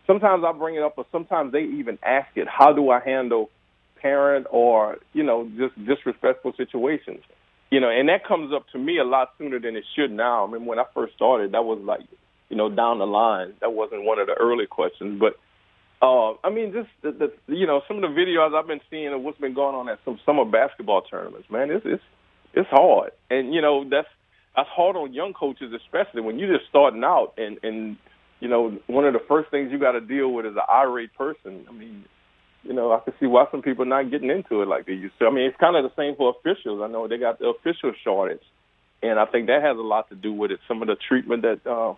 Sometimes 0.07 0.43
I 0.43 0.51
bring 0.51 0.75
it 0.75 0.81
up, 0.81 0.95
but 0.95 1.05
sometimes 1.11 1.51
they 1.51 1.61
even 1.61 1.99
ask 2.03 2.29
it: 2.35 2.47
How 2.47 2.73
do 2.73 2.89
I 2.89 2.99
handle 2.99 3.51
parent 4.01 4.47
or 4.49 4.97
you 5.13 5.23
know 5.23 5.49
just 5.57 5.75
disrespectful 5.85 6.53
situations? 6.57 7.21
You 7.69 7.79
know, 7.79 7.89
and 7.89 8.09
that 8.09 8.25
comes 8.27 8.53
up 8.53 8.65
to 8.73 8.77
me 8.77 8.97
a 8.97 9.03
lot 9.05 9.29
sooner 9.37 9.59
than 9.59 9.77
it 9.77 9.85
should 9.95 10.11
now. 10.11 10.45
I 10.45 10.51
mean, 10.51 10.65
when 10.65 10.77
I 10.77 10.83
first 10.93 11.13
started, 11.13 11.53
that 11.53 11.63
was 11.63 11.79
like 11.83 12.01
you 12.51 12.57
know, 12.57 12.69
down 12.69 12.99
the 12.99 13.07
line. 13.07 13.53
That 13.61 13.71
wasn't 13.71 14.03
one 14.03 14.19
of 14.19 14.27
the 14.27 14.33
early 14.33 14.67
questions, 14.67 15.19
but 15.19 15.39
uh, 16.05 16.33
I 16.43 16.49
mean, 16.49 16.73
just 16.73 16.89
the, 17.01 17.11
the 17.11 17.55
you 17.55 17.65
know 17.65 17.81
some 17.87 17.97
of 17.97 18.01
the 18.01 18.19
videos 18.19 18.53
I've 18.53 18.67
been 18.67 18.81
seeing 18.89 19.13
of 19.13 19.21
what's 19.21 19.39
been 19.39 19.53
going 19.53 19.73
on 19.73 19.87
at 19.87 19.99
some 20.03 20.19
summer 20.25 20.43
basketball 20.43 21.01
tournaments. 21.03 21.49
Man, 21.49 21.71
it's 21.71 21.85
it's 21.85 22.03
it's 22.53 22.69
hard, 22.69 23.11
and 23.29 23.53
you 23.53 23.61
know 23.61 23.85
that's 23.89 24.07
that's 24.55 24.67
hard 24.69 24.97
on 24.97 25.13
young 25.13 25.33
coaches, 25.33 25.73
especially 25.73 26.21
when 26.21 26.39
you're 26.39 26.53
just 26.53 26.69
starting 26.69 27.03
out, 27.03 27.33
and 27.37 27.57
and 27.63 27.95
you 28.41 28.49
know 28.49 28.77
one 28.87 29.05
of 29.05 29.13
the 29.13 29.21
first 29.27 29.49
things 29.49 29.71
you 29.71 29.79
got 29.79 29.93
to 29.93 30.01
deal 30.01 30.33
with 30.33 30.45
is 30.45 30.55
an 30.55 30.67
irate 30.69 31.13
person. 31.13 31.65
I 31.69 31.71
mean, 31.71 32.03
you 32.63 32.73
know, 32.73 32.91
I 32.91 32.99
can 32.99 33.13
see 33.19 33.25
why 33.25 33.45
some 33.51 33.61
people 33.61 33.83
are 33.83 33.87
not 33.87 34.11
getting 34.11 34.29
into 34.29 34.61
it 34.61 34.67
like 34.67 34.85
they 34.85 34.93
used 34.93 35.17
to. 35.19 35.27
I 35.27 35.31
mean, 35.31 35.45
it's 35.45 35.57
kind 35.57 35.75
of 35.75 35.83
the 35.83 35.95
same 35.95 36.15
for 36.15 36.35
officials. 36.37 36.81
I 36.83 36.87
know 36.87 37.07
they 37.07 37.17
got 37.17 37.39
the 37.39 37.47
official 37.47 37.91
shortage, 38.03 38.43
and 39.01 39.19
I 39.19 39.25
think 39.25 39.47
that 39.47 39.63
has 39.63 39.77
a 39.77 39.81
lot 39.81 40.09
to 40.09 40.15
do 40.15 40.31
with 40.31 40.51
it. 40.51 40.59
Some 40.67 40.81
of 40.81 40.87
the 40.87 40.95
treatment 40.95 41.41
that 41.41 41.65
uh, 41.65 41.93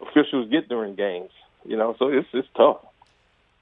officials 0.00 0.50
get 0.50 0.68
during 0.68 0.94
games. 0.94 1.30
You 1.64 1.76
know, 1.76 1.94
so 1.98 2.08
it's 2.08 2.28
it's 2.32 2.48
tough. 2.56 2.78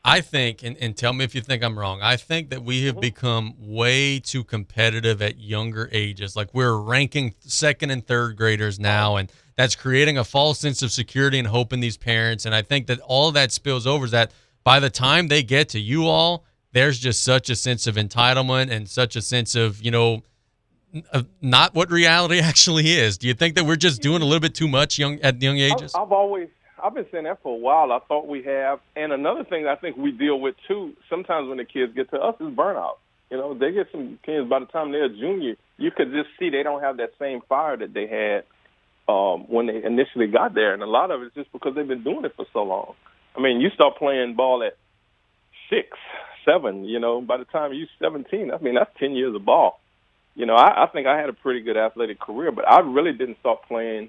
I 0.04 0.20
think, 0.20 0.62
and, 0.62 0.76
and 0.78 0.96
tell 0.96 1.12
me 1.12 1.24
if 1.24 1.34
you 1.34 1.40
think 1.40 1.62
I'm 1.62 1.78
wrong. 1.78 2.00
I 2.00 2.16
think 2.16 2.50
that 2.50 2.62
we 2.62 2.84
have 2.84 3.00
become 3.00 3.54
way 3.58 4.20
too 4.20 4.44
competitive 4.44 5.20
at 5.20 5.38
younger 5.38 5.88
ages. 5.92 6.36
Like 6.36 6.54
we're 6.54 6.76
ranking 6.76 7.34
second 7.40 7.90
and 7.90 8.06
third 8.06 8.36
graders 8.36 8.78
now, 8.78 9.16
and 9.16 9.30
that's 9.56 9.74
creating 9.74 10.16
a 10.16 10.24
false 10.24 10.60
sense 10.60 10.82
of 10.82 10.92
security 10.92 11.38
and 11.38 11.48
hope 11.48 11.72
in 11.72 11.80
these 11.80 11.96
parents. 11.96 12.46
And 12.46 12.54
I 12.54 12.62
think 12.62 12.86
that 12.86 13.00
all 13.00 13.32
that 13.32 13.50
spills 13.50 13.86
over 13.86 14.04
is 14.04 14.12
that 14.12 14.30
by 14.68 14.80
the 14.80 14.90
time 14.90 15.28
they 15.28 15.42
get 15.42 15.70
to 15.70 15.80
you 15.80 16.06
all, 16.06 16.44
there's 16.72 16.98
just 16.98 17.24
such 17.24 17.48
a 17.48 17.56
sense 17.56 17.86
of 17.86 17.94
entitlement 17.94 18.70
and 18.70 18.86
such 18.86 19.16
a 19.16 19.22
sense 19.22 19.54
of 19.54 19.82
you 19.82 19.90
know 19.90 20.22
not 21.40 21.74
what 21.74 21.90
reality 21.90 22.38
actually 22.52 22.90
is. 22.90 23.16
Do 23.16 23.28
you 23.28 23.32
think 23.32 23.54
that 23.54 23.64
we're 23.64 23.76
just 23.76 24.02
doing 24.02 24.20
a 24.20 24.26
little 24.26 24.40
bit 24.40 24.54
too 24.54 24.68
much 24.68 24.98
young 24.98 25.20
at 25.20 25.40
young 25.40 25.56
ages? 25.56 25.94
I've 25.94 26.12
always 26.12 26.48
I've 26.84 26.92
been 26.92 27.06
saying 27.10 27.24
that 27.24 27.42
for 27.42 27.54
a 27.54 27.58
while. 27.58 27.92
I 27.92 28.00
thought 28.08 28.28
we 28.28 28.42
have, 28.42 28.80
and 28.94 29.10
another 29.10 29.42
thing 29.42 29.66
I 29.66 29.74
think 29.74 29.96
we 29.96 30.10
deal 30.10 30.38
with 30.38 30.54
too. 30.68 30.92
Sometimes 31.08 31.48
when 31.48 31.56
the 31.56 31.64
kids 31.64 31.94
get 31.96 32.10
to 32.10 32.18
us 32.18 32.34
is 32.38 32.48
burnout. 32.48 32.96
You 33.30 33.38
know, 33.38 33.54
they 33.54 33.72
get 33.72 33.86
some 33.90 34.18
kids 34.22 34.50
by 34.50 34.58
the 34.58 34.66
time 34.66 34.92
they're 34.92 35.06
a 35.06 35.08
junior, 35.08 35.54
you 35.78 35.90
could 35.90 36.12
just 36.12 36.28
see 36.38 36.50
they 36.50 36.62
don't 36.62 36.82
have 36.82 36.98
that 36.98 37.12
same 37.18 37.40
fire 37.48 37.78
that 37.78 37.94
they 37.94 38.06
had 38.06 38.44
um, 39.10 39.46
when 39.48 39.66
they 39.66 39.82
initially 39.82 40.26
got 40.26 40.52
there, 40.52 40.74
and 40.74 40.82
a 40.82 40.86
lot 40.86 41.10
of 41.10 41.22
it's 41.22 41.34
just 41.34 41.50
because 41.52 41.74
they've 41.74 41.88
been 41.88 42.04
doing 42.04 42.26
it 42.26 42.34
for 42.36 42.44
so 42.52 42.62
long. 42.64 42.94
I 43.38 43.40
mean, 43.40 43.60
you 43.60 43.70
start 43.70 43.96
playing 43.98 44.34
ball 44.34 44.62
at 44.64 44.76
six, 45.70 45.96
seven. 46.44 46.84
You 46.84 46.98
know, 46.98 47.20
by 47.20 47.36
the 47.36 47.44
time 47.44 47.72
you're 47.72 47.86
17, 48.02 48.50
I 48.50 48.58
mean 48.58 48.74
that's 48.74 48.90
10 48.98 49.12
years 49.12 49.34
of 49.34 49.44
ball 49.44 49.80
you 50.38 50.46
know, 50.46 50.54
I, 50.54 50.84
I 50.84 50.86
think 50.86 51.08
I 51.08 51.18
had 51.18 51.28
a 51.28 51.32
pretty 51.32 51.60
good 51.60 51.76
athletic 51.76 52.20
career, 52.20 52.52
but 52.52 52.66
I 52.66 52.78
really 52.78 53.12
didn't 53.12 53.40
start 53.40 53.58
playing. 53.66 54.08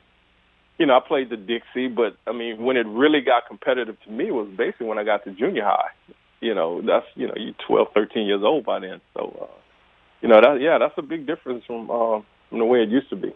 You 0.77 0.85
know, 0.85 0.95
I 0.95 0.99
played 1.05 1.31
the 1.31 1.37
Dixie, 1.37 1.87
but 1.87 2.15
I 2.27 2.33
mean, 2.33 2.63
when 2.63 2.77
it 2.77 2.85
really 2.85 3.19
got 3.19 3.47
competitive 3.47 3.97
to 4.05 4.11
me 4.11 4.29
was 4.29 4.47
basically 4.55 4.85
when 4.85 4.99
I 4.99 5.03
got 5.03 5.23
to 5.23 5.31
junior 5.31 5.63
high. 5.63 5.89
You 6.39 6.53
know, 6.53 6.81
that's 6.85 7.07
you 7.15 7.27
know, 7.27 7.33
you 7.35 7.55
12, 7.67 7.87
13 7.95 8.27
years 8.27 8.41
old 8.43 8.63
by 8.63 8.79
then. 8.79 9.01
So, 9.15 9.37
uh, 9.41 9.59
you 10.21 10.29
know, 10.29 10.39
that 10.39 10.61
yeah, 10.61 10.77
that's 10.77 10.93
a 10.97 11.01
big 11.01 11.25
difference 11.25 11.63
from 11.65 11.89
uh, 11.89 12.21
from 12.49 12.59
the 12.59 12.65
way 12.65 12.83
it 12.83 12.89
used 12.89 13.09
to 13.09 13.15
be. 13.15 13.33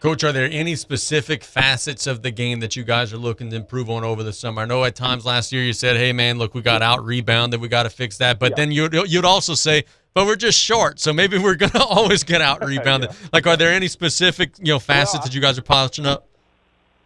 Coach, 0.00 0.24
are 0.24 0.32
there 0.32 0.48
any 0.50 0.76
specific 0.76 1.42
facets 1.42 2.06
of 2.06 2.22
the 2.22 2.30
game 2.30 2.60
that 2.60 2.76
you 2.76 2.84
guys 2.84 3.14
are 3.14 3.18
looking 3.18 3.48
to 3.50 3.56
improve 3.56 3.88
on 3.88 4.04
over 4.04 4.22
the 4.22 4.32
summer? 4.32 4.62
I 4.62 4.64
know 4.66 4.84
at 4.84 4.94
times 4.94 5.24
last 5.24 5.52
year 5.52 5.62
you 5.62 5.72
said, 5.72 5.96
"Hey, 5.96 6.12
man, 6.12 6.36
look, 6.36 6.54
we 6.54 6.60
got 6.60 6.82
out 6.82 7.04
rebounded, 7.04 7.60
we 7.60 7.68
got 7.68 7.84
to 7.84 7.90
fix 7.90 8.18
that," 8.18 8.38
but 8.38 8.50
yeah. 8.50 8.56
then 8.56 8.72
you'd 8.72 8.94
you'd 9.08 9.24
also 9.24 9.54
say, 9.54 9.84
but 10.16 10.24
we're 10.24 10.34
just 10.36 10.58
short, 10.58 10.98
so 10.98 11.12
maybe 11.12 11.36
we're 11.36 11.56
gonna 11.56 11.84
always 11.90 12.24
get 12.24 12.40
out 12.40 12.64
rebounded. 12.64 13.10
yeah. 13.20 13.28
Like, 13.34 13.46
are 13.46 13.56
there 13.56 13.70
any 13.70 13.86
specific 13.86 14.58
you 14.58 14.72
know 14.72 14.78
facets 14.78 15.14
well, 15.14 15.22
that 15.24 15.34
you 15.34 15.42
guys 15.42 15.58
are 15.58 15.62
polishing 15.62 16.06
up? 16.06 16.26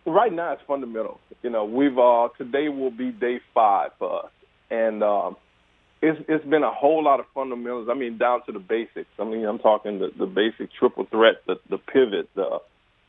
Right 0.07 0.33
now, 0.33 0.53
it's 0.53 0.63
fundamental. 0.67 1.19
You 1.43 1.51
know, 1.51 1.65
we've 1.65 1.99
uh 1.99 2.29
today 2.39 2.69
will 2.69 2.93
be 2.93 3.11
day 3.11 3.41
five 3.53 3.91
for 3.99 4.27
us, 4.27 4.31
and 4.71 5.03
um, 5.03 5.37
it's 6.01 6.21
it's 6.29 6.45
been 6.45 6.63
a 6.63 6.73
whole 6.73 7.03
lot 7.03 7.19
of 7.19 7.27
fundamentals. 7.35 7.89
I 7.91 7.95
mean, 7.95 8.17
down 8.17 8.45
to 8.47 8.53
the 8.53 8.61
basics. 8.61 9.11
I 9.19 9.25
mean, 9.25 9.45
I'm 9.45 9.59
talking 9.59 9.99
the 9.99 10.13
the 10.17 10.27
basic 10.27 10.73
triple 10.73 11.05
threat, 11.07 11.43
the 11.49 11.57
the 11.69 11.79
pivot, 11.79 12.29
the 12.37 12.61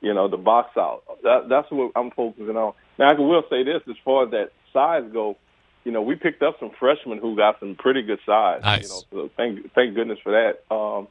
you 0.02 0.14
know 0.14 0.28
the 0.28 0.38
box 0.38 0.76
out. 0.78 1.03
That 1.23 1.49
that's 1.49 1.72
what 1.72 1.91
I'm 1.95 2.11
focusing 2.11 2.57
on. 2.57 2.73
Now, 2.99 3.10
I 3.10 3.14
will 3.14 3.44
say 3.49 3.64
this: 3.64 3.82
as 3.90 3.95
far 4.03 4.26
as 4.26 4.32
that 4.32 4.52
size 4.73 5.03
go, 5.11 5.38
you 5.84 5.91
know, 5.91 6.02
we 6.02 6.15
picked 6.15 6.44
up 6.44 6.57
some 6.60 6.72
freshmen 6.80 7.19
who 7.19 7.36
got 7.36 7.60
some 7.60 7.76
pretty 7.76 8.02
good 8.02 8.19
size. 8.26 8.61
Nice. 8.64 8.84
You 8.84 8.90
know, 8.90 9.28
so 9.28 9.30
thank 9.38 9.73
thank 9.73 9.95
goodness 9.95 10.19
for 10.23 10.32
that. 10.32 10.73
Um, 10.73 11.07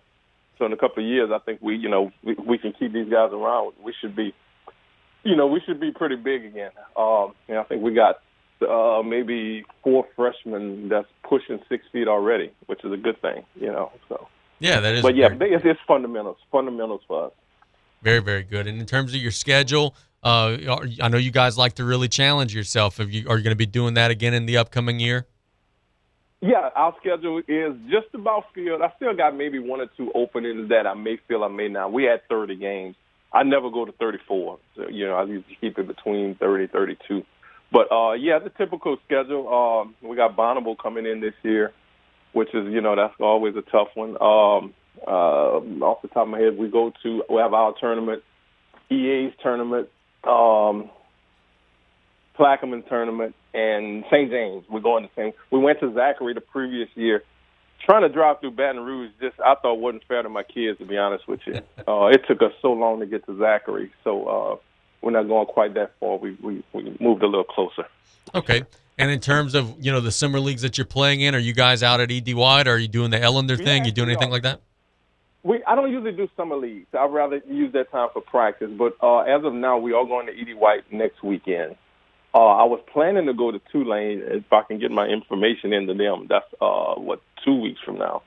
so 0.59 0.67
in 0.67 0.73
a 0.73 0.77
couple 0.77 1.03
of 1.03 1.09
years, 1.09 1.31
I 1.33 1.39
think 1.39 1.63
we, 1.63 1.77
you 1.77 1.89
know, 1.89 2.13
we, 2.23 2.35
we 2.35 2.59
can 2.59 2.73
keep 2.73 2.93
these 2.93 3.09
guys 3.09 3.33
around. 3.33 3.73
We 3.83 3.95
should 3.99 4.15
be 4.15 4.35
you 5.23 5.37
know, 5.37 5.47
we 5.47 5.61
should 5.61 5.81
be 5.81 5.91
pretty 5.91 6.17
big 6.17 6.45
again. 6.45 6.71
Um, 6.97 7.35
and 7.49 7.59
I 7.59 7.63
think 7.65 7.83
we 7.83 7.95
got 7.95 8.21
uh, 8.69 9.03
maybe 9.03 9.65
four 9.83 10.07
freshmen 10.17 10.89
that's 10.89 11.09
pushing 11.29 11.61
six 11.69 11.85
feet 11.93 12.09
already, 12.09 12.53
which 12.67 12.85
is 12.85 12.93
a 12.93 12.97
good 12.97 13.21
thing, 13.21 13.45
you 13.55 13.69
know. 13.69 13.93
So 14.09 14.29
Yeah, 14.59 14.81
that 14.81 14.95
is. 14.95 15.03
but 15.03 15.17
yeah, 15.17 15.29
it's, 15.41 15.65
it's 15.65 15.81
fundamentals, 15.87 16.39
fundamentals 16.51 17.03
for 17.07 17.27
us. 17.27 17.33
Very, 18.03 18.21
very 18.21 18.43
good. 18.43 18.67
And 18.67 18.81
in 18.81 18.87
terms 18.87 19.15
of 19.15 19.21
your 19.21 19.33
schedule, 19.33 19.95
uh, 20.23 20.57
I 21.03 21.09
know 21.09 21.19
you 21.19 21.31
guys 21.31 21.57
like 21.59 21.75
to 21.75 21.85
really 21.85 22.09
challenge 22.09 22.55
yourself. 22.55 22.99
Have 22.99 23.11
you 23.11 23.29
are 23.29 23.37
you 23.37 23.45
going 23.45 23.53
to 23.53 23.57
be 23.57 23.67
doing 23.67 23.95
that 23.95 24.11
again 24.11 24.35
in 24.35 24.47
the 24.47 24.57
upcoming 24.57 25.01
year? 25.01 25.27
Yeah, 26.43 26.71
our 26.75 26.95
schedule 27.01 27.39
is 27.47 27.75
just 27.91 28.15
about 28.15 28.45
filled. 28.55 28.81
I 28.81 28.93
still 28.97 29.15
got 29.15 29.37
maybe 29.37 29.59
one 29.59 29.81
or 29.81 29.89
two 29.97 30.11
openings 30.15 30.71
that 30.71 30.87
I 30.87 30.95
may 30.95 31.19
feel 31.29 31.45
I 31.45 31.49
may 31.49 31.69
not. 31.69 31.93
We 31.93 32.05
had 32.05 32.27
30 32.31 32.57
games. 32.57 32.97
I 33.33 33.43
never 33.43 33.71
go 33.71 33.85
to 33.85 33.93
34. 33.93 34.59
So, 34.75 34.89
you 34.89 35.07
know, 35.07 35.17
I 35.17 35.25
usually 35.25 35.59
keep 35.61 35.79
it 35.79 35.87
between 35.87 36.35
30 36.37 36.67
32. 36.69 37.25
But, 37.71 37.93
uh, 37.93 38.13
yeah, 38.13 38.39
the 38.39 38.51
typical 38.51 38.97
schedule. 39.05 39.53
Um, 39.53 39.95
we 40.03 40.17
got 40.17 40.35
Bonnabel 40.35 40.77
coming 40.79 41.07
in 41.07 41.21
this 41.21 41.35
year, 41.43 41.73
which 42.33 42.49
is, 42.55 42.73
you 42.73 42.81
know, 42.81 42.97
that's 42.97 43.15
always 43.21 43.55
a 43.57 43.63
tough 43.63 43.89
one. 43.95 44.17
Um, 44.21 44.75
uh, 45.07 45.61
off 45.85 46.03
the 46.03 46.09
top 46.09 46.25
of 46.25 46.29
my 46.29 46.39
head, 46.39 46.57
we 46.59 46.69
go 46.69 46.93
to, 47.03 47.25
we 47.29 47.37
have 47.37 47.55
our 47.55 47.75
tournament, 47.81 48.23
EA's 48.91 49.33
tournament, 49.43 49.89
um, 50.25 50.91
Plaquemine 52.39 52.89
tournament, 52.89 53.35
and 53.53 54.05
St. 54.11 54.31
James. 54.31 54.65
We're 54.71 54.81
going 54.81 55.05
to 55.05 55.11
St. 55.15 55.35
We 55.51 55.59
went 55.59 55.81
to 55.81 55.93
Zachary 55.95 56.35
the 56.35 56.41
previous 56.41 56.89
year. 56.95 57.23
Trying 57.85 58.03
to 58.03 58.09
drive 58.11 58.41
through 58.41 58.53
Baton 58.53 58.83
Rouge, 58.83 59.11
just 59.21 59.41
I 59.41 59.55
thought 59.55 59.77
wasn't 59.77 60.05
fair 60.07 60.23
to 60.23 60.29
my 60.29 60.43
kids. 60.43 60.79
To 60.79 60.85
be 60.85 60.99
honest 60.99 61.27
with 61.27 61.41
you, 61.47 61.55
uh, 61.89 62.07
it 62.07 62.23
took 62.29 62.43
us 62.43 62.53
so 62.61 62.73
long 62.73 63.01
to 63.01 63.07
get 63.07 63.25
to 63.27 63.39
Zachary, 63.39 63.91
so 64.05 64.27
uh, 64.27 64.57
we're 65.01 65.13
not 65.13 65.29
going 65.29 65.47
quite 65.47 65.75
that 65.75 65.93
far. 65.99 66.19
We 66.19 66.37
we, 66.43 66.63
we 66.75 66.97
moved 67.01 67.23
a 67.23 67.27
little 67.27 67.45
closer. 67.45 67.87
Okay. 68.35 68.65
And 68.99 69.11
in 69.11 69.19
terms 69.19 69.55
of 69.55 69.75
you 69.81 69.91
know 69.91 70.01
the 70.01 70.13
summer 70.13 70.41
leagues 70.41 70.61
that 70.61 70.77
you're 70.77 70.85
playing 70.85 71.23
in, 71.23 71.35
are 71.35 71.39
you 71.39 71.55
guys 71.55 71.83
out 71.83 72.01
at 72.01 72.11
ED 72.11 72.35
White? 72.35 72.69
Are 72.69 72.79
you 72.79 72.89
doing 72.89 73.11
the 73.11 73.19
Ellender 73.19 73.57
thing? 73.57 73.87
You 73.87 73.93
doing 73.93 74.11
anything 74.11 74.31
like 74.31 74.43
that? 74.43 74.61
We 75.43 75.63
I 75.67 75.75
don't 75.75 75.91
usually 75.91 76.13
do 76.13 76.29
summer 76.37 76.57
leagues. 76.57 76.87
I'd 76.93 77.13
rather 77.13 77.41
use 77.47 77.73
that 77.73 77.91
time 77.91 78.09
for 78.13 78.21
practice. 78.21 78.71
But 78.77 78.97
uh, 79.03 79.21
as 79.21 79.45
of 79.45 79.55
now, 79.55 79.79
we 79.79 79.93
are 79.93 80.05
going 80.05 80.27
to 80.27 80.33
ED 80.33 80.57
White 80.57 80.93
next 80.93 81.23
weekend. 81.23 81.77
Uh, 82.35 82.47
I 82.47 82.65
was 82.65 82.81
planning 82.93 83.27
to 83.27 83.35
go 83.35 83.51
to 83.51 83.61
Tulane 83.73 84.23
if 84.25 84.53
I 84.53 84.63
can 84.63 84.79
get 84.79 84.91
my 84.91 85.07
information 85.07 85.73
into 85.73 85.95
them. 85.95 86.27
That's 86.29 86.45
uh, 86.61 86.95
what 86.95 87.23
two 87.45 87.61
weeks 87.61 87.81
from 87.85 87.99
now. 87.99 88.23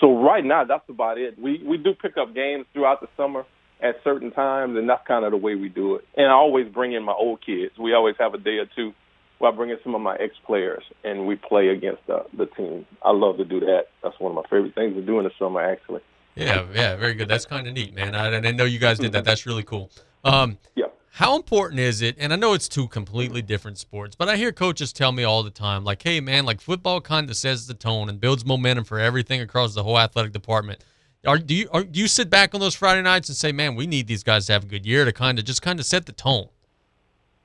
So 0.00 0.22
right 0.22 0.44
now, 0.44 0.64
that's 0.64 0.88
about 0.88 1.18
it. 1.18 1.38
We 1.38 1.62
we 1.66 1.76
do 1.76 1.92
pick 1.94 2.16
up 2.16 2.34
games 2.34 2.66
throughout 2.72 3.00
the 3.00 3.08
summer 3.16 3.44
at 3.82 3.96
certain 4.04 4.30
times, 4.30 4.76
and 4.76 4.88
that's 4.88 5.06
kind 5.06 5.24
of 5.24 5.32
the 5.32 5.36
way 5.36 5.54
we 5.54 5.68
do 5.68 5.96
it. 5.96 6.04
And 6.16 6.26
I 6.26 6.32
always 6.32 6.68
bring 6.72 6.92
in 6.92 7.02
my 7.02 7.12
old 7.12 7.44
kids. 7.44 7.72
We 7.78 7.94
always 7.94 8.14
have 8.18 8.34
a 8.34 8.38
day 8.38 8.58
or 8.58 8.66
two 8.76 8.92
where 9.38 9.52
I 9.52 9.54
bring 9.54 9.70
in 9.70 9.78
some 9.82 9.94
of 9.94 10.00
my 10.00 10.16
ex 10.16 10.34
players 10.46 10.82
and 11.04 11.26
we 11.26 11.36
play 11.36 11.68
against 11.68 12.06
the 12.06 12.24
the 12.36 12.46
team. 12.46 12.86
I 13.02 13.12
love 13.12 13.36
to 13.38 13.44
do 13.44 13.60
that. 13.60 13.84
That's 14.02 14.18
one 14.18 14.32
of 14.32 14.36
my 14.36 14.48
favorite 14.48 14.74
things 14.74 14.94
to 14.94 15.02
do 15.02 15.18
in 15.18 15.24
the 15.24 15.30
summer, 15.38 15.60
actually. 15.62 16.02
Yeah, 16.38 16.66
yeah, 16.72 16.96
very 16.96 17.14
good. 17.14 17.28
That's 17.28 17.44
kind 17.44 17.66
of 17.66 17.74
neat, 17.74 17.94
man. 17.94 18.14
I, 18.14 18.28
I 18.28 18.30
didn't 18.30 18.56
know 18.56 18.64
you 18.64 18.78
guys 18.78 18.98
did 18.98 19.12
that. 19.12 19.24
That's 19.24 19.44
really 19.44 19.64
cool. 19.64 19.90
Um, 20.24 20.58
yeah. 20.76 20.86
How 21.10 21.34
important 21.34 21.80
is 21.80 22.00
it? 22.00 22.14
And 22.16 22.32
I 22.32 22.36
know 22.36 22.52
it's 22.52 22.68
two 22.68 22.86
completely 22.86 23.42
different 23.42 23.76
sports, 23.78 24.14
but 24.14 24.28
I 24.28 24.36
hear 24.36 24.52
coaches 24.52 24.92
tell 24.92 25.10
me 25.10 25.24
all 25.24 25.42
the 25.42 25.50
time, 25.50 25.82
like, 25.82 26.00
"Hey, 26.00 26.20
man, 26.20 26.44
like 26.44 26.60
football 26.60 27.00
kind 27.00 27.28
of 27.28 27.36
sets 27.36 27.66
the 27.66 27.74
tone 27.74 28.08
and 28.08 28.20
builds 28.20 28.44
momentum 28.44 28.84
for 28.84 29.00
everything 29.00 29.40
across 29.40 29.74
the 29.74 29.82
whole 29.82 29.98
athletic 29.98 30.32
department." 30.32 30.84
Are 31.26 31.38
do 31.38 31.56
you 31.56 31.68
are, 31.72 31.82
do 31.82 31.98
you 31.98 32.06
sit 32.06 32.30
back 32.30 32.54
on 32.54 32.60
those 32.60 32.76
Friday 32.76 33.02
nights 33.02 33.28
and 33.28 33.36
say, 33.36 33.50
"Man, 33.50 33.74
we 33.74 33.88
need 33.88 34.06
these 34.06 34.22
guys 34.22 34.46
to 34.46 34.52
have 34.52 34.62
a 34.62 34.68
good 34.68 34.86
year 34.86 35.04
to 35.04 35.12
kind 35.12 35.40
of 35.40 35.44
just 35.44 35.60
kind 35.60 35.80
of 35.80 35.86
set 35.86 36.06
the 36.06 36.12
tone"? 36.12 36.48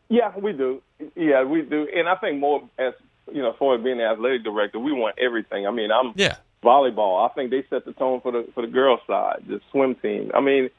Yeah, 0.08 0.38
we 0.38 0.54
do. 0.54 0.84
Yeah, 1.16 1.44
we 1.44 1.64
do. 1.64 1.88
And 1.96 2.08
I 2.08 2.14
think 2.16 2.40
more 2.40 2.70
as 2.78 2.94
you 3.32 3.42
know, 3.42 3.56
for 3.58 3.76
being 3.80 3.98
the 3.98 4.06
athletic 4.06 4.44
director, 4.44 4.78
we 4.78 4.92
want 4.92 5.18
everything. 5.18 5.66
I 5.66 5.72
mean, 5.72 5.92
I'm 5.92 6.14
yeah 6.16 6.36
volleyball. 6.64 7.30
I 7.30 7.34
think 7.34 7.52
they 7.52 7.64
set 7.70 7.86
the 7.86 7.94
tone 7.94 8.22
for 8.22 8.32
the 8.32 8.48
for 8.54 8.62
the 8.62 8.72
girls' 8.72 9.02
side, 9.08 9.44
the 9.48 9.60
swim 9.72 9.96
team. 9.96 10.32
I 10.34 10.42
mean, 10.42 10.70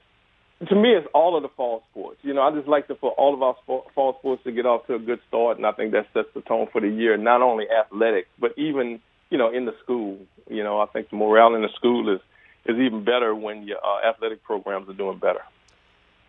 to 0.69 0.75
me, 0.75 0.91
it's 0.91 1.07
all 1.15 1.37
of 1.37 1.43
the 1.43 1.49
fall 1.57 1.83
sports. 1.91 2.19
You 2.23 2.35
know, 2.35 2.43
I 2.43 2.51
just 2.53 2.69
like 2.69 2.89
to 2.89 2.95
for 2.95 3.13
all 3.13 3.35
of 3.35 3.43
our 3.43 3.57
spo- 3.67 3.85
fall 3.95 4.17
sports 4.19 4.43
to 4.45 4.53
get 4.53 4.67
off 4.67 4.87
to 4.87 4.95
a 4.95 4.99
good 4.99 5.21
start, 5.29 5.57
and 5.59 5.67
I 5.67 5.73
think 5.73 5.93
that 5.93 6.07
sets 6.15 6.29
the 6.35 6.41
tone 6.43 6.69
for 6.73 6.81
the 6.81 6.89
year. 6.89 7.17
Not 7.17 7.43
only 7.43 7.67
athletics, 7.71 8.29
but 8.39 8.53
even 8.57 9.01
you 9.31 9.39
know 9.39 9.53
in 9.53 9.67
the 9.67 9.75
school. 9.83 10.19
You 10.49 10.63
know, 10.63 10.81
I 10.81 10.87
think 10.87 11.11
the 11.11 11.17
morale 11.17 11.55
in 11.55 11.63
the 11.63 11.73
school 11.77 12.13
is 12.13 12.21
is 12.67 12.77
even 12.79 13.05
better 13.05 13.35
when 13.35 13.65
your 13.65 13.79
uh, 13.79 14.09
athletic 14.09 14.43
programs 14.43 14.89
are 14.89 14.95
doing 14.95 15.19
better. 15.19 15.41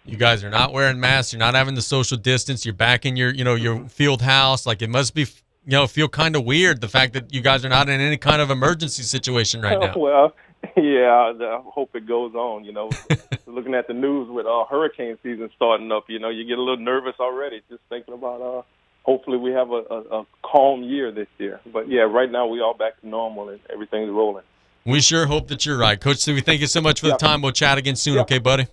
You 0.06 0.18
guys 0.18 0.44
are 0.44 0.52
not 0.52 0.72
wearing 0.72 1.00
masks. 1.00 1.34
You're 1.34 1.40
not 1.40 1.56
having 1.56 1.74
the 1.74 1.82
social 1.82 2.18
distance. 2.18 2.64
You're 2.64 2.76
back 2.76 3.06
in 3.06 3.16
your, 3.16 3.34
you 3.34 3.44
know, 3.44 3.56
your 3.56 3.88
field 3.90 4.22
house. 4.22 4.68
Like 4.68 4.84
it 4.84 4.90
must 4.90 5.16
be, 5.16 5.26
you 5.66 5.72
know, 5.72 5.88
feel 5.88 6.08
kind 6.08 6.36
of 6.36 6.46
weird 6.46 6.82
the 6.82 6.88
fact 6.88 7.14
that 7.14 7.34
you 7.34 7.42
guys 7.42 7.66
are 7.66 7.70
not 7.70 7.90
in 7.90 8.00
any 8.00 8.18
kind 8.18 8.42
of 8.42 8.52
emergency 8.52 9.04
situation 9.04 9.62
right 9.62 9.80
now. 9.80 9.94
well, 9.98 10.34
yeah, 10.78 11.34
I 11.40 11.62
hope 11.66 11.96
it 11.96 12.08
goes 12.08 12.36
on. 12.36 12.64
You 12.66 12.74
know, 12.74 12.90
looking 13.48 13.74
at 13.74 13.88
the 13.88 13.94
news 13.94 14.30
with 14.30 14.46
uh, 14.46 14.66
hurricane 14.70 15.18
season 15.24 15.50
starting 15.56 15.92
up, 15.92 16.06
you 16.08 16.20
know, 16.20 16.30
you 16.30 16.46
get 16.46 16.58
a 16.58 16.62
little 16.62 16.84
nervous 16.84 17.16
already 17.20 17.62
just 17.70 17.82
thinking 17.90 18.14
about. 18.14 18.42
uh 18.42 18.62
Hopefully, 19.04 19.38
we 19.38 19.52
have 19.52 19.70
a, 19.70 19.84
a, 19.92 20.22
a 20.22 20.26
calm 20.44 20.82
year 20.82 21.12
this 21.12 21.28
year. 21.38 21.62
But 21.72 21.88
yeah, 21.88 22.02
right 22.02 22.32
now 22.32 22.48
we 22.48 22.60
all 22.60 22.74
back 22.74 23.00
to 23.02 23.08
normal 23.08 23.50
and 23.50 23.60
everything's 23.72 24.10
rolling. 24.10 24.44
We 24.84 25.00
sure 25.00 25.28
hope 25.28 25.48
that 25.50 25.64
you're 25.64 25.78
right, 25.78 26.02
Coach. 26.02 26.26
we 26.26 26.42
thank 26.42 26.60
you 26.60 26.66
so 26.66 26.82
much 26.82 27.02
for 27.02 27.08
the 27.08 27.18
time. 27.18 27.44
We'll 27.44 27.52
chat 27.52 27.78
again 27.78 27.96
soon, 27.96 28.18
okay, 28.20 28.40
buddy? 28.40 28.68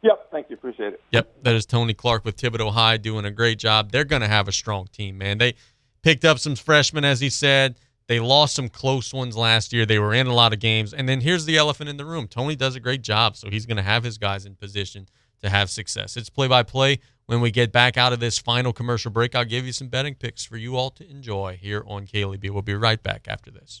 Yep, 0.00 0.30
thank 0.30 0.50
you. 0.50 0.56
Appreciate 0.56 0.94
it. 0.94 1.02
Yep, 1.10 1.42
that 1.42 1.54
is 1.54 1.64
Tony 1.64 1.94
Clark 1.94 2.24
with 2.24 2.36
Thibodaux 2.36 2.72
High 2.72 2.98
doing 2.98 3.24
a 3.24 3.30
great 3.30 3.58
job. 3.58 3.90
They're 3.90 4.04
going 4.04 4.20
to 4.22 4.28
have 4.28 4.48
a 4.48 4.52
strong 4.52 4.86
team, 4.92 5.16
man. 5.16 5.36
They 5.38 5.54
picked 6.04 6.24
up 6.24 6.38
some 6.38 6.54
freshmen, 6.54 7.04
as 7.04 7.18
he 7.18 7.30
said. 7.30 7.76
They 8.06 8.20
lost 8.20 8.54
some 8.54 8.68
close 8.68 9.14
ones 9.14 9.36
last 9.36 9.72
year. 9.72 9.86
They 9.86 9.98
were 9.98 10.12
in 10.12 10.26
a 10.26 10.34
lot 10.34 10.52
of 10.52 10.60
games. 10.60 10.92
And 10.92 11.08
then 11.08 11.22
here's 11.22 11.46
the 11.46 11.56
elephant 11.56 11.88
in 11.88 11.96
the 11.96 12.04
room 12.04 12.28
Tony 12.28 12.54
does 12.54 12.76
a 12.76 12.80
great 12.80 13.02
job, 13.02 13.36
so 13.36 13.48
he's 13.48 13.64
going 13.64 13.78
to 13.78 13.82
have 13.82 14.04
his 14.04 14.18
guys 14.18 14.44
in 14.44 14.54
position 14.54 15.08
to 15.42 15.48
have 15.48 15.70
success. 15.70 16.16
It's 16.16 16.28
play 16.28 16.46
by 16.46 16.62
play. 16.62 17.00
When 17.26 17.40
we 17.40 17.50
get 17.50 17.72
back 17.72 17.96
out 17.96 18.12
of 18.12 18.20
this 18.20 18.38
final 18.38 18.74
commercial 18.74 19.10
break, 19.10 19.34
I'll 19.34 19.46
give 19.46 19.64
you 19.64 19.72
some 19.72 19.88
betting 19.88 20.14
picks 20.14 20.44
for 20.44 20.58
you 20.58 20.76
all 20.76 20.90
to 20.90 21.10
enjoy 21.10 21.58
here 21.58 21.82
on 21.86 22.06
KLEB. 22.06 22.50
We'll 22.50 22.60
be 22.60 22.74
right 22.74 23.02
back 23.02 23.26
after 23.26 23.50
this. 23.50 23.80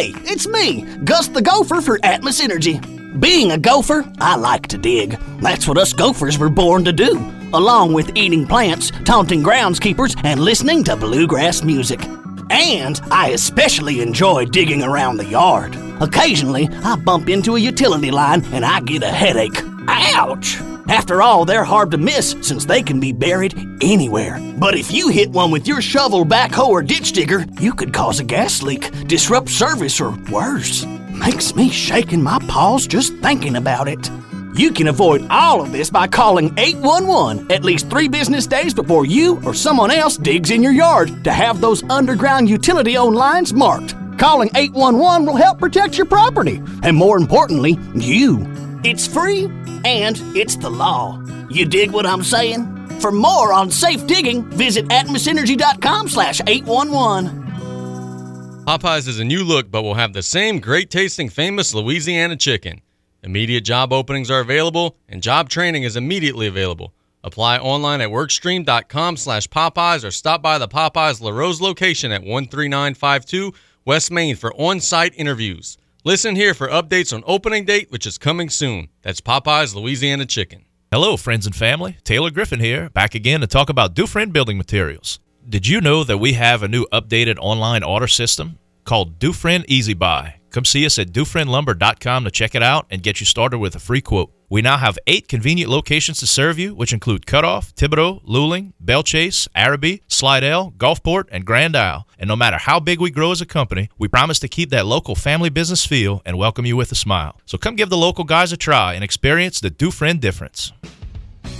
Hey, 0.00 0.14
it's 0.24 0.48
me, 0.48 0.86
Gus 1.04 1.28
the 1.28 1.42
Gopher 1.42 1.82
for 1.82 1.98
Atmos 1.98 2.42
Energy. 2.42 2.80
Being 3.18 3.52
a 3.52 3.58
gopher, 3.58 4.10
I 4.18 4.34
like 4.36 4.66
to 4.68 4.78
dig. 4.78 5.18
That's 5.42 5.68
what 5.68 5.76
us 5.76 5.92
gophers 5.92 6.38
were 6.38 6.48
born 6.48 6.86
to 6.86 6.92
do, 6.92 7.18
along 7.52 7.92
with 7.92 8.16
eating 8.16 8.46
plants, 8.46 8.92
taunting 9.04 9.42
groundskeepers, 9.42 10.18
and 10.24 10.40
listening 10.40 10.84
to 10.84 10.96
bluegrass 10.96 11.62
music. 11.62 12.02
And 12.48 12.98
I 13.10 13.32
especially 13.34 14.00
enjoy 14.00 14.46
digging 14.46 14.82
around 14.82 15.18
the 15.18 15.26
yard. 15.26 15.76
Occasionally, 16.00 16.70
I 16.82 16.96
bump 16.96 17.28
into 17.28 17.56
a 17.56 17.60
utility 17.60 18.10
line 18.10 18.42
and 18.54 18.64
I 18.64 18.80
get 18.80 19.02
a 19.02 19.10
headache. 19.10 19.60
Ouch! 19.86 20.56
After 20.90 21.22
all, 21.22 21.44
they're 21.44 21.62
hard 21.62 21.92
to 21.92 21.98
miss 21.98 22.34
since 22.40 22.64
they 22.64 22.82
can 22.82 22.98
be 22.98 23.12
buried 23.12 23.56
anywhere. 23.80 24.40
But 24.58 24.74
if 24.74 24.90
you 24.90 25.06
hit 25.06 25.30
one 25.30 25.52
with 25.52 25.68
your 25.68 25.80
shovel, 25.80 26.24
backhoe, 26.24 26.66
or 26.66 26.82
ditch 26.82 27.12
digger, 27.12 27.46
you 27.60 27.72
could 27.72 27.94
cause 27.94 28.18
a 28.18 28.24
gas 28.24 28.60
leak, 28.60 28.90
disrupt 29.06 29.50
service, 29.50 30.00
or 30.00 30.18
worse. 30.32 30.84
Makes 31.12 31.54
me 31.54 31.70
shake 31.70 32.12
in 32.12 32.20
my 32.20 32.40
paws 32.48 32.88
just 32.88 33.14
thinking 33.18 33.54
about 33.54 33.86
it. 33.86 34.10
You 34.56 34.72
can 34.72 34.88
avoid 34.88 35.24
all 35.30 35.60
of 35.60 35.70
this 35.70 35.90
by 35.90 36.08
calling 36.08 36.52
811 36.58 37.52
at 37.52 37.62
least 37.62 37.88
three 37.88 38.08
business 38.08 38.48
days 38.48 38.74
before 38.74 39.06
you 39.06 39.40
or 39.44 39.54
someone 39.54 39.92
else 39.92 40.16
digs 40.16 40.50
in 40.50 40.60
your 40.60 40.72
yard 40.72 41.22
to 41.22 41.30
have 41.30 41.60
those 41.60 41.84
underground 41.84 42.50
utility 42.50 42.96
owned 42.96 43.14
lines 43.14 43.54
marked. 43.54 43.94
Calling 44.18 44.50
811 44.56 45.24
will 45.24 45.36
help 45.36 45.60
protect 45.60 45.96
your 45.96 46.06
property, 46.06 46.60
and 46.82 46.96
more 46.96 47.16
importantly, 47.16 47.78
you. 47.94 48.44
It's 48.82 49.06
free 49.06 49.44
and 49.84 50.20
it's 50.36 50.56
the 50.56 50.70
law. 50.70 51.22
You 51.50 51.66
dig 51.66 51.90
what 51.90 52.06
I'm 52.06 52.22
saying? 52.22 52.76
For 53.00 53.12
more 53.12 53.52
on 53.52 53.70
safe 53.70 54.06
digging, 54.06 54.48
visit 54.50 54.86
atmosenergy.com 54.88 56.08
slash 56.08 56.40
811. 56.46 58.64
Popeyes 58.64 59.08
is 59.08 59.18
a 59.18 59.24
new 59.24 59.44
look, 59.44 59.70
but 59.70 59.82
will 59.82 59.94
have 59.94 60.12
the 60.12 60.22
same 60.22 60.60
great 60.60 60.90
tasting 60.90 61.28
famous 61.28 61.74
Louisiana 61.74 62.36
chicken. 62.36 62.80
Immediate 63.22 63.62
job 63.62 63.92
openings 63.92 64.30
are 64.30 64.40
available, 64.40 64.96
and 65.08 65.22
job 65.22 65.48
training 65.48 65.82
is 65.82 65.96
immediately 65.96 66.46
available. 66.46 66.94
Apply 67.22 67.58
online 67.58 68.00
at 68.00 68.08
workstream.com 68.08 69.16
slash 69.16 69.46
Popeyes 69.48 70.04
or 70.04 70.10
stop 70.10 70.40
by 70.40 70.56
the 70.56 70.68
Popeyes 70.68 71.20
LaRose 71.20 71.60
location 71.60 72.12
at 72.12 72.22
13952 72.22 73.52
West 73.84 74.10
Main 74.10 74.36
for 74.36 74.54
on-site 74.54 75.12
interviews. 75.16 75.76
Listen 76.02 76.34
here 76.34 76.54
for 76.54 76.66
updates 76.68 77.12
on 77.12 77.22
opening 77.26 77.66
date, 77.66 77.90
which 77.90 78.06
is 78.06 78.16
coming 78.16 78.48
soon. 78.48 78.88
That's 79.02 79.20
Popeyes 79.20 79.74
Louisiana 79.74 80.24
Chicken. 80.24 80.64
Hello, 80.90 81.18
friends 81.18 81.44
and 81.44 81.54
family. 81.54 81.98
Taylor 82.04 82.30
Griffin 82.30 82.58
here, 82.58 82.88
back 82.88 83.14
again 83.14 83.42
to 83.42 83.46
talk 83.46 83.68
about 83.68 83.92
Dufresne 83.92 84.30
Building 84.30 84.56
Materials. 84.56 85.20
Did 85.46 85.66
you 85.66 85.78
know 85.82 86.02
that 86.04 86.16
we 86.16 86.32
have 86.32 86.62
a 86.62 86.68
new 86.68 86.86
updated 86.90 87.36
online 87.38 87.82
order 87.82 88.06
system 88.06 88.58
called 88.84 89.18
Dufresne 89.18 89.66
Easy 89.68 89.92
Buy? 89.92 90.36
Come 90.48 90.64
see 90.64 90.86
us 90.86 90.98
at 90.98 91.12
DufresneLumber.com 91.12 92.24
to 92.24 92.30
check 92.30 92.54
it 92.54 92.62
out 92.62 92.86
and 92.88 93.02
get 93.02 93.20
you 93.20 93.26
started 93.26 93.58
with 93.58 93.76
a 93.76 93.78
free 93.78 94.00
quote. 94.00 94.32
We 94.52 94.62
now 94.62 94.78
have 94.78 94.98
eight 95.06 95.28
convenient 95.28 95.70
locations 95.70 96.18
to 96.18 96.26
serve 96.26 96.58
you, 96.58 96.74
which 96.74 96.92
include 96.92 97.24
Cutoff, 97.24 97.72
Thibodaux, 97.76 98.20
Luling, 98.24 98.72
Belle 98.80 99.04
Chasse, 99.04 99.46
Arabi, 99.54 100.02
Slidell, 100.08 100.72
Gulfport, 100.76 101.26
and 101.30 101.46
Grand 101.46 101.76
Isle. 101.76 102.04
And 102.18 102.26
no 102.26 102.34
matter 102.34 102.58
how 102.58 102.80
big 102.80 103.00
we 103.00 103.12
grow 103.12 103.30
as 103.30 103.40
a 103.40 103.46
company, 103.46 103.90
we 103.96 104.08
promise 104.08 104.40
to 104.40 104.48
keep 104.48 104.70
that 104.70 104.86
local 104.86 105.14
family 105.14 105.50
business 105.50 105.86
feel 105.86 106.20
and 106.26 106.36
welcome 106.36 106.66
you 106.66 106.76
with 106.76 106.90
a 106.90 106.96
smile. 106.96 107.40
So 107.46 107.58
come 107.58 107.76
give 107.76 107.90
the 107.90 107.96
local 107.96 108.24
guys 108.24 108.50
a 108.50 108.56
try 108.56 108.94
and 108.94 109.04
experience 109.04 109.60
the 109.60 109.70
Dufresne 109.70 110.18
difference. 110.18 110.72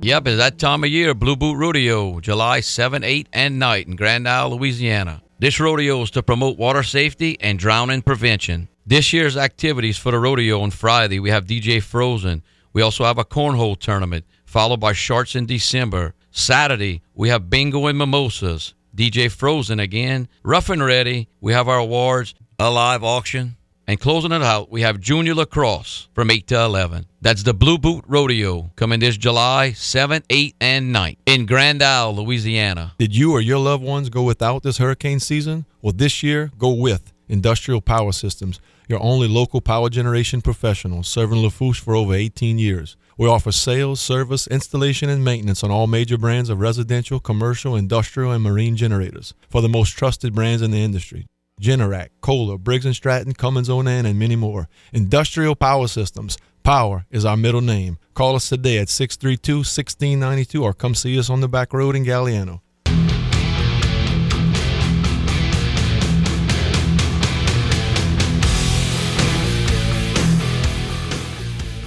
Yep, 0.00 0.28
it's 0.28 0.36
that 0.38 0.60
time 0.60 0.84
of 0.84 0.90
year, 0.90 1.12
Blue 1.12 1.34
Boot 1.34 1.56
Rodeo, 1.56 2.20
July 2.20 2.60
7, 2.60 3.02
8, 3.02 3.28
and 3.32 3.58
night 3.58 3.88
in 3.88 3.96
Grand 3.96 4.28
Isle, 4.28 4.56
Louisiana. 4.56 5.22
This 5.40 5.58
rodeo 5.58 6.02
is 6.02 6.12
to 6.12 6.22
promote 6.22 6.56
water 6.56 6.84
safety 6.84 7.36
and 7.40 7.58
drowning 7.58 8.02
prevention. 8.02 8.68
This 8.86 9.12
year's 9.12 9.36
activities 9.36 9.98
for 9.98 10.12
the 10.12 10.20
rodeo 10.20 10.60
on 10.60 10.70
Friday, 10.70 11.18
we 11.18 11.30
have 11.30 11.46
DJ 11.46 11.82
Frozen. 11.82 12.44
We 12.72 12.80
also 12.80 13.02
have 13.02 13.18
a 13.18 13.24
cornhole 13.24 13.76
tournament, 13.76 14.24
followed 14.46 14.78
by 14.78 14.92
shorts 14.92 15.34
in 15.34 15.46
December. 15.46 16.14
Saturday, 16.30 17.02
we 17.14 17.28
have 17.30 17.50
bingo 17.50 17.86
and 17.86 17.98
mimosas. 17.98 18.74
DJ 18.94 19.28
Frozen 19.28 19.80
again. 19.80 20.28
Rough 20.44 20.70
and 20.70 20.84
ready, 20.84 21.28
we 21.40 21.52
have 21.52 21.66
our 21.66 21.78
awards, 21.78 22.36
a 22.60 22.70
live 22.70 23.02
auction, 23.02 23.56
and 23.88 23.98
closing 23.98 24.32
it 24.32 24.42
out, 24.42 24.70
we 24.70 24.82
have 24.82 25.00
Junior 25.00 25.34
Lacrosse 25.34 26.08
from 26.14 26.30
8 26.30 26.46
to 26.48 26.62
11. 26.62 27.06
That's 27.22 27.42
the 27.42 27.54
Blue 27.54 27.78
Boot 27.78 28.04
Rodeo 28.06 28.70
coming 28.76 29.00
this 29.00 29.16
July 29.16 29.72
7, 29.72 30.22
8, 30.28 30.56
and 30.60 30.92
9 30.92 31.16
in 31.24 31.46
Grand 31.46 31.82
Isle, 31.82 32.16
Louisiana. 32.16 32.92
Did 32.98 33.16
you 33.16 33.32
or 33.32 33.40
your 33.40 33.58
loved 33.58 33.82
ones 33.82 34.10
go 34.10 34.22
without 34.24 34.62
this 34.62 34.76
hurricane 34.76 35.20
season? 35.20 35.64
Well, 35.80 35.94
this 35.96 36.22
year, 36.22 36.50
go 36.58 36.70
with 36.70 37.14
Industrial 37.30 37.80
Power 37.80 38.12
Systems, 38.12 38.60
your 38.88 39.02
only 39.02 39.26
local 39.26 39.62
power 39.62 39.88
generation 39.88 40.42
professional 40.42 41.02
serving 41.02 41.38
Lafourche 41.38 41.80
for 41.80 41.94
over 41.94 42.12
18 42.12 42.58
years. 42.58 42.94
We 43.16 43.26
offer 43.26 43.52
sales, 43.52 44.02
service, 44.02 44.46
installation, 44.48 45.08
and 45.08 45.24
maintenance 45.24 45.64
on 45.64 45.70
all 45.70 45.86
major 45.86 46.18
brands 46.18 46.50
of 46.50 46.60
residential, 46.60 47.20
commercial, 47.20 47.74
industrial, 47.74 48.32
and 48.32 48.44
marine 48.44 48.76
generators 48.76 49.32
for 49.48 49.62
the 49.62 49.68
most 49.68 49.96
trusted 49.96 50.34
brands 50.34 50.60
in 50.60 50.72
the 50.72 50.84
industry. 50.84 51.26
Generac, 51.60 52.08
Kohler, 52.20 52.58
Briggs 52.58 52.96
& 52.96 52.96
Stratton, 52.96 53.32
Cummins 53.34 53.68
Onan, 53.68 54.06
and 54.06 54.18
many 54.18 54.36
more. 54.36 54.68
Industrial 54.92 55.54
Power 55.54 55.88
Systems. 55.88 56.38
Power 56.62 57.06
is 57.10 57.24
our 57.24 57.36
middle 57.36 57.60
name. 57.60 57.98
Call 58.14 58.36
us 58.36 58.48
today 58.48 58.78
at 58.78 58.88
632-1692 58.88 60.62
or 60.62 60.72
come 60.72 60.94
see 60.94 61.18
us 61.18 61.30
on 61.30 61.40
the 61.40 61.48
back 61.48 61.72
road 61.72 61.96
in 61.96 62.04
Galliano. 62.04 62.60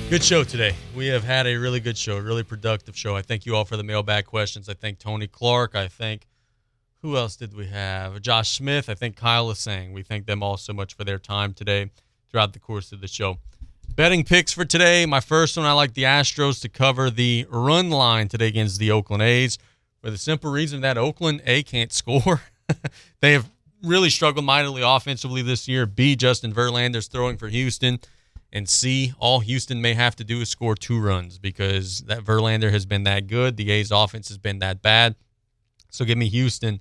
Good 0.10 0.23
show 0.26 0.43
today. 0.43 0.76
We 0.93 1.07
have 1.07 1.23
had 1.23 1.48
a 1.48 1.56
really 1.56 1.80
good 1.80 1.98
show, 1.98 2.18
a 2.18 2.22
really 2.22 2.43
productive 2.43 2.98
show. 2.98 3.15
I 3.15 3.22
thank 3.22 3.45
you 3.45 3.56
all 3.56 3.64
for 3.64 3.77
the 3.77 3.84
mailbag 3.84 4.26
questions. 4.26 4.68
I 4.68 4.73
thank 4.73 4.99
Tony 4.99 5.26
Clark. 5.26 5.73
I 5.73 5.88
thank 5.88 6.27
who 7.02 7.18
else 7.18 7.36
did 7.36 7.56
we 7.56 7.68
have? 7.68 8.22
Josh 8.22 8.49
Smith. 8.49 8.90
I 8.90 8.94
think 8.94 9.15
Kyle 9.15 9.48
Lasseigne 9.48 9.94
we 9.94 10.03
thank 10.03 10.26
them 10.26 10.44
all 10.44 10.57
so 10.57 10.73
much 10.73 10.94
for 10.94 11.03
their 11.03 11.19
time 11.19 11.53
today 11.53 11.90
throughout 12.30 12.53
the 12.53 12.60
course 12.60 12.91
of 12.91 13.02
the 13.02 13.07
show. 13.07 13.40
Betting 13.95 14.23
picks 14.23 14.53
for 14.53 14.64
today. 14.64 15.06
My 15.06 15.19
first 15.19 15.57
one, 15.57 15.65
I 15.65 15.73
like 15.73 15.95
the 15.95 16.03
Astros 16.03 16.61
to 16.61 16.69
cover 16.69 17.10
the 17.10 17.45
run 17.49 17.90
line 17.90 18.28
today 18.28 18.48
against 18.48 18.80
the 18.80 18.91
Oakland 18.91 19.23
A's 19.23 19.57
for 20.02 20.10
the 20.10 20.18
simple 20.18 20.52
reason 20.52 20.82
that 20.82 20.98
Oakland, 20.98 21.41
A, 21.45 21.64
can't 21.64 21.91
score. 21.94 22.41
they 23.19 23.34
have 23.34 23.49
really 23.84 24.10
struggled 24.10 24.45
mightily 24.45 24.82
offensively 24.82 25.41
this 25.41 25.68
year. 25.68 25.86
B, 25.86 26.15
Justin 26.15 26.53
Verlander's 26.53 27.07
throwing 27.07 27.38
for 27.38 27.48
Houston. 27.48 27.99
And 28.53 28.68
C, 28.68 29.14
all 29.18 29.40
Houston 29.40 29.82
may 29.82 29.94
have 29.94 30.15
to 30.18 30.23
do 30.23 30.41
is 30.41 30.49
score 30.49 30.76
two 30.76 30.99
runs 30.99 31.38
because 31.38 32.02
that 32.02 32.19
Verlander 32.19 32.72
has 32.72 32.86
been 32.86 33.03
that 33.03 33.28
good. 33.28 33.57
The 33.57 33.72
A's 33.72 33.91
offense 33.91 34.28
has 34.28 34.38
been 34.38 34.60
that 34.60 34.82
bad. 34.82 35.15
So 35.90 36.06
give 36.06 36.18
me 36.18 36.30
Houston 36.30 36.80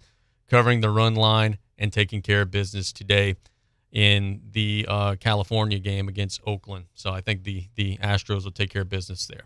covering 0.51 0.81
the 0.81 0.90
run 0.90 1.14
line 1.14 1.59
and 1.78 1.93
taking 1.93 2.20
care 2.20 2.43
of 2.43 2.51
business 2.51 2.93
today 2.93 3.36
in 3.90 4.40
the 4.51 4.85
uh, 4.89 5.16
California 5.18 5.78
game 5.78 6.09
against 6.09 6.40
Oakland. 6.47 6.86
So 6.94 7.12
I 7.12 7.20
think 7.20 7.44
the 7.44 7.64
the 7.74 7.97
Astros 7.98 8.44
will 8.44 8.52
take 8.52 8.70
care 8.70 8.82
of 8.82 8.89
business 8.89 9.27
there. 9.27 9.44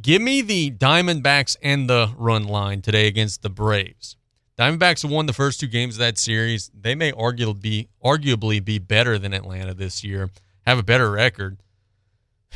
Give 0.00 0.22
me 0.22 0.42
the 0.42 0.70
Diamondbacks 0.70 1.56
and 1.62 1.88
the 1.88 2.12
run 2.16 2.44
line 2.44 2.82
today 2.82 3.06
against 3.08 3.42
the 3.42 3.50
Braves. 3.50 4.16
Diamondbacks 4.56 5.08
won 5.08 5.26
the 5.26 5.32
first 5.32 5.58
two 5.58 5.66
games 5.66 5.94
of 5.94 6.00
that 6.00 6.18
series. 6.18 6.70
They 6.78 6.94
may 6.94 7.10
arguably 7.12 7.60
be, 7.60 7.88
arguably 8.04 8.64
be 8.64 8.78
better 8.78 9.18
than 9.18 9.32
Atlanta 9.32 9.74
this 9.74 10.04
year 10.04 10.30
have 10.68 10.78
a 10.78 10.82
better 10.82 11.10
record. 11.10 11.56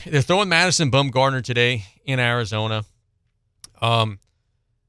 They're 0.05 0.20
throwing 0.20 0.51
Madison 0.51 0.90
Bumgarner 0.90 1.43
today 1.43 1.86
in 2.05 2.20
Arizona. 2.20 2.85
Um, 3.81 4.19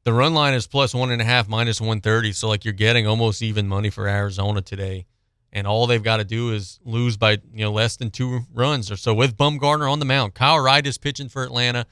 the 0.04 0.14
run 0.14 0.34
line 0.34 0.54
is 0.54 0.68
plus 0.68 0.94
one 0.94 1.12
and 1.12 1.22
a 1.22 1.26
half, 1.26 1.48
minus 1.48 1.80
130. 1.80 2.34
So, 2.34 2.48
like, 2.48 2.66
you're 2.66 2.74
getting 2.74 3.08
almost 3.08 3.42
even 3.42 3.68
money 3.68 3.90
for 3.90 4.08
Arizona 4.08 4.62
today. 4.62 5.06
And 5.52 5.68
all 5.68 5.86
they've 5.86 6.04
got 6.04 6.18
to 6.18 6.24
do 6.24 6.52
is 6.52 6.80
lose 6.84 7.16
by, 7.16 7.34
you 7.54 7.64
know, 7.64 7.72
less 7.72 7.96
than 7.96 8.10
two 8.10 8.42
runs 8.54 8.92
or 8.92 8.96
so 8.96 9.14
with 9.14 9.38
Bumgarner 9.38 9.92
on 9.92 10.00
the 10.00 10.06
mound. 10.06 10.34
Kyle 10.34 10.60
Wright 10.60 10.86
is 10.86 10.98
pitching 10.98 11.30
for 11.30 11.44
Atlanta, 11.44 11.86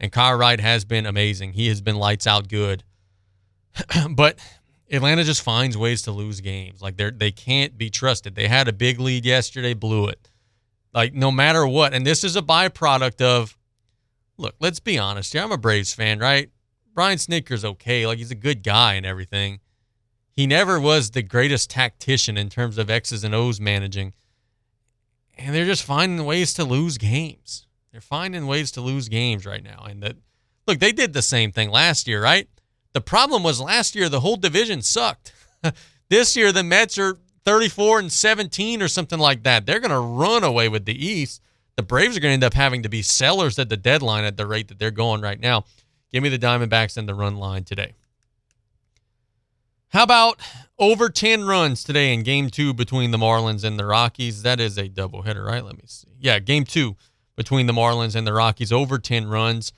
and 0.00 0.10
Kyle 0.10 0.36
Wright 0.36 0.60
has 0.60 0.84
been 0.84 1.06
amazing. 1.06 1.52
He 1.52 1.68
has 1.68 1.80
been 1.80 1.96
lights 1.96 2.26
out 2.26 2.48
good. 2.48 2.82
but 4.10 4.38
Atlanta 4.90 5.22
just 5.22 5.42
finds 5.42 5.78
ways 5.78 6.02
to 6.02 6.10
lose 6.10 6.40
games. 6.40 6.82
Like, 6.82 6.96
they're, 6.96 7.12
they 7.12 7.30
can't 7.30 7.78
be 7.78 7.88
trusted. 7.88 8.34
They 8.34 8.48
had 8.48 8.66
a 8.66 8.72
big 8.72 8.98
lead 8.98 9.24
yesterday, 9.24 9.74
blew 9.74 10.08
it. 10.08 10.28
Like 10.94 11.12
no 11.12 11.32
matter 11.32 11.66
what, 11.66 11.92
and 11.92 12.06
this 12.06 12.24
is 12.24 12.36
a 12.36 12.42
byproduct 12.42 13.20
of. 13.20 13.58
Look, 14.36 14.54
let's 14.58 14.80
be 14.80 14.98
honest 14.98 15.32
here. 15.32 15.42
I'm 15.42 15.52
a 15.52 15.58
Braves 15.58 15.94
fan, 15.94 16.18
right? 16.18 16.50
Brian 16.94 17.18
Snitker's 17.18 17.64
okay. 17.64 18.06
Like 18.06 18.18
he's 18.18 18.30
a 18.30 18.36
good 18.36 18.62
guy 18.62 18.94
and 18.94 19.04
everything. 19.04 19.60
He 20.30 20.46
never 20.46 20.80
was 20.80 21.10
the 21.10 21.22
greatest 21.22 21.70
tactician 21.70 22.36
in 22.36 22.48
terms 22.48 22.78
of 22.78 22.90
X's 22.90 23.24
and 23.24 23.34
O's 23.34 23.60
managing. 23.60 24.14
And 25.36 25.54
they're 25.54 25.66
just 25.66 25.84
finding 25.84 26.24
ways 26.24 26.52
to 26.54 26.64
lose 26.64 26.98
games. 26.98 27.66
They're 27.92 28.00
finding 28.00 28.46
ways 28.46 28.70
to 28.72 28.80
lose 28.80 29.08
games 29.08 29.46
right 29.46 29.62
now. 29.62 29.86
And 29.88 30.02
that 30.02 30.16
look, 30.66 30.78
they 30.78 30.92
did 30.92 31.12
the 31.12 31.22
same 31.22 31.52
thing 31.52 31.70
last 31.70 32.08
year, 32.08 32.22
right? 32.22 32.48
The 32.92 33.00
problem 33.00 33.42
was 33.42 33.60
last 33.60 33.94
year 33.94 34.08
the 34.08 34.20
whole 34.20 34.36
division 34.36 34.82
sucked. 34.82 35.32
this 36.08 36.36
year 36.36 36.52
the 36.52 36.64
Mets 36.64 36.98
are 36.98 37.18
34 37.44 38.00
and 38.00 38.12
17 38.12 38.82
or 38.82 38.88
something 38.88 39.18
like 39.18 39.42
that. 39.42 39.66
They're 39.66 39.80
going 39.80 39.90
to 39.90 39.98
run 39.98 40.42
away 40.42 40.68
with 40.68 40.84
the 40.84 41.06
East. 41.06 41.42
The 41.76 41.82
Braves 41.82 42.16
are 42.16 42.20
going 42.20 42.30
to 42.30 42.34
end 42.34 42.44
up 42.44 42.54
having 42.54 42.82
to 42.84 42.88
be 42.88 43.02
sellers 43.02 43.58
at 43.58 43.68
the 43.68 43.76
deadline 43.76 44.24
at 44.24 44.36
the 44.36 44.46
rate 44.46 44.68
that 44.68 44.78
they're 44.78 44.90
going 44.90 45.20
right 45.20 45.40
now. 45.40 45.64
Give 46.14 46.22
me 46.22 46.28
the 46.28 46.38
Diamondbacks 46.38 46.96
and 46.96 47.08
the 47.08 47.14
run 47.14 47.34
line 47.34 47.64
today. 47.64 47.94
How 49.88 50.04
about 50.04 50.38
over 50.78 51.08
10 51.08 51.44
runs 51.44 51.82
today 51.82 52.14
in 52.14 52.22
game 52.22 52.50
two 52.50 52.72
between 52.72 53.10
the 53.10 53.18
Marlins 53.18 53.64
and 53.64 53.76
the 53.76 53.84
Rockies? 53.84 54.42
That 54.42 54.60
is 54.60 54.78
a 54.78 54.88
doubleheader, 54.88 55.44
right? 55.44 55.64
Let 55.64 55.76
me 55.76 55.82
see. 55.86 56.06
Yeah, 56.20 56.38
game 56.38 56.66
two 56.66 56.94
between 57.34 57.66
the 57.66 57.72
Marlins 57.72 58.14
and 58.14 58.24
the 58.24 58.32
Rockies, 58.32 58.70
over 58.70 59.00
10 59.00 59.26
runs. 59.26 59.72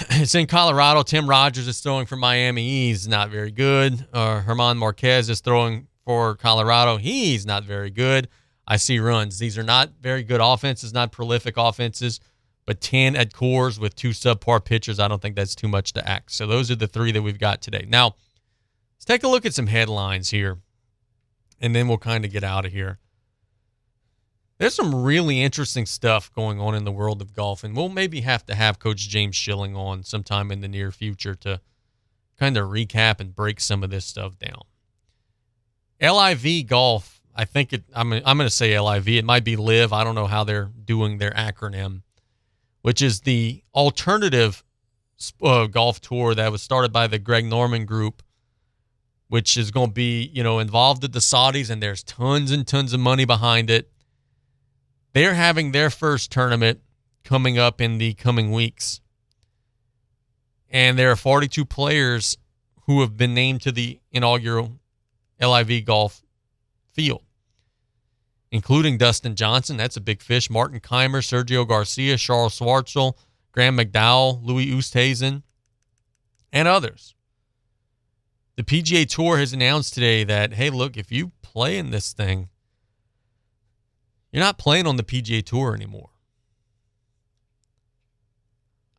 It's 0.10 0.34
in 0.34 0.48
Colorado. 0.48 1.04
Tim 1.04 1.30
Rogers 1.30 1.68
is 1.68 1.78
throwing 1.78 2.06
for 2.06 2.16
Miami. 2.16 2.68
He's 2.68 3.06
not 3.06 3.30
very 3.30 3.52
good. 3.52 4.04
Uh, 4.12 4.42
German 4.42 4.78
Marquez 4.78 5.30
is 5.30 5.38
throwing 5.38 5.86
for 6.04 6.34
Colorado. 6.34 6.96
He's 6.96 7.46
not 7.46 7.62
very 7.62 7.90
good. 7.90 8.26
I 8.66 8.78
see 8.78 8.98
runs. 8.98 9.38
These 9.38 9.56
are 9.56 9.62
not 9.62 9.90
very 10.00 10.24
good 10.24 10.40
offenses, 10.40 10.92
not 10.92 11.12
prolific 11.12 11.54
offenses, 11.56 12.18
But 12.70 12.80
10 12.80 13.16
at 13.16 13.32
Coors 13.32 13.80
with 13.80 13.96
two 13.96 14.10
subpar 14.10 14.64
pitchers, 14.64 15.00
I 15.00 15.08
don't 15.08 15.20
think 15.20 15.34
that's 15.34 15.56
too 15.56 15.66
much 15.66 15.92
to 15.94 16.08
ask. 16.08 16.30
So 16.30 16.46
those 16.46 16.70
are 16.70 16.76
the 16.76 16.86
three 16.86 17.10
that 17.10 17.20
we've 17.20 17.36
got 17.36 17.60
today. 17.60 17.84
Now, 17.88 18.14
let's 18.94 19.04
take 19.04 19.24
a 19.24 19.28
look 19.28 19.44
at 19.44 19.54
some 19.54 19.66
headlines 19.66 20.30
here, 20.30 20.56
and 21.60 21.74
then 21.74 21.88
we'll 21.88 21.98
kind 21.98 22.24
of 22.24 22.30
get 22.30 22.44
out 22.44 22.64
of 22.64 22.70
here. 22.70 23.00
There's 24.58 24.76
some 24.76 25.02
really 25.02 25.42
interesting 25.42 25.84
stuff 25.84 26.32
going 26.32 26.60
on 26.60 26.76
in 26.76 26.84
the 26.84 26.92
world 26.92 27.20
of 27.20 27.34
golf, 27.34 27.64
and 27.64 27.76
we'll 27.76 27.88
maybe 27.88 28.20
have 28.20 28.46
to 28.46 28.54
have 28.54 28.78
Coach 28.78 29.08
James 29.08 29.34
Schilling 29.34 29.74
on 29.74 30.04
sometime 30.04 30.52
in 30.52 30.60
the 30.60 30.68
near 30.68 30.92
future 30.92 31.34
to 31.34 31.60
kind 32.38 32.56
of 32.56 32.68
recap 32.68 33.18
and 33.18 33.34
break 33.34 33.58
some 33.58 33.82
of 33.82 33.90
this 33.90 34.04
stuff 34.04 34.38
down. 34.38 34.62
LIV 36.00 36.68
Golf, 36.68 37.20
I 37.34 37.46
think 37.46 37.72
it. 37.72 37.82
I'm 37.92 38.12
I'm 38.12 38.22
going 38.22 38.48
to 38.48 38.48
say 38.48 38.78
LIV. 38.78 39.08
It 39.08 39.24
might 39.24 39.42
be 39.42 39.56
Live. 39.56 39.92
I 39.92 40.04
don't 40.04 40.14
know 40.14 40.28
how 40.28 40.44
they're 40.44 40.70
doing 40.84 41.18
their 41.18 41.32
acronym, 41.32 42.02
which 42.82 43.02
is 43.02 43.20
the 43.20 43.62
alternative 43.74 44.64
uh, 45.42 45.66
golf 45.66 46.00
tour 46.00 46.34
that 46.34 46.50
was 46.50 46.62
started 46.62 46.92
by 46.92 47.06
the 47.06 47.18
Greg 47.18 47.44
Norman 47.44 47.84
Group, 47.84 48.22
which 49.28 49.56
is 49.56 49.70
going 49.70 49.88
to 49.88 49.94
be 49.94 50.30
you 50.32 50.42
know 50.42 50.58
involved 50.58 51.02
with 51.02 51.12
the 51.12 51.20
Saudis, 51.20 51.70
and 51.70 51.82
there's 51.82 52.02
tons 52.02 52.50
and 52.50 52.66
tons 52.66 52.92
of 52.92 53.00
money 53.00 53.24
behind 53.24 53.70
it. 53.70 53.90
They're 55.12 55.34
having 55.34 55.72
their 55.72 55.90
first 55.90 56.30
tournament 56.30 56.80
coming 57.24 57.58
up 57.58 57.80
in 57.80 57.98
the 57.98 58.14
coming 58.14 58.52
weeks. 58.52 59.00
And 60.70 60.98
there 60.98 61.10
are 61.10 61.16
42 61.16 61.64
players 61.64 62.36
who 62.86 63.00
have 63.00 63.16
been 63.16 63.34
named 63.34 63.60
to 63.62 63.72
the 63.72 64.00
inaugural 64.12 64.78
LIV 65.40 65.84
golf 65.84 66.22
field, 66.92 67.22
including 68.52 68.98
Dustin 68.98 69.36
Johnson. 69.36 69.76
That's 69.76 69.96
a 69.96 70.00
big 70.00 70.22
fish. 70.22 70.50
Martin 70.50 70.80
Kaymer, 70.80 71.22
Sergio 71.22 71.66
Garcia, 71.66 72.16
Charles 72.16 72.58
Schwartzel, 72.58 73.14
Graham 73.52 73.76
McDowell, 73.76 74.44
Louis 74.44 74.66
Oosthuizen, 74.66 75.42
and 76.52 76.68
others. 76.68 77.14
The 78.56 78.62
PGA 78.62 79.08
Tour 79.08 79.38
has 79.38 79.52
announced 79.52 79.94
today 79.94 80.24
that, 80.24 80.54
hey, 80.54 80.70
look, 80.70 80.96
if 80.96 81.10
you 81.10 81.32
play 81.42 81.78
in 81.78 81.90
this 81.90 82.12
thing, 82.12 82.48
you're 84.32 84.42
not 84.42 84.58
playing 84.58 84.86
on 84.86 84.96
the 84.96 85.02
PGA 85.02 85.44
Tour 85.44 85.74
anymore. 85.74 86.10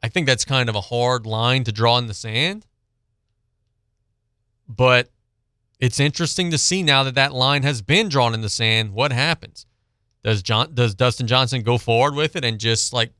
I 0.03 0.09
think 0.09 0.25
that's 0.25 0.45
kind 0.45 0.67
of 0.67 0.75
a 0.75 0.81
hard 0.81 1.25
line 1.25 1.63
to 1.65 1.71
draw 1.71 1.97
in 1.97 2.07
the 2.07 2.13
sand. 2.13 2.65
But 4.67 5.09
it's 5.81 5.99
interesting 5.99 6.51
to 6.51 6.59
see 6.59 6.83
now 6.83 7.03
that 7.03 7.15
that 7.15 7.33
line 7.33 7.63
has 7.63 7.81
been 7.81 8.07
drawn 8.07 8.35
in 8.35 8.41
the 8.41 8.49
sand. 8.49 8.93
What 8.93 9.11
happens? 9.11 9.65
Does 10.23 10.43
John 10.43 10.75
does 10.75 10.93
Dustin 10.93 11.25
Johnson 11.25 11.63
go 11.63 11.79
forward 11.79 12.13
with 12.13 12.35
it 12.35 12.45
and 12.45 12.59
just 12.59 12.93
like 12.93 13.11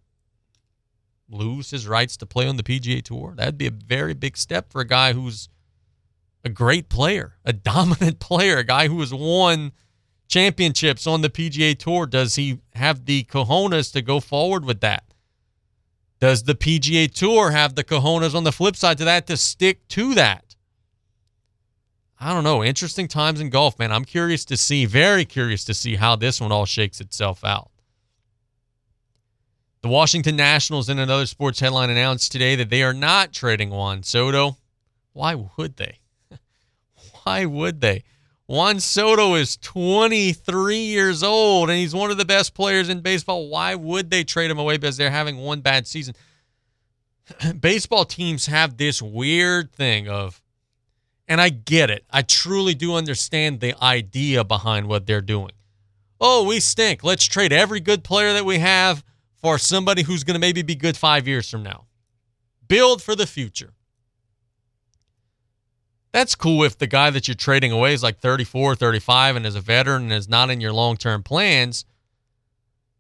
lose 1.28 1.72
his 1.72 1.88
rights 1.88 2.16
to 2.18 2.28
play 2.28 2.48
on 2.48 2.58
the 2.58 2.64
PGA 2.64 3.02
Tour? 3.02 3.34
That'd 3.36 3.58
be 3.58 3.66
a 3.66 3.72
very 3.72 4.14
big 4.14 4.38
step 4.38 4.72
for 4.72 4.80
a 4.80 4.88
guy 4.88 5.14
who's 5.14 5.50
a 6.46 6.50
great 6.50 6.88
player, 6.88 7.34
a 7.44 7.52
dominant 7.72 8.20
player, 8.20 8.60
a 8.60 8.64
guy 8.64 8.88
who 8.88 9.00
has 9.00 9.12
won 9.12 9.72
championships 10.28 11.08
on 11.08 11.22
the 11.22 11.30
PGA 11.32 11.76
Tour. 11.76 12.06
Does 12.06 12.36
he 12.36 12.60
have 12.76 13.06
the 13.06 13.24
cojones 13.24 13.92
to 13.94 14.04
go 14.04 14.20
forward 14.20 14.66
with 14.66 14.82
that? 14.82 15.04
Does 16.20 16.44
the 16.44 16.54
PGA 16.54 17.12
Tour 17.12 17.50
have 17.50 17.74
the 17.74 17.84
cojones 17.84 18.36
on 18.36 18.44
the 18.44 18.52
flip 18.52 18.76
side 18.76 19.00
to 19.00 19.06
that 19.06 19.26
to 19.26 19.36
stick 19.36 19.88
to 19.88 20.14
that? 20.14 20.51
I 22.24 22.34
don't 22.34 22.44
know. 22.44 22.64
Interesting 22.64 23.08
times 23.08 23.42
in 23.42 23.50
golf, 23.50 23.80
man. 23.80 23.92
I'm 23.92 24.06
curious 24.06 24.46
to 24.46 24.56
see, 24.56 24.86
very 24.86 25.26
curious 25.26 25.64
to 25.64 25.74
see 25.74 25.96
how 25.96 26.16
this 26.16 26.40
one 26.40 26.52
all 26.52 26.68
shakes 26.68 27.02
itself 27.02 27.44
out. 27.44 27.72
The 29.82 29.88
Washington 29.88 30.36
Nationals, 30.36 30.88
in 30.88 31.00
another 31.00 31.26
sports 31.26 31.60
headline, 31.60 31.90
announced 31.90 32.32
today 32.32 32.56
that 32.58 32.70
they 32.70 32.84
are 32.84 32.94
not 32.94 33.34
trading 33.34 33.72
Juan 33.72 34.04
Soto. 34.04 34.58
Why 35.14 35.34
would 35.58 35.78
they? 35.78 35.98
Why 37.24 37.46
would 37.46 37.82
they? 37.82 38.04
Juan 38.46 38.80
Soto 38.80 39.34
is 39.34 39.58
23 39.58 40.78
years 40.78 41.24
old 41.24 41.72
and 41.72 41.80
he's 41.80 41.96
one 41.96 42.12
of 42.12 42.18
the 42.18 42.26
best 42.26 42.54
players 42.54 42.90
in 42.90 43.00
baseball. 43.02 43.50
Why 43.50 43.74
would 43.74 44.12
they 44.12 44.24
trade 44.24 44.52
him 44.52 44.60
away 44.60 44.78
because 44.78 44.98
they're 44.98 45.10
having 45.10 45.38
one 45.38 45.62
bad 45.62 45.88
season? 45.88 46.14
Baseball 47.60 48.06
teams 48.06 48.46
have 48.46 48.78
this 48.78 49.02
weird 49.02 49.72
thing 49.72 50.08
of 50.08 50.42
and 51.32 51.40
I 51.40 51.48
get 51.48 51.90
it. 51.90 52.04
I 52.10 52.24
truly 52.24 52.74
do 52.74 52.94
understand 52.94 53.62
the 53.62 53.74
idea 53.82 54.44
behind 54.44 54.90
what 54.90 55.08
they're 55.08 55.22
doing. 55.22 55.54
Oh, 56.20 56.44
we 56.44 56.60
stink. 56.60 57.06
Let's 57.06 57.24
trade 57.24 57.54
every 57.54 57.80
good 57.80 58.04
player 58.04 58.34
that 58.34 58.44
we 58.44 58.60
have 58.60 59.02
for 59.38 59.58
somebody 59.58 60.04
who's 60.04 60.26
going 60.26 60.36
to 60.36 60.42
maybe 60.42 60.62
be 60.62 60.76
good 60.76 60.98
five 60.98 61.30
years 61.30 61.50
from 61.50 61.64
now. 61.64 61.86
Build 62.68 63.02
for 63.02 63.16
the 63.16 63.26
future. 63.26 63.72
That's 66.12 66.36
cool 66.36 66.66
if 66.66 66.78
the 66.78 66.86
guy 66.86 67.12
that 67.12 67.30
you're 67.30 67.36
trading 67.36 67.72
away 67.72 67.94
is 67.94 68.04
like 68.04 68.20
34, 68.20 68.76
35 68.76 69.38
and 69.38 69.46
is 69.46 69.56
a 69.56 69.62
veteran 69.62 70.04
and 70.04 70.12
is 70.12 70.28
not 70.28 70.50
in 70.50 70.60
your 70.60 70.74
long 70.74 70.98
term 70.98 71.24
plans. 71.24 71.86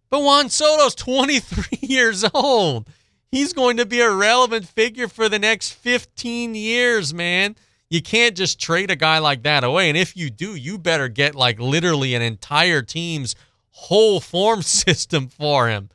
But 0.09 0.21
Juan 0.21 0.47
Soto's 0.47 0.95
23 0.95 1.79
years 1.81 2.23
old. 2.33 2.89
He's 3.29 3.51
going 3.51 3.75
to 3.75 3.85
be 3.85 3.99
a 3.99 4.09
relevant 4.09 4.69
figure 4.69 5.09
for 5.09 5.27
the 5.27 5.39
next 5.39 5.73
15 5.73 6.55
years, 6.55 7.13
man 7.13 7.57
you 7.91 8.01
can't 8.01 8.37
just 8.37 8.57
trade 8.57 8.89
a 8.89 8.95
guy 8.95 9.19
like 9.19 9.43
that 9.43 9.65
away. 9.65 9.89
And 9.89 9.97
if 9.97 10.15
you 10.15 10.29
do, 10.29 10.55
you 10.55 10.77
better 10.77 11.09
get 11.09 11.35
like 11.35 11.59
literally 11.59 12.15
an 12.15 12.21
entire 12.21 12.81
team's 12.81 13.35
whole 13.71 14.21
form 14.21 14.61
system 14.63 15.27
for 15.27 15.67
him. 15.67 15.89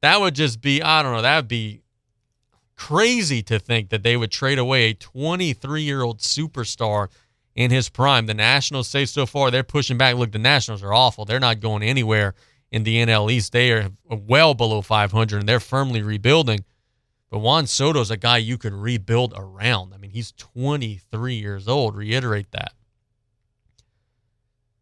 That 0.00 0.18
would 0.18 0.34
just 0.34 0.62
be, 0.62 0.82
I 0.82 1.02
don't 1.02 1.12
know, 1.12 1.20
that 1.22 1.36
would 1.36 1.48
be 1.48 1.82
crazy 2.74 3.42
to 3.42 3.58
think 3.58 3.90
that 3.90 4.02
they 4.02 4.16
would 4.16 4.30
trade 4.30 4.58
away 4.58 4.84
a 4.84 4.94
23 4.94 5.82
year 5.82 6.02
old 6.02 6.20
superstar 6.20 7.08
in 7.54 7.70
his 7.70 7.90
prime. 7.90 8.24
The 8.24 8.34
Nationals 8.34 8.88
say 8.88 9.04
so 9.04 9.26
far 9.26 9.50
they're 9.50 9.62
pushing 9.62 9.98
back. 9.98 10.16
Look, 10.16 10.32
the 10.32 10.38
Nationals 10.38 10.82
are 10.82 10.94
awful. 10.94 11.26
They're 11.26 11.38
not 11.38 11.60
going 11.60 11.82
anywhere 11.82 12.34
in 12.70 12.84
the 12.84 12.96
NL 12.96 13.30
East. 13.30 13.52
They 13.52 13.72
are 13.72 13.90
well 14.08 14.54
below 14.54 14.80
500 14.80 15.40
and 15.40 15.48
they're 15.48 15.60
firmly 15.60 16.00
rebuilding. 16.00 16.64
But 17.30 17.40
Juan 17.40 17.66
Soto 17.66 18.00
is 18.00 18.10
a 18.10 18.16
guy 18.16 18.38
you 18.38 18.56
can 18.56 18.74
rebuild 18.74 19.34
around. 19.36 19.92
I 19.92 19.98
mean, 19.98 20.12
he's 20.12 20.32
23 20.32 21.34
years 21.34 21.66
old. 21.66 21.96
Reiterate 21.96 22.52
that. 22.52 22.72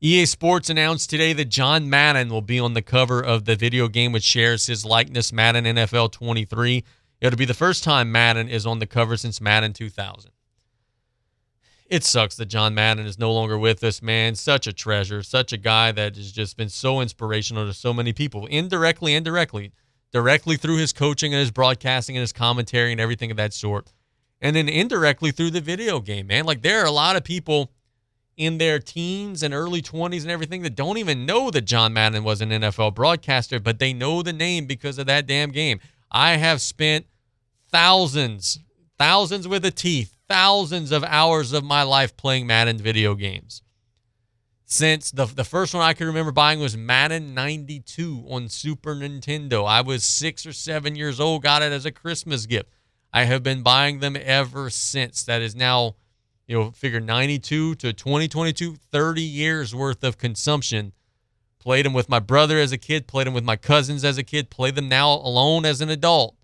EA 0.00 0.26
Sports 0.26 0.68
announced 0.68 1.08
today 1.08 1.32
that 1.32 1.46
John 1.46 1.88
Madden 1.88 2.28
will 2.28 2.42
be 2.42 2.60
on 2.60 2.74
the 2.74 2.82
cover 2.82 3.24
of 3.24 3.46
the 3.46 3.56
video 3.56 3.88
game 3.88 4.12
which 4.12 4.22
shares 4.22 4.66
his 4.66 4.84
likeness, 4.84 5.32
Madden 5.32 5.64
NFL 5.64 6.12
23. 6.12 6.84
It'll 7.22 7.38
be 7.38 7.46
the 7.46 7.54
first 7.54 7.82
time 7.82 8.12
Madden 8.12 8.48
is 8.50 8.66
on 8.66 8.80
the 8.80 8.86
cover 8.86 9.16
since 9.16 9.40
Madden 9.40 9.72
2000. 9.72 10.30
It 11.86 12.04
sucks 12.04 12.36
that 12.36 12.46
John 12.46 12.74
Madden 12.74 13.06
is 13.06 13.18
no 13.18 13.32
longer 13.32 13.58
with 13.58 13.82
us, 13.82 14.02
man. 14.02 14.34
Such 14.34 14.66
a 14.66 14.72
treasure, 14.74 15.22
such 15.22 15.54
a 15.54 15.56
guy 15.56 15.90
that 15.92 16.16
has 16.16 16.32
just 16.32 16.58
been 16.58 16.68
so 16.68 17.00
inspirational 17.00 17.66
to 17.66 17.72
so 17.72 17.94
many 17.94 18.12
people, 18.12 18.44
indirectly 18.46 19.14
and 19.14 19.24
directly 20.14 20.56
through 20.56 20.76
his 20.76 20.92
coaching 20.92 21.34
and 21.34 21.40
his 21.40 21.50
broadcasting 21.50 22.16
and 22.16 22.20
his 22.20 22.32
commentary 22.32 22.92
and 22.92 23.00
everything 23.00 23.32
of 23.32 23.36
that 23.36 23.52
sort. 23.52 23.92
And 24.40 24.54
then 24.54 24.68
indirectly 24.68 25.32
through 25.32 25.50
the 25.50 25.60
video 25.60 25.98
game, 25.98 26.28
man. 26.28 26.44
Like 26.44 26.62
there 26.62 26.80
are 26.80 26.86
a 26.86 26.92
lot 26.92 27.16
of 27.16 27.24
people 27.24 27.72
in 28.36 28.58
their 28.58 28.78
teens 28.78 29.42
and 29.42 29.52
early 29.52 29.82
20s 29.82 30.22
and 30.22 30.30
everything 30.30 30.62
that 30.62 30.76
don't 30.76 30.98
even 30.98 31.26
know 31.26 31.50
that 31.50 31.62
John 31.62 31.92
Madden 31.92 32.22
was 32.22 32.40
an 32.40 32.50
NFL 32.50 32.94
broadcaster, 32.94 33.58
but 33.58 33.80
they 33.80 33.92
know 33.92 34.22
the 34.22 34.32
name 34.32 34.66
because 34.66 34.98
of 34.98 35.06
that 35.06 35.26
damn 35.26 35.50
game. 35.50 35.80
I 36.12 36.36
have 36.36 36.60
spent 36.60 37.06
thousands, 37.72 38.60
thousands 38.96 39.48
with 39.48 39.64
a 39.64 39.72
T, 39.72 40.06
thousands 40.28 40.92
of 40.92 41.02
hours 41.02 41.52
of 41.52 41.64
my 41.64 41.82
life 41.82 42.16
playing 42.16 42.46
Madden 42.46 42.78
video 42.78 43.16
games 43.16 43.63
since 44.64 45.10
the 45.10 45.26
the 45.26 45.44
first 45.44 45.74
one 45.74 45.82
I 45.82 45.92
can 45.92 46.06
remember 46.06 46.32
buying 46.32 46.60
was 46.60 46.76
Madden 46.76 47.34
92 47.34 48.24
on 48.28 48.48
Super 48.48 48.94
Nintendo. 48.94 49.66
I 49.66 49.82
was 49.82 50.04
6 50.04 50.46
or 50.46 50.52
7 50.52 50.96
years 50.96 51.20
old, 51.20 51.42
got 51.42 51.62
it 51.62 51.72
as 51.72 51.86
a 51.86 51.92
Christmas 51.92 52.46
gift. 52.46 52.68
I 53.12 53.24
have 53.24 53.42
been 53.42 53.62
buying 53.62 54.00
them 54.00 54.16
ever 54.20 54.70
since. 54.70 55.22
That 55.22 55.40
is 55.40 55.54
now, 55.54 55.96
you 56.46 56.58
know, 56.58 56.70
figure 56.72 56.98
92 56.98 57.76
to 57.76 57.92
2022, 57.92 58.74
30 58.74 59.22
years 59.22 59.74
worth 59.74 60.02
of 60.02 60.18
consumption. 60.18 60.92
Played 61.60 61.86
them 61.86 61.92
with 61.94 62.08
my 62.08 62.18
brother 62.18 62.58
as 62.58 62.72
a 62.72 62.78
kid, 62.78 63.06
played 63.06 63.26
them 63.26 63.32
with 63.32 63.44
my 63.44 63.56
cousins 63.56 64.04
as 64.04 64.18
a 64.18 64.22
kid, 64.22 64.50
play 64.50 64.70
them 64.70 64.88
now 64.88 65.12
alone 65.12 65.64
as 65.64 65.80
an 65.80 65.88
adult. 65.88 66.36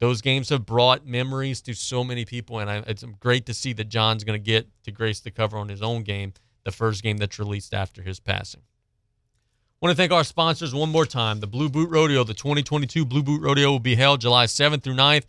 Those 0.00 0.22
games 0.22 0.48
have 0.48 0.66
brought 0.66 1.06
memories 1.06 1.60
to 1.62 1.74
so 1.74 2.02
many 2.02 2.24
people, 2.24 2.58
and 2.58 2.68
I, 2.68 2.76
it's 2.86 3.04
great 3.20 3.46
to 3.46 3.54
see 3.54 3.72
that 3.74 3.88
John's 3.88 4.24
going 4.24 4.38
to 4.38 4.44
get 4.44 4.66
to 4.84 4.90
grace 4.90 5.20
the 5.20 5.30
cover 5.30 5.56
on 5.56 5.68
his 5.68 5.82
own 5.82 6.02
game 6.02 6.32
the 6.64 6.72
first 6.72 7.02
game 7.02 7.18
that's 7.18 7.38
released 7.38 7.72
after 7.72 8.02
his 8.02 8.20
passing. 8.20 8.62
I 8.62 9.86
want 9.86 9.96
to 9.96 9.96
thank 9.96 10.12
our 10.12 10.24
sponsors 10.24 10.74
one 10.74 10.90
more 10.90 11.06
time. 11.06 11.40
The 11.40 11.46
Blue 11.46 11.68
Boot 11.68 11.90
Rodeo, 11.90 12.24
the 12.24 12.34
2022 12.34 13.04
Blue 13.04 13.22
Boot 13.22 13.42
Rodeo 13.42 13.70
will 13.70 13.80
be 13.80 13.96
held 13.96 14.20
July 14.20 14.46
7th 14.46 14.82
through 14.82 14.94
9th 14.94 15.24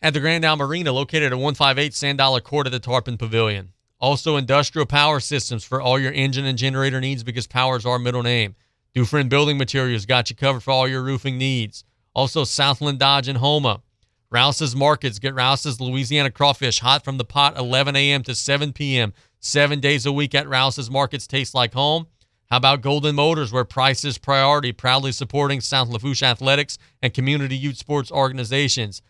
at 0.00 0.14
the 0.14 0.20
Grand 0.20 0.44
Isle 0.44 0.56
Marina, 0.56 0.92
located 0.92 1.32
at 1.32 1.38
158 1.38 1.94
Sand 1.94 2.18
Dollar 2.18 2.40
Court 2.40 2.66
at 2.66 2.72
the 2.72 2.78
Tarpon 2.78 3.16
Pavilion. 3.16 3.72
Also, 4.00 4.36
industrial 4.36 4.86
power 4.86 5.20
systems 5.20 5.64
for 5.64 5.80
all 5.80 5.98
your 5.98 6.12
engine 6.12 6.44
and 6.44 6.58
generator 6.58 7.00
needs 7.00 7.22
because 7.22 7.46
power 7.46 7.76
is 7.76 7.86
our 7.86 8.00
middle 8.00 8.22
name. 8.22 8.56
Dufresne 8.94 9.28
Building 9.28 9.56
Materials 9.56 10.06
got 10.06 10.28
you 10.28 10.36
covered 10.36 10.60
for 10.60 10.72
all 10.72 10.88
your 10.88 11.02
roofing 11.02 11.38
needs. 11.38 11.84
Also, 12.14 12.44
Southland 12.44 12.98
Dodge 12.98 13.28
in 13.28 13.36
Houma. 13.36 13.80
Rouse's 14.28 14.74
Markets. 14.74 15.18
Get 15.18 15.34
Rouse's 15.34 15.80
Louisiana 15.80 16.30
crawfish 16.30 16.80
hot 16.80 17.04
from 17.04 17.18
the 17.18 17.24
pot 17.24 17.56
11 17.56 17.94
a.m. 17.94 18.22
to 18.24 18.34
7 18.34 18.72
p.m. 18.72 19.12
Seven 19.44 19.80
days 19.80 20.06
a 20.06 20.12
week 20.12 20.36
at 20.36 20.48
Rouse's 20.48 20.88
Markets. 20.88 21.26
Taste 21.26 21.52
like 21.52 21.74
home. 21.74 22.06
How 22.48 22.58
about 22.58 22.80
Golden 22.80 23.16
Motors, 23.16 23.52
where 23.52 23.64
price 23.64 24.04
is 24.04 24.16
priority, 24.16 24.70
proudly 24.70 25.10
supporting 25.10 25.60
South 25.60 25.88
Lafourche 25.88 26.22
athletics 26.22 26.78
and 27.02 27.12
community 27.12 27.56
youth 27.56 27.76
sports 27.76 28.12
organizations. 28.12 29.02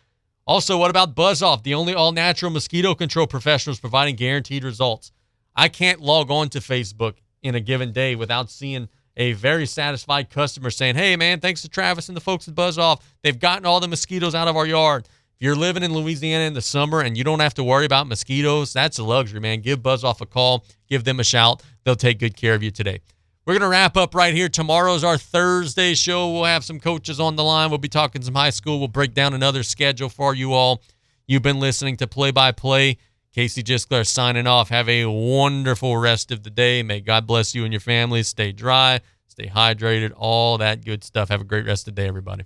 Also, 0.47 0.75
what 0.75 0.89
about 0.89 1.13
Buzz 1.13 1.43
Off, 1.43 1.61
the 1.61 1.75
only 1.75 1.93
all 1.93 2.11
natural 2.11 2.49
mosquito 2.49 2.95
control 2.95 3.27
professionals 3.27 3.79
providing 3.79 4.15
guaranteed 4.15 4.63
results? 4.63 5.11
I 5.55 5.67
can't 5.69 6.01
log 6.01 6.31
on 6.31 6.49
to 6.49 6.59
Facebook 6.59 7.17
in 7.43 7.53
a 7.53 7.59
given 7.59 7.91
day 7.91 8.15
without 8.15 8.49
seeing 8.49 8.89
a 9.15 9.33
very 9.33 9.67
satisfied 9.67 10.31
customer 10.31 10.71
saying, 10.71 10.95
Hey, 10.95 11.15
man, 11.15 11.41
thanks 11.41 11.61
to 11.61 11.69
Travis 11.69 12.07
and 12.07 12.17
the 12.17 12.21
folks 12.21 12.47
at 12.47 12.55
Buzz 12.55 12.79
Off. 12.79 13.13
They've 13.21 13.37
gotten 13.37 13.67
all 13.67 13.79
the 13.79 13.87
mosquitoes 13.87 14.33
out 14.33 14.47
of 14.47 14.57
our 14.57 14.65
yard. 14.65 15.07
You're 15.43 15.57
living 15.57 15.83
in 15.83 15.93
Louisiana 15.93 16.45
in 16.45 16.53
the 16.53 16.61
summer 16.61 17.01
and 17.01 17.17
you 17.17 17.25
don't 17.25 17.41
have 17.41 17.53
to 17.55 17.65
worry 17.65 17.83
about 17.83 18.07
mosquitoes, 18.07 18.71
that's 18.71 18.97
a 18.97 19.03
luxury, 19.03 19.41
man. 19.41 19.59
Give 19.59 19.83
Buzz 19.83 20.05
Off 20.05 20.21
a 20.21 20.25
call, 20.25 20.63
give 20.87 21.03
them 21.03 21.19
a 21.19 21.23
shout. 21.25 21.61
They'll 21.83 21.97
take 21.97 22.19
good 22.19 22.37
care 22.37 22.55
of 22.55 22.63
you 22.63 22.71
today. 22.71 23.01
We're 23.45 23.55
going 23.55 23.63
to 23.63 23.67
wrap 23.67 23.97
up 23.97 24.15
right 24.15 24.33
here. 24.33 24.47
Tomorrow's 24.47 25.03
our 25.03 25.17
Thursday 25.17 25.95
show. 25.95 26.31
We'll 26.31 26.45
have 26.45 26.63
some 26.63 26.79
coaches 26.79 27.19
on 27.19 27.35
the 27.35 27.43
line. 27.43 27.71
We'll 27.71 27.77
be 27.77 27.89
talking 27.89 28.21
some 28.21 28.35
high 28.35 28.51
school. 28.51 28.79
We'll 28.79 28.87
break 28.87 29.13
down 29.13 29.33
another 29.33 29.63
schedule 29.63 30.07
for 30.07 30.33
you 30.33 30.53
all. 30.53 30.81
You've 31.27 31.41
been 31.41 31.59
listening 31.59 31.97
to 31.97 32.07
Play 32.07 32.31
by 32.31 32.53
Play. 32.53 32.95
Casey 33.35 33.63
Gisclair 33.63 34.07
signing 34.07 34.47
off. 34.47 34.69
Have 34.69 34.87
a 34.87 35.07
wonderful 35.07 35.97
rest 35.97 36.31
of 36.31 36.43
the 36.43 36.51
day. 36.51 36.83
May 36.83 37.01
God 37.01 37.27
bless 37.27 37.53
you 37.53 37.65
and 37.65 37.73
your 37.73 37.81
family. 37.81 38.23
Stay 38.23 38.53
dry, 38.53 39.01
stay 39.27 39.47
hydrated, 39.47 40.13
all 40.15 40.57
that 40.59 40.85
good 40.85 41.03
stuff. 41.03 41.27
Have 41.27 41.41
a 41.41 41.43
great 41.43 41.65
rest 41.65 41.85
of 41.85 41.95
the 41.95 42.01
day, 42.01 42.07
everybody. 42.07 42.45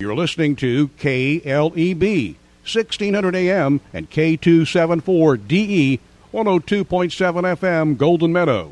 You're 0.00 0.14
listening 0.14 0.54
to 0.56 0.86
KLEB, 1.00 2.36
1600 2.62 3.34
AM 3.34 3.80
and 3.92 4.08
K274DE, 4.08 5.98
102.7 6.32 7.56
FM, 7.56 7.98
Golden 7.98 8.32
Meadow. 8.32 8.66